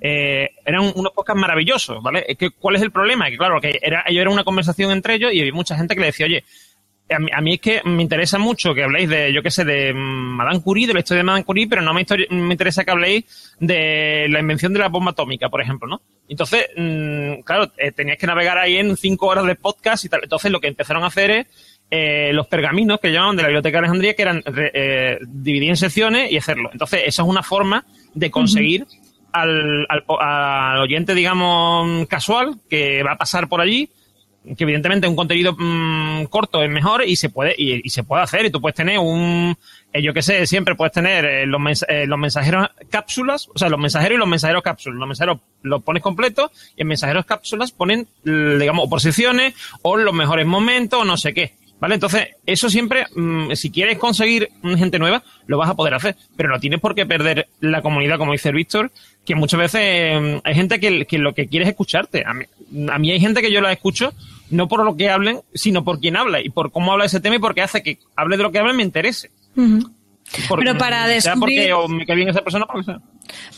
eh, 0.00 0.50
eran 0.64 0.92
unos 0.94 1.12
podcasts 1.12 1.40
maravillosos, 1.40 2.00
¿vale? 2.00 2.24
¿Cuál 2.60 2.76
es 2.76 2.82
el 2.82 2.92
problema? 2.92 3.28
Que 3.28 3.36
claro, 3.36 3.60
que 3.60 3.76
era, 3.82 4.04
ellos 4.06 4.20
era 4.20 4.30
una 4.30 4.44
conversación 4.44 4.92
entre 4.92 5.16
ellos 5.16 5.32
y 5.34 5.40
había 5.40 5.52
mucha 5.52 5.76
gente 5.76 5.94
que 5.96 6.00
le 6.00 6.06
decía, 6.06 6.26
oye, 6.26 6.44
a 7.10 7.40
mí, 7.40 7.54
es 7.54 7.60
que 7.60 7.80
me 7.84 8.02
interesa 8.02 8.38
mucho 8.38 8.74
que 8.74 8.84
habléis 8.84 9.08
de, 9.08 9.32
yo 9.32 9.42
qué 9.42 9.50
sé, 9.50 9.64
de 9.64 9.92
Madame 9.94 10.60
Curie, 10.60 10.86
de 10.86 10.94
la 10.94 11.00
historia 11.00 11.20
de 11.20 11.24
Madame 11.24 11.44
Curie, 11.44 11.66
pero 11.66 11.82
no 11.82 11.94
me, 11.94 12.04
me 12.30 12.52
interesa 12.52 12.84
que 12.84 12.90
habléis 12.90 13.54
de 13.58 14.26
la 14.28 14.40
invención 14.40 14.72
de 14.72 14.80
la 14.80 14.88
bomba 14.88 15.12
atómica, 15.12 15.48
por 15.48 15.62
ejemplo, 15.62 15.88
¿no? 15.88 16.02
Entonces, 16.28 16.66
mm, 16.76 17.40
claro, 17.42 17.72
eh, 17.78 17.92
tenías 17.92 18.18
que 18.18 18.26
navegar 18.26 18.58
ahí 18.58 18.76
en 18.76 18.96
cinco 18.96 19.26
horas 19.26 19.46
de 19.46 19.54
podcast 19.54 20.04
y 20.04 20.08
tal. 20.08 20.20
Entonces, 20.22 20.50
lo 20.50 20.60
que 20.60 20.68
empezaron 20.68 21.02
a 21.02 21.06
hacer 21.06 21.30
es 21.30 21.46
eh, 21.90 22.30
los 22.34 22.46
pergaminos 22.46 23.00
que 23.00 23.10
llamaban 23.10 23.36
de 23.36 23.42
la 23.42 23.48
Biblioteca 23.48 23.78
de 23.78 23.78
Alejandría, 23.78 24.14
que 24.14 24.22
eran 24.22 24.42
eh, 24.46 25.18
dividir 25.26 25.70
en 25.70 25.76
secciones 25.76 26.30
y 26.30 26.36
hacerlo. 26.36 26.68
Entonces, 26.72 27.02
esa 27.06 27.22
es 27.22 27.28
una 27.28 27.42
forma 27.42 27.86
de 28.12 28.30
conseguir 28.30 28.86
al, 29.32 29.86
al, 29.88 30.80
oyente, 30.80 31.14
digamos, 31.14 32.06
casual, 32.08 32.56
que 32.68 33.02
va 33.02 33.12
a 33.12 33.16
pasar 33.16 33.48
por 33.48 33.60
allí, 33.60 33.88
que 34.56 34.64
evidentemente 34.64 35.08
un 35.08 35.16
contenido 35.16 35.54
mm, 35.58 36.24
corto 36.24 36.62
es 36.62 36.70
mejor 36.70 37.04
y 37.06 37.16
se 37.16 37.28
puede 37.28 37.54
y, 37.56 37.88
se 37.90 38.04
puede 38.04 38.22
hacer 38.22 38.46
y 38.46 38.50
tú 38.50 38.60
puedes 38.60 38.76
tener 38.76 38.98
un 38.98 39.56
eh, 39.92 40.02
yo 40.02 40.12
que 40.12 40.22
sé 40.22 40.46
siempre 40.46 40.74
puedes 40.74 40.92
tener 40.92 41.24
eh, 41.24 41.46
los, 41.46 41.84
eh, 41.88 42.06
los 42.06 42.18
mensajeros 42.18 42.68
cápsulas 42.90 43.48
o 43.54 43.58
sea 43.58 43.68
los 43.68 43.80
mensajeros 43.80 44.16
y 44.16 44.18
los 44.18 44.28
mensajeros 44.28 44.62
cápsulas 44.62 44.98
los 44.98 45.08
mensajeros 45.08 45.38
los 45.62 45.82
pones 45.82 46.02
completos 46.02 46.50
y 46.76 46.82
en 46.82 46.88
mensajeros 46.88 47.26
cápsulas 47.26 47.72
ponen 47.72 48.06
digamos 48.24 48.88
o 48.90 48.98
o 49.82 49.96
los 49.96 50.14
mejores 50.14 50.46
momentos 50.46 51.02
o 51.02 51.04
no 51.04 51.16
sé 51.16 51.34
qué 51.34 51.52
¿Vale? 51.80 51.94
Entonces, 51.94 52.28
eso 52.44 52.68
siempre, 52.68 53.06
mm, 53.14 53.52
si 53.52 53.70
quieres 53.70 53.98
conseguir 53.98 54.48
gente 54.76 54.98
nueva, 54.98 55.22
lo 55.46 55.58
vas 55.58 55.70
a 55.70 55.76
poder 55.76 55.94
hacer. 55.94 56.16
Pero 56.36 56.48
no 56.48 56.58
tienes 56.58 56.80
por 56.80 56.94
qué 56.94 57.06
perder 57.06 57.48
la 57.60 57.82
comunidad, 57.82 58.18
como 58.18 58.32
dice 58.32 58.50
Víctor, 58.50 58.90
que 59.24 59.36
muchas 59.36 59.60
veces 59.60 60.20
mm, 60.20 60.38
hay 60.42 60.54
gente 60.54 60.80
que, 60.80 61.18
lo 61.18 61.34
que 61.34 61.46
quiere 61.46 61.64
es 61.64 61.70
escucharte. 61.70 62.24
A 62.26 62.34
mí, 62.34 62.44
a 62.90 62.98
mí 62.98 63.12
hay 63.12 63.20
gente 63.20 63.40
que 63.40 63.52
yo 63.52 63.60
la 63.60 63.72
escucho 63.72 64.12
no 64.50 64.68
por 64.68 64.84
lo 64.84 64.96
que 64.96 65.10
hablen, 65.10 65.40
sino 65.54 65.84
por 65.84 66.00
quién 66.00 66.16
habla 66.16 66.40
y 66.40 66.50
por 66.50 66.72
cómo 66.72 66.92
habla 66.92 67.04
ese 67.04 67.20
tema 67.20 67.36
y 67.36 67.40
porque 67.40 67.62
hace 67.62 67.82
que 67.82 67.98
hable 68.16 68.36
de 68.36 68.42
lo 68.42 68.52
que 68.52 68.58
habla 68.58 68.72
me 68.72 68.82
interese. 68.82 69.30
Pero 70.56 70.76
para 70.78 71.06
descubrir... 71.06 71.70
porque 71.72 71.94
me 71.94 72.06
cae 72.06 72.16
bien 72.16 72.28
esa 72.28 72.42
persona, 72.42 72.66
porque 72.66 72.84
sea. 72.84 73.00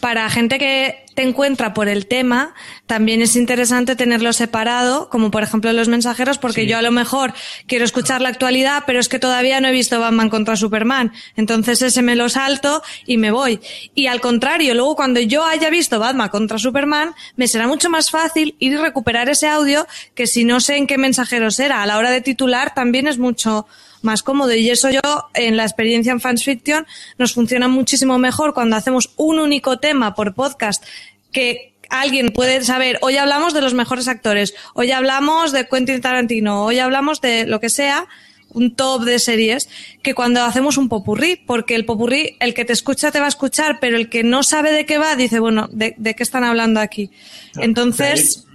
Para 0.01 0.29
gente 0.31 0.59
que 0.59 1.05
te 1.15 1.23
encuentra 1.23 1.75
por 1.75 1.89
el 1.89 2.07
tema, 2.07 2.55
también 2.87 3.23
es 3.23 3.37
interesante 3.37 3.97
tenerlo 3.97 4.33
separado, 4.33 5.09
como 5.11 5.31
por 5.31 5.43
ejemplo 5.43 5.73
los 5.73 5.89
mensajeros, 5.89 6.39
porque 6.39 6.67
yo 6.67 6.79
a 6.79 6.83
lo 6.83 6.91
mejor 6.91 7.35
quiero 7.67 7.85
escuchar 7.85 8.21
la 8.21 8.31
actualidad, 8.31 8.85
pero 8.87 8.99
es 8.99 9.09
que 9.09 9.19
todavía 9.19 9.61
no 9.61 9.69
he 9.69 9.73
visto 9.73 10.01
Batman 10.01 10.31
contra 10.31 10.57
Superman. 10.57 11.13
Entonces 11.37 11.83
ese 11.83 12.03
me 12.03 12.17
lo 12.17 12.29
salto 12.29 12.83
y 13.07 13.17
me 13.17 13.31
voy. 13.31 13.61
Y 13.95 14.07
al 14.07 14.21
contrario, 14.21 14.75
luego 14.75 14.97
cuando 14.97 15.21
yo 15.21 15.45
haya 15.45 15.71
visto 15.71 15.99
Batman 15.99 16.29
contra 16.29 16.59
Superman, 16.59 17.15
me 17.37 17.49
será 17.49 17.67
mucho 17.67 17.91
más 17.91 18.11
fácil 18.11 18.57
ir 18.59 18.73
y 18.73 18.77
recuperar 18.77 19.29
ese 19.29 19.49
audio 19.49 19.87
que 20.15 20.27
si 20.27 20.45
no 20.45 20.61
sé 20.61 20.77
en 20.77 20.87
qué 20.87 20.99
mensajeros 20.99 21.59
era. 21.59 21.83
A 21.83 21.87
la 21.87 21.99
hora 21.99 22.11
de 22.11 22.21
titular 22.21 22.73
también 22.75 23.07
es 23.07 23.19
mucho 23.19 23.67
más 24.03 24.23
cómodo. 24.23 24.55
Y 24.55 24.71
eso 24.71 24.91
yo, 24.91 25.01
en 25.35 25.57
la 25.57 25.65
experiencia 25.65 26.13
en 26.13 26.21
Fans 26.21 26.45
Fiction, 26.45 26.87
nos 27.19 27.35
funciona 27.35 27.69
muchísimo 27.69 28.19
mejor 28.19 28.55
cuando 28.55 28.77
hacemos 28.77 29.13
un 29.17 29.39
único 29.39 29.79
tema 29.79 30.15
por 30.15 30.35
podcast 30.35 30.85
que 31.33 31.75
alguien 31.91 32.31
puede 32.31 32.63
saber, 32.63 32.99
hoy 33.03 33.17
hablamos 33.17 33.53
de 33.53 33.61
los 33.61 33.75
mejores 33.75 34.09
actores, 34.09 34.55
hoy 34.75 34.93
hablamos 34.93 35.53
de 35.53 35.67
Quentin 35.69 36.01
Tarantino, 36.01 36.65
hoy 36.65 36.79
hablamos 36.79 37.21
de 37.21 37.47
lo 37.47 37.61
que 37.61 37.69
sea, 37.69 38.07
un 38.53 38.75
top 38.75 39.05
de 39.05 39.19
series, 39.19 39.69
que 40.03 40.15
cuando 40.15 40.43
hacemos 40.43 40.77
un 40.77 40.89
popurrí, 40.89 41.37
porque 41.37 41.75
el 41.75 41.85
popurrí, 41.85 42.37
el 42.41 42.55
que 42.55 42.65
te 42.65 42.73
escucha 42.73 43.11
te 43.11 43.21
va 43.21 43.27
a 43.27 43.29
escuchar, 43.29 43.79
pero 43.81 43.97
el 43.97 44.09
que 44.09 44.23
no 44.23 44.43
sabe 44.43 44.73
de 44.73 44.87
qué 44.87 44.99
va, 44.99 45.15
dice, 45.17 45.41
bueno, 45.41 45.69
¿de, 45.73 45.95
qué 45.95 46.23
están 46.23 46.45
hablando 46.45 46.81
aquí? 46.81 47.11
Entonces, 47.57 48.47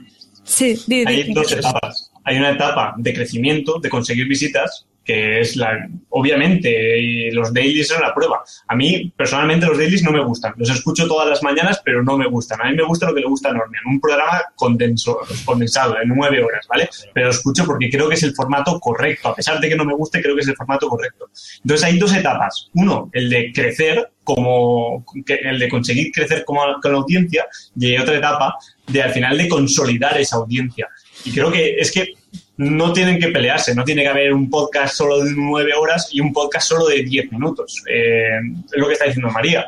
sí, 0.44 0.78
hay 1.06 1.34
dos 1.34 1.52
etapas. 1.52 2.12
Hay 2.24 2.38
una 2.38 2.52
etapa 2.52 2.96
de 2.98 3.14
crecimiento, 3.14 3.80
de 3.80 3.90
conseguir 3.90 4.28
visitas, 4.28 4.86
que 5.06 5.40
es 5.40 5.56
la, 5.56 5.88
obviamente, 6.10 7.30
los 7.32 7.54
dailies 7.54 7.88
son 7.88 8.02
la 8.02 8.14
prueba. 8.14 8.44
A 8.68 8.76
mí, 8.76 9.14
personalmente, 9.16 9.68
los 9.68 9.78
dailies 9.78 10.02
no 10.04 10.12
me 10.12 10.24
gustan. 10.24 10.54
Los 10.58 10.72
escucho 10.72 11.08
todas 11.08 11.30
las 11.30 11.44
mañanas, 11.44 11.80
pero 11.86 12.04
no 12.04 12.18
me 12.18 12.28
gustan. 12.28 12.60
A 12.62 12.70
mí 12.70 12.76
me 12.76 12.84
gusta 12.84 13.08
lo 13.08 13.14
que 13.14 13.22
le 13.22 13.28
gusta 13.28 13.50
a 13.50 13.54
Normian, 13.54 13.84
un 13.86 14.02
programa 14.02 14.42
condensado, 14.56 15.96
en 16.02 16.10
nueve 16.10 16.44
horas, 16.44 16.66
¿vale? 16.68 16.90
Pero 17.14 17.30
escucho 17.30 17.66
porque 17.66 17.90
creo 17.90 18.10
que 18.10 18.16
es 18.16 18.24
el 18.24 18.34
formato 18.34 18.80
correcto. 18.80 19.30
A 19.30 19.36
pesar 19.36 19.60
de 19.60 19.70
que 19.70 19.76
no 19.76 19.86
me 19.86 19.94
guste, 19.94 20.22
creo 20.22 20.36
que 20.36 20.42
es 20.42 20.48
el 20.48 20.56
formato 20.56 20.90
correcto. 20.90 21.30
Entonces, 21.62 21.86
hay 21.86 22.00
dos 22.00 22.14
etapas. 22.14 22.70
Uno, 22.74 23.12
el 23.14 23.30
de 23.30 23.52
crecer, 23.54 24.12
como 24.24 25.06
el 25.28 25.60
de 25.60 25.70
conseguir 25.70 26.12
crecer 26.12 26.44
como, 26.46 26.62
con 26.82 26.92
la 26.92 26.98
audiencia, 26.98 27.46
y 27.80 27.92
hay 27.92 27.98
otra 28.00 28.18
etapa 28.18 28.56
de 28.88 29.04
al 29.04 29.12
final 29.12 29.38
de 29.38 29.48
consolidar 29.48 30.18
esa 30.20 30.38
audiencia. 30.38 30.88
Y 31.24 31.32
creo 31.32 31.52
que 31.52 31.76
es 31.78 31.92
que 31.92 32.14
no 32.58 32.94
tienen 32.94 33.20
que 33.20 33.30
pelearse, 33.30 33.76
no 33.76 33.84
tiene 33.84 34.04
que 34.04 34.08
haber 34.08 34.34
un 34.34 34.50
podcast 34.50 34.96
solo 34.96 35.24
de 35.24 35.32
nueve 35.36 35.74
horas 35.74 36.10
y 36.12 36.22
un 36.22 36.32
podcast 36.32 36.70
solo 36.70 36.88
de 36.88 37.04
diez 37.04 37.32
minutos. 37.32 37.84
Eh, 37.90 38.40
es 38.72 38.80
lo 38.80 38.88
que 38.88 38.94
está 38.94 39.06
diciendo 39.06 39.30
María. 39.30 39.68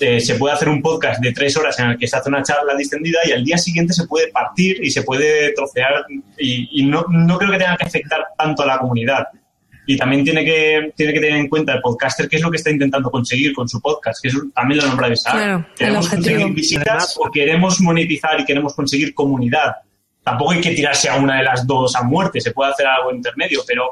Eh, 0.00 0.20
se 0.20 0.34
puede 0.34 0.54
hacer 0.54 0.68
un 0.68 0.82
podcast 0.82 1.20
de 1.20 1.32
tres 1.32 1.56
horas 1.56 1.78
en 1.78 1.90
el 1.90 1.98
que 1.98 2.08
se 2.08 2.16
hace 2.16 2.28
una 2.28 2.42
charla 2.42 2.74
distendida 2.74 3.20
y 3.24 3.32
al 3.32 3.44
día 3.44 3.56
siguiente 3.56 3.92
se 3.92 4.06
puede 4.06 4.28
partir 4.28 4.82
y 4.82 4.90
se 4.90 5.02
puede 5.02 5.52
trocear 5.52 6.06
y, 6.38 6.84
no, 6.84 7.04
creo 7.38 7.52
que 7.52 7.58
tenga 7.58 7.76
que 7.76 7.84
afectar 7.84 8.24
tanto 8.36 8.62
a 8.62 8.66
la 8.66 8.78
comunidad. 8.78 9.28
Y 9.86 9.96
también 9.96 10.24
tiene 10.24 10.44
que, 10.44 10.92
tiene 10.96 11.12
que 11.12 11.20
tener 11.20 11.36
en 11.36 11.48
cuenta 11.48 11.74
el 11.74 11.80
podcaster 11.80 12.28
qué 12.28 12.36
es 12.36 12.42
lo 12.42 12.50
que 12.50 12.56
está 12.56 12.70
intentando 12.70 13.10
conseguir 13.10 13.52
con 13.52 13.68
su 13.68 13.80
podcast, 13.80 14.22
que 14.22 14.28
eso 14.28 14.38
también 14.54 14.80
lo 14.80 14.86
nombra 14.86 15.12
Claro, 15.24 15.66
queremos 15.76 16.08
conseguir 16.08 16.52
visitas 16.52 17.16
o 17.18 17.30
queremos 17.30 17.80
monetizar 17.80 18.40
y 18.40 18.44
queremos 18.44 18.74
conseguir 18.74 19.12
comunidad 19.12 19.76
tampoco 20.22 20.52
hay 20.52 20.60
que 20.60 20.70
tirarse 20.70 21.08
a 21.08 21.16
una 21.16 21.38
de 21.38 21.44
las 21.44 21.66
dos 21.66 21.94
a 21.96 22.02
muerte, 22.02 22.40
se 22.40 22.52
puede 22.52 22.70
hacer 22.70 22.86
algo 22.86 23.12
intermedio, 23.12 23.60
pero 23.66 23.90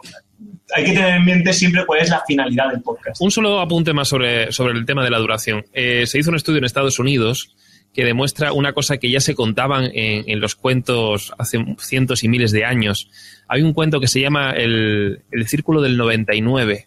hay 0.74 0.84
que 0.84 0.92
tener 0.92 1.16
en 1.16 1.24
mente 1.24 1.52
siempre 1.52 1.84
cuál 1.84 2.00
es 2.00 2.10
la 2.10 2.22
finalidad 2.26 2.70
del 2.70 2.82
podcast. 2.82 3.20
Un 3.20 3.30
solo 3.30 3.60
apunte 3.60 3.92
más 3.92 4.08
sobre, 4.08 4.52
sobre 4.52 4.78
el 4.78 4.84
tema 4.86 5.02
de 5.04 5.10
la 5.10 5.18
duración. 5.18 5.64
Eh, 5.72 6.06
se 6.06 6.18
hizo 6.18 6.30
un 6.30 6.36
estudio 6.36 6.58
en 6.58 6.64
Estados 6.64 6.98
Unidos 6.98 7.54
que 7.92 8.04
demuestra 8.04 8.52
una 8.52 8.72
cosa 8.72 8.98
que 8.98 9.10
ya 9.10 9.20
se 9.20 9.34
contaban 9.34 9.90
en, 9.92 10.40
los 10.40 10.54
cuentos 10.54 11.32
hace 11.38 11.58
cientos 11.78 12.22
y 12.22 12.28
miles 12.28 12.52
de 12.52 12.64
años. 12.64 13.10
Hay 13.48 13.62
un 13.62 13.72
cuento 13.72 13.98
que 13.98 14.06
se 14.06 14.20
llama 14.20 14.52
El, 14.52 15.22
el 15.32 15.48
Círculo 15.48 15.82
del 15.82 15.96
99. 15.96 16.86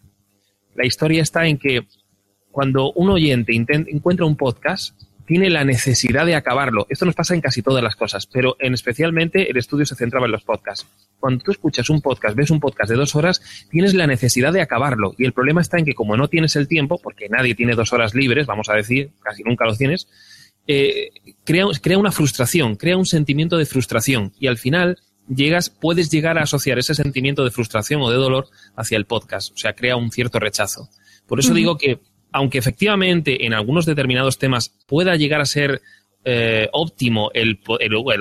La 0.76 0.86
historia 0.86 1.22
está 1.22 1.46
en 1.46 1.58
que 1.58 1.86
cuando 2.52 2.94
un 2.94 3.10
oyente 3.10 3.54
encuentra 3.54 4.26
un 4.26 4.38
podcast, 4.38 4.96
tiene 5.26 5.50
la 5.50 5.64
necesidad 5.64 6.26
de 6.26 6.36
acabarlo. 6.36 6.86
Esto 6.90 7.06
nos 7.06 7.16
pasa 7.16 7.34
en 7.34 7.42
casi 7.42 7.62
todas 7.62 7.84
las 7.84 7.96
cosas, 7.96 8.26
pero 8.26 8.56
en 8.60 8.74
especialmente 8.74 9.50
el 9.50 9.58
estudio 9.58 9.86
se 9.86 9.96
centraba 9.96 10.26
en 10.26 10.32
los 10.32 10.44
podcasts. 10.44 10.88
Cuando 11.20 11.44
tú 11.44 11.52
escuchas 11.52 11.90
un 11.90 12.02
podcast, 12.02 12.36
ves 12.36 12.52
un 12.52 12.60
podcast 12.60 12.90
de 12.90 12.98
dos 12.98 13.16
horas, 13.16 13.42
tienes 13.70 13.94
la 13.94 14.08
necesidad 14.08 14.52
de 14.52 14.62
acabarlo. 14.62 15.16
Y 15.18 15.26
el 15.26 15.34
problema 15.34 15.62
está 15.62 15.78
en 15.78 15.86
que 15.86 15.94
como 15.94 16.18
no 16.18 16.28
tienes 16.28 16.56
el 16.56 16.68
tiempo, 16.68 17.00
porque 17.02 17.30
nadie 17.30 17.56
tiene 17.56 17.76
dos 17.76 17.94
horas 17.94 18.14
libres, 18.14 18.46
vamos 18.46 18.70
a 18.70 18.74
decir, 18.74 19.12
casi 19.22 19.44
nunca 19.44 19.66
lo 19.66 19.76
tienes, 19.76 20.08
eh, 20.68 21.10
crea, 21.44 21.66
crea 21.82 21.98
una 21.98 22.12
frustración, 22.12 22.76
crea 22.76 22.98
un 22.98 23.06
sentimiento 23.06 23.58
de 23.58 23.66
frustración. 23.66 24.34
Y 24.40 24.48
al 24.48 24.58
final 24.58 24.98
llegas, 25.28 25.70
puedes 25.70 26.10
llegar 26.10 26.38
a 26.38 26.44
asociar 26.44 26.80
ese 26.80 26.96
sentimiento 26.96 27.44
de 27.44 27.52
frustración 27.52 28.02
o 28.02 28.10
de 28.10 28.18
dolor 28.18 28.48
hacia 28.76 28.98
el 28.98 29.06
podcast. 29.06 29.54
O 29.54 29.58
sea, 29.58 29.74
crea 29.74 29.96
un 29.96 30.12
cierto 30.12 30.40
rechazo. 30.40 30.90
Por 31.28 31.40
eso 31.40 31.54
digo 31.54 31.78
que 31.78 32.00
aunque 32.34 32.58
efectivamente 32.58 33.46
en 33.46 33.54
algunos 33.54 33.86
determinados 33.86 34.38
temas 34.38 34.74
pueda 34.88 35.16
llegar 35.16 35.40
a 35.40 35.46
ser 35.46 35.82
eh, 36.26 36.70
óptimo 36.72 37.32
el, 37.34 37.60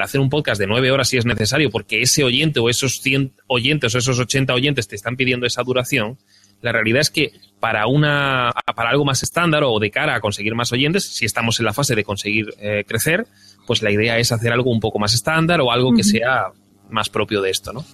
hacer 0.02 0.20
un 0.20 0.28
podcast 0.28 0.60
de 0.60 0.66
nueve 0.66 0.90
horas 0.90 1.08
si 1.08 1.16
es 1.16 1.24
necesario, 1.24 1.70
porque 1.70 2.02
ese 2.02 2.24
oyente 2.24 2.60
o 2.60 2.68
esos 2.68 3.00
100 3.00 3.32
oyentes 3.46 3.94
o 3.94 3.98
esos 3.98 4.18
80 4.18 4.54
oyentes 4.54 4.88
te 4.88 4.96
están 4.96 5.16
pidiendo 5.16 5.46
esa 5.46 5.62
duración, 5.62 6.18
la 6.60 6.72
realidad 6.72 7.00
es 7.00 7.10
que 7.10 7.32
para, 7.58 7.86
una, 7.86 8.52
para 8.74 8.90
algo 8.90 9.04
más 9.04 9.22
estándar 9.22 9.62
o 9.64 9.78
de 9.78 9.90
cara 9.90 10.14
a 10.14 10.20
conseguir 10.20 10.54
más 10.54 10.72
oyentes, 10.72 11.04
si 11.04 11.24
estamos 11.24 11.58
en 11.58 11.66
la 11.66 11.72
fase 11.72 11.94
de 11.94 12.04
conseguir 12.04 12.54
eh, 12.60 12.84
crecer, 12.86 13.26
pues 13.66 13.82
la 13.82 13.90
idea 13.90 14.18
es 14.18 14.32
hacer 14.32 14.52
algo 14.52 14.70
un 14.70 14.80
poco 14.80 14.98
más 14.98 15.14
estándar 15.14 15.60
o 15.60 15.70
algo 15.70 15.92
que 15.94 16.04
sea 16.04 16.48
más 16.90 17.08
propio 17.08 17.40
de 17.40 17.50
esto, 17.50 17.72
¿no? 17.72 17.84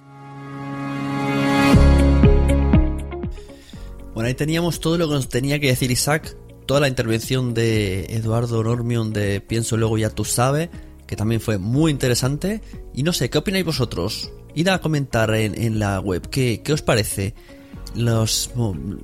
Bueno, 4.19 4.27
ahí 4.27 4.35
teníamos 4.35 4.81
todo 4.81 4.97
lo 4.97 5.07
que 5.07 5.13
nos 5.13 5.29
tenía 5.29 5.59
que 5.59 5.67
decir 5.67 5.91
Isaac, 5.91 6.35
toda 6.65 6.81
la 6.81 6.89
intervención 6.89 7.53
de 7.53 8.03
Eduardo 8.09 8.61
Normion 8.61 9.13
de 9.13 9.39
Pienso 9.39 9.77
Luego 9.77 9.97
Ya 9.97 10.09
Tú 10.09 10.25
Sabes, 10.25 10.67
que 11.07 11.15
también 11.15 11.39
fue 11.39 11.57
muy 11.57 11.89
interesante. 11.89 12.61
Y 12.93 13.03
no 13.03 13.13
sé, 13.13 13.29
¿qué 13.29 13.37
opináis 13.37 13.63
vosotros? 13.63 14.29
Id 14.55 14.67
a 14.67 14.81
comentar 14.81 15.33
en, 15.33 15.79
la 15.79 16.01
web, 16.01 16.29
¿qué, 16.29 16.61
os 16.69 16.81
parece? 16.81 17.33
Los, 17.95 18.51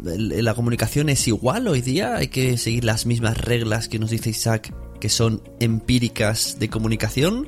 ¿La 0.03 0.53
comunicación 0.53 1.07
es 1.07 1.25
igual 1.29 1.69
hoy 1.69 1.79
día? 1.79 2.17
¿Hay 2.17 2.27
que 2.27 2.57
seguir 2.57 2.83
las 2.83 3.05
mismas 3.05 3.37
reglas 3.37 3.87
que 3.87 3.99
nos 3.99 4.09
dice 4.09 4.31
Isaac, 4.31 4.75
que 4.99 5.07
son 5.07 5.41
empíricas 5.61 6.59
de 6.59 6.69
comunicación? 6.69 7.47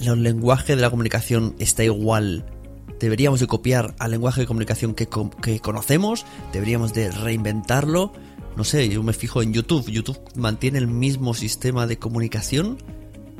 ¿El 0.00 0.22
lenguaje 0.22 0.76
de 0.76 0.82
la 0.82 0.90
comunicación 0.90 1.56
está 1.58 1.82
igual 1.82 2.44
deberíamos 3.04 3.38
de 3.40 3.46
copiar 3.46 3.94
al 3.98 4.12
lenguaje 4.12 4.40
de 4.40 4.46
comunicación 4.46 4.94
que, 4.94 5.06
conocemos, 5.60 6.24
deberíamos 6.54 6.94
de 6.94 7.10
reinventarlo. 7.10 8.12
No 8.56 8.64
sé, 8.64 8.88
yo 8.88 9.02
me 9.02 9.12
fijo 9.12 9.42
en 9.42 9.52
YouTube. 9.52 9.90
YouTube 9.90 10.18
mantiene 10.36 10.78
el 10.78 10.86
mismo 10.86 11.34
sistema 11.34 11.86
de 11.86 11.98
comunicación. 11.98 12.78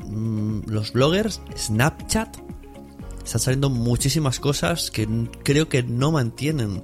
Mm, 0.05 0.69
los 0.69 0.93
bloggers, 0.93 1.41
Snapchat, 1.57 2.37
están 3.23 3.41
saliendo 3.41 3.71
muchísimas 3.71 4.39
cosas 4.39 4.91
que 4.91 5.07
creo 5.43 5.67
que 5.67 5.81
no 5.81 6.11
mantienen 6.11 6.83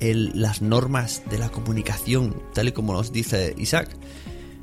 las 0.00 0.62
normas 0.62 1.22
de 1.30 1.38
la 1.38 1.50
comunicación, 1.50 2.42
tal 2.54 2.68
y 2.68 2.72
como 2.72 2.94
nos 2.94 3.12
dice 3.12 3.54
Isaac. 3.58 3.94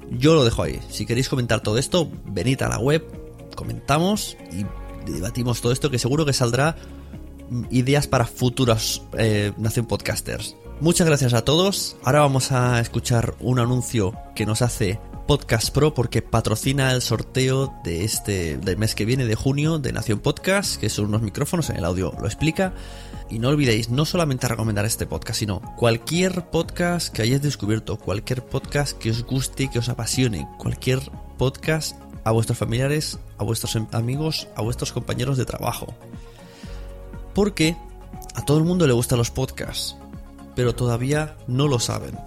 Yo 0.10 0.34
lo 0.34 0.44
dejo 0.46 0.64
ahí. 0.64 0.80
Si 0.90 1.06
queréis 1.06 1.30
comentar 1.30 1.62
todo 1.62 1.78
esto, 1.78 2.12
venid 2.26 2.64
a 2.64 2.70
la 2.70 2.80
web, 2.80 3.06
comentamos 3.56 4.36
y 4.52 4.66
debatimos 5.12 5.62
todo 5.62 5.72
esto 5.72 5.92
que 5.92 6.00
seguro 6.00 6.26
que 6.26 6.34
saldrá 6.34 6.76
ideas 7.70 8.08
para 8.08 8.26
futuros 8.26 9.04
eh, 9.18 9.54
Nación 9.58 9.86
Podcasters. 9.86 10.56
Muchas 10.82 11.08
gracias 11.08 11.34
a 11.34 11.44
todos. 11.44 11.98
Ahora 12.04 12.22
vamos 12.22 12.52
a 12.52 12.80
escuchar 12.80 13.36
un 13.42 13.60
anuncio 13.60 14.14
que 14.34 14.46
nos 14.46 14.62
hace 14.62 15.00
Podcast 15.28 15.72
Pro 15.72 15.94
porque 15.94 16.22
patrocina 16.22 16.92
el 16.94 17.02
sorteo 17.02 17.74
de 17.84 18.04
este 18.04 18.58
del 18.58 18.78
mes 18.78 18.96
que 18.96 19.06
viene 19.06 19.26
de 19.26 19.36
junio 19.36 19.78
de 19.78 19.92
Nación 19.92 20.20
Podcast, 20.20 20.80
que 20.80 20.90
son 20.90 21.06
unos 21.06 21.22
micrófonos 21.22 21.70
en 21.70 21.76
el 21.76 21.86
audio 21.86 22.14
lo 22.20 22.26
explica. 22.26 22.74
Y 23.30 23.38
no 23.38 23.50
olvidéis 23.50 23.90
no 23.90 24.06
solamente 24.06 24.48
recomendar 24.48 24.86
este 24.86 25.06
podcast, 25.06 25.40
sino 25.40 25.62
cualquier 25.76 26.50
podcast 26.50 27.14
que 27.14 27.22
hayáis 27.22 27.44
descubierto, 27.44 27.98
cualquier 27.98 28.44
podcast 28.44 28.98
que 28.98 29.12
os 29.12 29.24
guste, 29.24 29.70
que 29.70 29.78
os 29.78 29.90
apasione, 29.90 30.48
cualquier 30.58 31.00
podcast 31.38 31.96
a 32.24 32.32
vuestros 32.32 32.58
familiares, 32.58 33.20
a 33.38 33.44
vuestros 33.44 33.76
amigos, 33.92 34.48
a 34.56 34.62
vuestros 34.62 34.92
compañeros 34.92 35.38
de 35.38 35.46
trabajo. 35.46 35.94
Porque 37.34 37.76
a 38.36 38.44
todo 38.44 38.58
el 38.58 38.64
mundo 38.64 38.88
le 38.88 38.94
gustan 38.94 39.18
los 39.18 39.32
podcasts, 39.32 39.98
pero 40.56 40.74
todavía 40.76 41.36
no 41.48 41.68
lo 41.68 41.80
saben. 41.80 42.18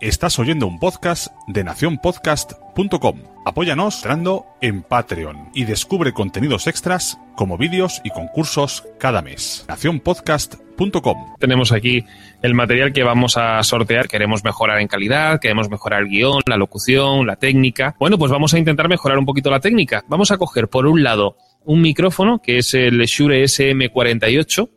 Estás 0.00 0.38
oyendo 0.38 0.66
un 0.66 0.78
podcast 0.78 1.28
de 1.46 1.64
nacionpodcast.com. 1.64 3.22
Apóyanos 3.46 3.96
entrando 3.96 4.44
en 4.60 4.82
Patreon 4.82 5.48
y 5.54 5.64
descubre 5.64 6.12
contenidos 6.12 6.66
extras 6.66 7.18
como 7.34 7.56
vídeos 7.56 8.02
y 8.04 8.10
concursos 8.10 8.84
cada 8.98 9.22
mes. 9.22 9.64
nacionpodcast.com. 9.68 11.36
Tenemos 11.38 11.72
aquí 11.72 12.04
el 12.42 12.52
material 12.52 12.92
que 12.92 13.04
vamos 13.04 13.38
a 13.38 13.62
sortear. 13.62 14.06
Queremos 14.06 14.44
mejorar 14.44 14.80
en 14.80 14.88
calidad, 14.88 15.40
queremos 15.40 15.70
mejorar 15.70 16.02
el 16.02 16.08
guion, 16.08 16.42
la 16.44 16.58
locución, 16.58 17.26
la 17.26 17.36
técnica. 17.36 17.96
Bueno, 17.98 18.18
pues 18.18 18.30
vamos 18.30 18.52
a 18.52 18.58
intentar 18.58 18.90
mejorar 18.90 19.16
un 19.16 19.24
poquito 19.24 19.50
la 19.50 19.60
técnica. 19.60 20.04
Vamos 20.08 20.30
a 20.30 20.36
coger 20.36 20.68
por 20.68 20.86
un 20.86 21.02
lado 21.02 21.38
un 21.66 21.82
micrófono 21.82 22.40
que 22.40 22.58
es 22.58 22.72
el 22.74 22.98
Shure 23.04 23.42
SM48, 23.42 24.70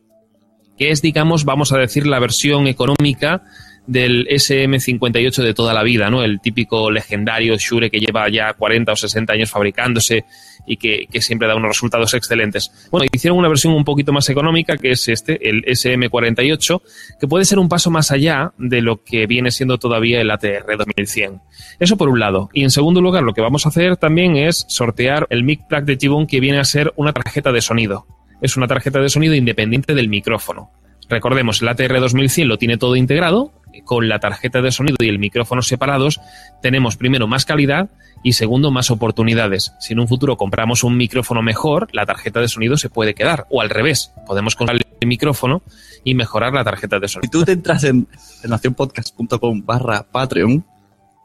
que 0.78 0.92
es, 0.92 1.02
digamos, 1.02 1.46
vamos 1.46 1.72
a 1.72 1.78
decir, 1.78 2.06
la 2.06 2.20
versión 2.20 2.68
económica 2.68 3.44
del 3.90 4.28
SM58 4.28 5.42
de 5.42 5.56
toda 5.56 5.74
la 5.74 5.82
vida, 5.82 6.12
¿no? 6.12 6.22
El 6.24 6.40
típico 6.40 6.92
legendario 6.92 7.58
Shure 7.58 7.90
que 7.90 8.00
lleva 8.00 8.30
ya 8.30 8.54
40 8.54 8.92
o 8.92 8.96
60 8.96 9.34
años 9.34 9.50
fabricándose 9.50 10.26
y 10.68 10.78
que, 10.78 11.08
siempre 11.22 11.48
da 11.48 11.56
unos 11.56 11.70
resultados 11.70 12.14
excelentes. 12.14 12.72
Bueno, 12.92 13.08
hicieron 13.12 13.40
una 13.40 13.48
versión 13.48 13.74
un 13.74 13.84
poquito 13.84 14.14
más 14.14 14.30
económica, 14.30 14.78
que 14.78 14.92
es 14.92 15.08
este, 15.10 15.50
el 15.50 15.64
SM48, 15.66 16.82
que 17.20 17.28
puede 17.28 17.46
ser 17.46 17.58
un 17.58 17.68
paso 17.68 17.90
más 17.90 18.12
allá 18.12 18.54
de 18.60 18.84
lo 18.84 19.04
que 19.04 19.26
viene 19.26 19.50
siendo 19.50 19.80
todavía 19.80 20.22
el 20.22 20.30
ATR 20.30 20.78
2100. 20.78 21.42
Eso 21.80 21.98
por 21.98 22.10
un 22.10 22.20
lado. 22.20 22.50
Y 22.54 22.62
en 22.62 22.70
segundo 22.70 23.02
lugar, 23.02 23.24
lo 23.24 23.34
que 23.34 23.42
vamos 23.42 23.66
a 23.66 23.70
hacer 23.70 23.98
también 23.98 24.38
es 24.38 24.66
sortear 24.70 25.26
el 25.32 25.44
mic 25.44 25.68
plug 25.68 25.86
de 25.86 25.98
Gibbon, 25.98 26.28
que 26.28 26.40
viene 26.40 26.60
a 26.60 26.64
ser 26.64 26.94
una 26.96 27.12
tarjeta 27.12 27.52
de 27.52 27.62
sonido. 27.62 28.06
Es 28.40 28.56
una 28.56 28.68
tarjeta 28.68 29.00
de 29.00 29.10
sonido 29.10 29.34
independiente 29.34 29.96
del 29.96 30.10
micrófono. 30.10 30.70
Recordemos, 31.10 31.62
el 31.62 31.68
ATR 31.70 32.00
2100 32.00 32.48
lo 32.48 32.58
tiene 32.58 32.78
todo 32.78 32.96
integrado, 32.96 33.52
con 33.84 34.08
la 34.08 34.20
tarjeta 34.20 34.62
de 34.62 34.72
sonido 34.72 34.98
y 35.00 35.10
el 35.10 35.20
micrófono 35.20 35.62
separados, 35.62 36.20
tenemos 36.62 36.98
primero 36.98 37.28
más 37.28 37.46
calidad 37.46 37.90
y 38.24 38.34
segundo 38.34 38.72
más 38.72 38.92
oportunidades. 38.92 39.74
Si 39.80 39.94
en 39.94 40.00
un 40.00 40.08
futuro 40.08 40.38
compramos 40.38 40.84
un 40.84 40.98
micrófono 40.98 41.42
mejor, 41.42 41.88
la 41.94 42.06
tarjeta 42.06 42.40
de 42.40 42.48
sonido 42.48 42.78
se 42.78 42.90
puede 42.90 43.14
quedar. 43.14 43.48
O 43.50 43.62
al 43.62 43.70
revés, 43.70 44.14
podemos 44.26 44.56
comprar 44.56 44.78
el 44.78 45.08
micrófono 45.08 45.62
y 46.04 46.16
mejorar 46.16 46.54
la 46.54 46.64
tarjeta 46.64 47.00
de 47.00 47.08
sonido. 47.08 47.28
Si 47.28 47.32
tú 47.32 47.46
te 47.46 47.54
entras 47.54 47.84
en, 47.84 48.08
nacionpodcast.com 48.48 49.66
barra 49.66 50.04
Patreon, 50.12 50.66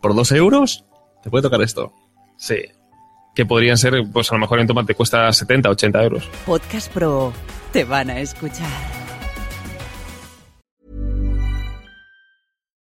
por 0.00 0.14
dos 0.14 0.32
euros, 0.32 0.84
te 1.22 1.30
puede 1.30 1.42
tocar 1.42 1.62
esto. 1.62 1.92
Sí. 2.36 2.56
Que 3.34 3.46
podrían 3.46 3.76
ser, 3.76 3.94
pues 4.12 4.30
a 4.30 4.36
lo 4.36 4.40
mejor 4.40 4.60
en 4.60 4.68
tomate 4.68 4.94
cuesta 4.94 5.32
70, 5.32 5.70
80 5.70 6.04
euros. 6.04 6.28
Podcast 6.46 6.92
Pro, 6.92 7.32
te 7.72 7.82
van 7.84 8.10
a 8.10 8.20
escuchar. 8.20 9.03